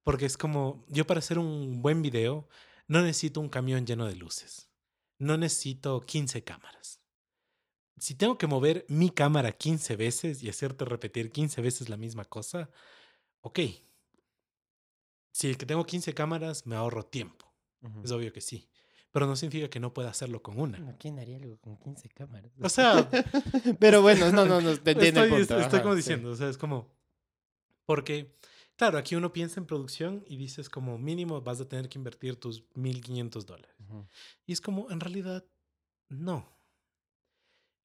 Porque 0.03 0.25
es 0.25 0.37
como, 0.37 0.83
yo 0.87 1.05
para 1.05 1.19
hacer 1.19 1.37
un 1.37 1.81
buen 1.81 2.01
video 2.01 2.47
no 2.87 3.01
necesito 3.01 3.39
un 3.39 3.49
camión 3.49 3.85
lleno 3.85 4.07
de 4.07 4.15
luces. 4.15 4.69
No 5.19 5.37
necesito 5.37 6.01
15 6.01 6.43
cámaras. 6.43 6.99
Si 7.97 8.15
tengo 8.15 8.37
que 8.37 8.47
mover 8.47 8.85
mi 8.89 9.11
cámara 9.11 9.51
15 9.51 9.95
veces 9.95 10.41
y 10.41 10.49
hacerte 10.49 10.85
repetir 10.85 11.31
15 11.31 11.61
veces 11.61 11.89
la 11.89 11.97
misma 11.97 12.25
cosa, 12.25 12.69
ok. 13.41 13.59
Si 15.31 15.47
el 15.47 15.57
que 15.57 15.65
tengo 15.65 15.85
15 15.85 16.13
cámaras 16.13 16.65
me 16.65 16.75
ahorro 16.75 17.05
tiempo. 17.05 17.53
Ujú. 17.81 18.01
Es 18.03 18.11
obvio 18.11 18.33
que 18.33 18.41
sí. 18.41 18.67
Pero 19.11 19.27
no 19.27 19.35
significa 19.35 19.69
que 19.69 19.79
no 19.79 19.93
pueda 19.93 20.09
hacerlo 20.09 20.41
con 20.41 20.59
una. 20.59 20.77
Bueno, 20.79 20.95
¿Quién 20.99 21.19
haría 21.19 21.37
algo 21.37 21.57
con 21.59 21.77
15 21.77 22.09
cámaras? 22.09 22.51
O 22.61 22.69
sea, 22.69 23.07
Pero 23.79 24.01
bueno, 24.01 24.31
no, 24.31 24.45
no, 24.45 24.61
no, 24.61 24.77
te 24.77 24.91
entiendo 24.91 25.23
estoy, 25.23 25.39
el 25.41 25.47
punto. 25.47 25.59
estoy 25.59 25.77
ajá, 25.77 25.81
como 25.83 25.93
sí. 25.93 25.97
diciendo, 25.97 26.31
o 26.31 26.35
sea, 26.35 26.49
es 26.49 26.57
como... 26.57 26.91
Porque, 27.85 28.33
claro, 28.81 28.97
aquí 28.97 29.15
uno 29.15 29.31
piensa 29.31 29.59
en 29.59 29.67
producción 29.67 30.23
y 30.27 30.37
dices 30.37 30.67
como 30.69 30.97
mínimo 30.97 31.41
vas 31.41 31.61
a 31.61 31.67
tener 31.67 31.87
que 31.89 31.99
invertir 31.99 32.35
tus 32.39 32.63
1.500 32.75 33.45
dólares. 33.45 33.75
Ujú, 33.79 34.07
Y 34.47 34.53
es 34.53 34.61
como, 34.61 34.89
en 34.91 34.99
realidad, 34.99 35.45
no. 36.09 36.49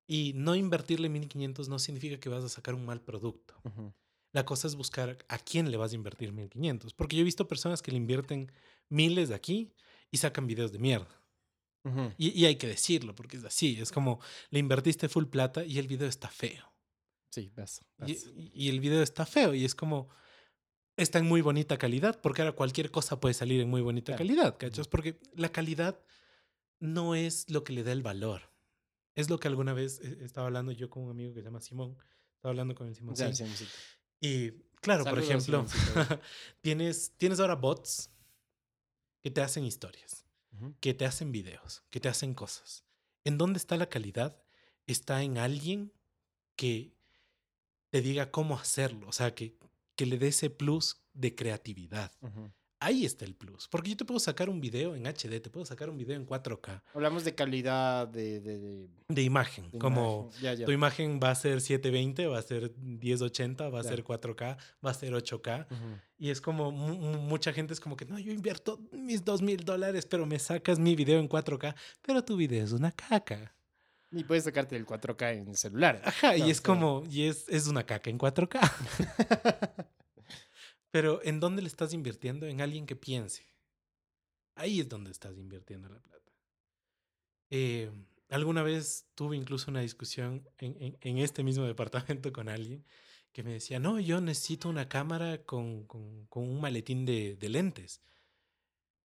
Y 0.09 0.33
no 0.35 0.55
invertirle 0.55 1.09
1.500 1.09 1.69
no 1.69 1.79
significa 1.79 2.19
que 2.21 2.29
vas 2.29 2.45
a 2.45 2.49
sacar 2.49 2.75
un 2.75 2.85
mal 2.87 3.01
producto. 3.03 3.55
ujú. 3.65 3.93
La 4.33 4.45
cosa 4.45 4.69
es 4.69 4.77
buscar 4.77 5.19
a 5.29 5.39
quién 5.39 5.71
le 5.71 5.77
vas 5.77 5.93
a 5.93 5.97
invertir 5.97 6.33
1.500. 6.33 6.95
Porque 6.95 7.17
yo 7.17 7.23
he 7.23 7.25
visto 7.25 7.49
personas 7.49 7.83
que 7.83 7.91
le 7.91 7.97
invierten 7.99 8.53
miles 8.89 9.31
de 9.31 9.35
aquí 9.35 9.73
y 10.11 10.19
sacan 10.19 10.47
videos 10.47 10.73
de 10.73 10.79
mierda. 10.79 11.09
Ujú. 11.85 12.13
Y, 12.17 12.31
y 12.41 12.47
hay 12.47 12.57
que 12.57 12.67
decirlo, 12.69 13.15
porque 13.15 13.37
es 13.39 13.45
así. 13.45 13.79
Es 13.81 13.93
como, 13.93 14.21
le 14.51 14.59
invertiste 14.59 15.09
full 15.09 15.27
plata 15.27 15.65
y 15.65 15.79
el 15.79 15.89
video 15.89 16.09
está 16.09 16.29
feo. 16.29 16.73
Sí, 17.31 17.53
vas. 17.57 17.81
y- 17.99 18.67
y 18.67 18.69
el 18.69 18.81
video 18.81 19.03
está 19.03 19.27
feo 19.27 19.55
y 19.55 19.65
es 19.65 19.75
como, 19.75 20.09
está 20.97 21.19
en 21.19 21.27
muy 21.27 21.41
bonita 21.41 21.77
calidad, 21.79 22.21
porque 22.21 22.43
ahora 22.43 22.53
cualquier 22.53 22.91
cosa 22.91 23.21
puede 23.21 23.35
salir 23.35 23.61
en 23.61 23.69
muy 23.69 23.83
bonita 23.83 24.13
Claro. 24.13 24.19
calidad, 24.19 24.57
¿cachas? 24.57 24.89
Porque 24.89 25.19
la 25.35 25.51
calidad 25.51 25.99
no 26.79 27.15
es 27.15 27.49
lo 27.51 27.65
que 27.65 27.73
le 27.73 27.83
da 27.83 27.93
el 27.93 28.03
valor. 28.03 28.43
Es 29.15 29.31
lo 29.31 29.39
que 29.39 29.49
alguna 29.49 29.73
vez 29.73 30.01
eh, 30.03 30.19
estaba 30.23 30.47
hablando 30.47 30.73
yo 30.73 30.91
con 30.91 31.05
un 31.05 31.11
amigo 31.11 31.33
que 31.33 31.41
se 31.41 31.45
llama 31.45 31.61
Simón. 31.61 31.97
Estaba 32.35 32.51
hablando 32.51 32.75
con 32.75 32.89
el 32.89 32.95
Simón. 32.95 33.15
Ya, 33.15 33.33
Simoncito. 33.35 33.71
Y 34.21 34.51
claro, 34.81 35.05
por 35.05 35.19
ejemplo, 35.19 35.67
tienes, 36.61 37.13
tienes 37.17 37.41
ahora 37.41 37.55
bots 37.55 38.11
que 39.23 39.31
te 39.31 39.41
hacen 39.41 39.65
historias, 39.65 40.25
que 40.81 40.95
te 40.95 41.05
hacen 41.05 41.33
videos, 41.33 41.83
que 41.91 42.01
te 42.01 42.09
hacen 42.09 42.35
cosas. 42.35 42.85
¿En 43.25 43.39
dónde 43.39 43.59
está 43.59 43.77
la 43.77 43.89
calidad? 43.89 44.43
Está 44.87 45.23
en 45.23 45.39
alguien 45.39 45.93
que 46.55 46.95
te 47.91 48.01
diga 48.01 48.31
cómo 48.31 48.59
hacerlo, 48.59 49.09
o 49.09 49.13
sea, 49.13 49.35
que, 49.35 49.59
que 49.97 50.07
le 50.07 50.19
dé 50.19 50.29
ese 50.29 50.51
plus 50.51 51.03
de 51.15 51.35
creatividad. 51.35 52.13
Ahí 52.79 53.07
está 53.07 53.25
el 53.25 53.35
plus. 53.35 53.69
Porque 53.69 53.89
yo 53.91 53.97
te 53.97 54.05
puedo 54.05 54.21
sacar 54.21 54.51
un 54.51 54.61
video 54.61 54.95
en 54.95 55.07
HD, 55.07 55.41
te 55.41 55.49
puedo 55.49 55.65
sacar 55.65 55.89
un 55.89 55.97
video 55.97 56.15
en 56.15 56.27
4K 56.27 56.83
Hablamos 56.93 57.25
de 57.25 57.35
calidad 57.35 58.07
de, 58.07 58.39
de, 58.41 58.59
de- 58.59 58.89
de 59.09 59.23
imagen, 59.23 59.71
de 59.71 59.79
como 59.79 60.25
imagen. 60.27 60.43
Ya, 60.43 60.53
ya. 60.55 60.67
tu 60.67 60.73
imagen 60.73 61.19
va 61.19 61.31
a 61.31 61.35
ser 61.35 61.63
720, 61.63 62.27
va 62.27 62.39
a 62.39 62.43
ser 62.43 62.75
1080, 62.77 63.71
va 63.71 63.81
a 63.81 63.83
ser 63.83 64.05
4K, 64.05 64.59
va 64.85 64.91
a 64.91 64.95
ser 64.95 65.15
8K. 65.15 65.67
Ujú. 65.71 66.01
Y 66.19 66.29
es 66.29 66.43
como, 66.43 66.71
mu- 66.71 66.97
mu- 66.99 67.19
mucha 67.23 67.53
gente 67.55 67.73
es 67.73 67.81
como 67.81 67.97
que, 67.97 68.05
no, 68.05 68.19
yo 68.19 68.31
invierto 68.31 68.79
mis 68.93 69.25
dos 69.25 69.41
mil 69.41 69.65
dólares, 69.65 70.05
pero 70.05 70.27
me 70.27 70.39
sacas 70.39 70.79
mi 70.79 70.95
video 70.95 71.19
en 71.19 71.31
4K, 71.31 71.75
pero 72.03 72.23
tu 72.25 72.37
video 72.37 72.63
es 72.63 72.73
una 72.73 72.93
caca. 72.93 73.55
Y 74.13 74.25
puedes 74.25 74.45
sacarte 74.45 74.77
el 74.77 74.87
4K 74.87 75.35
en 75.43 75.49
el 75.49 75.57
celular. 75.57 76.01
Ajá, 76.05 76.37
No, 76.37 76.47
y 76.47 76.51
es 76.51 76.61
como, 76.61 77.03
y 77.11 77.25
es, 77.25 77.49
es 77.49 77.67
una 77.67 77.85
caca 77.85 78.09
en 78.11 78.19
4K. 78.19 78.61
Pero 80.91 81.21
¿en 81.25 81.41
dónde 81.41 81.63
le 81.63 81.69
estás 81.69 81.93
invirtiendo? 81.93 82.47
En 82.47 82.61
alguien 82.61 82.87
que 82.87 82.97
piense. 82.97 83.45
Ahí 84.55 84.81
es 84.81 84.89
donde 84.89 85.11
estás 85.11 85.37
invirtiendo 85.37 85.89
la 85.89 85.99
plata. 86.01 86.33
Eh, 87.51 87.91
alguna 88.31 88.63
vez 88.63 89.07
tuve 89.15 89.37
incluso 89.37 89.71
una 89.71 89.81
discusión 89.81 90.49
en, 90.59 90.77
en- 90.83 90.99
en 91.01 91.19
este 91.19 91.43
mismo 91.45 91.65
departamento 91.65 92.33
con 92.33 92.49
alguien 92.49 92.85
que 93.33 93.43
me 93.43 93.53
decía, 93.53 93.79
no, 93.79 94.01
yo 94.01 94.21
necesito 94.23 94.69
una 94.71 94.89
cámara 94.89 95.43
con, 95.45 95.85
con- 95.85 96.27
con 96.27 96.45
un 96.45 96.61
maletín 96.61 97.05
de, 97.05 97.37
de 97.37 97.49
lentes. 97.51 98.01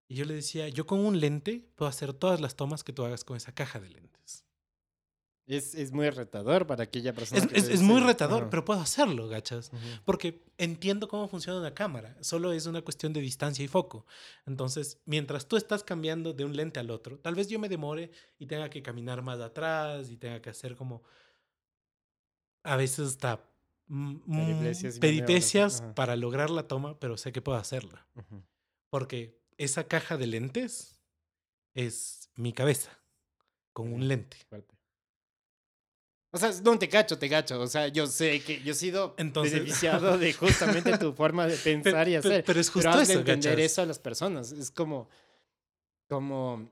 Y 0.08 0.16
yo 0.16 0.26
le 0.26 0.36
decía, 0.36 0.70
yo 0.70 0.86
con 0.86 0.99
un 0.99 1.20
lente 1.20 1.68
puedo 1.76 1.89
hacer 1.89 2.14
todas 2.14 2.39
las 2.39 2.56
tomas 2.56 2.84
que 2.84 2.93
tú 2.93 3.04
hagas 3.04 3.24
con 3.26 3.36
esa 3.36 3.54
caja 3.54 3.80
de 3.82 3.89
lentes. 3.89 4.45
Es, 5.54 5.76
es 5.76 5.91
muy 5.91 6.10
retador 6.10 6.66
para 6.66 6.84
aquella 6.84 7.14
persona. 7.14 7.41
Es, 7.41 7.47
que 7.68 7.74
es- 7.74 7.82
muy 7.82 7.99
retador, 7.99 8.49
pero 8.49 8.64
puedo 8.64 8.80
hacerlo, 8.80 9.28
gachas. 9.28 9.70
Porque 10.06 10.43
entiendo 10.58 11.08
cómo 11.08 11.28
funciona 11.28 11.60
una 11.60 11.74
cámara. 11.74 12.16
Solo 12.22 12.54
es 12.54 12.66
una 12.68 12.82
cuestión 12.82 13.12
de 13.12 13.20
distancia 13.20 13.64
y 13.66 13.68
foco. 13.68 14.06
Entonces, 14.45 14.99
mientras 15.06 15.47
tú 15.47 15.58
estás 15.58 15.84
cambiando 15.84 16.32
de 16.34 16.45
un 16.45 16.56
lente 16.56 16.80
al 16.80 16.89
otro, 16.89 17.20
tal 17.20 17.36
vez 17.36 17.47
yo 17.49 17.60
me 17.60 17.68
demore 17.68 18.12
y 18.39 18.45
tenga 18.45 18.70
que 18.70 18.82
caminar 18.82 19.22
más 19.24 19.39
atrás 19.41 20.10
y 20.10 20.16
tenga 20.18 20.41
que 20.41 20.49
hacer 20.49 20.76
como 20.76 21.04
a 22.64 22.76
veces 22.76 23.08
hasta 23.10 23.43
mm, 23.88 24.10
mm, 24.26 24.36
Peripecias 24.36 24.99
peripecias 24.99 25.82
para 25.95 26.16
lograr 26.16 26.49
la 26.49 26.68
toma, 26.68 26.99
pero 26.99 27.18
sé 27.18 27.32
que 27.32 27.41
puedo 27.41 27.58
hacerla. 27.58 28.08
Porque 28.89 29.41
esa 29.58 29.84
caja 29.86 30.18
de 30.18 30.28
lentes 30.28 31.02
es 31.74 32.30
mi 32.36 32.54
cabeza 32.54 32.97
con 33.74 33.91
un 33.93 34.08
lente. 34.08 34.38
Fuerte. 34.49 34.76
O 36.34 36.38
sea, 36.38 36.52
no 36.64 36.80
te 36.80 36.88
cacho, 36.88 37.18
te 37.18 37.30
cacho. 37.30 37.60
O 37.60 37.68
sea, 37.68 37.88
yo 37.90 38.08
sé 38.08 38.42
que 38.42 38.62
yo 38.64 38.72
he 38.72 38.76
sido 38.76 39.16
Entonces- 39.18 39.54
beneficiado 39.54 40.18
de 40.18 40.32
justamente 40.34 40.98
tu 40.98 41.12
forma 41.14 41.46
de 41.46 41.56
Pe- 41.58 41.78
pensar 41.80 42.08
y 42.08 42.12
pe- 42.12 42.18
hacer. 42.18 42.44
pero 42.46 42.60
es 42.62 42.70
justo 42.70 42.90
pero 42.90 43.02
eso, 43.02 43.12
entender 43.20 43.56
¿cachas? 43.56 43.66
eso 43.72 43.82
a 43.82 43.86
las 43.86 44.00
personas. 44.00 44.52
Es 44.54 44.72
como, 44.72 45.10
como, 46.08 46.72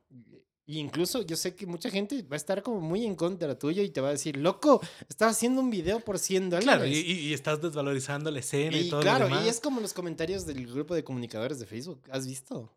y 0.65 0.79
incluso 0.79 1.23
yo 1.23 1.35
sé 1.35 1.55
que 1.55 1.65
mucha 1.65 1.89
gente 1.89 2.21
va 2.23 2.35
a 2.35 2.37
estar 2.37 2.61
como 2.63 2.79
muy 2.79 3.05
en 3.05 3.15
contra 3.15 3.57
tuyo 3.57 3.81
y 3.83 3.89
te 3.89 4.01
va 4.01 4.09
a 4.09 4.11
decir, 4.11 4.37
loco, 4.37 4.81
estás 5.09 5.31
haciendo 5.35 5.61
un 5.61 5.69
video 5.69 5.99
por 5.99 6.19
100 6.19 6.49
dólares. 6.51 6.63
Claro, 6.65 6.85
y, 6.85 6.93
y- 6.97 7.19
y 7.29 7.33
estás 7.33 7.61
desvalorizando 7.61 8.31
la 8.31 8.39
escena 8.39 8.77
y, 8.77 8.87
Y 8.87 8.89
todo 8.89 9.01
claro, 9.01 9.19
lo 9.27 9.29
demás. 9.29 9.45
y 9.45 9.49
es 9.49 9.59
como 9.59 9.81
los 9.81 9.93
comentarios 9.93 10.45
del 10.45 10.67
grupo 10.71 10.95
de 10.95 11.03
comunicadores 11.03 11.59
de 11.59 11.65
Facebook. 11.65 12.01
¿Has 12.11 12.25
visto? 12.27 12.71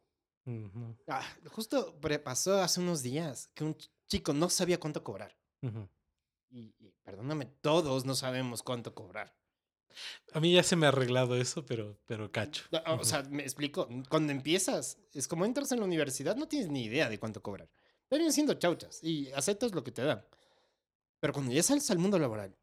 Ujú, 0.46 0.96
Ah, 1.06 1.22
justo 1.52 1.94
pasó 2.24 2.60
hace 2.60 2.80
unos 2.80 3.02
días 3.02 3.50
que 3.54 3.62
un 3.62 3.76
ch- 3.76 3.88
chico 4.08 4.32
no 4.32 4.48
sabía 4.50 4.80
cuánto 4.80 5.04
cobrar. 5.04 5.36
ujú. 5.62 5.88
Y, 6.52 6.74
y 6.78 6.92
perdóname, 7.02 7.46
todos 7.46 8.04
no 8.04 8.14
sabemos 8.14 8.62
cuánto 8.62 8.94
cobrar. 8.94 9.34
A 10.32 10.40
mí 10.40 10.52
ya 10.52 10.62
se 10.62 10.76
me 10.76 10.86
ha 10.86 10.90
arreglado 10.90 11.36
eso, 11.36 11.64
pero, 11.66 11.98
pero 12.06 12.30
cacho. 12.30 12.64
O 12.86 13.04
sea, 13.04 13.22
me 13.24 13.42
explico. 13.42 13.88
Cuando 14.08 14.32
empiezas, 14.32 14.98
es 15.12 15.28
como 15.28 15.44
entras 15.44 15.72
en 15.72 15.80
la 15.80 15.84
universidad, 15.84 16.36
no 16.36 16.48
tienes 16.48 16.68
ni 16.68 16.84
idea 16.84 17.08
de 17.08 17.18
cuánto 17.18 17.42
cobrar. 17.42 17.68
Pero 18.08 18.18
vienen 18.18 18.32
siendo 18.32 18.54
chauchas 18.54 19.02
y 19.02 19.30
aceptas 19.32 19.74
lo 19.74 19.84
que 19.84 19.92
te 19.92 20.02
dan. 20.02 20.24
Pero 21.20 21.32
cuando 21.32 21.52
ya 21.52 21.62
sales 21.62 21.90
al 21.90 21.98
mundo 21.98 22.18
laboral, 22.18 22.56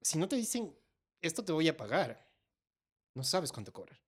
si 0.00 0.18
no 0.18 0.28
te 0.28 0.36
dicen, 0.36 0.76
esto 1.20 1.44
te 1.44 1.52
voy 1.52 1.68
a 1.68 1.76
pagar, 1.76 2.28
no 3.14 3.24
sabes 3.24 3.52
cuánto 3.52 3.72
cobrar. 3.72 4.01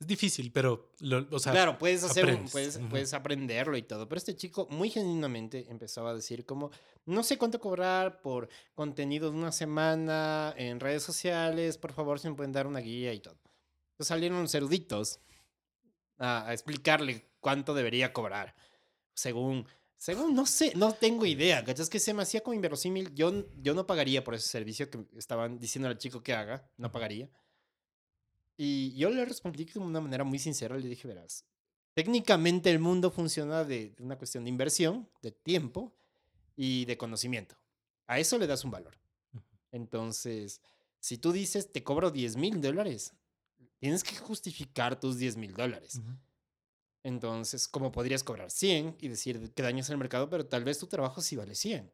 Es 0.00 0.06
difícil, 0.06 0.50
pero, 0.52 0.92
lo- 1.00 1.26
o 1.30 1.38
sea, 1.38 1.52
claro, 1.52 1.78
puedes 1.78 2.02
hacer, 2.04 2.24
aprendes. 2.24 2.52
puedes, 2.52 2.76
Ujú. 2.76 2.88
puedes 2.88 3.12
aprenderlo 3.14 3.76
y 3.76 3.82
todo, 3.82 4.08
pero 4.08 4.18
este 4.18 4.34
chico 4.36 4.66
muy 4.70 4.90
genuinamente 4.90 5.66
empezaba 5.70 6.10
a 6.10 6.14
decir 6.14 6.44
como, 6.46 6.70
no 7.06 7.22
sé 7.22 7.36
cuánto 7.38 7.60
cobrar 7.60 8.20
por 8.22 8.48
contenido 8.74 9.30
de 9.30 9.36
una 9.36 9.52
semana 9.52 10.54
en 10.56 10.80
redes 10.80 11.02
sociales, 11.02 11.78
por 11.78 11.92
favor, 11.92 12.18
si 12.20 12.28
me 12.28 12.34
pueden 12.34 12.52
dar 12.52 12.66
una 12.66 12.80
guía 12.80 13.12
y 13.12 13.20
todo. 13.20 13.38
Entonces 13.92 14.08
salieron 14.08 14.40
los 14.42 14.54
eruditos 14.54 15.20
a, 16.18 16.48
a 16.48 16.52
explicarle 16.52 17.28
cuánto 17.40 17.74
debería 17.74 18.12
cobrar, 18.12 18.54
según, 19.14 19.66
según, 19.96 20.34
no 20.34 20.46
sé, 20.46 20.72
no 20.76 20.92
tengo 20.92 21.26
idea, 21.26 21.64
¿cachas? 21.64 21.88
Que 21.90 21.98
se 22.00 22.14
me 22.14 22.22
hacía 22.22 22.40
como 22.42 22.54
inverosímil, 22.54 23.14
yo, 23.14 23.44
yo 23.60 23.74
no 23.74 23.86
pagaría 23.86 24.22
por 24.24 24.34
ese 24.34 24.48
servicio 24.48 24.88
que 24.90 25.04
estaban 25.16 25.58
diciendo 25.58 25.88
al 25.88 25.98
chico 25.98 26.22
que 26.22 26.34
haga, 26.34 26.70
no 26.76 26.90
pagaría. 26.92 27.28
Y 28.60 28.92
yo 28.96 29.08
le 29.08 29.24
respondí 29.24 29.64
de 29.64 29.78
una 29.78 30.00
manera 30.00 30.24
muy 30.24 30.38
sincera, 30.38 30.76
le 30.76 30.88
dije, 30.88 31.06
verás, 31.08 31.46
técnicamente 31.94 32.70
el 32.70 32.80
mundo 32.80 33.10
funciona 33.10 33.64
de, 33.64 33.90
de 33.90 34.02
una 34.02 34.18
cuestión 34.18 34.44
de 34.44 34.50
inversión, 34.50 35.08
de 35.22 35.30
tiempo 35.30 35.94
y 36.56 36.84
de 36.84 36.98
conocimiento. 36.98 37.56
A 38.08 38.18
eso 38.18 38.36
le 38.36 38.48
das 38.48 38.64
un 38.64 38.72
valor. 38.72 38.98
Entonces, 39.70 40.60
si 40.98 41.18
tú 41.18 41.30
dices, 41.30 41.70
te 41.70 41.84
cobro 41.84 42.10
10 42.10 42.36
mil 42.36 42.60
dólares, 42.60 43.14
tienes 43.78 44.02
que 44.02 44.16
justificar 44.16 44.98
tus 44.98 45.18
10 45.18 45.36
mil 45.36 45.54
dólares. 45.54 46.00
Entonces, 47.04 47.68
como 47.68 47.92
podrías 47.92 48.24
cobrar 48.24 48.50
100 48.50 48.96
y 49.00 49.08
decir 49.08 49.52
que 49.54 49.62
dañas 49.62 49.88
el 49.90 49.98
mercado, 49.98 50.28
pero 50.28 50.46
tal 50.46 50.64
vez 50.64 50.78
tu 50.78 50.88
trabajo 50.88 51.20
sí 51.20 51.36
vale 51.36 51.54
100. 51.54 51.92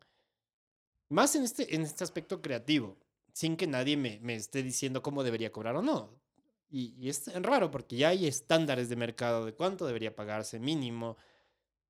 Más 1.11 1.35
en 1.37 1.43
este, 1.43 1.75
en 1.75 1.83
este 1.83 2.03
aspecto 2.03 2.41
creativo, 2.41 2.97
sin 3.33 3.57
que 3.57 3.67
nadie 3.67 3.97
me, 3.97 4.19
me 4.21 4.35
esté 4.35 4.62
diciendo 4.62 5.03
cómo 5.03 5.23
debería 5.23 5.53
cobrar 5.53 5.77
o 5.77 5.83
no. 5.83 6.24
Y, 6.71 6.95
y 6.99 7.09
es 7.09 7.33
raro 7.43 7.71
porque 7.71 7.97
ya 7.97 8.09
hay 8.09 8.27
estándares 8.27 8.89
de 8.89 8.97
mercado 8.97 9.45
de 9.47 9.55
cuánto 9.55 9.87
debería 9.87 10.15
pagarse 10.17 10.59
mínimo. 10.59 11.17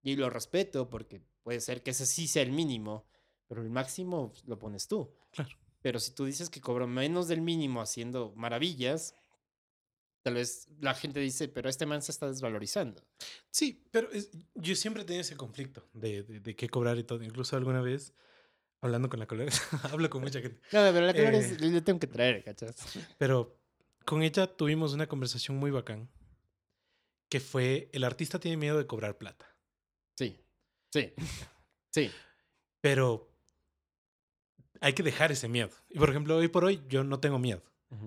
Y 0.03 0.17
lo 0.17 0.29
respeto 0.29 0.91
porque 0.91 1.23
puede 1.43 1.61
ser 1.61 1.83
que 1.83 1.93
ese 1.93 2.05
sí 2.07 2.29
sea 2.29 2.43
el 2.43 2.53
mínimo, 2.53 3.07
pero 3.49 3.63
el 3.63 3.71
máximo 3.71 4.33
lo 4.47 4.59
pones 4.59 4.87
tú. 4.89 5.15
Claro. 5.33 5.51
Pero 5.81 5.99
si 6.01 6.13
tú 6.13 6.25
dices 6.27 6.51
que 6.51 6.61
cobro 6.61 6.87
menos 6.87 7.29
del 7.29 7.41
mínimo 7.41 7.81
haciendo 7.81 8.33
maravillas, 8.37 9.15
tal 10.23 10.35
vez 10.35 10.69
la 10.81 10.95
gente 10.95 11.21
dice, 11.21 11.49
pero 11.49 11.69
este 11.69 11.87
man 11.87 12.03
se 12.03 12.13
está 12.13 12.27
desvalorizando. 12.29 13.03
Sí, 13.51 13.87
pero 13.91 14.11
es- 14.13 14.31
yo 14.55 14.75
siempre 14.75 15.03
he 15.03 15.07
tenido 15.07 15.21
ese 15.23 15.37
conflicto 15.37 15.87
de, 15.93 16.23
de, 16.23 16.41
de 16.41 16.57
qué 16.57 16.69
cobrar 16.69 16.99
y 16.99 17.05
todo. 17.05 17.23
Incluso 17.23 17.57
alguna 17.57 17.81
vez, 17.83 18.15
hablando 18.81 19.09
con 19.09 19.21
la 19.21 19.27
colega, 19.27 19.53
hablo 19.93 20.09
con 20.11 20.23
mucha 20.23 20.41
gente, 20.41 20.59
No, 20.73 20.81
pero 20.93 21.01
la 21.07 21.13
clave 21.15 21.39
Eh. 21.39 21.57
le 21.61 21.81
tengo 21.83 22.01
que 22.01 22.07
traer, 22.07 22.43
¿cachas? 22.45 22.77
pero 23.19 23.59
con 24.05 24.23
ella 24.23 24.47
tuvimos 24.47 24.93
una 24.93 25.07
conversación 25.07 25.57
muy 25.57 25.71
bacán, 25.71 26.09
que 27.29 27.41
fue, 27.41 27.89
el 27.93 28.05
artista 28.05 28.39
tiene 28.39 28.57
miedo 28.57 28.79
de 28.79 28.87
cobrar 28.87 29.19
plata, 29.19 29.47
Sí, 30.17 30.41
sí, 30.93 31.13
sí. 31.93 32.11
pero 32.81 33.29
hay 34.81 34.93
que 34.93 35.03
dejar 35.03 35.33
ese 35.33 35.49
miedo. 35.49 35.71
Y 35.89 35.99
por 35.99 36.11
ejemplo, 36.11 36.37
hoy 36.37 36.49
por 36.49 36.65
hoy 36.65 36.83
yo 36.89 37.03
no 37.05 37.19
tengo 37.21 37.39
miedo. 37.39 37.63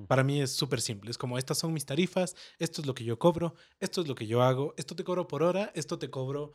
Para 0.08 0.24
mí 0.24 0.42
es 0.42 0.52
súper 0.52 0.82
simple. 0.82 1.10
Es 1.10 1.18
como, 1.18 1.38
estas 1.38 1.58
son 1.60 1.72
mis 1.72 1.86
tarifas, 1.86 2.36
esto 2.60 2.82
es 2.82 2.88
lo 2.88 2.94
que 2.94 3.06
yo 3.06 3.18
cobro, 3.18 3.56
esto 3.80 4.02
es 4.02 4.08
lo 4.10 4.16
que 4.16 4.28
yo 4.28 4.42
hago, 4.44 4.74
esto 4.78 4.98
te 4.98 5.06
cobro 5.06 5.28
por 5.30 5.44
hora, 5.44 5.72
esto 5.76 5.98
te 5.98 6.10
cobro 6.10 6.52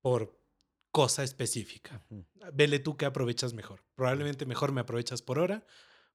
por 0.00 0.40
cosa 0.92 1.24
específica. 1.24 2.04
Vele 2.52 2.78
tú 2.78 2.96
que 2.96 3.04
aprovechas 3.04 3.52
mejor. 3.52 3.84
Probablemente 3.96 4.46
mejor 4.46 4.70
me 4.70 4.80
aprovechas 4.80 5.22
por 5.22 5.40
hora, 5.40 5.66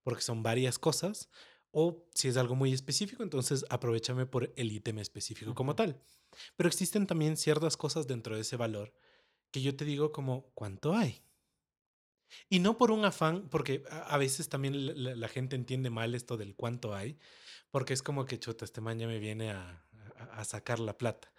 porque 0.03 0.21
son 0.21 0.41
varias 0.41 0.79
cosas. 0.79 1.29
O 1.73 2.05
si 2.13 2.27
es 2.29 2.37
algo 2.37 2.55
muy 2.55 2.73
específico, 2.73 3.23
entonces 3.23 3.65
aprovechame 3.69 4.25
por 4.27 4.53
el 4.55 4.71
ítem 4.71 4.99
específico 4.99 5.55
como 5.55 5.75
tal. 5.75 6.01
Pero 6.55 6.69
existen 6.69 7.07
también 7.07 7.37
ciertas 7.37 7.77
cosas 7.77 8.07
dentro 8.07 8.35
de 8.35 8.41
ese 8.41 8.57
valor 8.57 8.93
que 9.51 9.61
yo 9.61 9.75
te 9.75 9.85
digo 9.85 10.11
como, 10.11 10.51
¿cuánto 10.55 10.95
hay? 10.95 11.23
Y 12.49 12.59
no 12.59 12.77
por 12.77 12.91
un 12.91 13.05
afán, 13.05 13.49
porque 13.49 13.83
a, 13.89 13.99
a 14.13 14.17
veces 14.17 14.49
también 14.49 14.85
la, 14.87 14.93
la- 14.93 15.15
la 15.15 15.27
gente 15.27 15.55
entiende 15.55 15.89
mal 15.89 16.15
esto 16.15 16.37
del 16.37 16.55
cuánto 16.55 16.95
hay, 16.95 17.17
porque 17.71 17.93
es 17.93 18.03
como 18.03 18.25
que 18.25 18.39
chuta, 18.39 18.65
este 18.65 18.81
man 18.81 18.99
ya 18.99 19.07
me 19.07 19.19
viene 19.19 19.51
a, 19.51 19.85
a- 20.17 20.23
a 20.41 20.45
sacar 20.45 20.79
la 20.79 20.97
plata. 20.97 21.32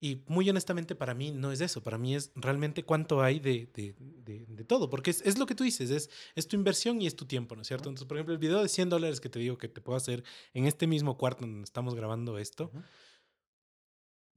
Y 0.00 0.22
muy 0.26 0.48
honestamente 0.50 0.94
para 0.94 1.14
mí 1.14 1.30
no 1.30 1.50
es 1.50 1.60
eso, 1.62 1.82
para 1.82 1.96
mí 1.96 2.14
es 2.14 2.30
realmente 2.34 2.82
cuánto 2.84 3.22
hay 3.22 3.40
de, 3.40 3.70
de- 3.74 3.94
de- 3.98 4.44
de 4.46 4.64
todo, 4.64 4.90
porque 4.90 5.10
es, 5.10 5.22
es 5.22 5.38
lo 5.38 5.46
que 5.46 5.54
tú 5.54 5.64
dices, 5.64 5.90
es, 5.90 6.10
es 6.34 6.46
tu 6.46 6.56
inversión 6.56 7.00
y 7.00 7.06
es 7.06 7.16
tu 7.16 7.24
tiempo, 7.24 7.56
¿no 7.56 7.62
es 7.62 7.68
cierto? 7.68 7.88
Entonces, 7.88 8.06
por 8.06 8.18
ejemplo, 8.18 8.34
el 8.34 8.38
video 8.38 8.60
de 8.62 8.68
100 8.68 8.90
dólares 8.90 9.20
que 9.20 9.30
te 9.30 9.38
digo 9.38 9.56
que 9.56 9.68
te 9.68 9.80
puedo 9.80 9.96
hacer 9.96 10.22
en 10.52 10.66
este 10.66 10.86
mismo 10.86 11.16
cuarto 11.16 11.42
donde 11.46 11.64
estamos 11.64 11.94
grabando 11.94 12.36
esto, 12.38 12.70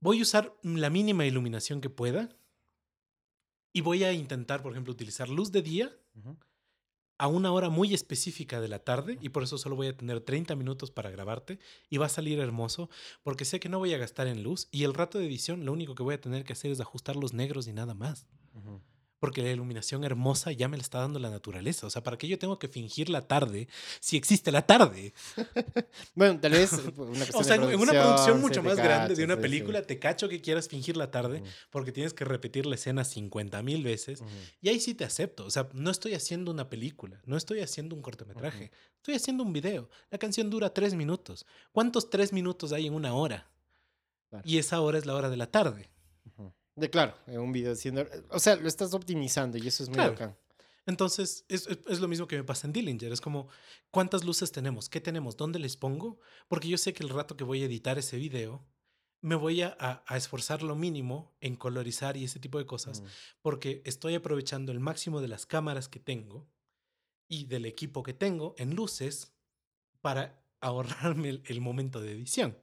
voy 0.00 0.20
a 0.20 0.22
usar 0.22 0.54
la 0.62 0.90
mínima 0.90 1.26
iluminación 1.26 1.80
que 1.80 1.90
pueda 1.90 2.28
y 3.72 3.80
voy 3.82 4.04
a 4.04 4.12
intentar, 4.12 4.62
por 4.62 4.72
ejemplo, 4.72 4.92
utilizar 4.92 5.28
luz 5.28 5.52
de 5.52 5.62
día. 5.62 5.94
A 7.18 7.26
una 7.26 7.52
hora 7.52 7.68
muy 7.68 7.94
específica 7.94 8.60
de 8.60 8.68
la 8.68 8.78
tarde 8.78 9.18
y 9.20 9.28
por 9.28 9.42
eso 9.42 9.58
solo 9.58 9.76
voy 9.76 9.88
a 9.88 9.96
tener 9.96 10.20
30 10.20 10.54
minutos 10.56 10.90
para 10.90 11.10
grabarte 11.10 11.58
y 11.90 11.98
va 11.98 12.06
a 12.06 12.10
salir 12.10 12.38
hermoso 12.38 12.88
porque 13.22 13.44
sé 13.44 13.60
que 13.60 13.68
no 13.68 13.78
voy 13.78 13.92
a 13.92 13.98
gastar 13.98 14.28
en 14.28 14.42
luz 14.42 14.68
y 14.70 14.84
el 14.84 14.94
rato 14.94 15.18
de 15.18 15.26
edición 15.26 15.64
lo 15.64 15.72
único 15.72 15.94
que 15.94 16.02
voy 16.02 16.14
a 16.14 16.20
tener 16.20 16.44
que 16.44 16.52
hacer 16.52 16.70
es 16.70 16.80
ajustar 16.80 17.16
los 17.16 17.32
negros 17.32 17.66
y 17.66 17.72
nada 17.72 17.94
más. 17.94 18.26
Porque 19.18 19.42
la 19.42 19.50
iluminación 19.50 20.04
hermosa 20.04 20.52
ya 20.52 20.68
me 20.68 20.76
la 20.76 20.82
está 20.82 20.98
dando 20.98 21.18
la 21.18 21.30
naturaleza. 21.30 21.86
O 21.86 21.90
sea, 21.90 22.02
¿para 22.02 22.16
qué 22.16 22.28
yo 22.28 22.38
tengo 22.38 22.58
que 22.58 22.68
fingir 22.68 23.08
la 23.08 23.26
tarde 23.26 23.68
si 24.00 24.16
existe 24.16 24.52
la 24.52 24.62
tarde? 24.62 25.12
bueno, 26.14 26.38
tal 26.40 26.52
vez 26.52 26.72
eh, 26.72 26.92
una 26.96 27.26
O 27.34 27.44
sea, 27.44 27.56
en 27.56 27.80
una 27.80 27.92
producción 27.92 28.40
mucho 28.40 28.62
más 28.62 28.76
grande 28.76 29.14
de 29.14 29.24
una 29.24 29.36
película, 29.36 29.82
te 29.82 29.98
cacho 29.98 30.28
que 30.28 30.40
quieras 30.40 30.68
fingir 30.68 30.96
la 30.96 31.10
tarde 31.10 31.42
porque 31.70 31.92
tienes 31.92 32.14
que 32.14 32.24
repetir 32.24 32.66
la 32.66 32.76
escena 32.76 33.04
50 33.04 33.62
mil 33.62 33.82
veces. 33.82 34.22
Y 34.60 34.68
ahí 34.68 34.80
sí 34.80 34.94
te 34.94 35.04
acepto. 35.04 35.44
O 35.44 35.50
sea, 35.50 35.68
no 35.72 35.90
estoy 35.90 36.14
haciendo 36.14 36.50
una 36.50 36.68
película, 36.68 37.20
no 37.24 37.36
estoy 37.36 37.60
haciendo 37.60 37.94
un 37.94 38.02
cortometraje, 38.02 38.70
estoy 38.96 39.14
haciendo 39.14 39.42
un 39.42 39.52
video. 39.52 39.88
La 40.10 40.18
canción 40.18 40.50
dura 40.50 40.72
tres 40.72 40.94
minutos. 40.94 41.46
¿Cuántos 41.72 42.10
tres 42.10 42.32
minutos 42.32 42.72
hay 42.72 42.86
en 42.86 42.94
una 42.94 43.14
hora? 43.14 43.50
Y 44.44 44.58
esa 44.58 44.80
hora 44.80 44.98
es 44.98 45.06
la 45.06 45.14
hora 45.14 45.30
de 45.30 45.36
la 45.36 45.50
tarde. 45.50 45.90
De 46.78 46.90
claro, 46.90 47.14
en 47.26 47.40
un 47.40 47.52
video 47.52 47.72
haciendo. 47.72 48.06
O 48.30 48.38
sea, 48.38 48.56
lo 48.56 48.68
estás 48.68 48.94
optimizando 48.94 49.58
y 49.58 49.66
eso 49.66 49.82
es 49.82 49.88
muy 49.88 49.98
bacán. 49.98 50.36
Entonces, 50.86 51.44
es, 51.48 51.66
es, 51.66 52.00
lo 52.00 52.08
mismo 52.08 52.26
que 52.26 52.36
me 52.36 52.44
pasa 52.44 52.66
en 52.66 52.72
Dillinger. 52.72 53.12
Es 53.12 53.20
como, 53.20 53.48
¿cuántas 53.90 54.24
luces 54.24 54.52
tenemos? 54.52 54.88
¿Qué 54.88 55.00
tenemos? 55.00 55.36
¿Dónde 55.36 55.58
les 55.58 55.76
pongo? 55.76 56.18
Porque 56.48 56.68
yo 56.68 56.78
sé 56.78 56.94
que 56.94 57.02
el 57.02 57.10
rato 57.10 57.36
que 57.36 57.44
voy 57.44 57.62
a 57.62 57.66
editar 57.66 57.98
ese 57.98 58.16
video, 58.16 58.64
me 59.20 59.34
voy 59.34 59.60
a, 59.62 59.76
a, 59.78 60.16
esforzar 60.16 60.62
lo 60.62 60.76
mínimo 60.76 61.36
en 61.40 61.56
colorizar 61.56 62.16
y 62.16 62.24
ese 62.24 62.38
tipo 62.38 62.58
de 62.58 62.66
cosas, 62.66 63.02
porque 63.42 63.82
estoy 63.84 64.14
aprovechando 64.14 64.70
el 64.72 64.80
máximo 64.80 65.20
de 65.20 65.28
las 65.28 65.44
cámaras 65.44 65.88
que 65.88 65.98
tengo 65.98 66.48
y 67.26 67.46
del 67.46 67.66
equipo 67.66 68.02
que 68.02 68.14
tengo 68.14 68.54
en 68.56 68.74
luces 68.74 69.34
para 70.00 70.47
ahorrarme 70.60 71.40
el, 71.44 71.60
momento 71.60 72.00
de 72.00 72.12
edición. 72.12 72.56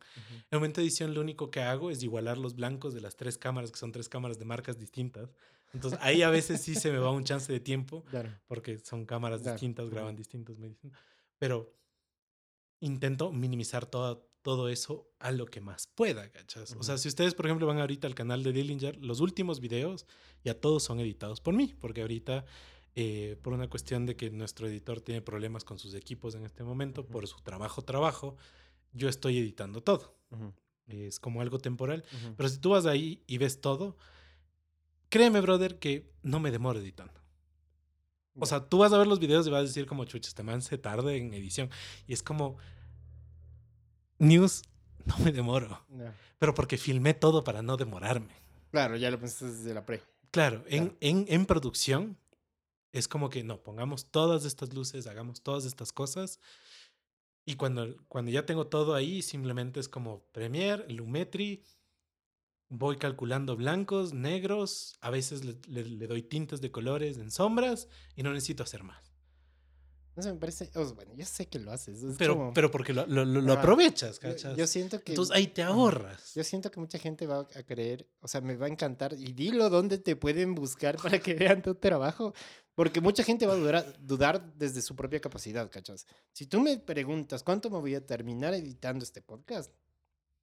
El 0.52 0.60
momento 0.60 0.82
de 0.82 0.88
edición 0.88 1.14
lo 1.14 1.22
único 1.22 1.50
que 1.50 1.62
hago 1.62 1.92
es 1.92 2.04
igualar 2.04 2.38
los 2.38 2.56
blancos 2.56 2.94
de 2.94 3.02
las 3.02 3.16
tres 3.16 3.38
cámaras, 3.38 3.72
que 3.72 3.78
son 3.78 3.92
tres 3.92 4.10
cámaras 4.10 4.40
de 4.40 4.46
marcas 4.46 4.78
distintas. 4.78 5.34
Entonces 5.74 6.00
ahí 6.02 6.22
a 6.22 6.30
veces 6.30 6.62
sí 6.62 6.76
se 6.76 6.92
me 6.92 7.00
va 7.00 7.12
un 7.12 7.24
chance 7.24 7.52
de 7.52 7.60
tiempo, 7.60 8.04
porque 8.48 8.80
son 8.80 9.06
cámaras 9.06 9.44
distintas, 9.44 9.90
graban 9.90 10.16
distintos, 10.16 10.58
pero 11.38 11.74
intento 12.80 13.32
minimizar 13.32 13.86
todo, 13.86 14.30
todo 14.42 14.70
eso 14.70 15.10
a 15.20 15.32
lo 15.32 15.48
que 15.48 15.60
más 15.60 15.88
pueda, 15.88 16.30
¿cachas? 16.32 16.76
O 16.80 16.84
sea, 16.84 16.98
si 16.98 17.08
ustedes, 17.08 17.34
por 17.34 17.46
ejemplo, 17.48 17.66
van 17.66 17.80
ahorita 17.80 18.08
al 18.08 18.16
canal 18.16 18.44
de 18.44 18.54
Dillinger, 18.54 18.98
los 19.04 19.20
últimos 19.20 19.60
videos 19.60 20.06
ya 20.44 20.54
todos 20.54 20.84
son 20.84 21.00
editados 21.00 21.42
por 21.42 21.56
mí, 21.56 21.76
porque 21.80 22.02
ahorita 22.02 22.46
eh, 22.96 23.38
por 23.42 23.52
una 23.54 23.70
cuestión 23.70 24.06
de 24.06 24.16
que 24.16 24.30
nuestro 24.30 24.68
editor 24.68 25.02
tiene 25.02 25.22
problemas 25.22 25.66
con 25.66 25.78
sus 25.78 25.94
equipos 25.96 26.34
en 26.36 26.46
este 26.46 26.64
momento, 26.64 27.06
por 27.06 27.28
su 27.28 27.38
trabajo, 27.42 27.82
trabajo, 27.82 28.38
yo 28.94 29.10
estoy 29.10 29.38
editando 29.38 29.84
todo. 29.84 30.16
Es 30.88 31.20
como 31.20 31.42
algo 31.42 31.60
temporal. 31.60 32.06
Pero 32.38 32.50
si 32.50 32.58
tú 32.58 32.70
vas 32.70 32.86
ahí 32.86 33.22
y 33.28 33.38
ves 33.38 33.60
todo, 33.60 33.98
créeme, 35.10 35.42
brother, 35.42 35.78
que 35.78 36.10
no 36.24 36.40
me 36.40 36.52
demoro 36.52 36.80
editando. 36.80 37.14
O 38.38 38.46
sea, 38.46 38.68
tú 38.68 38.78
vas 38.78 38.94
a 38.94 38.98
ver 38.98 39.08
los 39.08 39.20
videos 39.20 39.46
y 39.48 39.50
vas 39.50 39.60
a 39.60 39.64
decir 39.64 39.86
como, 39.86 40.06
chuches, 40.06 40.30
este 40.30 40.44
man 40.44 40.62
se 40.62 40.78
tarde 40.78 41.18
en 41.18 41.34
edición. 41.34 41.70
Y 42.08 42.14
es 42.14 42.24
como, 42.24 42.58
news, 44.20 44.64
no 45.06 45.18
me 45.20 45.34
demoro. 45.34 45.86
Pero 46.40 46.54
porque 46.54 46.78
filmé 46.78 47.14
todo 47.14 47.44
para 47.44 47.62
no 47.62 47.76
demorarme. 47.76 48.36
Claro, 48.72 48.96
ya 48.96 49.12
lo 49.12 49.20
pensaste 49.20 49.48
desde 49.48 49.74
la 49.74 49.86
pre. 49.86 50.02
Claro, 50.32 50.64
En, 50.68 50.98
en, 51.00 51.26
en 51.30 51.46
producción 51.46 52.18
es 52.96 53.10
como 53.10 53.30
que 53.30 53.44
no, 53.44 53.62
pongamos 53.62 54.10
todas 54.10 54.46
estas 54.46 54.74
luces, 54.74 55.06
hagamos 55.06 55.42
todas 55.42 55.66
estas 55.66 55.92
cosas. 55.92 56.40
Y 57.46 57.56
cuando, 57.56 57.96
cuando 58.08 58.32
ya 58.32 58.46
tengo 58.46 58.68
todo 58.68 58.96
ahí, 58.96 59.22
simplemente 59.22 59.82
es 59.82 59.90
como 59.90 60.24
Premiere, 60.32 60.88
Lumetri, 60.88 61.64
voy 62.70 62.96
calculando 62.96 63.58
blancos, 63.58 64.14
negros, 64.14 64.96
a 65.02 65.10
veces 65.10 65.44
le, 65.44 66.08
doy 66.08 66.24
tintes 66.24 66.62
de 66.62 66.72
colores 66.72 67.18
en 67.18 67.32
sombras 67.32 67.90
y 68.16 68.24
no 68.24 68.32
necesito 68.32 68.64
hacer 68.64 68.84
más. 68.84 69.14
No 70.16 70.24
sé, 70.24 70.32
me 70.32 70.40
parece. 70.40 70.72
bueno, 70.96 71.14
yo 71.14 71.26
sé 71.26 71.48
que 71.48 71.60
lo 71.60 71.74
haces. 71.74 72.00
pero, 72.18 72.54
pero 72.56 72.72
porque 72.72 72.94
lo, 72.94 73.06
lo, 73.06 73.54
aprovechas, 73.54 74.18
¿cachas? 74.18 74.56
Yo, 74.56 74.66
siento 74.66 75.04
que. 75.04 75.12
Entonces 75.12 75.36
ahí 75.36 75.48
te 75.48 75.62
ahorras. 75.62 76.34
Yo 76.34 76.44
siento 76.46 76.72
que 76.72 76.80
mucha 76.80 76.98
gente 76.98 77.28
va 77.28 77.40
a 77.42 77.64
creer, 77.64 78.08
o 78.22 78.28
sea, 78.30 78.40
me 78.40 78.56
va 78.56 78.68
a 78.68 78.70
encantar. 78.70 79.14
Y 79.14 79.34
dilo 79.34 79.70
dónde 79.70 79.98
te 79.98 80.16
pueden 80.16 80.56
buscar 80.56 80.96
para 80.96 81.20
que 81.20 81.34
vean 81.34 81.62
tu 81.62 81.76
trabajo. 81.76 82.34
Porque 82.76 83.02
mucha 83.02 83.24
gente 83.24 83.48
va 83.48 83.54
a 83.54 83.58
dudar, 83.58 83.98
dudar 84.00 84.54
desde 84.56 84.82
su 84.82 84.96
propia 84.96 85.22
capacidad, 85.22 85.72
¿cachas? 85.72 86.06
Si 86.34 86.46
tú 86.46 86.60
me 86.60 86.78
preguntas 86.78 87.42
cuánto 87.42 87.70
me 87.70 87.80
voy 87.80 87.96
a 87.96 88.06
terminar 88.06 88.54
editando 88.54 89.04
este 89.04 89.22
podcast, 89.22 89.72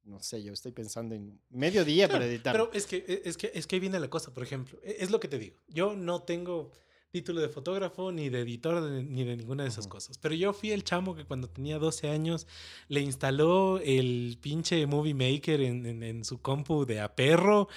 no 0.04 0.20
sé, 0.20 0.42
yo 0.42 0.52
estoy 0.52 0.72
pensando 0.72 1.14
en 1.14 1.38
medio 1.50 1.84
día 1.84 2.08
para 2.08 2.24
editar. 2.24 2.52
Pero 2.52 2.70
es 2.72 2.86
que, 2.86 3.04
e, 3.06 3.22
es, 3.24 3.36
que, 3.36 3.52
es 3.54 3.66
que 3.66 3.76
ahí 3.76 3.80
viene 3.80 4.00
la 4.00 4.08
cosa, 4.08 4.32
por 4.32 4.42
ejemplo. 4.42 4.78
E, 4.82 4.96
es 5.00 5.10
lo 5.10 5.20
que 5.20 5.28
te 5.28 5.38
digo. 5.38 5.58
Yo 5.68 5.94
no 5.94 6.22
tengo 6.22 6.72
título 7.12 7.42
de 7.42 7.50
fotógrafo, 7.50 8.10
ni 8.10 8.30
de 8.30 8.40
editor, 8.40 8.82
ni 8.82 9.24
de 9.24 9.36
ninguna 9.36 9.64
de 9.64 9.68
esas 9.68 9.86
cosas. 9.86 10.16
Pero 10.16 10.34
yo 10.34 10.54
fui 10.54 10.72
el 10.72 10.82
chamo 10.82 11.14
que 11.14 11.26
cuando 11.26 11.48
tenía 11.48 11.78
12 11.78 12.08
años 12.08 12.46
le 12.88 13.00
instaló 13.00 13.78
el 13.78 14.38
pinche 14.40 14.86
Movie 14.86 15.14
Maker 15.14 15.60
en, 15.60 16.02
en, 16.02 16.24
su 16.24 16.40
compu 16.40 16.86
de 16.86 17.00
a 17.00 17.14
perro 17.14 17.68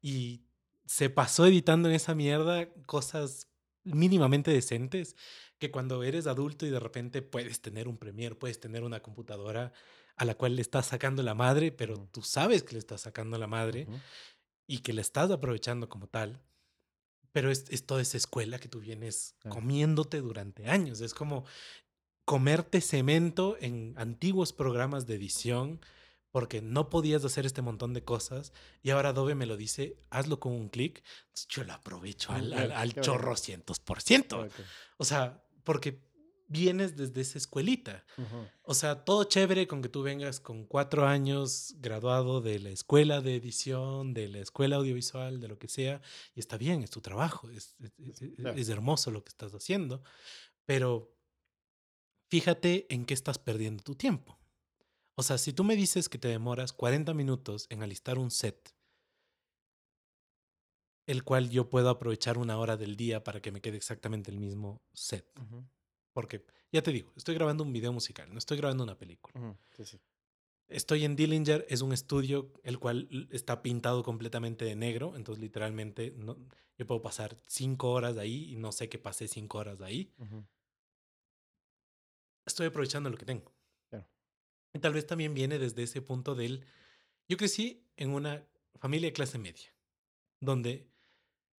y 0.00 0.42
se 0.86 1.10
pasó 1.10 1.46
editando 1.46 1.88
en 1.88 1.96
esa 1.96 2.14
mierda 2.14 2.72
cosas 2.86 3.48
mínimamente 3.86 4.50
decentes 4.50 5.16
que 5.58 5.70
cuando 5.70 6.02
eres 6.02 6.26
adulto 6.26 6.66
y 6.66 6.70
de 6.70 6.80
repente 6.80 7.22
puedes 7.22 7.60
tener 7.62 7.88
un 7.88 7.96
Premiere, 7.96 8.34
puedes 8.34 8.60
tener 8.60 8.84
una 8.84 9.00
computadora 9.00 9.72
a 10.16 10.24
la 10.24 10.34
cual 10.34 10.56
le 10.56 10.62
estás 10.62 10.86
sacando 10.86 11.22
la 11.22 11.34
madre, 11.34 11.72
pero 11.72 12.08
tú 12.12 12.22
sabes 12.22 12.62
que 12.62 12.74
le 12.74 12.78
estás 12.78 13.02
sacando 13.02 13.38
la 13.38 13.46
madre 13.46 13.86
y 14.66 14.78
que 14.78 14.92
le 14.92 15.00
estás 15.00 15.30
aprovechando 15.30 15.88
como 15.88 16.06
tal 16.06 16.42
pero 17.36 17.50
es, 17.50 17.84
toda 17.84 18.00
esa 18.00 18.16
escuela 18.16 18.58
que 18.58 18.70
tú 18.70 18.80
vienes 18.80 19.36
comiéndote 19.50 20.22
durante 20.22 20.70
años. 20.70 21.02
Es 21.02 21.12
como 21.12 21.44
comerte 22.24 22.80
cemento 22.80 23.58
en 23.60 23.92
antiguos 23.98 24.54
programas 24.54 25.06
de 25.06 25.16
edición 25.16 25.78
porque 26.36 26.60
no 26.60 26.90
podías 26.90 27.24
hacer 27.24 27.46
este 27.46 27.62
montón 27.62 27.94
de 27.94 28.04
cosas 28.04 28.52
y 28.82 28.90
ahora 28.90 29.08
Adobe 29.08 29.34
me 29.34 29.46
lo 29.46 29.56
dice, 29.56 29.96
hazlo 30.10 30.38
con 30.38 30.52
un 30.52 30.68
clic. 30.68 31.02
Yo 31.48 31.64
lo 31.64 31.72
aprovecho 31.72 32.30
al, 32.30 32.52
al, 32.52 32.92
chorro 33.00 33.34
cientos 33.38 33.80
por 33.80 34.02
ciento. 34.02 34.46
O 34.98 35.06
sea, 35.06 35.42
porque 35.64 36.04
vienes 36.46 36.94
desde 36.94 37.22
esa 37.22 37.38
escuelita. 37.38 38.04
O 38.60 38.74
sea, 38.74 39.02
todo 39.06 39.24
chévere 39.24 39.66
con 39.66 39.80
que 39.80 39.88
tú 39.88 40.02
vengas 40.02 40.38
con 40.38 40.66
cuatro 40.66 41.06
años 41.06 41.74
graduado 41.78 42.42
de 42.42 42.58
la 42.58 42.68
escuela 42.68 43.22
de 43.22 43.36
edición, 43.36 44.12
de 44.12 44.28
la 44.28 44.40
escuela 44.40 44.76
audiovisual, 44.76 45.40
de 45.40 45.48
lo 45.48 45.58
que 45.58 45.68
sea, 45.68 46.02
y 46.34 46.40
está 46.40 46.58
bien, 46.58 46.82
es 46.82 46.90
tu 46.90 47.00
trabajo, 47.00 47.48
es, 47.48 47.76
es, 47.96 48.68
hermoso 48.68 49.10
lo 49.10 49.24
que 49.24 49.30
estás 49.30 49.54
haciendo, 49.54 50.02
pero 50.66 51.16
fíjate 52.28 52.92
en 52.92 53.06
qué 53.06 53.14
estás 53.14 53.38
perdiendo 53.38 53.82
tu 53.82 53.94
tiempo. 53.94 54.38
O 55.18 55.22
sea, 55.22 55.38
si 55.38 55.52
tú 55.54 55.64
me 55.64 55.76
dices 55.76 56.08
que 56.10 56.18
te 56.18 56.28
demoras 56.28 56.74
40 56.74 57.14
minutos 57.14 57.66
en 57.70 57.82
alistar 57.82 58.18
un 58.18 58.30
set, 58.30 58.74
el 61.06 61.24
cual 61.24 61.48
yo 61.48 61.70
puedo 61.70 61.88
aprovechar 61.88 62.36
una 62.36 62.58
hora 62.58 62.76
del 62.76 62.96
día 62.96 63.24
para 63.24 63.40
que 63.40 63.50
me 63.50 63.62
quede 63.62 63.78
exactamente 63.78 64.30
el 64.30 64.38
mismo 64.38 64.82
set. 64.92 65.26
Porque, 66.12 66.44
ya 66.70 66.82
te 66.82 66.92
digo, 66.92 67.12
estoy 67.16 67.34
grabando 67.34 67.64
un 67.64 67.72
video 67.72 67.92
musical, 67.92 68.30
no 68.30 68.38
estoy 68.38 68.58
grabando 68.58 68.84
una 68.84 68.98
película. 68.98 69.56
Estoy 70.68 71.04
en 71.04 71.14
Dillinger, 71.16 71.64
es 71.68 71.80
un 71.80 71.92
estudio 71.92 72.52
el 72.64 72.78
cual 72.78 73.28
está 73.30 73.62
pintado 73.62 74.02
completamente 74.02 74.64
de 74.64 74.74
negro, 74.74 75.14
entonces 75.16 75.40
literalmente 75.40 76.12
no, 76.16 76.36
yo 76.76 76.86
puedo 76.86 77.00
pasar 77.00 77.38
cinco 77.46 77.92
horas 77.92 78.16
de 78.16 78.22
ahí 78.22 78.52
y 78.52 78.56
no 78.56 78.72
sé 78.72 78.88
que 78.88 78.98
pasé 78.98 79.28
cinco 79.28 79.58
horas 79.58 79.78
de 79.78 79.86
ahí. 79.86 80.12
Estoy 82.44 82.66
aprovechando 82.66 83.08
lo 83.08 83.16
que 83.16 83.24
tengo. 83.24 83.55
Y 84.76 84.78
tal 84.78 84.92
vez 84.92 85.06
también 85.06 85.32
viene 85.32 85.58
desde 85.58 85.84
ese 85.84 86.02
punto 86.02 86.34
del... 86.34 86.62
Yo 87.28 87.38
crecí 87.38 87.82
en 87.96 88.10
una 88.10 88.44
familia 88.78 89.08
de 89.08 89.14
clase 89.14 89.38
media, 89.38 89.74
donde 90.38 90.86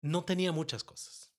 no 0.03 0.23
tenía 0.23 0.51
muchas 0.51 0.83
cosas. 0.83 1.33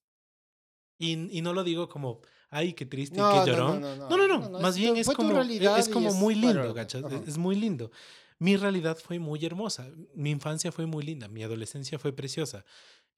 Y, 0.97 1.37
y 1.37 1.41
no 1.41 1.53
lo 1.53 1.63
digo 1.63 1.87
como, 1.87 2.19
ay, 2.49 2.73
qué 2.73 2.85
triste, 2.85 3.15
qué 3.15 3.49
llorón. 3.49 3.79
No 3.79 4.09
no 4.09 4.27
no, 4.27 4.59
más 4.59 4.77
bien 4.77 4.97
es 4.97 5.07
como, 5.07 5.41
es 5.41 5.87
como 5.87 6.13
muy 6.15 6.35
lindo, 6.35 6.73
¿cachas? 6.73 7.01
Es 7.25 7.37
muy 7.37 7.55
lindo. 7.55 7.91
Mi 8.39 8.57
realidad 8.57 8.97
fue 8.97 9.17
muy 9.17 9.45
hermosa, 9.45 9.89
mi 10.13 10.31
infancia 10.31 10.73
fue 10.73 10.85
muy 10.85 11.05
linda, 11.05 11.29
mi 11.29 11.43
adolescencia 11.43 11.97
fue 11.97 12.11
preciosa. 12.11 12.65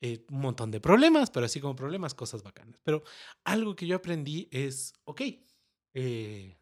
Eh, 0.02 0.24
un 0.30 0.42
montón 0.42 0.70
de 0.70 0.80
problemas, 0.80 1.32
pero 1.32 1.48
así 1.48 1.60
como 1.60 1.76
problemas, 1.76 2.14
cosas 2.14 2.44
bacanas. 2.44 2.80
Pero 2.84 3.04
algo 3.44 3.76
que 3.76 3.88
yo 3.88 3.96
aprendí 3.96 4.48
es, 4.52 4.94
ok, 5.06 5.22
eh, 5.96 6.61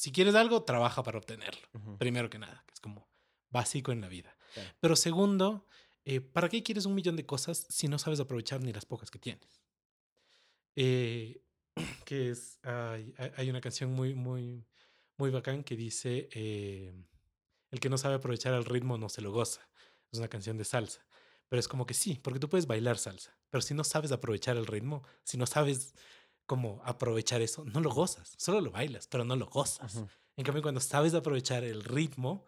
si 0.00 0.12
quieres 0.12 0.34
algo, 0.34 0.62
trabaja 0.62 1.02
para 1.02 1.18
obtenerlo, 1.18 1.60
primero 1.98 2.30
que 2.30 2.38
nada, 2.38 2.64
que 2.66 2.72
es 2.72 2.80
como 2.80 3.06
básico 3.50 3.92
en 3.92 4.00
la 4.00 4.08
vida. 4.08 4.34
Pero 4.80 4.96
segundo, 4.96 5.66
eh, 6.06 6.22
¿para 6.22 6.48
qué 6.48 6.62
quieres 6.62 6.86
un 6.86 6.94
millón 6.94 7.16
de 7.16 7.26
cosas 7.26 7.66
si 7.68 7.86
no 7.86 7.98
sabes 7.98 8.18
aprovechar 8.18 8.62
ni 8.62 8.72
las 8.72 8.86
pocas 8.86 9.10
que 9.10 9.18
tienes? 9.18 9.60
Eh, 10.74 11.42
que 12.06 12.30
es, 12.30 12.58
hay, 12.62 13.14
hay 13.36 13.50
una 13.50 13.60
canción 13.60 13.92
muy, 13.92 14.14
muy, 14.14 14.66
muy 15.18 15.28
bacán 15.28 15.62
que 15.62 15.76
dice, 15.76 16.30
eh, 16.32 16.94
el 17.70 17.78
que 17.78 17.90
no 17.90 17.98
sabe 17.98 18.14
aprovechar 18.14 18.54
el 18.54 18.64
ritmo 18.64 18.96
no 18.96 19.10
se 19.10 19.20
lo 19.20 19.32
goza. 19.32 19.68
Es 20.10 20.18
una 20.18 20.28
canción 20.28 20.56
de 20.56 20.64
salsa. 20.64 21.06
Pero 21.50 21.60
es 21.60 21.68
como 21.68 21.84
que 21.84 21.92
sí, 21.92 22.18
porque 22.22 22.40
tú 22.40 22.48
puedes 22.48 22.66
bailar 22.66 22.96
salsa, 22.96 23.36
Pero 23.50 23.60
si 23.60 23.74
no 23.74 23.84
sabes 23.84 24.12
aprovechar 24.12 24.56
el 24.56 24.66
ritmo, 24.66 25.02
si 25.24 25.36
no 25.36 25.44
sabes 25.44 25.94
cómo 26.50 26.82
aprovechar 26.84 27.42
eso, 27.42 27.64
no 27.64 27.80
lo 27.80 27.90
gozas. 27.90 28.34
Solo 28.36 28.60
lo 28.60 28.72
bailas, 28.72 29.06
pero 29.06 29.24
no 29.24 29.36
lo 29.36 29.46
gozas. 29.46 30.02
En 30.36 30.44
cambio, 30.44 30.62
cuando 30.62 30.80
sabes 30.80 31.14
aprovechar 31.14 31.62
el 31.62 31.84
ritmo, 31.84 32.44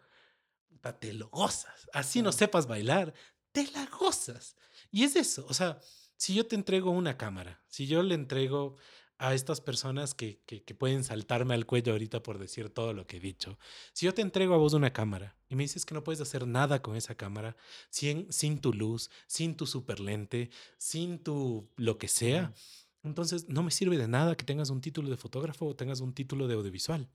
te 0.99 1.13
lo 1.13 1.29
gozas. 1.29 1.87
Así 1.93 2.21
no 2.21 2.33
sepas 2.33 2.67
bailar, 2.67 3.13
te 3.53 3.65
la 3.71 3.85
gozas. 3.85 4.57
Y 4.91 5.03
es 5.03 5.15
eso. 5.15 5.45
O 5.47 5.53
sea, 5.53 5.79
si 6.17 6.33
yo 6.33 6.45
te 6.45 6.57
entrego 6.57 6.91
una 6.91 7.15
cámara, 7.15 7.63
si 7.69 7.87
yo 7.87 8.03
le 8.03 8.15
entrego 8.15 8.75
a 9.19 9.33
estas 9.33 9.61
personas 9.61 10.13
que, 10.13 10.41
que, 10.45 10.63
que 10.63 10.75
pueden 10.75 11.05
saltarme 11.05 11.53
al 11.53 11.65
cuello 11.65 11.93
ahorita 11.93 12.21
por 12.21 12.39
decir 12.39 12.69
todo 12.71 12.91
lo 12.91 13.07
que 13.07 13.17
he 13.17 13.21
dicho, 13.21 13.57
si 13.93 14.05
yo 14.05 14.13
te 14.13 14.21
entrego 14.21 14.53
a 14.53 14.57
vos 14.57 14.73
una 14.73 14.91
cámara 14.91 15.37
y 15.47 15.55
me 15.55 15.63
dices 15.63 15.85
que 15.85 15.93
no 15.93 16.03
puedes 16.03 16.19
hacer 16.19 16.45
nada 16.45 16.81
con 16.81 16.97
esa 16.97 17.15
cámara 17.15 17.55
sin, 17.89 18.29
sin 18.33 18.59
tu 18.59 18.73
luz, 18.73 19.09
sin 19.27 19.55
tu 19.55 19.65
super 19.65 20.01
lente, 20.01 20.49
sin 20.77 21.19
tu 21.23 21.69
lo 21.77 21.97
que 21.97 22.09
sea. 22.09 22.53
Entonces 23.03 23.47
no 23.49 23.63
me 23.63 23.71
sirve 23.71 23.97
de 23.97 24.07
nada 24.07 24.35
que 24.35 24.45
tengas 24.45 24.69
un 24.69 24.81
título 24.81 25.09
de 25.09 25.17
fotógrafo 25.17 25.65
o 25.65 25.75
tengas 25.75 25.99
un 25.99 26.13
título 26.13 26.47
de 26.47 26.55
audiovisual 26.55 27.09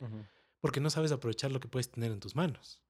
porque 0.61 0.80
no 0.80 0.91
sabes 0.91 1.12
aprovechar 1.12 1.51
lo 1.53 1.61
que 1.61 1.68
puedes 1.68 1.91
tener 1.91 2.12
en 2.12 2.20
tus 2.20 2.34
manos. 2.34 2.82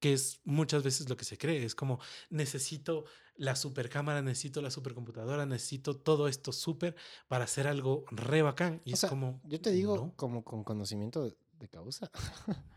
Que 0.00 0.12
es 0.12 0.40
muchas 0.44 0.82
veces 0.82 1.08
lo 1.08 1.16
que 1.16 1.24
se 1.24 1.38
cree. 1.38 1.64
Es 1.64 1.74
como, 1.74 1.98
necesito 2.28 3.04
la 3.36 3.56
super 3.56 3.88
cámara, 3.88 4.20
necesito 4.20 4.60
la 4.60 4.70
supercomputadora, 4.70 5.46
necesito 5.46 5.96
todo 5.96 6.28
esto 6.28 6.52
súper 6.52 6.94
para 7.28 7.44
hacer 7.44 7.66
algo 7.66 8.04
re 8.10 8.42
bacán. 8.42 8.82
Y 8.84 8.90
O 8.90 8.94
es 8.94 9.00
sea, 9.00 9.08
como, 9.08 9.40
yo 9.44 9.60
te 9.60 9.70
digo, 9.70 9.96
no. 9.96 10.12
como 10.16 10.44
con 10.44 10.64
conocimiento 10.64 11.24
de, 11.24 11.36
de 11.58 11.68
causa. 11.68 12.10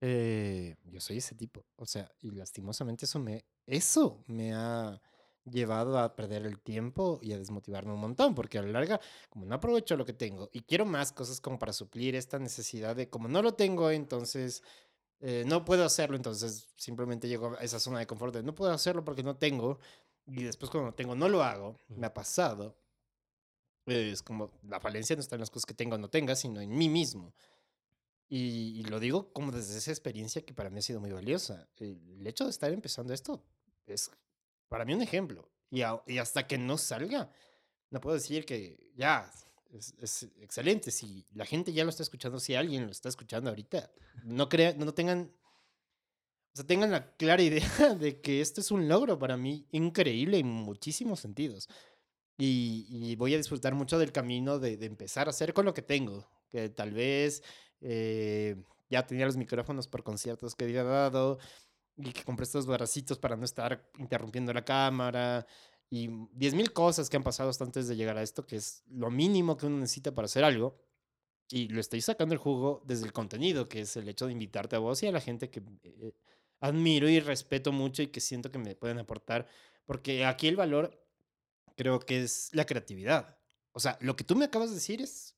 eh, 0.00 0.76
yo 0.84 1.00
soy 1.00 1.18
ese 1.18 1.34
tipo. 1.34 1.64
O 1.76 1.86
sea, 1.86 2.10
y 2.20 2.30
lastimosamente 2.30 3.04
eso 3.06 3.18
me, 3.18 3.44
eso 3.66 4.22
me 4.26 4.52
ha 4.54 5.00
llevado 5.44 5.98
a 5.98 6.16
perder 6.16 6.46
el 6.46 6.58
tiempo 6.58 7.18
y 7.22 7.32
a 7.32 7.38
desmotivarme 7.38 7.92
un 7.92 8.00
montón, 8.00 8.34
porque 8.34 8.58
a 8.58 8.62
la 8.62 8.68
larga, 8.68 9.00
como 9.28 9.46
no 9.46 9.54
aprovecho 9.54 9.96
lo 9.96 10.04
que 10.04 10.12
tengo 10.12 10.50
y 10.52 10.60
quiero 10.60 10.84
más 10.84 11.12
cosas 11.12 11.40
como 11.40 11.58
para 11.58 11.72
suplir 11.72 12.14
esta 12.14 12.38
necesidad 12.38 12.96
de 12.96 13.08
como 13.08 13.28
no 13.28 13.42
lo 13.42 13.54
tengo, 13.54 13.90
entonces 13.90 14.62
eh, 15.20 15.44
no 15.46 15.64
puedo 15.64 15.84
hacerlo, 15.84 16.16
entonces 16.16 16.68
simplemente 16.76 17.28
llego 17.28 17.54
a 17.58 17.62
esa 17.62 17.80
zona 17.80 17.98
de 17.98 18.06
confort 18.06 18.34
de 18.34 18.42
no 18.42 18.54
puedo 18.54 18.72
hacerlo 18.72 19.04
porque 19.04 19.22
no 19.22 19.36
tengo, 19.36 19.78
y 20.26 20.44
después 20.44 20.70
cuando 20.70 20.94
tengo 20.94 21.14
no 21.14 21.28
lo 21.28 21.42
hago, 21.42 21.76
me 21.88 22.06
ha 22.06 22.14
pasado. 22.14 22.76
Es 23.86 24.22
como 24.22 24.52
la 24.62 24.78
falencia 24.80 25.16
no 25.16 25.20
está 25.20 25.34
en 25.34 25.40
las 25.40 25.50
cosas 25.50 25.66
que 25.66 25.74
tenga 25.74 25.96
o 25.96 25.98
no 25.98 26.08
tenga, 26.08 26.36
sino 26.36 26.60
en 26.60 26.70
mí 26.70 26.88
mismo. 26.88 27.34
Y, 28.28 28.78
y 28.78 28.84
lo 28.84 29.00
digo 29.00 29.32
como 29.32 29.50
desde 29.50 29.76
esa 29.78 29.90
experiencia 29.90 30.44
que 30.44 30.54
para 30.54 30.70
mí 30.70 30.78
ha 30.78 30.82
sido 30.82 31.00
muy 31.00 31.10
valiosa. 31.10 31.68
El 31.78 32.24
hecho 32.26 32.44
de 32.44 32.50
estar 32.50 32.72
empezando 32.72 33.12
esto 33.12 33.42
es 33.86 34.10
para 34.70 34.86
mí 34.86 34.94
un 34.94 35.02
ejemplo. 35.02 35.50
Y, 35.70 35.82
a- 35.82 36.02
y 36.06 36.18
hasta 36.18 36.46
que 36.48 36.58
no 36.58 36.78
salga, 36.78 37.30
no 37.90 38.00
puedo 38.00 38.16
decir 38.16 38.46
que 38.46 38.80
ya 38.96 39.30
es, 39.72 39.94
es 40.00 40.24
excelente. 40.40 40.92
Si 40.92 41.26
la 41.34 41.46
gente 41.46 41.74
ya 41.74 41.84
lo 41.84 41.90
está 41.90 42.04
escuchando, 42.04 42.40
si 42.40 42.54
alguien 42.56 42.86
lo 42.86 42.92
está 42.92 43.10
escuchando 43.10 43.50
ahorita, 43.50 43.90
no, 44.24 44.48
crea, 44.48 44.74
no 44.78 44.94
tengan, 44.94 45.32
o 46.52 46.56
sea, 46.56 46.66
tengan 46.66 46.90
la 46.90 47.14
clara 47.16 47.42
idea 47.42 47.94
de 47.98 48.20
que 48.20 48.40
esto 48.40 48.60
es 48.60 48.70
un 48.70 48.88
logro 48.88 49.18
para 49.18 49.36
mí 49.36 49.66
increíble 49.72 50.38
en 50.38 50.46
muchísimos 50.48 51.20
sentidos. 51.20 51.68
Y, 52.38 52.86
y 52.90 53.16
voy 53.16 53.34
a 53.34 53.38
disfrutar 53.38 53.74
mucho 53.74 53.98
del 53.98 54.12
camino 54.12 54.58
de, 54.58 54.76
de 54.76 54.86
empezar 54.86 55.28
a 55.28 55.30
hacer 55.30 55.54
con 55.54 55.66
lo 55.66 55.74
que 55.74 55.82
tengo. 55.82 56.28
Que 56.50 56.70
tal 56.70 56.92
vez 56.92 57.42
eh, 57.82 58.56
ya 58.90 59.06
tenía 59.06 59.26
los 59.26 59.36
micrófonos 59.36 59.88
por 59.88 60.02
conciertos 60.04 60.54
que 60.56 60.64
había 60.64 60.84
dado 60.84 61.38
y 62.02 62.12
que 62.12 62.24
compré 62.24 62.44
estos 62.44 62.66
bracitos 62.66 63.18
para 63.18 63.36
no 63.36 63.44
estar 63.44 63.90
interrumpiendo 63.98 64.52
la 64.52 64.64
cámara 64.64 65.46
y 65.90 66.08
10.000 66.08 66.72
cosas 66.72 67.10
que 67.10 67.16
han 67.16 67.24
pasado 67.24 67.50
hasta 67.50 67.64
antes 67.64 67.88
de 67.88 67.96
llegar 67.96 68.16
a 68.16 68.22
esto, 68.22 68.46
que 68.46 68.56
es 68.56 68.84
lo 68.88 69.10
mínimo 69.10 69.56
que 69.56 69.66
uno 69.66 69.78
necesita 69.78 70.14
para 70.14 70.26
hacer 70.26 70.44
algo. 70.44 70.78
Y 71.48 71.66
lo 71.68 71.80
estoy 71.80 72.00
sacando 72.00 72.32
el 72.32 72.38
jugo 72.38 72.80
desde 72.86 73.06
el 73.06 73.12
contenido, 73.12 73.68
que 73.68 73.80
es 73.80 73.96
el 73.96 74.08
hecho 74.08 74.26
de 74.26 74.32
invitarte 74.32 74.76
a 74.76 74.78
vos 74.78 75.02
y 75.02 75.08
a 75.08 75.12
la 75.12 75.20
gente 75.20 75.50
que 75.50 75.60
eh, 75.82 76.12
admiro 76.60 77.08
y 77.08 77.18
respeto 77.18 77.72
mucho 77.72 78.02
y 78.02 78.06
que 78.06 78.20
siento 78.20 78.52
que 78.52 78.58
me 78.58 78.76
pueden 78.76 79.00
aportar. 79.00 79.48
Porque 79.84 80.24
aquí 80.24 80.46
el 80.46 80.54
valor 80.54 81.04
creo 81.76 81.98
que 81.98 82.22
es 82.22 82.50
la 82.52 82.66
creatividad. 82.66 83.36
O 83.72 83.80
sea, 83.80 83.98
lo 84.00 84.14
que 84.14 84.22
tú 84.22 84.36
me 84.36 84.44
acabas 84.44 84.68
de 84.68 84.76
decir 84.76 85.02
es 85.02 85.34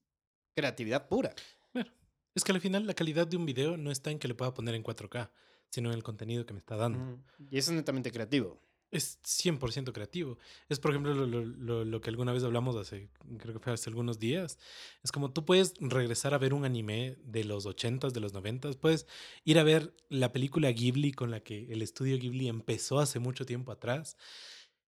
creatividad 0.54 1.08
pura. 1.08 1.34
Claro. 1.72 1.90
Es 2.34 2.44
que 2.44 2.52
al 2.52 2.60
final 2.60 2.86
la 2.86 2.92
calidad 2.92 3.26
de 3.26 3.38
un 3.38 3.46
video 3.46 3.78
no 3.78 3.90
está 3.90 4.10
en 4.10 4.18
que 4.18 4.28
le 4.28 4.34
pueda 4.34 4.52
poner 4.52 4.74
en 4.74 4.84
4K, 4.84 5.30
sino 5.72 5.88
en 5.90 5.96
el 5.96 6.02
contenido 6.04 6.46
que 6.46 6.52
me 6.52 6.60
está 6.60 6.76
dando. 6.76 7.18
Y 7.50 7.58
eso 7.58 7.70
es 7.72 7.76
netamente 7.76 8.12
creativo. 8.12 8.60
Es 8.90 9.18
100% 9.22 9.90
creativo. 9.94 10.36
Es, 10.68 10.78
por 10.78 10.90
ejemplo, 10.90 11.14
lo, 11.14 11.26
lo- 11.26 11.46
lo- 11.46 11.84
lo 11.86 12.00
que 12.02 12.10
alguna 12.10 12.30
vez 12.34 12.44
hablamos 12.44 12.76
hace, 12.76 13.08
creo 13.38 13.54
que 13.54 13.58
fue 13.58 13.72
hace 13.72 13.88
algunos 13.88 14.18
días. 14.18 14.58
Es 15.02 15.10
como 15.10 15.32
tú 15.32 15.46
puedes 15.46 15.72
regresar 15.80 16.34
a 16.34 16.38
ver 16.38 16.52
un 16.52 16.66
anime 16.66 17.16
de 17.24 17.44
los 17.44 17.64
80s, 17.64 18.12
de 18.12 18.20
los 18.20 18.34
90s. 18.34 18.76
Puedes 18.76 19.06
ir 19.44 19.58
a 19.58 19.62
ver 19.62 19.94
la 20.10 20.30
película 20.30 20.70
Ghibli 20.70 21.12
con 21.12 21.30
la 21.30 21.40
que 21.40 21.72
el 21.72 21.80
estudio 21.80 22.18
Ghibli 22.18 22.48
empezó 22.48 23.00
hace 23.00 23.18
mucho 23.18 23.46
tiempo 23.46 23.72
atrás. 23.72 24.18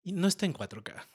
Y 0.01 0.13
no 0.13 0.29
está 0.29 0.45
en 0.45 0.53
4K. 0.53 1.05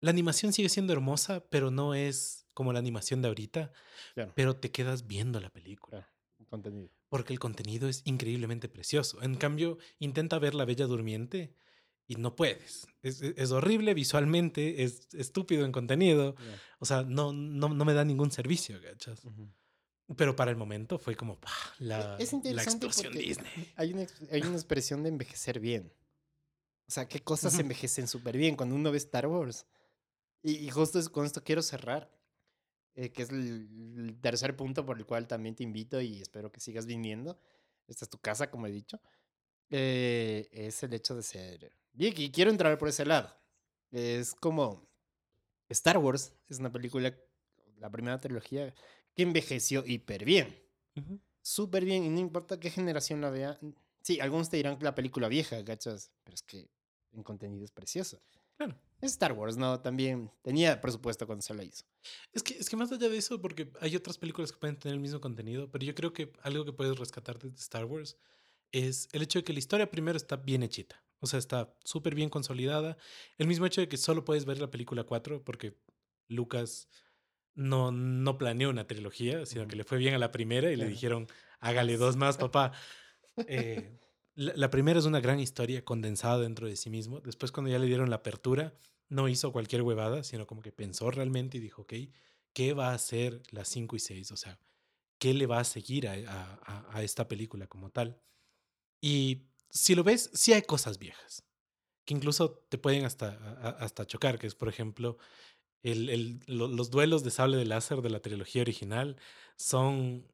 La 0.00 0.10
animación 0.10 0.52
sigue 0.52 0.68
siendo 0.68 0.92
hermosa, 0.92 1.44
pero 1.50 1.72
no 1.72 1.94
es 1.94 2.46
como 2.54 2.72
la 2.72 2.78
animación 2.78 3.22
de 3.22 3.28
ahorita. 3.28 3.72
Claro. 4.14 4.32
Pero 4.36 4.54
te 4.54 4.70
quedas 4.70 5.08
viendo 5.08 5.40
la 5.40 5.50
película. 5.50 5.98
Claro. 6.36 6.48
Contenido. 6.48 6.90
Porque 7.14 7.32
el 7.32 7.38
contenido 7.38 7.88
es 7.88 8.02
increíblemente 8.06 8.68
precioso. 8.68 9.22
En 9.22 9.36
cambio, 9.36 9.78
intenta 10.00 10.36
ver 10.40 10.52
La 10.56 10.64
Bella 10.64 10.86
Durmiente 10.86 11.54
y 12.08 12.16
no 12.16 12.34
puedes. 12.34 12.88
Es, 13.02 13.22
es- 13.22 13.34
es 13.36 13.50
horrible 13.52 13.94
visualmente, 13.94 14.82
es 14.82 15.06
estúpido 15.12 15.64
en 15.64 15.70
contenido. 15.70 16.34
Ya. 16.34 16.60
O 16.80 16.84
sea, 16.86 17.02
no, 17.04 17.32
no, 17.32 17.68
no 17.68 17.84
me 17.84 17.94
da 17.94 18.04
ningún 18.04 18.32
servicio, 18.32 18.82
¿cachas? 18.82 19.24
Ujú. 19.24 19.48
Pero 20.16 20.34
para 20.34 20.50
el 20.50 20.56
momento 20.56 20.98
fue 20.98 21.14
como 21.14 21.38
la, 21.78 22.16
es 22.18 22.32
la 22.32 22.62
explosión 22.64 23.12
Disney. 23.14 23.72
Hay 23.76 23.92
una, 23.92 24.02
ex- 24.02 24.20
hay 24.32 24.40
una 24.42 24.54
expresión 24.56 25.04
de 25.04 25.10
envejecer 25.10 25.60
bien. 25.60 25.92
O 26.88 26.90
sea, 26.90 27.06
qué 27.06 27.20
cosas 27.22 27.52
Ujú. 27.52 27.62
envejecen 27.62 28.08
súper 28.08 28.36
bien 28.36 28.56
cuando 28.56 28.74
uno 28.74 28.90
ve 28.90 28.98
Star 28.98 29.28
Wars. 29.28 29.66
Y, 30.42 30.56
y 30.56 30.70
justo 30.70 30.98
es- 30.98 31.08
con 31.08 31.24
esto 31.26 31.44
quiero 31.44 31.62
cerrar, 31.62 32.10
eh, 32.94 33.10
que 33.12 33.22
es 33.22 33.30
el, 33.30 33.68
el 33.98 34.20
tercer 34.20 34.56
punto 34.56 34.84
por 34.86 34.98
el 34.98 35.06
cual 35.06 35.26
también 35.26 35.54
te 35.54 35.62
invito 35.62 36.00
y 36.00 36.20
espero 36.20 36.50
que 36.52 36.60
sigas 36.60 36.86
viniendo. 36.86 37.38
Esta 37.86 38.04
es 38.04 38.08
tu 38.10 38.18
casa, 38.18 38.50
como 38.50 38.66
he 38.66 38.72
dicho. 38.72 39.00
Eh, 39.70 40.48
es 40.52 40.82
el 40.82 40.94
hecho 40.94 41.14
de 41.16 41.22
ser 41.22 41.72
geek. 41.94 42.18
Y 42.18 42.30
quiero 42.30 42.50
entrar 42.50 42.78
por 42.78 42.88
ese 42.88 43.04
lado. 43.04 43.34
Es 43.90 44.34
como 44.34 44.88
Star 45.68 45.98
Wars, 45.98 46.32
es 46.48 46.58
una 46.58 46.70
película, 46.72 47.16
la 47.78 47.90
primera 47.90 48.18
trilogía, 48.18 48.74
que 49.14 49.22
envejeció 49.22 49.84
hiper 49.86 50.24
bien 50.24 50.56
Ujú. 50.96 51.20
súper 51.42 51.84
bien 51.84 52.04
y 52.04 52.08
no 52.10 52.20
importa 52.20 52.58
qué 52.58 52.70
generación 52.70 53.20
la 53.20 53.30
vea. 53.30 53.58
Sí, 54.02 54.20
algunos 54.20 54.50
te 54.50 54.56
dirán 54.56 54.78
que 54.78 54.84
la 54.84 54.94
película 54.94 55.28
vieja, 55.28 55.62
¿gachas? 55.62 56.12
Pero 56.24 56.34
es 56.34 56.42
que 56.42 56.70
en 57.12 57.22
contenido 57.22 57.64
es 57.64 57.70
precioso. 57.70 58.20
Claro. 58.56 58.76
Es 59.00 59.12
Star 59.12 59.32
Wars, 59.32 59.56
¿no? 59.56 59.80
También 59.80 60.30
tenía 60.42 60.80
presupuesto 60.80 61.26
cuando 61.26 61.42
se 61.42 61.52
la 61.52 61.64
hizo. 61.64 61.84
Es 62.32 62.42
que, 62.42 62.54
es 62.54 62.70
que 62.70 62.76
más 62.76 62.90
allá 62.90 63.08
de 63.08 63.16
eso, 63.16 63.40
porque 63.40 63.70
hay 63.80 63.96
otras 63.96 64.16
películas 64.16 64.50
que 64.50 64.58
pueden 64.58 64.78
tener 64.78 64.94
el 64.94 65.00
mismo 65.00 65.20
contenido, 65.20 65.70
pero 65.70 65.84
yo 65.84 65.94
creo 65.94 66.12
que 66.12 66.32
algo 66.42 66.64
que 66.64 66.72
puedes 66.72 66.96
rescatar 66.98 67.38
de 67.38 67.48
Star 67.50 67.84
Wars 67.84 68.16
es 68.72 69.08
el 69.12 69.22
hecho 69.22 69.38
de 69.38 69.44
que 69.44 69.52
la 69.52 69.58
historia 69.58 69.90
primero 69.90 70.16
está 70.16 70.36
bien 70.36 70.62
hechita. 70.62 71.04
O 71.20 71.26
sea, 71.26 71.38
está 71.38 71.74
súper 71.84 72.14
bien 72.14 72.28
consolidada. 72.28 72.96
El 73.38 73.46
mismo 73.46 73.66
hecho 73.66 73.80
de 73.80 73.88
que 73.88 73.96
solo 73.96 74.24
puedes 74.24 74.44
ver 74.44 74.58
la 74.58 74.70
película 74.70 75.04
4 75.04 75.44
porque 75.44 75.76
Lucas 76.28 76.88
no, 77.54 77.92
no 77.92 78.36
planeó 78.36 78.70
una 78.70 78.86
trilogía, 78.86 79.46
sino 79.46 79.66
que 79.66 79.76
le 79.76 79.84
fue 79.84 79.98
bien 79.98 80.14
a 80.14 80.18
la 80.18 80.32
primera 80.32 80.70
y 80.70 80.76
le 80.76 80.86
dijeron, 80.86 81.26
hágale 81.60 81.96
dos 81.96 82.16
más, 82.16 82.36
papá. 82.36 82.72
Eh, 83.48 83.98
la, 84.34 84.70
primera 84.70 84.98
es 84.98 85.04
una 85.06 85.20
gran 85.20 85.40
historia 85.40 85.84
condensada 85.84 86.38
dentro 86.40 86.66
de 86.66 86.76
sí 86.76 86.90
mismo. 86.90 87.20
Después, 87.20 87.52
cuando 87.52 87.70
ya 87.70 87.78
le 87.78 87.86
dieron 87.86 88.10
la 88.10 88.16
apertura, 88.16 88.74
no 89.08 89.28
hizo 89.28 89.52
cualquier 89.52 89.82
huevada, 89.82 90.24
sino 90.24 90.46
como 90.46 90.62
que 90.62 90.72
pensó 90.72 91.10
realmente 91.10 91.58
y 91.58 91.60
dijo, 91.60 91.82
ok, 91.82 91.94
¿qué 92.52 92.72
va 92.74 92.90
a 92.90 92.94
hacer 92.94 93.42
las 93.50 93.68
5 93.68 93.96
y 93.96 94.00
6? 94.00 94.32
O 94.32 94.36
sea, 94.36 94.58
¿qué 95.18 95.34
le 95.34 95.46
va 95.46 95.60
a 95.60 95.64
seguir 95.64 96.08
a, 96.08 96.14
a- 96.14 96.86
a- 96.98 97.02
esta 97.02 97.28
película 97.28 97.66
como 97.68 97.90
tal? 97.90 98.20
Y 99.00 99.48
si 99.70 99.94
lo 99.94 100.04
ves, 100.04 100.30
sí 100.34 100.52
hay 100.52 100.62
cosas 100.62 100.98
viejas, 100.98 101.44
que 102.06 102.14
incluso 102.14 102.64
te 102.70 102.78
pueden 102.78 103.04
hasta, 103.04 103.30
hasta 103.80 104.06
chocar, 104.06 104.38
que 104.38 104.46
es, 104.48 104.54
por 104.54 104.68
ejemplo, 104.68 105.18
el- 105.82 106.08
el- 106.10 106.40
lo- 106.46 106.68
los 106.68 106.90
duelos 106.90 107.24
de 107.24 107.30
sable 107.30 107.56
de 107.56 107.66
láser 107.66 108.02
de 108.02 108.10
la 108.10 108.20
trilogía 108.20 108.62
original 108.62 109.16
son 109.56 110.26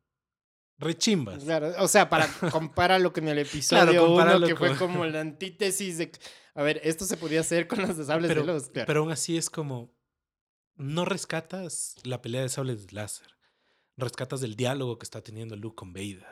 rechimbas. 0.81 1.45
Claro, 1.45 1.73
o 1.79 1.87
sea, 1.89 2.09
para 2.09 2.27
compáralo 2.51 3.13
con 3.13 3.29
el 3.29 3.39
episodio 3.39 4.03
1, 4.03 4.07
compáralo 4.07 4.47
que 4.47 4.57
fue 4.57 4.77
como 4.77 5.05
la 5.07 5.21
antítesis 5.21 5.99
de. 5.99 6.11
A 6.55 6.63
ver, 6.63 6.81
esto 6.83 7.05
se 7.05 7.17
podía 7.17 7.41
hacer 7.41 7.69
con 7.69 7.81
los 7.83 7.97
de 7.97 8.05
sables 8.05 8.29
pero, 8.29 8.45
de 8.45 8.53
luz. 8.55 8.69
Claro. 8.71 8.87
pero 8.87 9.01
aún 9.01 9.13
así 9.13 9.37
es 9.37 9.49
como, 9.51 9.95
no 10.75 11.05
rescatas 11.05 11.95
la 12.05 12.21
pelea 12.23 12.43
de 12.43 12.49
sables 12.49 12.87
de 12.87 12.93
láser, 12.95 13.29
rescatas 13.97 14.43
el 14.43 14.57
diálogo 14.57 14.99
que 14.99 15.05
está 15.05 15.23
teniendo 15.23 15.55
Luke 15.57 15.77
con 15.77 15.93
Vader, 15.93 16.27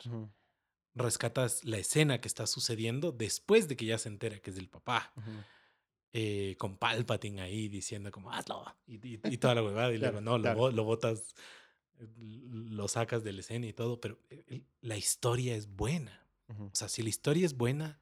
rescatas 0.95 1.65
la 1.65 1.79
escena 1.79 2.21
que 2.21 2.29
está 2.29 2.47
sucediendo 2.47 3.13
después 3.13 3.69
de 3.69 3.77
que 3.77 3.85
ya 3.87 3.99
se 3.99 4.09
entera 4.09 4.39
que 4.41 4.51
es 4.51 4.57
del 4.57 4.69
papá. 4.69 5.13
eh, 6.15 6.57
con 6.59 6.79
Palpatine 6.79 7.43
ahí 7.43 7.69
diciendo 7.69 8.11
como 8.11 8.33
hazlo 8.33 8.65
y, 8.87 8.95
y- 9.07 9.21
y 9.25 9.37
toda 9.39 9.55
la 9.55 9.63
huevada 9.63 9.93
y 9.93 9.99
Claro, 9.99 10.21
luego 10.23 10.25
no, 10.25 10.39
lo, 10.39 10.43
claro. 10.43 10.71
lo 10.73 10.85
botas, 10.85 11.35
lo 11.99 12.89
sacas 12.89 13.25
de 13.25 13.33
la 13.33 13.41
escena 13.41 13.67
y 13.67 13.73
todo, 13.73 14.01
pero 14.01 14.19
el- 14.29 14.67
la 14.81 14.97
historia 14.97 15.55
es 15.57 15.67
buena. 15.69 16.27
Ujú. 16.49 16.65
O 16.65 16.75
sea, 16.75 16.89
si 16.89 17.03
la 17.03 17.09
historia 17.09 17.45
es 17.47 17.57
buena, 17.57 18.01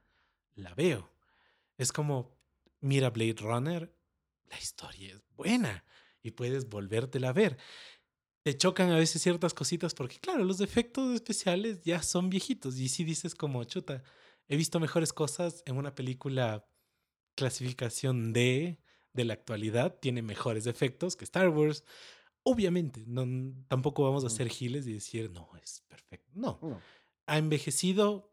la 0.55 0.75
veo. 0.75 1.13
Es 1.79 1.93
como, 1.93 2.37
mira 2.81 3.11
Blade 3.11 3.37
Runner, 3.41 3.95
la 4.51 4.59
historia 4.59 5.15
es 5.15 5.23
buena 5.37 5.85
y 6.23 6.33
puedes 6.33 6.69
volvértela 6.69 7.31
a 7.31 7.33
ver. 7.33 7.59
Te 8.43 8.57
chocan 8.57 8.91
a 8.91 8.97
veces 8.99 9.23
ciertas 9.23 9.55
cositas 9.55 9.93
porque, 9.95 10.19
claro, 10.21 10.45
los 10.45 10.61
efectos 10.61 11.13
especiales 11.15 11.83
ya 11.83 12.03
son 12.03 12.31
viejitos. 12.31 12.79
Y 12.79 12.89
si 12.89 13.05
dices 13.05 13.35
como, 13.35 13.65
chuta, 13.65 14.03
he 14.49 14.57
visto 14.57 14.79
mejores 14.79 15.13
cosas 15.13 15.63
en 15.67 15.77
una 15.77 15.95
película 15.95 16.65
clasificación 17.35 18.33
D 18.33 18.81
de 19.13 19.25
la 19.25 19.35
actualidad, 19.35 19.99
tiene 20.01 20.23
mejores 20.23 20.67
efectos 20.67 21.17
que 21.17 21.25
Star 21.25 21.49
Wars. 21.49 21.85
Obviamente, 22.49 23.03
no, 23.09 23.27
tampoco 23.67 24.05
vamos 24.05 24.25
a 24.25 24.31
ser 24.31 24.49
giles 24.49 24.87
y 24.87 24.93
decir, 24.93 25.33
no, 25.33 25.51
es 25.61 25.83
perfecto. 25.89 26.31
No, 26.33 26.61
ha 27.27 27.39
envejecido 27.39 28.33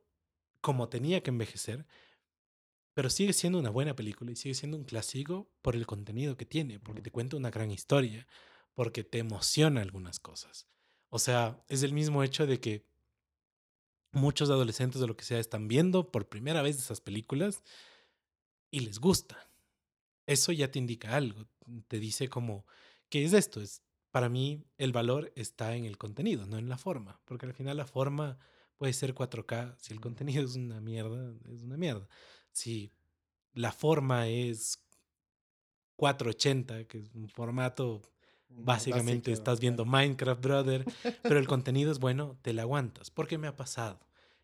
como 0.61 0.87
tenía 0.87 1.23
que 1.23 1.31
envejecer, 1.31 1.87
pero 2.93 3.09
sigue 3.09 3.33
siendo 3.33 3.57
una 3.57 3.71
buena 3.71 3.95
película 3.95 4.31
y 4.31 4.35
sigue 4.35 4.53
siendo 4.53 4.77
un 4.77 4.83
clásico 4.83 5.51
por 5.63 5.75
el 5.75 5.87
contenido 5.87 6.37
que 6.37 6.45
tiene, 6.45 6.79
porque 6.79 7.01
te 7.01 7.09
cuenta 7.09 7.37
una 7.37 7.49
gran 7.49 7.71
historia, 7.71 8.27
porque 8.75 9.03
te 9.03 9.17
emociona 9.17 9.81
algunas 9.81 10.19
cosas. 10.19 10.67
O 11.09 11.17
sea, 11.17 11.65
es 11.67 11.81
el 11.81 11.91
mismo 11.91 12.21
hecho 12.21 12.45
de 12.45 12.59
que 12.59 12.85
muchos 14.11 14.51
adolescentes 14.51 15.01
o 15.01 15.07
lo 15.07 15.17
que 15.17 15.25
sea 15.25 15.39
están 15.39 15.67
viendo 15.67 16.11
por 16.11 16.29
primera 16.29 16.61
vez 16.61 16.77
esas 16.77 17.01
películas 17.01 17.63
y 18.69 18.81
les 18.81 18.99
gusta. 18.99 19.49
Eso 20.27 20.51
ya 20.51 20.69
te 20.69 20.77
indica 20.77 21.15
algo, 21.15 21.47
te 21.87 21.97
dice 21.97 22.29
como, 22.29 22.67
¿qué 23.09 23.25
es 23.25 23.33
esto? 23.33 23.59
Es, 23.59 23.81
para 24.13 24.29
mí 24.29 24.63
el 24.77 24.91
valor 24.91 25.33
está 25.35 25.75
en 25.75 25.85
el 25.85 25.97
contenido, 25.97 26.45
no 26.45 26.59
en 26.59 26.69
la 26.69 26.77
forma, 26.77 27.19
porque 27.25 27.47
al 27.47 27.53
final 27.55 27.77
la 27.77 27.87
forma 27.87 28.37
puede 28.77 28.93
ser 28.93 29.15
4K, 29.15 29.75
si 29.79 29.91
el 29.91 29.99
contenido 29.99 30.45
es 30.45 30.55
una 30.55 30.79
mierda, 30.79 31.33
es 31.51 31.63
una 31.63 31.77
mierda. 31.77 32.07
Si 32.51 32.91
la 33.53 33.71
forma 33.71 34.27
es 34.27 34.83
480, 35.95 36.85
que 36.85 36.99
es 36.99 37.15
un 37.15 37.27
formato, 37.27 38.03
básicamente 38.49 39.31
Básico, 39.31 39.33
estás 39.33 39.59
viendo 39.59 39.83
claro. 39.83 39.97
Minecraft, 39.97 40.41
brother, 40.43 40.85
pero 41.23 41.39
el 41.39 41.47
contenido 41.47 41.91
es 41.91 41.97
bueno, 41.97 42.37
te 42.43 42.53
la 42.53 42.61
aguantas. 42.61 43.09
Porque 43.09 43.39
me 43.39 43.47
ha 43.47 43.55
pasado. 43.55 43.99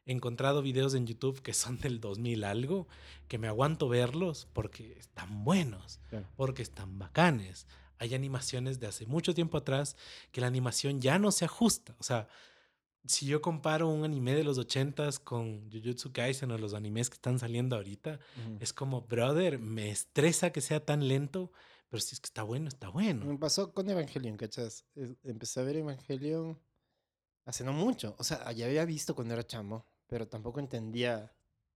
He 0.07 0.11
encontrado 0.13 0.63
videos 0.63 0.95
en 0.95 1.05
YouTube 1.05 1.43
que 1.43 1.53
son 1.53 1.77
del 1.77 1.99
2000 1.99 2.43
algo, 2.43 2.87
que 3.27 3.37
me 3.37 3.47
aguanto 3.47 3.87
verlos 3.87 4.47
porque 4.53 4.97
están 4.97 5.43
buenos, 5.43 5.99
Claro. 6.09 6.25
porque 6.35 6.63
están 6.63 6.97
bacanes. 6.97 7.67
Hay 7.99 8.15
animaciones 8.15 8.79
de 8.79 8.87
hace 8.87 9.05
mucho 9.05 9.33
tiempo 9.33 9.57
atrás 9.57 9.95
que 10.31 10.41
la 10.41 10.47
animación 10.47 10.99
ya 11.01 11.19
no 11.19 11.31
se 11.31 11.45
ajusta. 11.45 11.95
O 11.99 12.03
sea, 12.03 12.27
si 13.05 13.25
yo 13.25 13.41
comparo 13.41 13.87
un 13.87 14.03
anime 14.03 14.33
de 14.35 14.43
los 14.43 14.57
80s 14.57 15.19
con 15.19 15.69
Jujutsu 15.71 16.11
Kaisen 16.11 16.51
o 16.51 16.57
los 16.57 16.73
animes 16.73 17.09
que 17.09 17.15
están 17.15 17.39
saliendo 17.39 17.75
ahorita, 17.75 18.19
Ujú. 18.45 18.57
es 18.59 18.73
como, 18.73 19.01
brother, 19.01 19.59
me 19.59 19.89
estresa 19.89 20.51
que 20.51 20.61
sea 20.61 20.83
tan 20.85 21.07
lento, 21.07 21.51
pero 21.89 22.01
si 22.01 22.13
es 22.15 22.19
que 22.19 22.27
está 22.27 22.43
bueno, 22.43 22.67
está 22.67 22.89
bueno. 22.89 23.25
Me 23.25 23.37
pasó 23.37 23.73
con 23.73 23.89
Evangelion, 23.89 24.37
¿cachas? 24.37 24.85
Es- 24.95 25.15
Empecé 25.23 25.59
a 25.59 25.63
ver 25.63 25.77
Evangelion 25.77 26.59
hace 27.45 27.63
no 27.63 27.73
mucho. 27.73 28.15
O 28.19 28.23
sea, 28.23 28.51
ya 28.51 28.65
había 28.65 28.85
visto 28.85 29.15
cuando 29.15 29.33
era 29.33 29.45
chamo, 29.47 29.85
pero 30.07 30.27
tampoco 30.27 30.59
entendía 30.59 31.33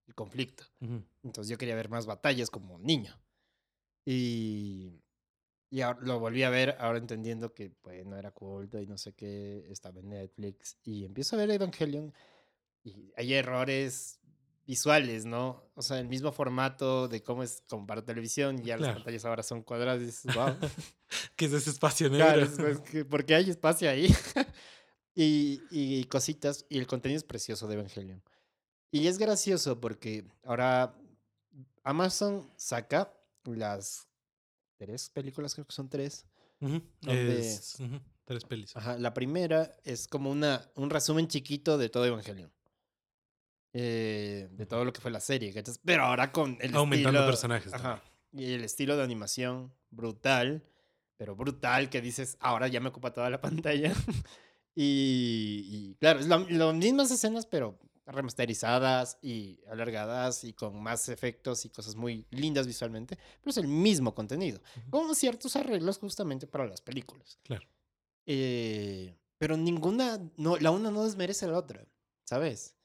el 0.07 0.15
conflicto. 0.15 0.65
Ujú. 0.81 1.03
Entonces 1.23 1.49
yo 1.49 1.57
quería 1.57 1.75
ver 1.75 1.89
más 1.89 2.05
batallas 2.05 2.49
como 2.49 2.77
niño. 2.79 3.17
Y, 4.05 5.01
y 5.73 5.81
ahora 5.81 5.99
lo 6.03 6.19
volví 6.19 6.43
a 6.43 6.51
ver, 6.51 6.75
ahora 6.79 6.99
entendiendo 6.99 7.51
que 7.55 7.71
pues, 7.81 8.05
no 8.05 8.15
era 8.15 8.29
culto 8.29 8.79
y 8.79 8.85
no 8.85 8.95
sé 8.95 9.13
qué, 9.13 9.65
estaba 9.71 9.99
en 10.01 10.09
Netflix. 10.09 10.77
Y 10.83 11.03
empiezo 11.03 11.35
a 11.35 11.39
ver 11.39 11.49
Evangelion 11.49 12.13
y 12.83 13.11
hay 13.17 13.33
errores 13.33 14.19
visuales, 14.67 15.25
¿no? 15.25 15.63
O 15.73 15.81
sea, 15.81 15.99
el 15.99 16.07
mismo 16.07 16.31
formato 16.31 17.07
de 17.07 17.23
cómo 17.23 17.41
es 17.41 17.63
como 17.67 17.87
para 17.87 18.05
televisión, 18.05 18.59
y 18.59 18.65
ya 18.65 18.75
las 18.77 18.85
Claro. 18.85 18.99
pantallas 18.99 19.25
ahora 19.25 19.41
son 19.41 19.63
cuadradas 19.63 20.01
y 20.01 20.05
dices, 20.05 20.31
wow. 20.35 20.55
¿Qué 21.35 21.45
es 21.45 21.53
ese 21.53 21.71
espacio 21.71 22.07
negro? 22.09 22.25
Claro, 22.27 22.41
es- 22.43 22.59
es 22.59 22.79
que 22.81 23.03
porque 23.05 23.33
hay 23.33 23.49
espacio 23.49 23.89
ahí. 23.89 24.07
y, 25.15 25.59
y 25.71 26.03
cositas, 26.05 26.65
y 26.69 26.77
el 26.77 26.85
contenido 26.85 27.17
es 27.17 27.23
precioso 27.23 27.67
de 27.67 27.73
Evangelion. 27.73 28.21
Y 28.91 29.07
es 29.07 29.17
gracioso 29.17 29.79
porque 29.81 30.23
ahora 30.43 30.95
Amazon 31.83 32.47
saca 32.57 33.11
las 33.45 34.07
tres 34.85 35.09
películas, 35.09 35.53
creo 35.53 35.65
que 35.65 35.73
son 35.73 35.89
tres. 35.89 36.25
Ujú, 36.59 36.81
donde- 37.01 37.39
es, 37.39 37.75
ujú, 37.79 37.99
tres 38.25 38.43
pelis. 38.45 38.75
Ajá, 38.75 38.97
la 38.97 39.13
primera 39.13 39.71
es 39.83 40.07
como 40.07 40.29
una, 40.31 40.69
un 40.75 40.89
resumen 40.89 41.27
chiquito 41.27 41.77
de 41.77 41.89
todo 41.89 42.05
Evangelion. 42.05 42.51
Eh, 43.73 44.49
de 44.51 44.65
todo 44.67 44.85
lo 44.85 44.93
que 44.93 45.01
fue 45.01 45.09
la 45.09 45.19
serie, 45.19 45.51
¿cachas? 45.53 45.79
Pero 45.83 46.03
ahora 46.03 46.31
con 46.31 46.57
el 46.61 46.75
Aumentando 46.75 47.19
estilo- 47.19 47.25
personajes 47.25 47.73
Ajá. 47.73 48.03
Y 48.31 48.53
el 48.53 48.63
estilo 48.63 48.95
de 48.97 49.03
animación 49.03 49.73
brutal, 49.89 50.63
pero 51.17 51.35
brutal, 51.35 51.89
que 51.89 52.01
dices, 52.01 52.37
ahora 52.39 52.67
ya 52.67 52.79
me 52.79 52.89
ocupa 52.89 53.13
toda 53.13 53.29
la 53.29 53.41
pantalla. 53.63 53.93
y, 54.75 55.65
y 55.71 55.95
claro, 55.99 56.19
es 56.19 56.27
las 56.27 56.47
mismas 56.75 57.09
escenas, 57.11 57.45
pero 57.45 57.79
remasterizadas 58.05 59.17
y 59.21 59.59
alargadas 59.69 60.43
y 60.43 60.53
con 60.53 60.81
más 60.81 61.07
efectos 61.09 61.65
y 61.65 61.69
cosas 61.69 61.95
muy 61.95 62.25
lindas 62.31 62.67
visualmente, 62.67 63.17
pero 63.41 63.51
es 63.51 63.57
el 63.57 63.67
mismo 63.67 64.13
contenido, 64.13 64.59
con 64.89 65.15
ciertos 65.15 65.55
arreglos 65.55 65.99
justamente 65.99 66.45
para 66.47 66.65
las 66.65 66.81
películas. 66.81 67.39
Claro. 67.43 67.65
Eh, 68.25 69.15
pero 69.37 69.57
ninguna, 69.57 70.19
no, 70.37 70.57
la 70.57 70.71
una 70.71 70.91
no 70.91 71.03
desmerece 71.03 71.45
a 71.45 71.49
la 71.49 71.57
otra, 71.57 71.85
¿sabes? 72.25 72.75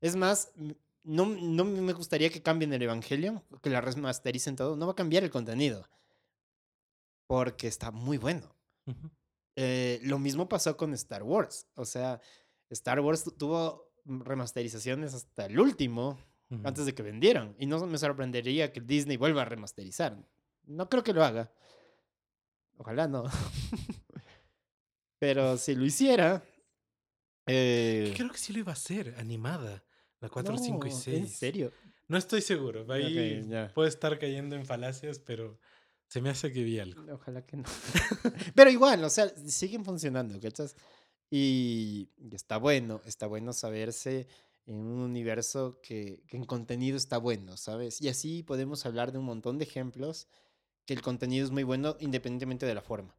Es 0.00 0.14
más, 0.14 0.52
no, 1.02 1.26
no 1.26 1.64
me 1.64 1.92
gustaría 1.92 2.30
que 2.30 2.42
cambien 2.42 2.72
el 2.72 2.82
Evangelio, 2.82 3.42
que 3.62 3.70
la 3.70 3.80
remastericen 3.80 4.56
todo, 4.56 4.76
no 4.76 4.86
va 4.86 4.92
a 4.92 4.96
cambiar 4.96 5.24
el 5.24 5.30
contenido, 5.30 5.88
porque 7.26 7.66
está 7.66 7.90
muy 7.90 8.16
bueno. 8.16 8.54
Eh, 9.56 9.98
lo 10.02 10.18
mismo 10.18 10.48
pasó 10.48 10.76
con 10.76 10.94
Star 10.94 11.22
Wars, 11.24 11.66
o 11.74 11.84
sea, 11.84 12.20
Star 12.70 13.00
Wars 13.00 13.24
tu- 13.24 13.32
tuvo 13.32 13.87
remasterizaciones 14.08 15.14
hasta 15.14 15.46
el 15.46 15.58
último, 15.60 16.18
antes 16.64 16.86
de 16.86 16.94
que 16.94 17.02
vendieran, 17.02 17.54
y 17.58 17.66
no 17.66 17.86
me 17.86 17.98
sorprendería 17.98 18.72
que 18.72 18.80
Disney 18.80 19.16
vuelva 19.18 19.42
a 19.42 19.44
remasterizar. 19.44 20.16
No 20.64 20.88
creo 20.88 21.02
que 21.04 21.12
lo 21.12 21.22
haga. 21.22 21.52
Ojalá 22.78 23.06
no. 23.06 23.24
Pero 25.18 25.56
si 25.56 25.74
lo 25.74 25.84
hiciera... 25.84 26.42
eh, 27.46 28.12
Creo 28.16 28.30
que 28.30 28.38
sí 28.38 28.52
lo 28.52 28.60
iba 28.60 28.72
a 28.72 28.74
hacer, 28.74 29.14
animada. 29.18 29.84
La 30.20 30.28
4, 30.28 30.56
5 30.58 30.86
y 30.86 30.90
no, 30.90 30.96
6. 30.96 31.16
¿En 31.18 31.28
serio? 31.28 31.72
No 32.08 32.16
estoy 32.18 32.40
seguro. 32.40 32.90
Ahí 32.92 33.40
Ok, 33.42 33.48
ya. 33.50 33.72
puedo 33.74 33.88
estar 33.88 34.18
cayendo 34.18 34.56
en 34.56 34.64
falacias, 34.64 35.18
pero 35.18 35.58
se 36.08 36.20
me 36.20 36.30
hace 36.30 36.52
que 36.52 36.62
vi 36.64 36.78
algo. 36.78 37.04
Ojalá 37.12 37.44
que 37.44 37.56
no. 37.58 37.64
Pero 38.54 38.70
igual, 38.70 39.04
o 39.04 39.10
sea, 39.10 39.28
siguen 39.46 39.84
funcionando, 39.84 40.40
¿cachas? 40.40 40.74
Y, 41.30 42.08
y 42.16 42.34
está 42.34 42.56
bueno, 42.56 43.02
está 43.04 43.26
bueno 43.26 43.52
saberse 43.52 44.26
en 44.66 44.76
un 44.76 45.00
universo 45.00 45.80
que, 45.82 46.22
que 46.26 46.36
en 46.36 46.44
contenido 46.44 46.96
está 46.96 47.18
bueno, 47.18 47.56
¿sabes? 47.56 48.00
Y 48.00 48.08
así 48.08 48.42
podemos 48.42 48.84
hablar 48.86 49.12
de 49.12 49.18
un 49.18 49.24
montón 49.24 49.58
de 49.58 49.64
ejemplos 49.64 50.28
que 50.84 50.94
el 50.94 51.02
contenido 51.02 51.44
es 51.44 51.50
muy 51.50 51.64
bueno 51.64 51.96
independientemente 52.00 52.66
de 52.66 52.74
la 52.74 52.82
forma. 52.82 53.14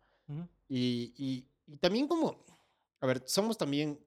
Y, 0.68 1.14
y, 1.18 1.48
y 1.66 1.78
también 1.78 2.08
como, 2.08 2.46
a 3.02 3.08
ver, 3.08 3.24
somos 3.26 3.58
también, 3.58 4.00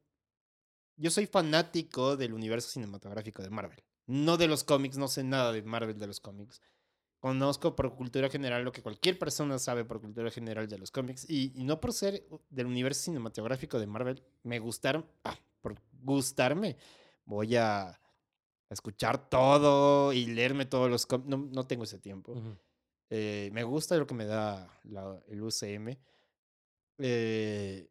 yo 0.97 1.11
soy 1.11 1.27
fanático 1.27 2.17
del 2.17 2.33
universo 2.33 2.69
cinematográfico 2.71 3.43
de 3.43 3.51
Marvel. 3.51 3.83
No 4.07 4.37
de 4.37 4.47
los 4.49 4.63
cómics, 4.63 4.99
no 4.99 5.09
sé 5.09 5.25
nada 5.25 5.53
de 5.53 5.63
Marvel 5.63 5.99
de 5.99 6.07
los 6.07 6.21
cómics. 6.21 6.61
Conozco 7.23 7.77
por 7.77 7.95
cultura 7.95 8.29
general 8.29 8.65
lo 8.65 8.73
que 8.73 8.83
cualquier 8.83 9.17
persona 9.17 9.57
sabe 9.61 9.85
por 9.85 10.01
cultura 10.01 10.29
general 10.33 10.67
de 10.67 10.77
los 10.77 10.91
cómics. 10.91 11.25
Y, 11.31 11.53
y 11.55 11.63
no 11.63 11.81
por 11.81 11.93
ser 11.93 12.27
del 12.51 12.67
universo 12.67 13.03
cinematográfico 13.05 13.79
de 13.79 13.87
Marvel, 13.87 14.21
me 14.43 14.59
gustaron, 14.59 15.07
ah, 15.23 15.39
por 15.61 15.77
gustarme, 16.03 16.77
voy 17.25 17.55
a 17.55 17.97
escuchar 18.69 19.29
todo 19.31 20.13
y 20.13 20.27
leerme 20.27 20.67
todos 20.67 20.91
los 20.91 21.07
cómics. 21.07 21.29
No, 21.31 21.37
no 21.37 21.65
tengo 21.65 21.85
ese 21.85 22.01
tiempo. 22.01 22.35
Eh, 23.09 23.51
me 23.53 23.63
gusta 23.63 23.97
lo 23.97 24.05
que 24.09 24.15
me 24.15 24.25
da 24.27 24.69
la- 24.83 25.23
el 25.29 25.43
UCM. 25.43 25.97
Eh, 26.99 27.89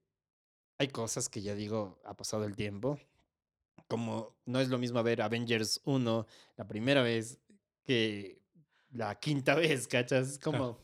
hay 0.77 0.87
cosas 0.89 1.29
que 1.29 1.41
ya 1.41 1.55
digo, 1.55 2.01
ha 2.03 2.17
pasado 2.17 2.43
el 2.43 2.57
tiempo. 2.57 2.99
Como 3.87 4.35
no 4.45 4.59
es 4.59 4.67
lo 4.67 4.77
mismo 4.77 5.01
ver 5.03 5.21
Avengers 5.21 5.79
1 5.85 6.25
la 6.57 6.67
primera 6.67 7.01
vez 7.01 7.39
que 7.85 8.40
la 8.91 9.19
quinta 9.19 9.55
vez, 9.55 9.87
¿cachas? 9.87 10.29
Es 10.33 10.39
como 10.39 10.79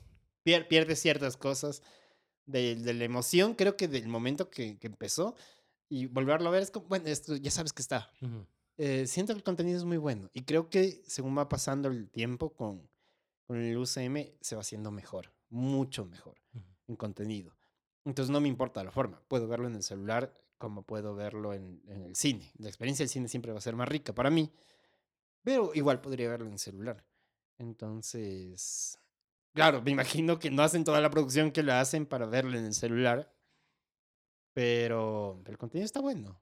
pier- 0.46 0.68
pierde 0.68 0.96
ciertas 0.96 1.38
cosas 1.38 1.82
de, 2.46 2.76
de 2.76 2.94
la 2.94 3.04
emoción, 3.06 3.54
creo 3.56 3.76
que 3.78 3.88
del 3.88 4.08
momento 4.08 4.50
que, 4.50 4.78
que 4.80 4.88
empezó. 4.88 5.36
Y 5.90 6.06
volverlo 6.08 6.50
a 6.50 6.52
ver 6.52 6.64
es 6.64 6.72
como, 6.72 6.88
bueno, 6.88 7.08
esto 7.08 7.36
ya 7.38 7.50
sabes 7.52 7.72
que 7.74 7.82
está. 7.82 8.12
Eh, 8.78 9.08
siento 9.08 9.34
que 9.34 9.38
el 9.38 9.44
contenido 9.44 9.78
es 9.78 9.86
muy 9.86 9.98
bueno. 9.98 10.30
Y 10.34 10.44
creo 10.44 10.70
que 10.70 11.02
según 11.08 11.38
va 11.38 11.48
pasando 11.50 11.88
el 11.90 12.10
tiempo 12.10 12.54
con, 12.54 12.90
con 13.46 13.58
el 13.58 13.78
UCM 13.78 14.34
se 14.42 14.56
va 14.56 14.62
haciendo 14.62 14.92
mejor, 14.92 15.34
mucho 15.50 16.06
mejor 16.06 16.38
en 16.88 16.96
contenido. 16.98 17.56
Entonces 18.06 18.30
no 18.32 18.40
me 18.42 18.48
importa 18.48 18.84
la 18.84 18.92
forma, 18.92 19.22
puedo 19.28 19.48
verlo 19.48 19.68
en 19.68 19.76
el 19.76 19.84
celular 19.84 20.34
como 20.58 20.82
puedo 20.84 21.14
verlo 21.16 21.54
en, 21.54 21.82
en 21.88 22.04
el 22.04 22.16
cine. 22.16 22.52
La 22.58 22.68
experiencia 22.70 23.04
del 23.04 23.10
cine 23.10 23.28
siempre 23.28 23.52
va 23.52 23.58
a 23.60 23.62
ser 23.62 23.76
más 23.76 23.88
rica 23.88 24.14
para 24.14 24.30
mí, 24.30 24.52
pero 25.44 25.72
igual 25.74 26.02
podría 26.02 26.30
verlo 26.30 26.48
en 26.48 26.54
el 26.54 26.60
celular. 26.60 27.04
Entonces, 27.60 29.00
claro, 29.54 29.82
me 29.82 29.92
imagino 29.92 30.40
que 30.40 30.52
no 30.52 30.64
hacen 30.64 30.84
toda 30.84 31.02
la 31.02 31.10
producción 31.10 31.52
que 31.52 31.64
la 31.64 31.80
hacen 31.82 32.06
para 32.06 32.26
verlo 32.26 32.58
en 32.58 32.66
el 32.66 32.74
celular, 32.74 33.34
pero, 34.54 35.42
el 35.46 35.58
contenido 35.58 35.86
está 35.86 36.00
bueno. 36.02 36.42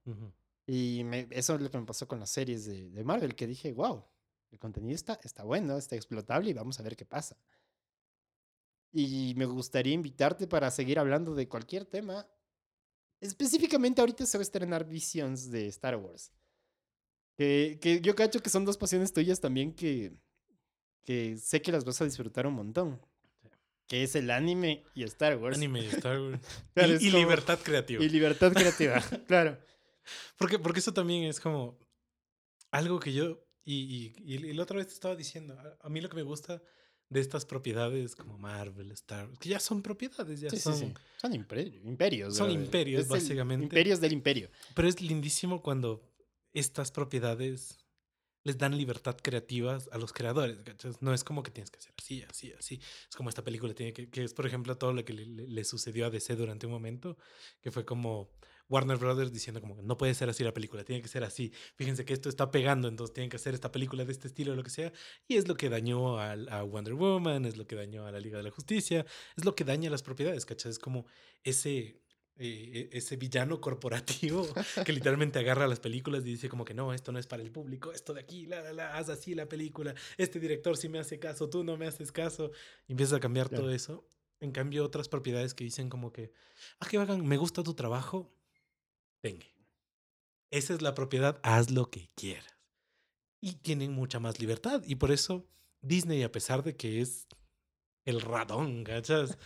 Y 0.67 1.03
me- 1.03 1.27
eso 1.31 1.55
es 1.55 1.61
lo 1.61 1.69
que 1.69 1.77
me 1.77 1.85
pasó 1.85 2.07
con 2.07 2.19
las 2.19 2.29
series 2.29 2.65
de, 2.65 2.89
de 2.89 3.03
Marvel, 3.03 3.35
que 3.35 3.45
dije, 3.47 3.73
wow, 3.73 4.03
el 4.51 4.59
contenido 4.59 4.95
está, 4.95 5.19
está 5.23 5.43
bueno, 5.43 5.77
está 5.77 5.95
explotable 5.95 6.49
y 6.49 6.53
vamos 6.53 6.79
a 6.79 6.83
ver 6.83 6.95
qué 6.95 7.05
pasa. 7.05 7.37
Y 8.91 9.33
me 9.35 9.45
gustaría 9.45 9.93
invitarte 9.93 10.47
para 10.47 10.71
seguir 10.71 10.97
hablando 10.99 11.35
de 11.35 11.49
cualquier 11.49 11.85
tema. 11.85 12.25
Específicamente 13.19 13.99
ahorita 14.01 14.25
se 14.25 14.37
va 14.37 14.41
a 14.41 14.43
estrenar 14.43 14.85
Visions 14.87 15.51
de 15.51 15.67
Star 15.67 15.97
Wars. 15.97 16.31
Que, 17.37 17.77
que 17.81 17.99
yo 17.99 18.15
cacho 18.15 18.41
que 18.41 18.49
son 18.49 18.63
dos 18.63 18.77
pasiones 18.77 19.11
tuyas 19.11 19.41
también 19.41 19.73
que, 19.75 20.13
que 21.06 21.38
sé 21.38 21.61
que 21.61 21.72
las 21.72 21.86
vas 21.86 22.02
a 22.02 22.06
disfrutar 22.06 22.45
un 22.48 22.56
montón. 22.56 22.99
Que 23.88 24.03
es 24.03 24.15
el 24.15 24.32
anime 24.32 24.84
y 24.95 25.03
Star 25.03 25.38
Wars. 25.38 25.57
Anime 25.57 25.84
y 25.84 25.86
Star 25.88 26.19
Wars. 26.19 26.41
Claro, 26.73 26.94
y 26.94 26.95
es 26.95 27.03
y 27.03 27.11
como- 27.11 27.19
libertad 27.19 27.60
creativa. 27.61 28.03
Y 28.03 28.10
libertad 28.10 28.52
creativa, 28.52 28.99
claro. 29.27 29.60
Porque, 30.38 30.57
porque 30.60 30.80
eso 30.80 30.94
también 30.94 31.23
es 31.26 31.40
como 31.40 31.77
algo 32.72 32.99
que 32.99 33.14
yo. 33.14 33.41
Y, 33.64 34.14
y, 34.26 34.34
y 34.36 34.53
la 34.53 34.64
otra 34.64 34.77
vez 34.77 34.88
te 34.88 34.94
estaba 34.94 35.15
diciendo. 35.15 35.56
A, 35.82 35.90
mí 35.90 36.02
lo 36.02 36.10
que 36.10 36.15
me 36.15 36.23
gusta 36.23 36.61
de 37.10 37.19
estas 37.19 37.45
propiedades 37.45 38.15
como 38.15 38.38
Marvel, 38.40 38.91
Star 38.91 39.27
Wars, 39.27 39.40
que 39.40 39.49
ya 39.49 39.60
son 39.60 39.82
propiedades, 39.84 40.40
ya 40.41 40.49
Sí, 40.49 40.57
sí, 40.57 40.61
son. 40.64 40.76
sí. 40.76 40.94
Son 41.22 41.32
imperi- 41.34 41.80
imperios. 41.84 42.36
Son 42.36 42.49
imperios, 42.52 43.07
básicamente. 43.07 43.64
Imperios 43.65 44.02
del 44.02 44.14
imperio. 44.14 44.49
Pero 44.73 44.88
es 44.88 44.99
lindísimo 45.02 45.61
cuando 45.61 46.03
estas 46.53 46.91
propiedades 46.91 47.85
les 48.45 48.57
dan 48.57 48.77
libertad 48.77 49.17
creativa 49.22 49.77
a 49.91 49.97
los 49.97 50.13
creadores. 50.13 50.57
No 51.01 51.13
es 51.13 51.23
como 51.23 51.43
que 51.43 51.51
tienes 51.51 51.72
que 51.72 51.80
hacer 51.80 51.93
así, 51.99 52.23
así, 52.30 52.53
así. 52.53 52.80
Es 53.09 53.15
como 53.15 53.27
esta 53.30 53.43
película 53.43 53.73
tiene 53.73 53.91
que, 53.91 54.09
que 54.09 54.23
es, 54.23 54.34
por 54.34 54.45
ejemplo, 54.47 54.77
todo 54.77 54.93
lo 54.93 55.03
que 55.03 55.13
le, 55.13 55.26
le- 55.26 55.63
sucedió 55.65 56.05
a 56.05 56.09
DC 56.11 56.35
durante 56.35 56.67
un 56.67 56.72
momento, 56.72 57.17
que 57.61 57.72
fue 57.72 57.84
como 57.85 58.30
Warner 58.69 58.97
Brothers 58.97 59.31
diciendo 59.34 59.61
como 59.61 59.81
no 59.81 59.97
puede 59.97 60.13
ser 60.13 60.30
así 60.30 60.43
la 60.43 60.53
película, 60.53 60.84
tiene 60.84 61.01
que 61.01 61.07
ser 61.07 61.23
así. 61.23 61.51
Fíjense 61.76 62.05
que 62.05 62.13
esto 62.13 62.30
está 62.30 62.51
pegando, 62.51 62.88
entonces 62.88 63.13
tienen 63.13 63.30
que 63.30 63.38
hacer 63.38 63.53
esta 63.55 63.72
película 63.72 64.05
de 64.05 64.11
este 64.11 64.27
estilo 64.27 64.55
lo 64.55 64.63
que 64.63 64.69
sea. 64.69 64.93
Y 65.27 65.38
es 65.38 65.47
lo 65.47 65.55
que 65.57 65.69
dañó 65.69 66.19
al- 66.19 66.47
a, 66.49 66.63
Wonder 66.63 66.93
Woman, 66.93 67.45
es 67.45 67.57
lo 67.57 67.65
que 67.67 67.76
dañó 67.76 68.05
a 68.05 68.11
la 68.11 68.19
Liga 68.19 68.38
de 68.38 68.43
la 68.43 68.51
Justicia, 68.51 69.05
es 69.35 69.43
lo 69.45 69.55
que 69.55 69.63
daña 69.63 69.89
las 69.89 70.03
propiedades, 70.03 70.45
¿cachas? 70.45 70.72
Es 70.73 70.80
como 70.80 71.05
ese... 71.43 72.01
eh, 72.38 72.90
ese 72.91 73.16
villano 73.16 73.62
corporativo 73.62 74.45
que 74.86 74.91
literalmente 74.94 75.40
agarra 75.40 75.68
las 75.68 75.80
películas 75.80 76.22
y 76.26 76.32
dice 76.32 76.49
como 76.49 76.66
que 76.66 76.74
no, 76.74 76.94
esto 76.94 77.12
no 77.12 77.20
es 77.20 77.28
para 77.28 77.41
el 77.44 77.52
público, 77.52 77.91
esto 77.94 78.14
de 78.14 78.22
aquí, 78.22 78.45
la, 78.45 78.62
la, 78.62 78.74
la, 78.74 78.98
haz 78.98 79.10
así 79.10 79.36
la 79.36 79.48
película, 79.48 79.95
este 80.18 80.40
director 80.40 80.76
sí 80.78 80.90
me 80.90 80.99
hace 80.99 81.18
caso, 81.20 81.49
tú 81.49 81.64
no 81.64 81.78
me 81.78 81.88
haces 81.88 82.12
caso, 82.12 82.52
y 82.88 82.94
empiezas 82.94 83.18
a 83.18 83.20
cambiar 83.20 83.48
Claro. 83.49 83.64
todo 83.64 83.74
eso. 83.74 84.07
En 84.41 84.52
cambio, 84.52 84.84
otras 84.84 85.07
propiedades 85.07 85.53
que 85.53 85.64
dicen 85.64 85.88
como 85.90 86.12
que, 86.12 86.32
ah, 86.80 86.88
que 86.90 86.98
hagan, 86.98 87.26
me 87.26 87.38
gusta 87.38 87.64
tu 87.64 87.74
trabajo, 87.74 88.34
venga. 89.24 89.45
Esa 90.52 90.74
es 90.74 90.82
la 90.82 90.94
propiedad, 90.94 91.40
haz 91.41 91.72
lo 91.72 91.90
que 91.90 92.10
quieras. 92.16 92.53
Y 93.41 93.53
tienen 93.53 93.94
mucha 93.94 94.20
más 94.20 94.40
libertad. 94.40 94.84
Y 94.86 94.95
por 94.95 95.12
eso 95.12 95.48
Disney, 95.82 96.22
a 96.24 96.32
pesar 96.32 96.64
de 96.64 96.76
que 96.76 96.99
es 97.02 97.28
el 98.06 98.22
ratón, 98.22 98.84
¿cachas? 98.84 99.38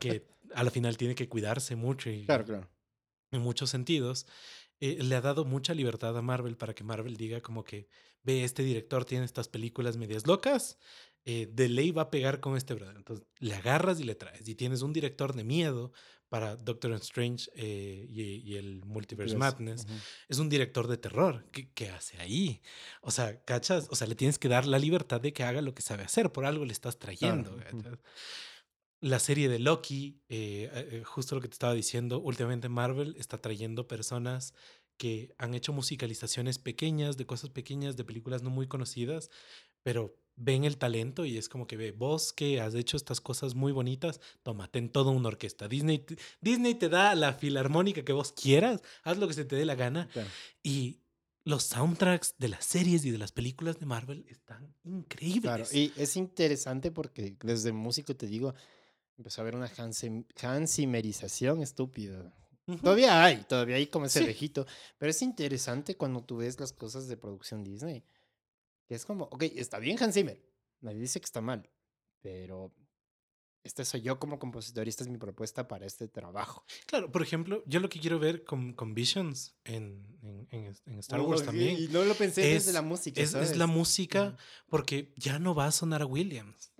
que 0.00 0.26
a 0.58 0.64
la 0.64 0.70
final 0.70 0.96
tiene 0.96 1.14
que 1.14 1.28
cuidarse 1.28 1.76
mucho 1.76 2.10
y 2.10 2.24
Claro, 2.26 2.44
claro. 2.44 2.68
en 3.30 3.40
muchos 3.40 3.70
sentidos, 3.70 4.26
eh, 4.80 4.98
le 5.02 5.14
ha 5.16 5.20
dado 5.20 5.44
mucha 5.44 5.74
libertad 5.74 6.16
a 6.16 6.22
Marvel 6.22 6.56
para 6.56 6.74
que 6.74 6.84
Marvel 6.84 7.16
diga 7.16 7.40
como 7.40 7.64
que, 7.64 7.88
ve, 8.22 8.44
este 8.44 8.62
director 8.62 9.04
tiene 9.04 9.24
estas 9.24 9.48
películas 9.48 9.96
medias 9.96 10.26
locas, 10.26 10.78
eh, 11.24 11.48
de 11.52 11.68
ley 11.68 11.90
va 11.90 12.02
a 12.02 12.10
pegar 12.10 12.40
con 12.40 12.56
este 12.56 12.74
brother. 12.74 12.96
Entonces, 12.96 13.26
le 13.38 13.54
agarras 13.54 14.00
y 14.00 14.04
le 14.04 14.14
traes. 14.14 14.48
Y 14.48 14.54
tienes 14.54 14.82
un 14.82 14.92
director 14.92 15.34
de 15.34 15.44
miedo 15.44 15.92
para 16.30 16.56
Doctor 16.56 16.92
Strange 16.92 17.50
eh, 17.54 18.06
y, 18.08 18.22
y 18.22 18.56
el 18.56 18.82
Multiverse 18.84 19.32
Yes. 19.34 19.38
Madness. 19.38 19.86
Es 20.28 20.38
un 20.38 20.48
director 20.48 20.86
de 20.86 20.96
terror. 20.96 21.44
¿Qué, 21.52 21.70
¿Qué 21.72 21.90
hace 21.90 22.18
ahí? 22.18 22.60
O 23.02 23.10
sea, 23.10 23.42
¿cachas? 23.44 23.88
O 23.90 23.96
sea, 23.96 24.06
le 24.06 24.14
tienes 24.14 24.38
que 24.38 24.48
dar 24.48 24.66
la 24.66 24.78
libertad 24.78 25.20
de 25.20 25.32
que 25.32 25.42
haga 25.42 25.60
lo 25.60 25.74
que 25.74 25.82
sabe 25.82 26.02
hacer. 26.04 26.30
Por 26.32 26.44
algo 26.46 26.64
le 26.64 26.72
estás 26.72 26.98
trayendo. 26.98 27.56
La 29.00 29.18
serie 29.20 29.48
de 29.48 29.58
Loki, 29.60 30.20
eh, 30.28 30.70
eh, 30.72 31.02
justo 31.04 31.34
lo 31.36 31.40
que 31.40 31.48
te 31.48 31.52
estaba 31.54 31.74
diciendo, 31.74 32.20
últimamente 32.20 32.68
Marvel 32.68 33.14
está 33.18 33.38
trayendo 33.40 33.86
personas 33.86 34.54
que 34.96 35.34
han 35.38 35.54
hecho 35.54 35.72
musicalizaciones 35.72 36.58
pequeñas, 36.58 37.16
de 37.16 37.24
cosas 37.26 37.50
pequeñas, 37.50 37.96
de 37.96 38.04
películas 38.04 38.42
no 38.42 38.50
muy 38.50 38.66
conocidas, 38.66 39.30
pero 39.84 40.16
ven 40.34 40.64
el 40.64 40.78
talento 40.78 41.24
y 41.24 41.36
es 41.38 41.48
como 41.48 41.66
que 41.68 41.76
ve, 41.76 41.92
vos 41.92 42.32
que 42.32 42.60
has 42.60 42.74
hecho 42.74 42.96
estas 42.96 43.20
cosas 43.20 43.54
muy 43.54 43.70
bonitas, 43.70 44.20
tómate 44.42 44.80
en 44.80 44.88
toda 44.90 45.12
una 45.12 45.28
orquesta. 45.28 45.68
Disney, 45.68 46.04
Disney 46.40 46.74
te 46.74 46.88
da 46.88 47.14
la 47.14 47.32
filarmónica 47.34 48.04
que 48.04 48.12
vos 48.12 48.32
quieras, 48.32 48.82
haz 49.04 49.18
lo 49.18 49.28
que 49.28 49.34
se 49.34 49.44
te 49.44 49.54
dé 49.54 49.64
la 49.64 49.76
gana 49.76 50.08
Claro. 50.12 50.28
y 50.64 50.98
los 51.44 51.62
soundtracks 51.62 52.34
de 52.38 52.48
las 52.48 52.64
series 52.64 53.04
y 53.04 53.10
de 53.12 53.18
las 53.18 53.30
películas 53.32 53.78
de 53.78 53.86
Marvel 53.86 54.26
están 54.28 54.74
increíbles. 54.84 55.42
Claro, 55.42 55.64
y 55.72 55.92
es 55.96 56.16
interesante 56.16 56.90
porque 56.90 57.36
desde 57.42 57.72
músico 57.72 58.14
te 58.16 58.26
digo, 58.26 58.54
empezó 59.18 59.40
a 59.40 59.42
haber 59.42 59.56
una 59.56 59.70
hansimerización 60.42 61.60
estúpida. 61.62 62.32
Todavía 62.82 63.24
hay, 63.24 63.44
todavía 63.44 63.76
hay 63.76 63.86
como 63.86 64.06
ese 64.06 64.20
Sí. 64.20 64.24
viejito, 64.26 64.66
pero 64.98 65.10
es 65.10 65.22
interesante 65.22 65.96
cuando 65.96 66.22
tú 66.22 66.36
ves 66.38 66.60
las 66.60 66.72
cosas 66.72 67.08
de 67.08 67.16
producción 67.16 67.64
Disney, 67.64 68.04
que 68.86 68.94
es 68.94 69.04
como, 69.06 69.24
ok, 69.24 69.42
está 69.56 69.78
bien 69.78 69.96
Hans 70.02 70.14
Zimmer, 70.14 70.42
nadie 70.80 70.98
dice 71.00 71.18
que 71.20 71.24
está 71.24 71.40
mal, 71.40 71.68
pero 72.20 72.74
este 73.64 73.84
soy 73.84 74.02
yo 74.02 74.18
como 74.18 74.38
compositor 74.38 74.86
y 74.86 74.90
esta 74.90 75.02
es 75.02 75.08
mi 75.08 75.16
propuesta 75.18 75.66
para 75.66 75.86
este 75.86 76.08
trabajo. 76.08 76.64
Claro, 76.86 77.10
por 77.10 77.22
ejemplo, 77.22 77.62
yo 77.66 77.80
lo 77.80 77.88
que 77.88 78.00
quiero 78.00 78.18
ver 78.18 78.44
con, 78.44 78.74
con 78.74 78.94
Visions 78.94 79.56
en, 79.64 80.18
en- 80.22 80.48
en- 80.50 80.76
en 80.86 80.98
Star 81.00 81.20
Oh, 81.20 81.24
Wars 81.24 81.40
sí, 81.40 81.46
también 81.46 81.76
Y 81.78 81.88
no 81.88 82.04
lo 82.04 82.14
pensé 82.14 82.54
es- 82.54 82.66
desde 82.66 82.74
la 82.74 82.82
música. 82.82 83.20
es, 83.20 83.28
es 83.28 83.32
¿sabes? 83.32 83.56
la 83.56 83.66
música, 83.66 84.36
porque 84.68 85.12
ya 85.16 85.38
no 85.38 85.54
va 85.54 85.66
a 85.66 85.72
sonar 85.72 86.02
a 86.02 86.06
Williams. 86.06 86.70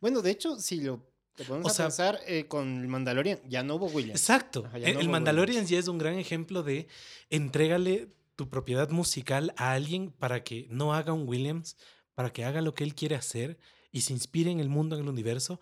Bueno, 0.00 0.22
de 0.22 0.30
hecho, 0.30 0.56
si 0.60 0.80
lo 0.80 1.04
te 1.38 1.44
ponemos 1.44 1.72
O 1.72 1.74
sea- 1.74 1.86
pensar 1.86 2.20
eh, 2.26 2.46
con 2.46 2.80
el 2.82 2.88
Mandalorian, 2.88 3.40
ya 3.48 3.62
no 3.62 3.76
hubo 3.76 3.86
Williams. 3.86 4.20
Exacto. 4.20 4.64
Ajá, 4.66 4.76
ya 4.78 4.88
el 4.88 5.08
Mandalorian 5.08 5.54
Williams. 5.64 5.70
ya 5.70 5.78
es 5.78 5.88
un 5.88 5.96
gran 5.96 6.18
ejemplo 6.18 6.62
de 6.62 6.86
entrégale 7.30 8.08
tu 8.36 8.48
propiedad 8.48 8.90
musical 8.90 9.52
a 9.56 9.72
alguien 9.72 10.10
para 10.10 10.44
que 10.44 10.66
no 10.70 10.94
haga 10.94 11.12
un 11.12 11.26
Williams, 11.28 11.76
para 12.14 12.32
que 12.32 12.44
haga 12.44 12.60
lo 12.60 12.74
que 12.74 12.84
él 12.84 12.94
quiere 12.94 13.14
hacer 13.16 13.58
y 13.90 14.02
se 14.02 14.12
inspire 14.12 14.50
en 14.50 14.60
el 14.60 14.68
mundo, 14.68 14.96
en 14.96 15.02
el 15.02 15.08
universo. 15.08 15.60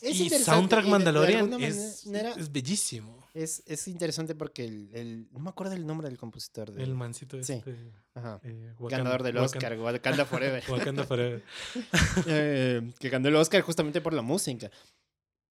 Es 0.00 0.20
y 0.20 0.30
soundtrack 0.30 0.80
y 0.80 0.84
de- 0.84 0.86
de 0.86 0.90
Mandalorian 0.90 1.40
alguna 1.44 1.66
es, 1.66 2.06
manera- 2.06 2.34
es 2.36 2.50
bellísimo. 2.52 3.18
Es, 3.32 3.62
es 3.66 3.86
interesante 3.86 4.34
porque 4.34 4.64
el, 4.64 4.90
el- 4.92 5.28
no 5.30 5.38
me 5.38 5.50
acuerdo 5.50 5.74
el 5.74 5.86
nombre 5.86 6.08
del 6.08 6.18
compositor. 6.18 6.72
de- 6.72 6.82
El 6.82 6.94
mancito 6.94 7.40
Sí. 7.42 7.54
este. 7.54 7.92
ajá, 8.14 8.40
eh, 8.42 8.74
Wakanda- 8.78 8.98
ganador 8.98 9.22
del 9.22 9.36
Oscar, 9.38 9.78
Wakanda 9.78 10.24
Forever. 10.24 10.64
Wakanda 10.68 11.04
Forever. 11.04 11.42
eh, 12.26 12.92
que 12.98 13.08
ganó 13.08 13.28
el 13.28 13.36
Oscar 13.36 13.60
justamente 13.62 14.00
por 14.00 14.12
la 14.12 14.22
música. 14.22 14.70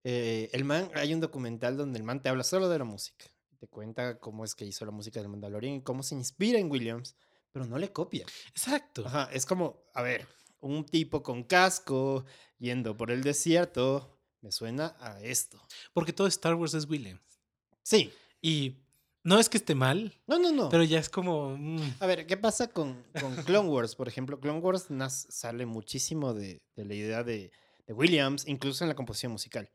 Eh, 0.03 0.49
el 0.53 0.63
man, 0.65 0.89
hay 0.95 1.13
un 1.13 1.19
documental 1.19 1.77
donde 1.77 1.97
el 1.99 2.03
man 2.03 2.21
te 2.21 2.29
habla 2.29 2.43
solo 2.43 2.69
de 2.69 2.77
la 2.79 2.85
música. 2.85 3.25
Te 3.59 3.67
cuenta 3.67 4.17
cómo 4.19 4.45
es 4.45 4.55
que 4.55 4.65
hizo 4.65 4.85
la 4.85 4.91
música 4.91 5.19
del 5.19 5.29
Mandalorian 5.29 5.75
y 5.75 5.81
cómo 5.81 6.03
se 6.03 6.15
inspira 6.15 6.59
en 6.59 6.71
Williams, 6.71 7.15
pero 7.51 7.65
no 7.65 7.77
le 7.77 7.91
copia. 7.91 8.25
Exacto. 8.49 9.05
Ajá, 9.05 9.29
es 9.33 9.45
como, 9.45 9.83
a 9.93 10.01
ver, 10.01 10.25
un 10.61 10.85
tipo 10.85 11.21
con 11.23 11.43
casco 11.43 12.25
yendo 12.57 12.95
por 12.95 13.11
el 13.11 13.21
desierto, 13.23 14.18
me 14.41 14.51
suena 14.51 14.95
a 14.99 15.19
esto. 15.21 15.59
Porque 15.93 16.13
todo 16.13 16.27
Star 16.27 16.55
Wars 16.55 16.73
es 16.73 16.85
Williams. 16.89 17.21
Sí, 17.83 18.11
Y 18.41 18.77
no 19.23 19.37
es 19.39 19.49
que 19.49 19.57
esté 19.57 19.75
mal, 19.75 20.13
no, 20.27 20.39
no, 20.39 20.51
no. 20.51 20.69
pero 20.69 20.83
ya 20.83 20.99
es 20.99 21.09
como. 21.09 21.55
mm, 21.57 21.95
A 21.99 22.05
ver, 22.05 22.25
¿qué 22.25 22.37
pasa 22.37 22.67
con, 22.67 23.03
con 23.19 23.35
Clone 23.43 23.67
Wars? 23.69 23.95
Por 23.95 24.07
ejemplo, 24.07 24.39
Clone 24.39 24.59
Wars 24.59 24.89
nas- 24.89 25.25
sale 25.29 25.65
muchísimo 25.65 26.33
de, 26.33 26.61
de 26.75 26.85
la 26.85 26.93
idea 26.93 27.23
de, 27.23 27.51
de 27.85 27.93
Williams, 27.93 28.47
incluso 28.47 28.83
en 28.83 28.87
la 28.89 28.95
composición 28.95 29.31
musical. 29.33 29.69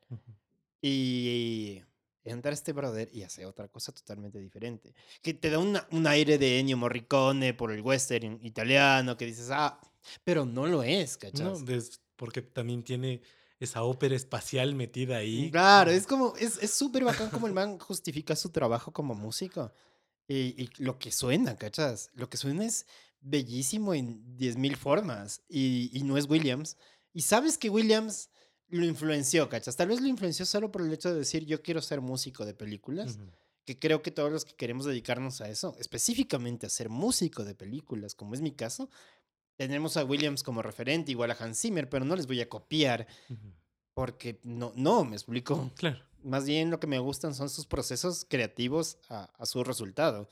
Y 0.81 1.82
entra 2.24 2.53
este 2.53 2.73
brother 2.73 3.09
y 3.12 3.23
hace 3.23 3.45
otra 3.47 3.69
cosa 3.69 3.93
totalmente 3.93 4.39
diferente. 4.39 4.95
Que 5.23 5.35
te 5.35 5.51
da 5.51 5.59
una- 5.59 5.86
un 5.91 6.07
aire 6.07 6.39
de 6.39 6.59
Ennio 6.59 6.77
Morricone 6.77 7.55
por 7.55 7.70
el 7.73 7.81
western 7.82 8.39
italiano, 8.43 9.16
que 9.16 9.27
dices, 9.27 9.49
ah, 9.51 9.78
pero 10.24 10.45
no 10.47 10.66
lo 10.66 10.82
es, 10.82 11.15
No, 11.15 11.19
¿cachas? 11.20 11.69
es 11.69 12.01
porque 12.16 12.43
también 12.43 12.82
tiene 12.82 13.20
esa 13.60 13.82
ópera 13.82 14.14
espacial 14.14 14.74
metida 14.74 15.18
ahí. 15.18 15.51
Claro, 15.51 15.90
es 15.90 16.06
como, 16.06 16.35
es 16.36 16.59
es 16.62 16.72
súper 16.72 17.05
bacán 17.05 17.31
como 17.31 17.47
el 17.47 17.52
man 17.52 17.78
justifica 17.78 18.36
su 18.36 18.51
trabajo 18.51 18.93
como 18.93 19.14
músico. 19.14 19.72
Y, 20.26 20.62
y 20.62 20.70
lo 20.78 20.98
que 20.98 21.12
suena, 21.12 21.56
¿cachas? 21.56 22.10
Lo 22.14 22.28
que 22.31 22.36
suena 22.36 22.64
es 22.64 22.86
bellísimo 23.20 23.94
en 23.94 24.36
10.000 24.36 24.76
formas. 24.76 25.43
Y, 25.48 25.90
y 25.93 26.02
no 26.02 26.16
es 26.16 26.28
Williams. 26.28 26.76
Y 27.12 27.22
sabes 27.22 27.59
que 27.59 27.70
Williams 27.70 28.31
lo 28.68 28.85
influenció, 28.86 29.48
¿cachas? 29.48 29.76
Tal 29.76 29.89
vez 29.89 30.01
lo 30.01 30.09
influenció 30.09 30.47
solo 30.47 30.70
por 30.72 30.82
el 30.82 30.93
hecho 30.93 31.12
de 31.12 31.18
decir 31.18 31.44
yo 31.44 31.62
quiero 31.62 31.81
ser 31.81 32.01
músico 32.01 32.44
de 32.44 32.55
películas. 32.55 33.16
Ujú. 33.16 33.31
Que 33.64 33.78
creo 33.78 34.02
que 34.02 34.10
todos 34.10 34.31
los 34.31 34.44
que 34.44 34.55
queremos 34.55 34.85
dedicarnos 34.85 35.40
a 35.40 35.48
eso, 35.48 35.74
específicamente 35.78 36.66
a 36.66 36.70
ser 36.70 36.90
músico 36.90 37.44
de 37.44 37.55
películas, 37.55 38.14
como 38.14 38.35
es 38.35 38.43
mi 38.43 38.52
caso, 38.52 38.90
tenemos 39.56 39.97
a 39.97 40.05
Williams 40.05 40.43
como 40.43 40.62
referente, 40.62 41.12
igual 41.12 41.31
a 41.31 41.36
Hans 41.39 41.60
Zimmer, 41.60 41.89
pero 41.89 42.05
no 42.05 42.16
les 42.16 42.26
voy 42.26 42.40
a 42.40 42.48
copiar 42.48 43.06
porque 43.94 44.40
no, 44.43 44.72
no, 44.74 45.05
me 45.05 45.14
explico. 45.16 45.70
Claro. 45.76 45.98
Más 46.22 46.47
bien 46.47 46.70
lo 46.70 46.81
que 46.81 46.86
me 46.86 46.98
gustan 46.98 47.35
son 47.35 47.48
sus 47.51 47.66
procesos 47.66 48.26
creativos 48.28 48.98
a, 49.09 49.24
a 49.39 49.47
su 49.47 49.62
resultado. 49.62 50.28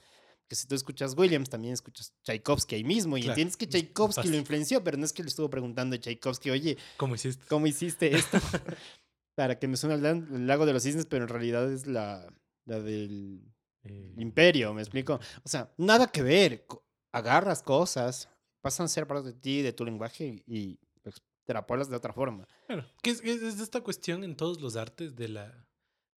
Que 0.49 0.57
si 0.57 0.67
tú 0.67 0.75
escuchas 0.75 1.15
Williams, 1.17 1.49
también 1.49 1.75
escuchas 1.75 2.13
Tchaikovsky 2.25 2.75
ahí 2.75 2.85
mismo 2.85 3.17
y 3.17 3.23
Claro, 3.23 3.33
entiendes 3.33 3.57
que 3.57 3.67
Tchaikovsky 3.67 4.29
lo 4.29 4.37
influenció, 4.37 4.83
pero 4.83 4.97
no 4.99 5.05
es 5.05 5.13
que 5.13 5.23
le 5.23 5.29
estuvo 5.29 5.49
preguntando 5.49 5.97
a 5.97 5.99
Tchaikovsky, 5.99 6.51
oye, 6.51 6.77
¿Cómo 6.97 7.15
hiciste? 7.15 7.47
¿cómo 7.47 7.67
hiciste 7.67 8.15
esto? 8.15 8.39
Para 9.35 9.59
que 9.59 9.69
me 9.69 9.77
suene 9.77 9.95
el, 9.95 10.47
lago 10.47 10.67
de 10.67 10.73
los 10.73 10.83
cisnes, 10.83 11.07
pero 11.07 11.25
en 11.25 11.29
realidad 11.29 11.73
es 11.73 11.87
la, 11.87 12.27
la 12.67 12.81
del 12.81 13.41
Eh, 13.85 14.15
imperio, 14.19 14.73
¿me 14.75 14.83
explico? 14.83 15.19
O 15.43 15.49
sea, 15.49 15.73
nada 15.77 16.07
que 16.07 16.23
ver. 16.23 16.67
Agarras 17.13 17.63
cosas, 17.63 18.29
pasan 18.63 18.87
a 18.87 18.89
ser 18.89 19.07
parte 19.07 19.29
de 19.33 19.35
ti, 19.35 19.61
de 19.61 19.73
tu 19.75 19.85
lenguaje 19.85 20.43
y 20.47 20.79
extrapolas 21.05 21.89
de 21.91 21.97
otra 21.97 22.13
forma. 22.13 22.47
Claro, 22.67 22.87
que 23.03 23.11
es, 23.11 23.21
es- 23.23 23.43
es 23.43 23.61
esta 23.61 23.81
cuestión 23.83 24.25
en 24.25 24.37
todos 24.37 24.61
los 24.61 24.77
artes 24.77 25.15
de 25.17 25.29
la 25.29 25.69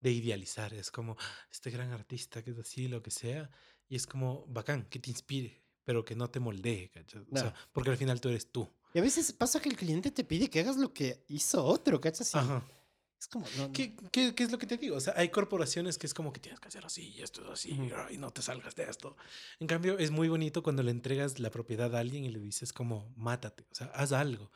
de 0.01 0.11
idealizar, 0.11 0.71
es 0.73 0.91
como 0.91 1.17
este 1.51 1.71
gran 1.71 1.91
artista 1.91 2.43
que 2.43 2.51
es 2.51 2.59
así, 2.59 2.87
lo 2.87 3.01
que 3.01 3.09
sea, 3.09 3.49
y 3.89 3.95
es 3.95 4.05
como 4.05 4.45
bacán, 4.47 4.85
que 4.85 4.99
te 4.99 5.09
inspire, 5.09 5.63
pero 5.83 6.05
que 6.05 6.15
no 6.15 6.29
te 6.29 6.39
moldee, 6.39 6.89
¿cachai? 6.91 7.21
O 7.21 7.35
sea, 7.35 7.55
porque 7.73 7.89
al 7.89 7.97
final 7.97 8.21
tú 8.21 8.29
eres 8.29 8.51
tú. 8.51 8.69
Y 8.93 8.99
a 8.99 9.01
veces 9.01 9.33
pasa 9.33 9.59
que 9.59 9.67
el 9.69 9.75
cliente 9.75 10.11
te 10.11 10.23
pide 10.23 10.49
que 10.49 10.59
hagas 10.59 10.77
lo 10.77 10.93
que 10.93 11.23
hizo 11.27 11.63
otro, 11.65 11.99
¿cachas? 11.99 12.35
Ajá. 12.35 12.63
Es 13.19 13.27
como, 13.27 13.45
no, 13.57 13.67
no. 13.67 13.73
¿Qué, 13.73 13.95
qué, 14.11 14.35
qué 14.35 14.43
es 14.43 14.51
lo 14.51 14.57
que 14.57 14.67
te 14.67 14.77
digo? 14.77 14.97
O 14.97 14.99
sea, 15.01 15.13
hay 15.17 15.29
corporaciones 15.29 15.97
que 15.97 16.05
es 16.05 16.13
como 16.13 16.31
que 16.33 16.39
tienes 16.39 16.59
que 16.59 16.67
hacer 16.67 16.85
así 16.85 17.13
y 17.15 17.21
esto 17.21 17.43
es 17.43 17.49
así 17.49 17.71
y 18.11 18.17
no 18.17 18.31
te 18.31 18.41
salgas 18.41 18.75
de 18.75 18.83
esto. 18.83 19.15
En 19.59 19.67
cambio, 19.67 19.97
es 19.97 20.11
muy 20.11 20.27
bonito 20.27 20.61
cuando 20.61 20.83
le 20.83 20.91
entregas 20.91 21.39
la 21.39 21.49
propiedad 21.49 21.95
a 21.95 21.99
alguien 21.99 22.25
y 22.25 22.29
le 22.29 22.39
dices 22.39 22.73
como, 22.73 23.11
mátate, 23.15 23.65
o 23.71 23.75
sea, 23.75 23.87
haz 23.87 24.11
algo. 24.11 24.51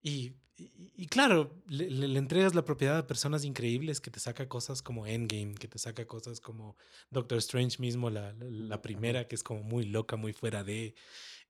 Y, 0.00 0.34
y, 0.56 0.70
y 0.96 1.06
claro, 1.06 1.62
le, 1.66 1.90
le- 1.90 2.08
le 2.08 2.18
entregas 2.18 2.54
la 2.54 2.64
propiedad 2.64 2.98
a 2.98 3.06
personas 3.06 3.44
increíbles 3.44 4.00
que 4.00 4.10
te 4.10 4.20
saca 4.20 4.48
cosas 4.48 4.80
como 4.82 5.06
Endgame, 5.06 5.54
que 5.54 5.66
te 5.68 5.78
saca 5.78 6.06
cosas 6.06 6.40
como 6.40 6.76
Doctor 7.10 7.38
Strange 7.38 7.78
mismo, 7.80 8.10
la, 8.10 8.32
la, 8.34 8.44
la 8.48 8.82
primera, 8.82 9.26
que 9.26 9.34
es 9.34 9.42
como 9.42 9.62
muy 9.62 9.84
loca, 9.86 10.16
muy 10.16 10.32
fuera 10.32 10.62
de... 10.62 10.94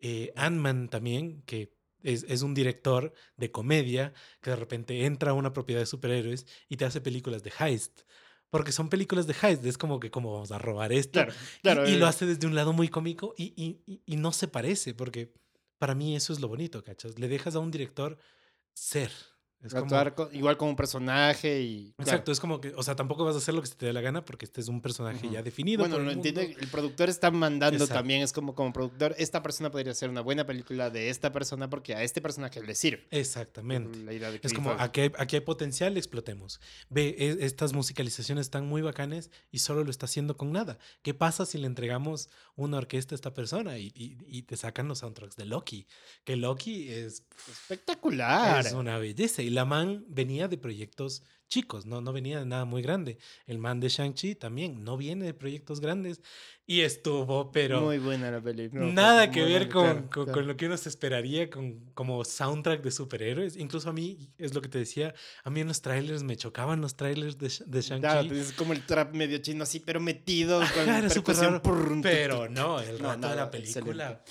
Eh, 0.01 0.32
Ant-Man 0.36 0.89
también, 0.89 1.43
que 1.43 1.73
es, 2.05 2.24
es 2.28 2.43
un 2.43 2.55
director 2.55 3.12
de 3.36 3.51
comedia 3.51 4.12
que 4.40 4.51
de 4.51 4.56
repente 4.56 5.05
entra 5.05 5.32
a 5.32 5.35
una 5.35 5.52
propiedad 5.52 5.81
de 5.81 5.86
superhéroes 5.86 6.47
y 6.68 6.76
te 6.76 6.85
hace 6.85 7.01
películas 7.01 7.43
de 7.43 7.52
heist. 7.59 8.02
Porque 8.51 8.70
son 8.70 8.89
películas 8.89 9.26
de 9.26 9.35
heist, 9.43 9.64
es 9.64 9.76
como 9.76 9.98
que 9.98 10.12
como 10.12 10.32
vamos 10.32 10.52
a 10.52 10.59
robar 10.59 10.93
esto. 10.93 11.12
Claro, 11.24 11.32
Y- 11.32 11.60
claro. 11.62 11.89
y, 11.90 11.94
eh, 11.94 11.97
lo 11.98 12.06
hace 12.06 12.24
desde 12.26 12.47
un 12.47 12.55
lado 12.55 12.72
muy 12.72 12.89
cómico 12.89 13.35
y, 13.36 13.52
y- 13.56 13.82
y- 13.93 14.02
y 14.06 14.16
no 14.16 14.31
se 14.31 14.47
parece, 14.47 14.94
porque 14.94 15.32
para 15.78 15.97
mí 15.97 16.14
eso 16.14 16.32
es 16.32 16.39
lo 16.40 16.47
bonito, 16.47 16.85
¿cachas? 16.85 17.18
Le 17.18 17.26
dejas 17.26 17.56
a 17.56 17.59
un 17.59 17.72
director 17.72 18.16
ser. 18.74 19.10
Es 19.65 19.73
como, 19.73 19.85
actuar 19.85 20.15
co- 20.15 20.28
igual 20.32 20.57
como 20.57 20.70
un 20.70 20.77
personaje 20.77 21.61
y... 21.62 21.93
claro. 21.97 22.11
exacto, 22.11 22.32
es 22.32 22.39
como 22.41 22.61
que, 22.61 22.73
o 22.77 22.82
sea, 22.82 22.95
tampoco 22.95 23.24
vas 23.24 23.35
a 23.35 23.39
hacer 23.39 23.55
lo 23.55 23.61
que 23.62 23.66
se 23.69 23.74
te 23.74 23.86
dé 23.86 23.93
la 23.93 24.01
gana 24.03 24.24
porque 24.24 24.45
este 24.45 24.61
es 24.61 24.69
un 24.69 24.81
personaje 24.82 25.24
Ujú. 25.27 25.35
ya 25.35 25.43
definido. 25.43 25.81
Bueno, 25.81 25.99
lo 25.99 26.11
el 26.11 26.16
entiende, 26.16 26.57
el 26.61 26.69
productor 26.69 27.09
está 27.09 27.31
mandando 27.31 27.77
Exacto. 27.77 27.95
también, 27.95 28.23
es 28.23 28.32
como 28.32 28.55
como 28.55 28.73
productor, 28.73 29.15
esta 29.19 29.43
persona 29.43 29.70
podría 29.70 29.93
hacer 29.93 30.11
una 30.11 30.20
buena 30.20 30.45
película 30.47 30.91
de 30.91 31.09
esta 31.11 31.32
persona 31.32 31.70
porque 31.70 31.95
a 31.95 32.03
este 32.03 32.20
personaje 32.20 32.62
le 32.62 32.74
sirve. 32.74 33.07
Exactamente. 33.11 33.99
La 34.05 34.12
idea 34.12 34.31
de 34.31 34.41
Es 34.43 34.53
como, 34.53 34.70
aquí 34.73 35.01
hay, 35.01 35.12
aquí 35.19 35.36
hay 35.36 35.41
potencial, 35.43 35.97
explotemos. 35.97 36.61
Ve, 36.91 37.16
e- 37.19 37.45
estas 37.45 37.73
musicalizaciones 37.73 38.47
están 38.47 38.66
muy 38.66 38.82
bacanes 38.82 39.31
y 39.51 39.61
solo 39.61 39.82
lo 39.85 39.91
está 39.91 40.07
haciendo 40.07 40.36
con 40.36 40.53
nada. 40.53 40.78
¿Qué 41.03 41.15
pasa 41.15 41.47
si 41.47 41.59
le 41.59 41.66
entregamos 41.66 42.28
una 42.57 42.77
orquesta 42.78 43.15
a 43.15 43.16
esta 43.16 43.32
persona 43.35 43.78
y, 43.78 43.93
y- 43.95 44.19
y 44.27 44.43
te 44.43 44.57
sacan 44.57 44.89
los 44.89 44.99
soundtracks 44.99 45.36
de 45.36 45.47
Loki? 45.47 45.86
Que 46.24 46.36
Loki 46.36 46.91
es, 46.91 47.23
Espectacular. 47.51 48.66
es 48.66 48.73
una 48.73 48.99
belleza. 48.99 49.43
Y 49.43 49.51
la 49.55 49.64
man 49.64 50.05
venía 50.09 50.48
de 50.48 50.59
proyectos 50.59 51.22
chicos, 51.48 51.86
no, 51.86 52.01
no 52.01 52.12
venía 52.12 52.40
de 52.40 52.47
nada 52.47 52.64
muy 52.64 52.82
grande. 52.82 53.16
El 53.47 53.59
man 53.59 53.78
de 53.78 53.89
Shang-Chi 53.89 54.35
también 54.35 54.82
no 54.82 54.97
viene 54.97 55.26
de 55.26 55.35
proyectos 55.35 55.78
grandes 55.81 56.20
y 56.66 56.81
estuvo, 56.81 57.52
pero... 57.52 57.82
Muy 57.82 57.98
buena 57.98 58.31
la 58.31 58.40
película. 58.40 58.82
Nada 58.86 59.31
que 59.31 59.44
ver 59.44 59.68
con, 59.68 60.09
con- 60.09 60.26
con 60.32 60.47
lo 60.48 60.56
que 60.56 60.66
uno 60.66 60.76
se 60.76 60.89
esperaría 60.89 61.48
con, 61.51 61.78
como 61.94 62.24
soundtrack 62.24 62.82
de 62.82 62.90
superhéroes. 62.90 63.56
Incluso 63.56 63.90
a 63.90 63.93
mí, 63.93 64.31
es 64.39 64.52
lo 64.55 64.62
que 64.62 64.68
te 64.68 64.78
decía, 64.78 65.14
a 65.44 65.51
mí 65.51 65.60
en 65.60 65.68
los 65.68 65.81
trailers 65.81 66.22
me 66.24 66.36
chocaban 66.36 66.81
los 66.81 66.97
trailers 66.97 67.39
de, 67.39 67.52
de 67.66 67.81
Shang-Chi. 67.82 68.01
Claro, 68.01 68.26
pues 68.28 68.40
es 68.48 68.52
como 68.55 68.72
el 68.72 68.85
trap 68.85 69.14
medio 69.14 69.39
chino 69.39 69.62
así, 69.62 69.78
pero 69.78 70.01
metido 70.01 70.59
con 70.59 70.89
Ajá, 70.89 70.98
era 71.01 71.09
percusión. 71.09 71.60
raro, 71.62 72.01
Pero 72.02 72.48
no, 72.48 72.81
el 72.81 73.01
No, 73.01 73.09
rato 73.10 73.14
de 73.14 73.18
nada, 73.18 73.35
la 73.36 73.51
película, 73.51 74.24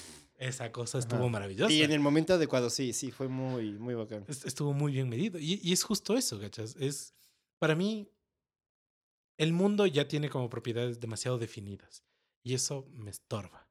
esa 0.47 0.71
cosa 0.71 0.97
Ajá. 0.97 1.07
estuvo 1.07 1.29
maravillosa. 1.29 1.71
Y 1.73 1.81
en 1.83 1.91
el 1.91 1.99
momento 1.99 2.33
adecuado, 2.33 2.69
sí, 2.69 2.93
sí, 2.93 3.11
fue 3.11 3.27
muy, 3.27 3.73
muy 3.73 3.93
bacán. 3.95 4.25
Es- 4.27 4.45
Estuvo 4.45 4.73
muy 4.73 4.91
bien 4.93 5.09
medido. 5.09 5.39
Y, 5.39 5.59
y 5.63 5.73
es 5.73 5.83
justo 5.83 6.15
eso, 6.17 6.39
¿cachas? 6.39 6.75
Es, 6.79 7.13
para 7.59 7.75
mí, 7.75 8.09
el 9.37 9.53
mundo 9.53 9.85
ya 9.85 10.07
tiene 10.07 10.29
como 10.29 10.49
propiedades 10.49 10.99
demasiado 10.99 11.37
definidas. 11.37 12.03
Y 12.43 12.53
eso 12.53 12.87
me 12.91 13.09
estorba. 13.11 13.69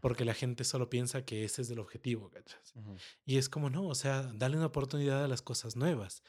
Porque 0.00 0.26
la 0.26 0.34
gente 0.34 0.64
solo 0.64 0.90
piensa 0.90 1.24
que 1.24 1.44
ese 1.44 1.62
es 1.62 1.70
el 1.70 1.78
objetivo, 1.78 2.28
¿cachas? 2.28 2.74
ujú. 2.76 2.94
Y 3.24 3.38
es 3.38 3.48
como, 3.48 3.70
no, 3.70 3.86
o 3.88 3.94
sea, 3.94 4.22
dale 4.34 4.58
una 4.58 4.66
oportunidad 4.66 5.24
a 5.24 5.28
las 5.28 5.40
cosas 5.40 5.76
nuevas. 5.76 6.22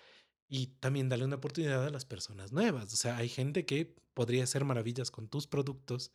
Y 0.48 0.68
también 0.80 1.10
dale 1.10 1.26
una 1.26 1.36
oportunidad 1.36 1.86
a 1.86 1.90
las 1.90 2.06
personas 2.06 2.54
nuevas. 2.54 2.94
O 2.94 2.96
sea, 2.96 3.18
hay 3.18 3.28
gente 3.28 3.66
que 3.66 3.98
podría 4.14 4.46
hacer 4.46 4.64
maravillas 4.64 5.12
con 5.12 5.28
tus 5.28 5.46
productos, 5.46 6.12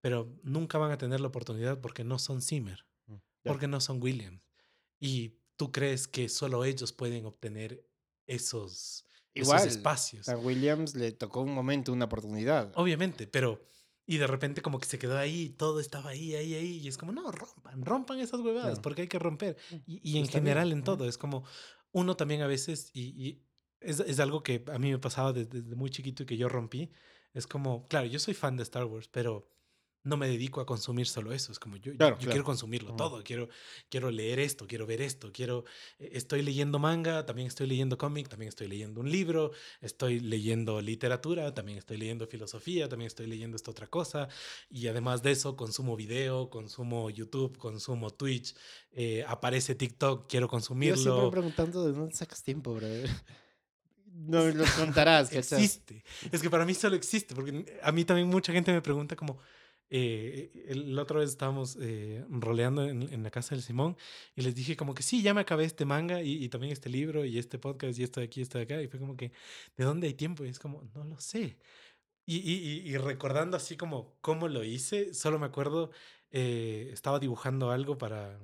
pero 0.00 0.32
nunca 0.44 0.78
van 0.78 0.92
a 0.92 0.98
tener 0.98 1.20
la 1.20 1.26
oportunidad 1.26 1.80
porque 1.80 2.04
no 2.04 2.20
son 2.20 2.40
Zimmer, 2.40 2.86
Porque 3.44 3.68
no 3.68 3.80
son 3.80 4.02
Williams. 4.02 4.42
Y 4.98 5.38
tú 5.56 5.70
crees 5.70 6.08
que 6.08 6.28
solo 6.28 6.64
ellos 6.64 6.92
pueden 6.92 7.26
obtener 7.26 7.86
esos, 8.26 9.06
Igual, 9.34 9.60
esos 9.60 9.76
espacios. 9.76 10.28
A 10.28 10.36
Williams 10.36 10.94
le 10.94 11.12
tocó 11.12 11.42
un 11.42 11.54
momento, 11.54 11.92
una 11.92 12.06
oportunidad. 12.06 12.72
Obviamente, 12.74 13.26
pero... 13.26 13.62
Y 14.06 14.18
de 14.18 14.26
repente 14.26 14.60
como 14.60 14.78
que 14.78 14.86
se 14.86 14.98
quedó 14.98 15.16
ahí, 15.16 15.48
todo 15.48 15.80
estaba 15.80 16.10
ahí, 16.10 16.34
ahí, 16.34 16.54
ahí. 16.54 16.76
Y 16.76 16.88
es 16.88 16.98
como, 16.98 17.12
no, 17.12 17.32
rompan, 17.32 17.82
rompan 17.86 18.20
esas 18.20 18.40
huevadas, 18.40 18.78
porque 18.80 19.00
hay 19.00 19.08
que 19.08 19.18
romper. 19.18 19.56
Y, 19.86 19.98
y 20.02 20.18
en 20.18 20.24
Está 20.24 20.40
bien, 20.40 20.44
general 20.44 20.72
en 20.72 20.84
todo, 20.84 21.08
es 21.08 21.16
como 21.16 21.44
uno 21.90 22.14
también 22.14 22.42
a 22.42 22.46
veces, 22.46 22.90
y, 22.92 23.00
y 23.16 23.46
es, 23.80 24.00
es 24.00 24.20
algo 24.20 24.42
que 24.42 24.62
a 24.70 24.78
mí 24.78 24.90
me 24.90 24.98
pasaba 24.98 25.32
desde, 25.32 25.62
desde 25.62 25.74
muy 25.76 25.88
chiquito 25.88 26.24
y 26.24 26.26
que 26.26 26.36
yo 26.36 26.50
rompí, 26.50 26.90
es 27.32 27.46
como, 27.46 27.86
claro, 27.88 28.06
yo 28.06 28.18
soy 28.18 28.34
fan 28.34 28.56
de 28.56 28.62
Star 28.64 28.84
Wars, 28.84 29.08
pero 29.08 29.48
no 30.04 30.16
me 30.16 30.28
dedico 30.28 30.60
a 30.60 30.66
consumir 30.66 31.06
solo 31.06 31.32
eso, 31.32 31.50
es 31.50 31.58
como 31.58 31.76
yo, 31.76 31.92
yo- 31.92 31.96
Claro, 31.98 32.14
yo 32.16 32.18
claro. 32.20 32.30
quiero 32.32 32.44
consumirlo 32.44 32.94
todo, 32.94 33.22
quiero, 33.24 33.48
quiero 33.88 34.10
leer 34.10 34.38
esto, 34.38 34.66
quiero 34.66 34.86
ver 34.86 35.00
esto, 35.00 35.32
quiero, 35.32 35.64
eh, 35.98 36.10
estoy 36.12 36.42
leyendo 36.42 36.78
manga, 36.78 37.24
también 37.24 37.48
estoy 37.48 37.66
leyendo 37.66 37.96
cómic, 37.98 38.28
también 38.28 38.50
estoy 38.50 38.68
leyendo 38.68 39.00
un 39.00 39.10
libro, 39.10 39.50
estoy 39.80 40.20
leyendo 40.20 40.80
literatura, 40.80 41.52
también 41.54 41.78
estoy 41.78 41.96
leyendo 41.96 42.26
filosofía, 42.26 42.88
también 42.88 43.06
estoy 43.06 43.26
leyendo 43.26 43.56
esta 43.56 43.70
otra 43.70 43.86
cosa, 43.86 44.28
y 44.70 44.86
además 44.88 45.22
de 45.22 45.30
eso 45.32 45.56
consumo 45.56 45.96
video, 45.96 46.50
consumo 46.50 47.08
YouTube, 47.10 47.56
consumo 47.58 48.10
Twitch, 48.10 48.54
eh, 48.92 49.24
aparece 49.26 49.74
TikTok, 49.74 50.28
quiero 50.28 50.46
Yo 50.46 50.48
siempre 50.50 50.58
consumirlo. 50.58 51.30
preguntando 51.30 51.84
de 51.86 51.92
dónde 51.92 52.14
sacas 52.14 52.42
tiempo, 52.42 52.74
bro. 52.74 52.86
No 54.16 54.46
los 54.48 54.70
contarás, 54.70 55.28
¿cachai? 55.28 55.64
Existe. 55.64 56.04
Es 56.30 56.40
que 56.40 56.48
para 56.48 56.64
mí 56.64 56.72
solo 56.74 56.94
existe, 56.94 57.34
porque 57.34 57.64
a 57.82 57.90
mí 57.90 58.04
también 58.04 58.28
mucha 58.28 58.52
gente 58.52 58.72
me 58.72 58.80
pregunta 58.80 59.16
como, 59.16 59.38
eh, 59.90 60.50
el- 60.68 60.94
la 60.94 61.02
otra 61.02 61.20
vez 61.20 61.30
estábamos 61.30 61.76
eh, 61.80 62.24
roleando 62.28 62.84
en, 62.84 63.22
la 63.22 63.30
casa 63.30 63.54
del 63.54 63.62
Simón 63.62 63.96
y 64.34 64.42
les 64.42 64.54
dije 64.54 64.76
como 64.76 64.94
que 64.94 65.02
sí, 65.02 65.22
ya 65.22 65.34
me 65.34 65.40
acabé 65.40 65.64
este 65.64 65.84
manga 65.84 66.22
y, 66.22 66.48
también 66.48 66.72
este 66.72 66.88
libro 66.88 67.24
y 67.24 67.38
este 67.38 67.58
podcast 67.58 67.98
y 67.98 68.02
esto 68.02 68.20
de 68.20 68.26
aquí, 68.26 68.40
esto 68.42 68.58
de 68.58 68.64
acá. 68.64 68.82
Y 68.82 68.88
fue 68.88 69.00
como 69.00 69.16
que, 69.16 69.32
¿de 69.76 69.84
dónde 69.84 70.06
hay 70.08 70.14
tiempo? 70.14 70.44
Y 70.44 70.48
es 70.48 70.58
como, 70.58 70.82
no 70.94 71.04
lo 71.04 71.18
sé. 71.20 71.58
Y, 72.26 72.96
recordando 72.98 73.56
así 73.56 73.76
como 73.76 74.16
cómo 74.20 74.48
lo 74.48 74.64
hice, 74.64 75.14
solo 75.14 75.38
me 75.38 75.46
acuerdo, 75.46 75.90
eh, 76.30 76.90
estaba 76.92 77.20
dibujando 77.20 77.70
algo 77.70 77.98
para, 77.98 78.38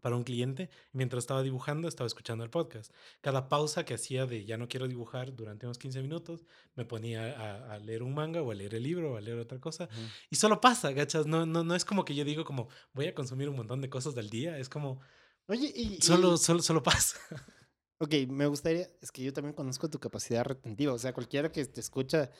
para 0.00 0.16
un 0.16 0.24
cliente. 0.24 0.70
Mientras 0.92 1.24
estaba 1.24 1.42
dibujando, 1.42 1.88
estaba 1.88 2.06
escuchando 2.06 2.44
el 2.44 2.50
podcast. 2.50 2.92
Cada 3.20 3.48
pausa 3.48 3.84
que 3.84 3.94
hacía 3.94 4.26
de 4.26 4.44
ya 4.44 4.56
no 4.56 4.68
quiero 4.68 4.88
dibujar 4.88 5.34
durante 5.34 5.66
unos 5.66 5.78
15 5.78 6.02
minutos, 6.02 6.46
me 6.74 6.84
ponía 6.84 7.24
a, 7.38 7.74
a 7.74 7.78
leer 7.78 8.02
un 8.02 8.14
manga 8.14 8.42
o 8.42 8.50
a 8.50 8.54
leer 8.54 8.74
el 8.74 8.82
libro 8.82 9.12
o 9.12 9.16
a 9.16 9.20
leer 9.20 9.38
otra 9.38 9.58
cosa. 9.60 9.84
Ujú. 9.84 10.00
Y 10.30 10.36
solo 10.36 10.60
pasa, 10.60 10.92
¿gachas? 10.92 11.26
No, 11.26 11.46
no, 11.46 11.64
no 11.64 11.74
es 11.74 11.84
como 11.84 12.04
que 12.04 12.14
yo 12.14 12.24
digo 12.24 12.44
como 12.44 12.68
voy 12.92 13.06
a 13.06 13.14
consumir 13.14 13.48
un 13.48 13.56
montón 13.56 13.80
de 13.80 13.90
cosas 13.90 14.14
del 14.14 14.30
día. 14.30 14.58
Es 14.58 14.68
como 14.68 15.00
Oye, 15.46 15.72
y, 15.74 16.00
solo, 16.02 16.34
y- 16.34 16.38
solo, 16.38 16.62
solo 16.62 16.82
pasa. 16.82 17.18
Ok, 18.00 18.14
me 18.28 18.46
gustaría, 18.46 18.86
es 19.02 19.10
que 19.10 19.24
yo 19.24 19.32
también 19.32 19.54
conozco 19.54 19.90
tu 19.90 19.98
capacidad 19.98 20.44
retentiva, 20.44 20.92
o 20.92 20.98
sea, 21.00 21.12
cualquiera 21.12 21.50
que 21.50 21.64
te 21.64 21.80
escucha, 21.80 22.30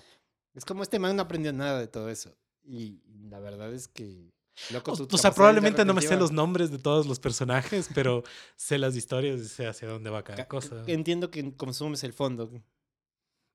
es 0.55 0.65
como 0.65 0.85
este 0.85 1.01
man 1.01 1.17
no 1.17 1.23
aprendió 1.23 1.53
nada 1.53 1.81
de 1.81 1.89
todo 1.89 2.11
eso. 2.11 2.33
Y 2.63 3.01
la 3.29 3.41
verdad 3.41 3.73
es 3.73 3.89
que 3.89 4.31
Loco, 4.71 4.93
O, 4.93 5.19
sea, 5.19 5.33
probablemente 5.33 5.85
no 5.85 5.95
me 5.95 6.03
sé 6.03 6.17
los 6.17 6.31
nombres 6.33 6.71
de 6.71 6.79
todos 6.79 7.07
los 7.07 7.19
personajes, 7.19 7.89
pero 7.95 8.23
sé 8.57 8.79
las 8.79 8.97
historias 8.97 9.41
y 9.41 9.45
sé 9.47 9.67
hacia 9.67 9.89
dónde 9.89 10.11
va 10.11 10.23
cada 10.23 10.39
Ca- 10.39 10.49
cosa. 10.49 10.83
Entiendo 10.87 11.31
que 11.31 11.53
consumes 11.55 12.05
el 12.05 12.13
fondo. 12.13 12.51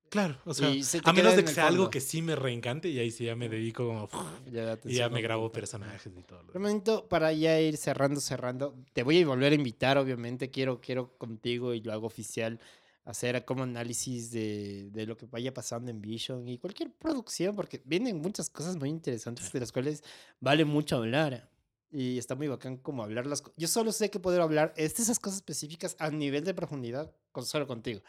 Claro, 0.09 0.37
o 0.45 0.53
sea, 0.53 0.71
a 1.05 1.13
menos 1.13 1.35
de 1.35 1.43
que 1.43 1.51
sea 1.51 1.67
algo 1.67 1.89
que 1.89 1.99
sí 1.99 2.21
me 2.21 2.35
reencante 2.35 2.87
y 2.87 2.99
ahí 2.99 3.09
sí 3.09 3.25
ya 3.25 3.35
me 3.35 3.49
dedico 3.49 3.87
como... 3.87 4.09
Ya 4.51 4.77
Y 4.85 4.93
ya 4.93 5.09
me 5.09 5.23
grabo 5.23 5.51
personajes 5.51 6.13
y 6.15 6.21
todo. 6.21 6.43
lo. 6.43 6.51
Hermanito, 6.53 7.07
para 7.07 7.33
ya 7.33 7.59
ir 7.59 7.77
cerrando, 7.77 8.21
cerrando, 8.21 8.75
te 8.93 9.01
voy 9.01 9.23
a 9.23 9.25
volver 9.25 9.53
a 9.53 9.55
invitar, 9.55 9.97
obviamente. 9.97 10.51
Quiero, 10.51 10.79
quiero 10.81 11.17
contigo 11.17 11.73
y 11.73 11.81
lo 11.81 11.93
hago 11.93 12.05
oficial, 12.05 12.59
hacer 13.05 13.43
como 13.45 13.63
análisis 13.63 14.31
de, 14.31 14.89
de 14.91 15.05
lo 15.05 15.17
que 15.17 15.25
vaya 15.25 15.53
pasando 15.53 15.91
en 15.91 16.01
Vision 16.01 16.47
y 16.47 16.57
cualquier 16.57 16.91
producción, 16.91 17.55
porque 17.55 17.81
vienen 17.85 18.21
muchas 18.21 18.49
cosas 18.49 18.75
muy 18.77 18.89
interesantes 18.89 19.51
de 19.51 19.59
las 19.59 19.71
cuales 19.71 20.03
vale 20.39 20.65
mucho 20.65 20.97
hablar. 20.97 21.49
Y 21.91 22.17
está 22.17 22.33
muy 22.33 22.47
bacán 22.47 22.77
como 22.77 23.03
hablar 23.03 23.27
las 23.27 23.41
cosas. 23.41 23.55
Yo 23.55 23.67
solo 23.67 23.91
sé 23.91 24.09
que 24.09 24.19
poder 24.19 24.41
hablar 24.41 24.73
es 24.77 24.95
de 24.95 25.03
esas 25.03 25.19
cosas 25.19 25.37
específicas 25.37 25.95
a 25.99 26.09
nivel 26.09 26.43
de 26.43 26.55
profundidad 26.55 27.13
con, 27.31 27.45
solo 27.45 27.67
contigo. 27.67 28.01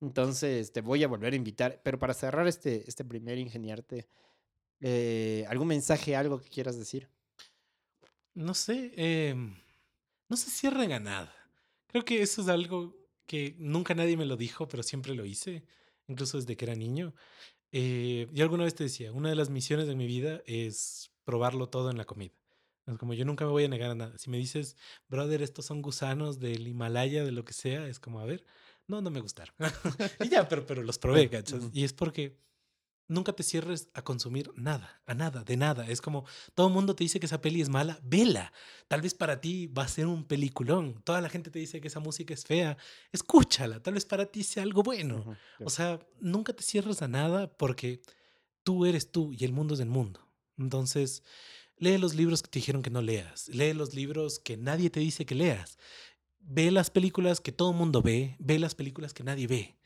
Entonces 0.00 0.72
te 0.72 0.80
voy 0.80 1.04
a 1.04 1.08
volver 1.08 1.34
a 1.34 1.36
invitar. 1.36 1.80
Pero 1.84 1.96
para 1.96 2.12
cerrar 2.12 2.48
este, 2.48 2.88
este 2.88 3.04
primer 3.04 3.38
ingeniarte, 3.38 4.08
eh, 4.80 5.44
¿algún 5.48 5.68
mensaje, 5.68 6.16
algo 6.16 6.40
que 6.40 6.48
quieras 6.48 6.76
decir? 6.76 7.08
No 8.34 8.54
sé, 8.54 8.92
eh, 8.96 9.34
no 10.28 10.36
se 10.36 10.50
cierren 10.50 10.90
a 10.90 10.98
nada. 10.98 11.32
Creo 11.86 12.04
que 12.04 12.22
eso 12.22 12.42
es 12.42 12.48
algo 12.48 12.99
que 13.30 13.54
nunca 13.60 13.94
nadie 13.94 14.16
me 14.16 14.26
lo 14.26 14.36
dijo, 14.36 14.66
pero 14.66 14.82
siempre 14.82 15.14
lo 15.14 15.24
hice, 15.24 15.62
incluso 16.08 16.36
desde 16.36 16.56
que 16.56 16.64
era 16.64 16.74
niño. 16.74 17.14
Eh, 17.70 18.26
yo 18.32 18.42
alguna 18.42 18.64
vez 18.64 18.74
te 18.74 18.82
decía, 18.82 19.12
una 19.12 19.28
de 19.28 19.36
las 19.36 19.50
misiones 19.50 19.86
de 19.86 19.94
mi 19.94 20.08
vida 20.08 20.42
es 20.46 21.12
probarlo 21.22 21.68
todo 21.68 21.92
en 21.92 21.96
la 21.96 22.06
comida. 22.06 22.34
Es 22.88 22.98
como 22.98 23.14
yo 23.14 23.24
nunca 23.24 23.44
me 23.44 23.52
voy 23.52 23.62
a 23.62 23.68
negar 23.68 23.92
a 23.92 23.94
nada. 23.94 24.18
Si 24.18 24.30
me 24.30 24.36
dices, 24.36 24.76
brother, 25.06 25.42
estos 25.42 25.64
son 25.64 25.80
gusanos 25.80 26.40
del 26.40 26.66
Himalaya, 26.66 27.22
de 27.22 27.30
lo 27.30 27.44
que 27.44 27.52
sea, 27.52 27.86
es 27.86 28.00
como, 28.00 28.18
a 28.18 28.24
ver, 28.24 28.44
no, 28.88 29.00
no 29.00 29.12
me 29.12 29.20
gustaron. 29.20 29.54
y 30.24 30.28
ya, 30.28 30.48
pero, 30.48 30.66
pero 30.66 30.82
los 30.82 30.98
probé, 30.98 31.30
¿cachas? 31.30 31.70
Y 31.72 31.84
es 31.84 31.92
porque 31.92 32.36
nunca 33.10 33.32
te 33.32 33.42
cierres 33.42 33.90
a 33.92 34.02
consumir 34.02 34.52
nada, 34.54 35.02
a 35.04 35.14
nada, 35.14 35.42
de 35.42 35.56
nada. 35.56 35.86
Es 35.88 36.00
como 36.00 36.24
todo 36.54 36.68
el 36.68 36.72
mundo 36.72 36.94
te 36.94 37.04
dice 37.04 37.18
que 37.18 37.26
esa 37.26 37.42
peli 37.42 37.60
es 37.60 37.68
mala, 37.68 37.98
vela. 38.02 38.52
Tal 38.88 39.02
vez 39.02 39.14
para 39.14 39.40
ti 39.40 39.66
va 39.66 39.82
a 39.82 39.88
ser 39.88 40.06
un 40.06 40.24
peliculón. 40.24 41.02
Toda 41.02 41.20
la 41.20 41.28
gente 41.28 41.50
te 41.50 41.58
dice 41.58 41.80
que 41.80 41.88
esa 41.88 42.00
música 42.00 42.32
es 42.32 42.44
fea, 42.44 42.78
escúchala. 43.12 43.82
Tal 43.82 43.94
vez 43.94 44.06
para 44.06 44.26
ti 44.26 44.44
sea 44.44 44.62
algo 44.62 44.82
bueno. 44.82 45.36
O 45.62 45.70
sea, 45.70 45.98
nunca 46.20 46.52
te 46.52 46.62
cierres 46.62 47.02
a 47.02 47.08
nada 47.08 47.52
porque 47.52 48.00
tú 48.62 48.86
eres 48.86 49.10
tú 49.10 49.32
y 49.32 49.44
el 49.44 49.52
mundo 49.52 49.74
es 49.74 49.80
el 49.80 49.88
mundo. 49.88 50.20
Entonces, 50.56 51.24
lee 51.78 51.98
los 51.98 52.14
libros 52.14 52.42
que 52.42 52.48
te 52.48 52.58
dijeron 52.60 52.82
que 52.82 52.90
no 52.90 53.02
leas. 53.02 53.48
Lee 53.48 53.72
los 53.72 53.92
libros 53.92 54.38
que 54.38 54.56
nadie 54.56 54.88
te 54.88 55.00
dice 55.00 55.26
que 55.26 55.34
leas. 55.34 55.78
Ve 56.38 56.70
las 56.70 56.90
películas 56.90 57.40
que 57.40 57.50
todo 57.50 57.72
el 57.72 57.76
mundo 57.76 58.02
ve. 58.02 58.36
Ve 58.38 58.60
las 58.60 58.76
películas 58.76 59.12
que 59.12 59.24
nadie 59.24 59.48
ve. 59.48 59.76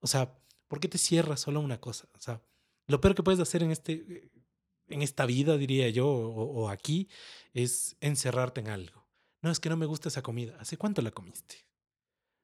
O 0.00 0.06
sea, 0.06 0.36
¿por 0.68 0.80
qué 0.80 0.88
te 0.88 0.98
cierras 0.98 1.40
solo 1.40 1.60
a 1.60 1.62
una 1.62 1.80
cosa? 1.80 2.08
O 2.14 2.20
sea, 2.20 2.42
lo 2.86 3.00
peor 3.00 3.14
que 3.14 3.22
puedes 3.22 3.40
hacer 3.40 3.62
en, 3.62 3.70
este, 3.70 4.30
en 4.88 5.02
esta 5.02 5.26
vida, 5.26 5.56
diría 5.56 5.88
yo, 5.90 6.06
o, 6.08 6.64
o 6.64 6.68
aquí, 6.68 7.08
es 7.52 7.96
encerrarte 8.00 8.60
en 8.60 8.68
algo. 8.68 9.06
No, 9.42 9.50
es 9.50 9.60
que 9.60 9.68
no 9.68 9.76
me 9.76 9.86
gusta 9.86 10.08
esa 10.08 10.22
comida. 10.22 10.56
¿Hace 10.58 10.76
cuánto 10.76 11.02
la 11.02 11.10
comiste? 11.10 11.66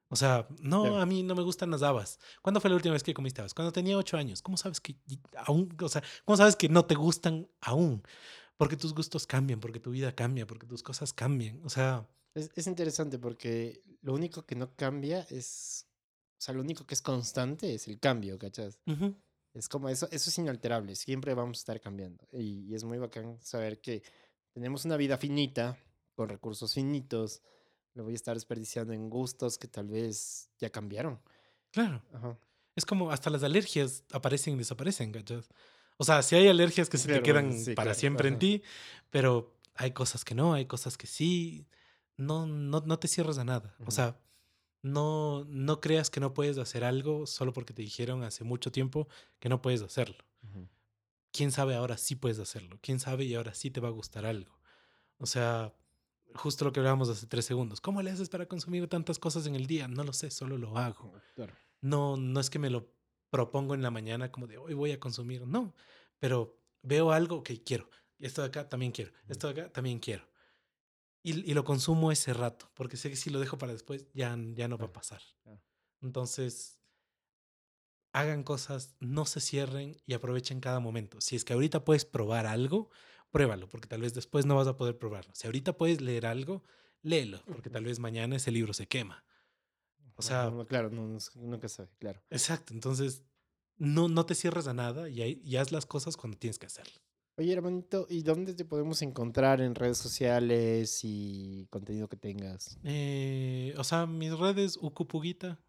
O 0.09 0.15
sea, 0.15 0.45
no, 0.59 0.81
Claro. 0.83 0.99
a 0.99 1.05
mí 1.05 1.23
no 1.23 1.35
me 1.35 1.41
gustan 1.41 1.71
las 1.71 1.83
habas. 1.83 2.19
¿Cuándo 2.41 2.59
fue 2.59 2.69
la 2.69 2.75
última 2.75 2.93
vez 2.93 3.01
que 3.03 3.13
comiste 3.13 3.41
habas? 3.41 3.53
Cuando 3.53 3.71
tenía 3.71 3.97
ocho 3.97 4.17
años. 4.17 4.41
¿Cómo 4.41 4.57
sabes 4.57 4.81
que 4.81 4.97
aún, 5.45 5.75
o 5.81 5.87
sea, 5.89 6.03
cómo 6.25 6.35
sabes 6.37 6.55
que 6.57 6.67
no 6.69 6.85
te 6.85 6.95
gustan 6.95 7.47
aún? 7.61 8.03
Porque 8.57 8.75
tus 8.77 8.93
gustos 8.93 9.25
cambian, 9.25 9.59
porque 9.59 9.79
tu 9.79 9.91
vida 9.91 10.13
cambia, 10.13 10.45
porque 10.45 10.67
tus 10.67 10.83
cosas 10.83 11.13
cambian. 11.13 11.61
O 11.63 11.69
sea, 11.69 12.07
Es, 12.35 12.51
es 12.55 12.67
interesante 12.67 13.19
porque 13.19 13.81
lo 14.01 14.13
único 14.13 14.45
que 14.45 14.55
no 14.55 14.75
cambia 14.75 15.21
es. 15.29 15.87
O 16.37 16.41
sea, 16.43 16.53
lo 16.55 16.61
único 16.61 16.85
que 16.85 16.93
es 16.93 17.01
constante 17.01 17.73
es 17.73 17.87
el 17.87 17.99
cambio, 17.99 18.37
¿cachas? 18.37 18.79
ujú, 18.87 19.15
Es 19.53 19.67
como 19.67 19.89
eso, 19.89 20.07
eso 20.11 20.29
es 20.29 20.37
inalterable, 20.37 20.95
siempre 20.95 21.33
vamos 21.33 21.57
a 21.57 21.61
estar 21.61 21.81
cambiando. 21.81 22.25
Y, 22.31 22.65
y 22.69 22.75
es 22.75 22.83
muy 22.83 22.97
bacán 22.97 23.37
saber 23.41 23.81
que 23.81 24.01
tenemos 24.53 24.85
una 24.85 24.97
vida 24.97 25.17
finita, 25.17 25.77
con 26.15 26.29
recursos 26.29 26.73
finitos, 26.73 27.41
lo 27.93 28.03
voy 28.03 28.13
a 28.13 28.15
estar 28.15 28.35
desperdiciando 28.35 28.93
en 28.93 29.09
gustos 29.09 29.57
que 29.57 29.67
tal 29.67 29.87
vez 29.87 30.49
ya 30.57 30.69
cambiaron. 30.69 31.19
claro. 31.71 32.01
Ajá. 32.13 32.37
Es 32.75 32.85
como 32.85 33.11
hasta 33.11 33.29
las 33.29 33.43
alergias 33.43 34.05
aparecen 34.13 34.55
y 34.55 34.57
desaparecen, 34.59 35.11
¿cachas? 35.11 35.49
O 35.97 36.03
sea, 36.03 36.21
si 36.21 36.35
hay 36.35 36.47
alergias 36.47 36.89
que 36.89 36.97
se 36.97 37.11
te 37.11 37.21
quedan 37.21 37.53
sí, 37.53 37.73
para 37.73 37.87
claro, 37.87 37.99
siempre 37.99 38.29
en 38.29 38.39
ti, 38.39 38.63
pero 39.09 39.53
hay 39.75 39.91
cosas 39.91 40.23
que 40.23 40.35
no, 40.35 40.53
hay 40.53 40.65
cosas 40.65 40.97
que 40.97 41.05
sí. 41.05 41.67
No, 42.17 42.45
no, 42.45 42.81
no 42.81 42.97
te 42.97 43.07
cierres 43.07 43.37
a 43.37 43.43
nada. 43.43 43.75
O 43.85 43.91
sea, 43.91 44.17
no, 44.81 45.45
no 45.45 45.79
creas 45.79 46.09
que 46.09 46.19
no 46.19 46.33
puedes 46.33 46.57
hacer 46.57 46.83
algo 46.83 47.27
solo 47.27 47.53
porque 47.53 47.73
te 47.73 47.81
dijeron 47.81 48.23
hace 48.23 48.43
mucho 48.43 48.71
tiempo 48.71 49.07
que 49.39 49.49
no 49.49 49.61
puedes 49.61 49.81
hacerlo. 49.81 50.23
Quién 51.31 51.51
sabe 51.51 51.75
ahora 51.75 51.97
sí 51.97 52.15
puedes 52.15 52.39
hacerlo, 52.39 52.77
quién 52.81 52.99
sabe 52.99 53.23
y 53.25 53.35
ahora 53.35 53.53
sí 53.53 53.71
te 53.71 53.79
va 53.79 53.87
a 53.87 53.91
gustar 53.91 54.25
algo. 54.25 54.59
O 55.17 55.25
sea, 55.25 55.73
justo 56.33 56.65
lo 56.65 56.73
que 56.73 56.79
hablábamos 56.79 57.09
hace 57.09 57.27
tres 57.27 57.45
segundos. 57.45 57.79
¿Cómo 57.79 58.01
le 58.01 58.11
haces 58.11 58.29
para 58.29 58.47
consumir 58.47 58.87
tantas 58.87 59.19
cosas 59.19 59.45
en 59.45 59.55
el 59.55 59.67
día? 59.67 59.87
No 59.87 60.03
lo 60.03 60.13
sé, 60.13 60.31
solo 60.31 60.57
lo 60.57 60.77
hago. 60.77 61.13
Claro. 61.35 61.53
No, 61.81 62.17
no 62.17 62.39
es 62.39 62.49
que 62.49 62.59
me 62.59 62.69
lo 62.69 62.91
propongo 63.29 63.73
en 63.73 63.81
la 63.81 63.91
mañana 63.91 64.31
como 64.31 64.47
de 64.47 64.57
hoy 64.57 64.73
voy 64.73 64.91
a 64.91 64.99
consumir, 64.99 65.47
no, 65.47 65.73
pero 66.19 66.57
veo 66.81 67.11
algo 67.11 67.43
que 67.43 67.63
quiero. 67.63 67.89
Esto 68.19 68.41
de 68.41 68.49
acá 68.49 68.69
también 68.69 68.91
quiero, 68.91 69.11
esto 69.27 69.51
de 69.51 69.61
acá 69.61 69.73
también 69.73 69.99
quiero. 69.99 70.27
Y, 71.23 71.49
y 71.49 71.53
lo 71.53 71.63
consumo 71.63 72.11
ese 72.11 72.33
rato, 72.33 72.71
porque 72.73 72.97
sé 72.97 73.09
que 73.09 73.15
si 73.15 73.29
lo 73.29 73.39
dejo 73.39 73.57
para 73.57 73.73
después 73.73 74.07
ya, 74.13 74.35
ya 74.53 74.67
no 74.67 74.77
va 74.77 74.85
a 74.87 74.93
pasar. 74.93 75.21
Entonces, 76.01 76.79
hagan 78.13 78.43
cosas, 78.43 78.95
no 78.99 79.25
se 79.25 79.39
cierren 79.39 79.97
y 80.05 80.13
aprovechen 80.13 80.59
cada 80.59 80.79
momento. 80.79 81.21
Si 81.21 81.35
es 81.35 81.45
que 81.45 81.53
ahorita 81.53 81.85
puedes 81.85 82.05
probar 82.05 82.45
algo, 82.45 82.89
pruébalo, 83.31 83.69
porque 83.69 83.87
tal 83.87 84.01
vez 84.01 84.13
después 84.13 84.45
no 84.45 84.55
vas 84.55 84.67
a 84.67 84.77
poder 84.77 84.97
probarlo. 84.97 85.33
Si 85.35 85.47
ahorita 85.47 85.77
puedes 85.77 86.01
leer 86.01 86.25
algo, 86.25 86.63
léelo, 87.01 87.41
porque 87.45 87.69
tal 87.69 87.85
vez 87.85 87.99
mañana 87.99 88.35
ese 88.35 88.51
libro 88.51 88.73
se 88.73 88.87
quema. 88.87 89.25
O 90.15 90.21
sea, 90.21 90.45
No, 90.45 90.51
no, 90.51 90.67
claro, 90.67 90.89
no, 90.89 91.17
nunca 91.35 91.67
sabe, 91.69 91.89
claro. 91.99 92.21
exacto. 92.29 92.73
Entonces, 92.73 93.23
no, 93.77 94.07
no 94.09 94.25
te 94.25 94.35
cierres 94.35 94.67
a 94.67 94.73
nada 94.73 95.09
y 95.09 95.55
haz 95.57 95.71
las 95.71 95.85
cosas 95.85 96.17
cuando 96.17 96.37
tienes 96.37 96.59
que 96.59 96.67
hacerlo. 96.67 97.01
Oye, 97.41 97.53
hermanito, 97.53 98.05
¿y 98.07 98.21
dónde 98.21 98.53
te 98.53 98.65
podemos 98.65 99.01
encontrar 99.01 99.61
en 99.61 99.73
redes 99.73 99.97
sociales 99.97 100.99
y 101.01 101.65
contenido 101.71 102.07
que 102.07 102.15
tengas? 102.15 102.77
Eh, 102.83 103.73
o 103.79 103.83
sea, 103.83 104.05
mis 104.05 104.37
redes, 104.37 104.77
Ucupuguita, 104.79 105.59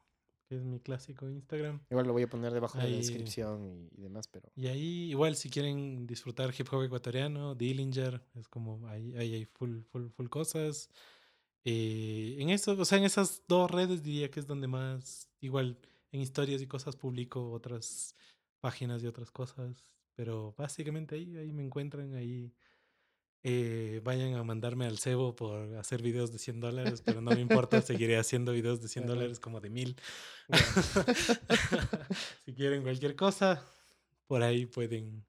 que 0.46 0.56
es 0.56 0.64
mi 0.64 0.80
clásico 0.80 1.30
Instagram. 1.30 1.80
Igual 1.88 2.06
lo 2.06 2.12
voy 2.12 2.24
a 2.24 2.28
poner 2.28 2.52
debajo 2.52 2.76
de 2.76 2.90
la 2.90 2.96
descripción 2.98 3.64
y, 3.64 3.88
y 3.96 4.02
demás, 4.02 4.28
pero 4.28 4.52
Y 4.54 4.66
ahí, 4.66 5.08
igual, 5.08 5.34
si 5.34 5.48
quieren 5.48 6.06
disfrutar 6.06 6.52
hip 6.58 6.68
hop 6.70 6.82
ecuatoriano, 6.82 7.54
Dillinger, 7.54 8.20
es 8.34 8.48
como 8.48 8.86
ahí, 8.88 9.14
ahí 9.16 9.32
hay 9.32 9.46
full, 9.46 9.80
full, 9.90 10.08
full 10.10 10.28
cosas. 10.28 10.90
Eh, 11.64 12.36
en 12.38 12.50
eso, 12.50 12.72
o 12.72 12.84
sea, 12.84 12.98
en 12.98 13.04
esas 13.04 13.44
dos 13.48 13.70
redes 13.70 14.02
diría 14.02 14.30
que 14.30 14.40
es 14.40 14.46
donde 14.46 14.66
más, 14.66 15.30
igual, 15.40 15.78
en 16.10 16.20
historias 16.20 16.60
y 16.60 16.66
cosas 16.66 16.96
publico 16.96 17.50
otras 17.50 18.14
páginas 18.60 19.02
y 19.02 19.06
otras 19.06 19.30
cosas. 19.30 19.86
Pero 20.14 20.54
básicamente 20.56 21.14
ahí, 21.14 21.36
ahí 21.36 21.52
me 21.52 21.62
encuentran, 21.62 22.14
ahí 22.14 22.52
eh, 23.44 24.00
vayan 24.04 24.34
a 24.34 24.44
mandarme 24.44 24.86
al 24.86 24.98
cebo 24.98 25.34
por 25.34 25.74
hacer 25.76 26.00
videos 26.00 26.30
de 26.30 26.38
100 26.38 26.60
dólares, 26.60 27.02
pero 27.04 27.20
no 27.20 27.32
me 27.32 27.40
importa, 27.40 27.82
seguiré 27.82 28.16
haciendo 28.16 28.52
videos 28.52 28.80
de 28.80 28.88
100 28.88 29.04
Ajá. 29.04 29.14
dólares 29.14 29.40
como 29.40 29.60
de 29.60 29.70
mil. 29.70 29.96
Ya. 30.48 30.58
si 32.44 32.54
quieren 32.54 32.82
cualquier 32.82 33.16
cosa, 33.16 33.64
por 34.28 34.44
ahí 34.44 34.66
pueden, 34.66 35.24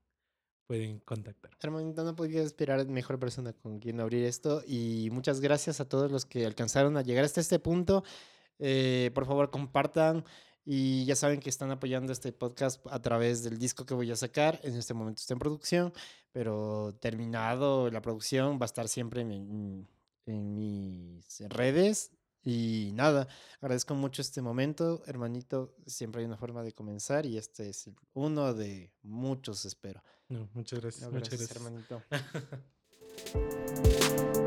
pueden 0.68 1.00
contactar. 1.00 1.52
hermanito, 1.62 2.04
no 2.04 2.16
podía 2.16 2.44
esperar 2.44 2.86
mejor 2.88 3.18
persona 3.20 3.54
con 3.54 3.80
quien 3.80 4.00
abrir 4.00 4.26
esto. 4.26 4.62
Y 4.68 5.10
muchas 5.12 5.42
gracias 5.42 5.80
a 5.80 5.90
todos 5.90 6.12
los 6.12 6.26
que 6.26 6.46
alcanzaron 6.46 6.98
a 6.98 7.02
llegar 7.02 7.26
hasta 7.26 7.42
este 7.42 7.58
punto. 7.58 8.04
Eh, 8.60 9.10
por 9.16 9.26
favor, 9.26 9.50
compartan. 9.50 10.24
Y 10.66 11.04
ya 11.06 11.16
saben 11.16 11.40
que 11.42 11.50
están 11.50 11.72
apoyando 11.72 12.14
este 12.14 12.32
podcast 12.32 12.86
a 12.90 13.02
través 13.02 13.44
del 13.44 13.58
disco 13.60 13.86
que 13.86 13.94
voy 13.94 14.10
a 14.12 14.16
sacar. 14.16 14.60
En 14.64 14.76
este 14.76 14.94
momento 14.94 15.20
está 15.20 15.34
en 15.34 15.40
producción, 15.40 15.94
pero 16.32 16.96
terminado 17.02 17.90
la 17.92 18.02
producción 18.02 18.58
va 18.60 18.64
a 18.64 18.66
estar 18.66 18.88
siempre 18.88 19.22
en, 19.22 19.28
mi- 19.28 19.88
en 20.26 20.56
mis 20.56 21.40
redes. 21.50 22.12
Y 22.46 22.92
nada, 22.94 23.28
agradezco 23.62 23.94
mucho 23.96 24.22
este 24.22 24.42
momento, 24.42 25.02
hermanito. 25.06 25.76
Siempre 25.86 26.22
hay 26.22 26.26
una 26.28 26.38
forma 26.38 26.62
de 26.64 26.74
comenzar 26.74 27.26
y 27.26 27.38
este 27.38 27.70
es 27.70 27.90
uno 28.14 28.54
de 28.54 28.92
muchos, 29.02 29.64
espero. 29.66 30.02
No, 30.30 30.50
muchas 30.54 30.80
gracias. 30.82 31.04
No, 31.04 31.12
muchas 31.12 31.30
gracias, 31.40 31.50
gracias. 31.50 32.02
hermanito. 32.02 32.02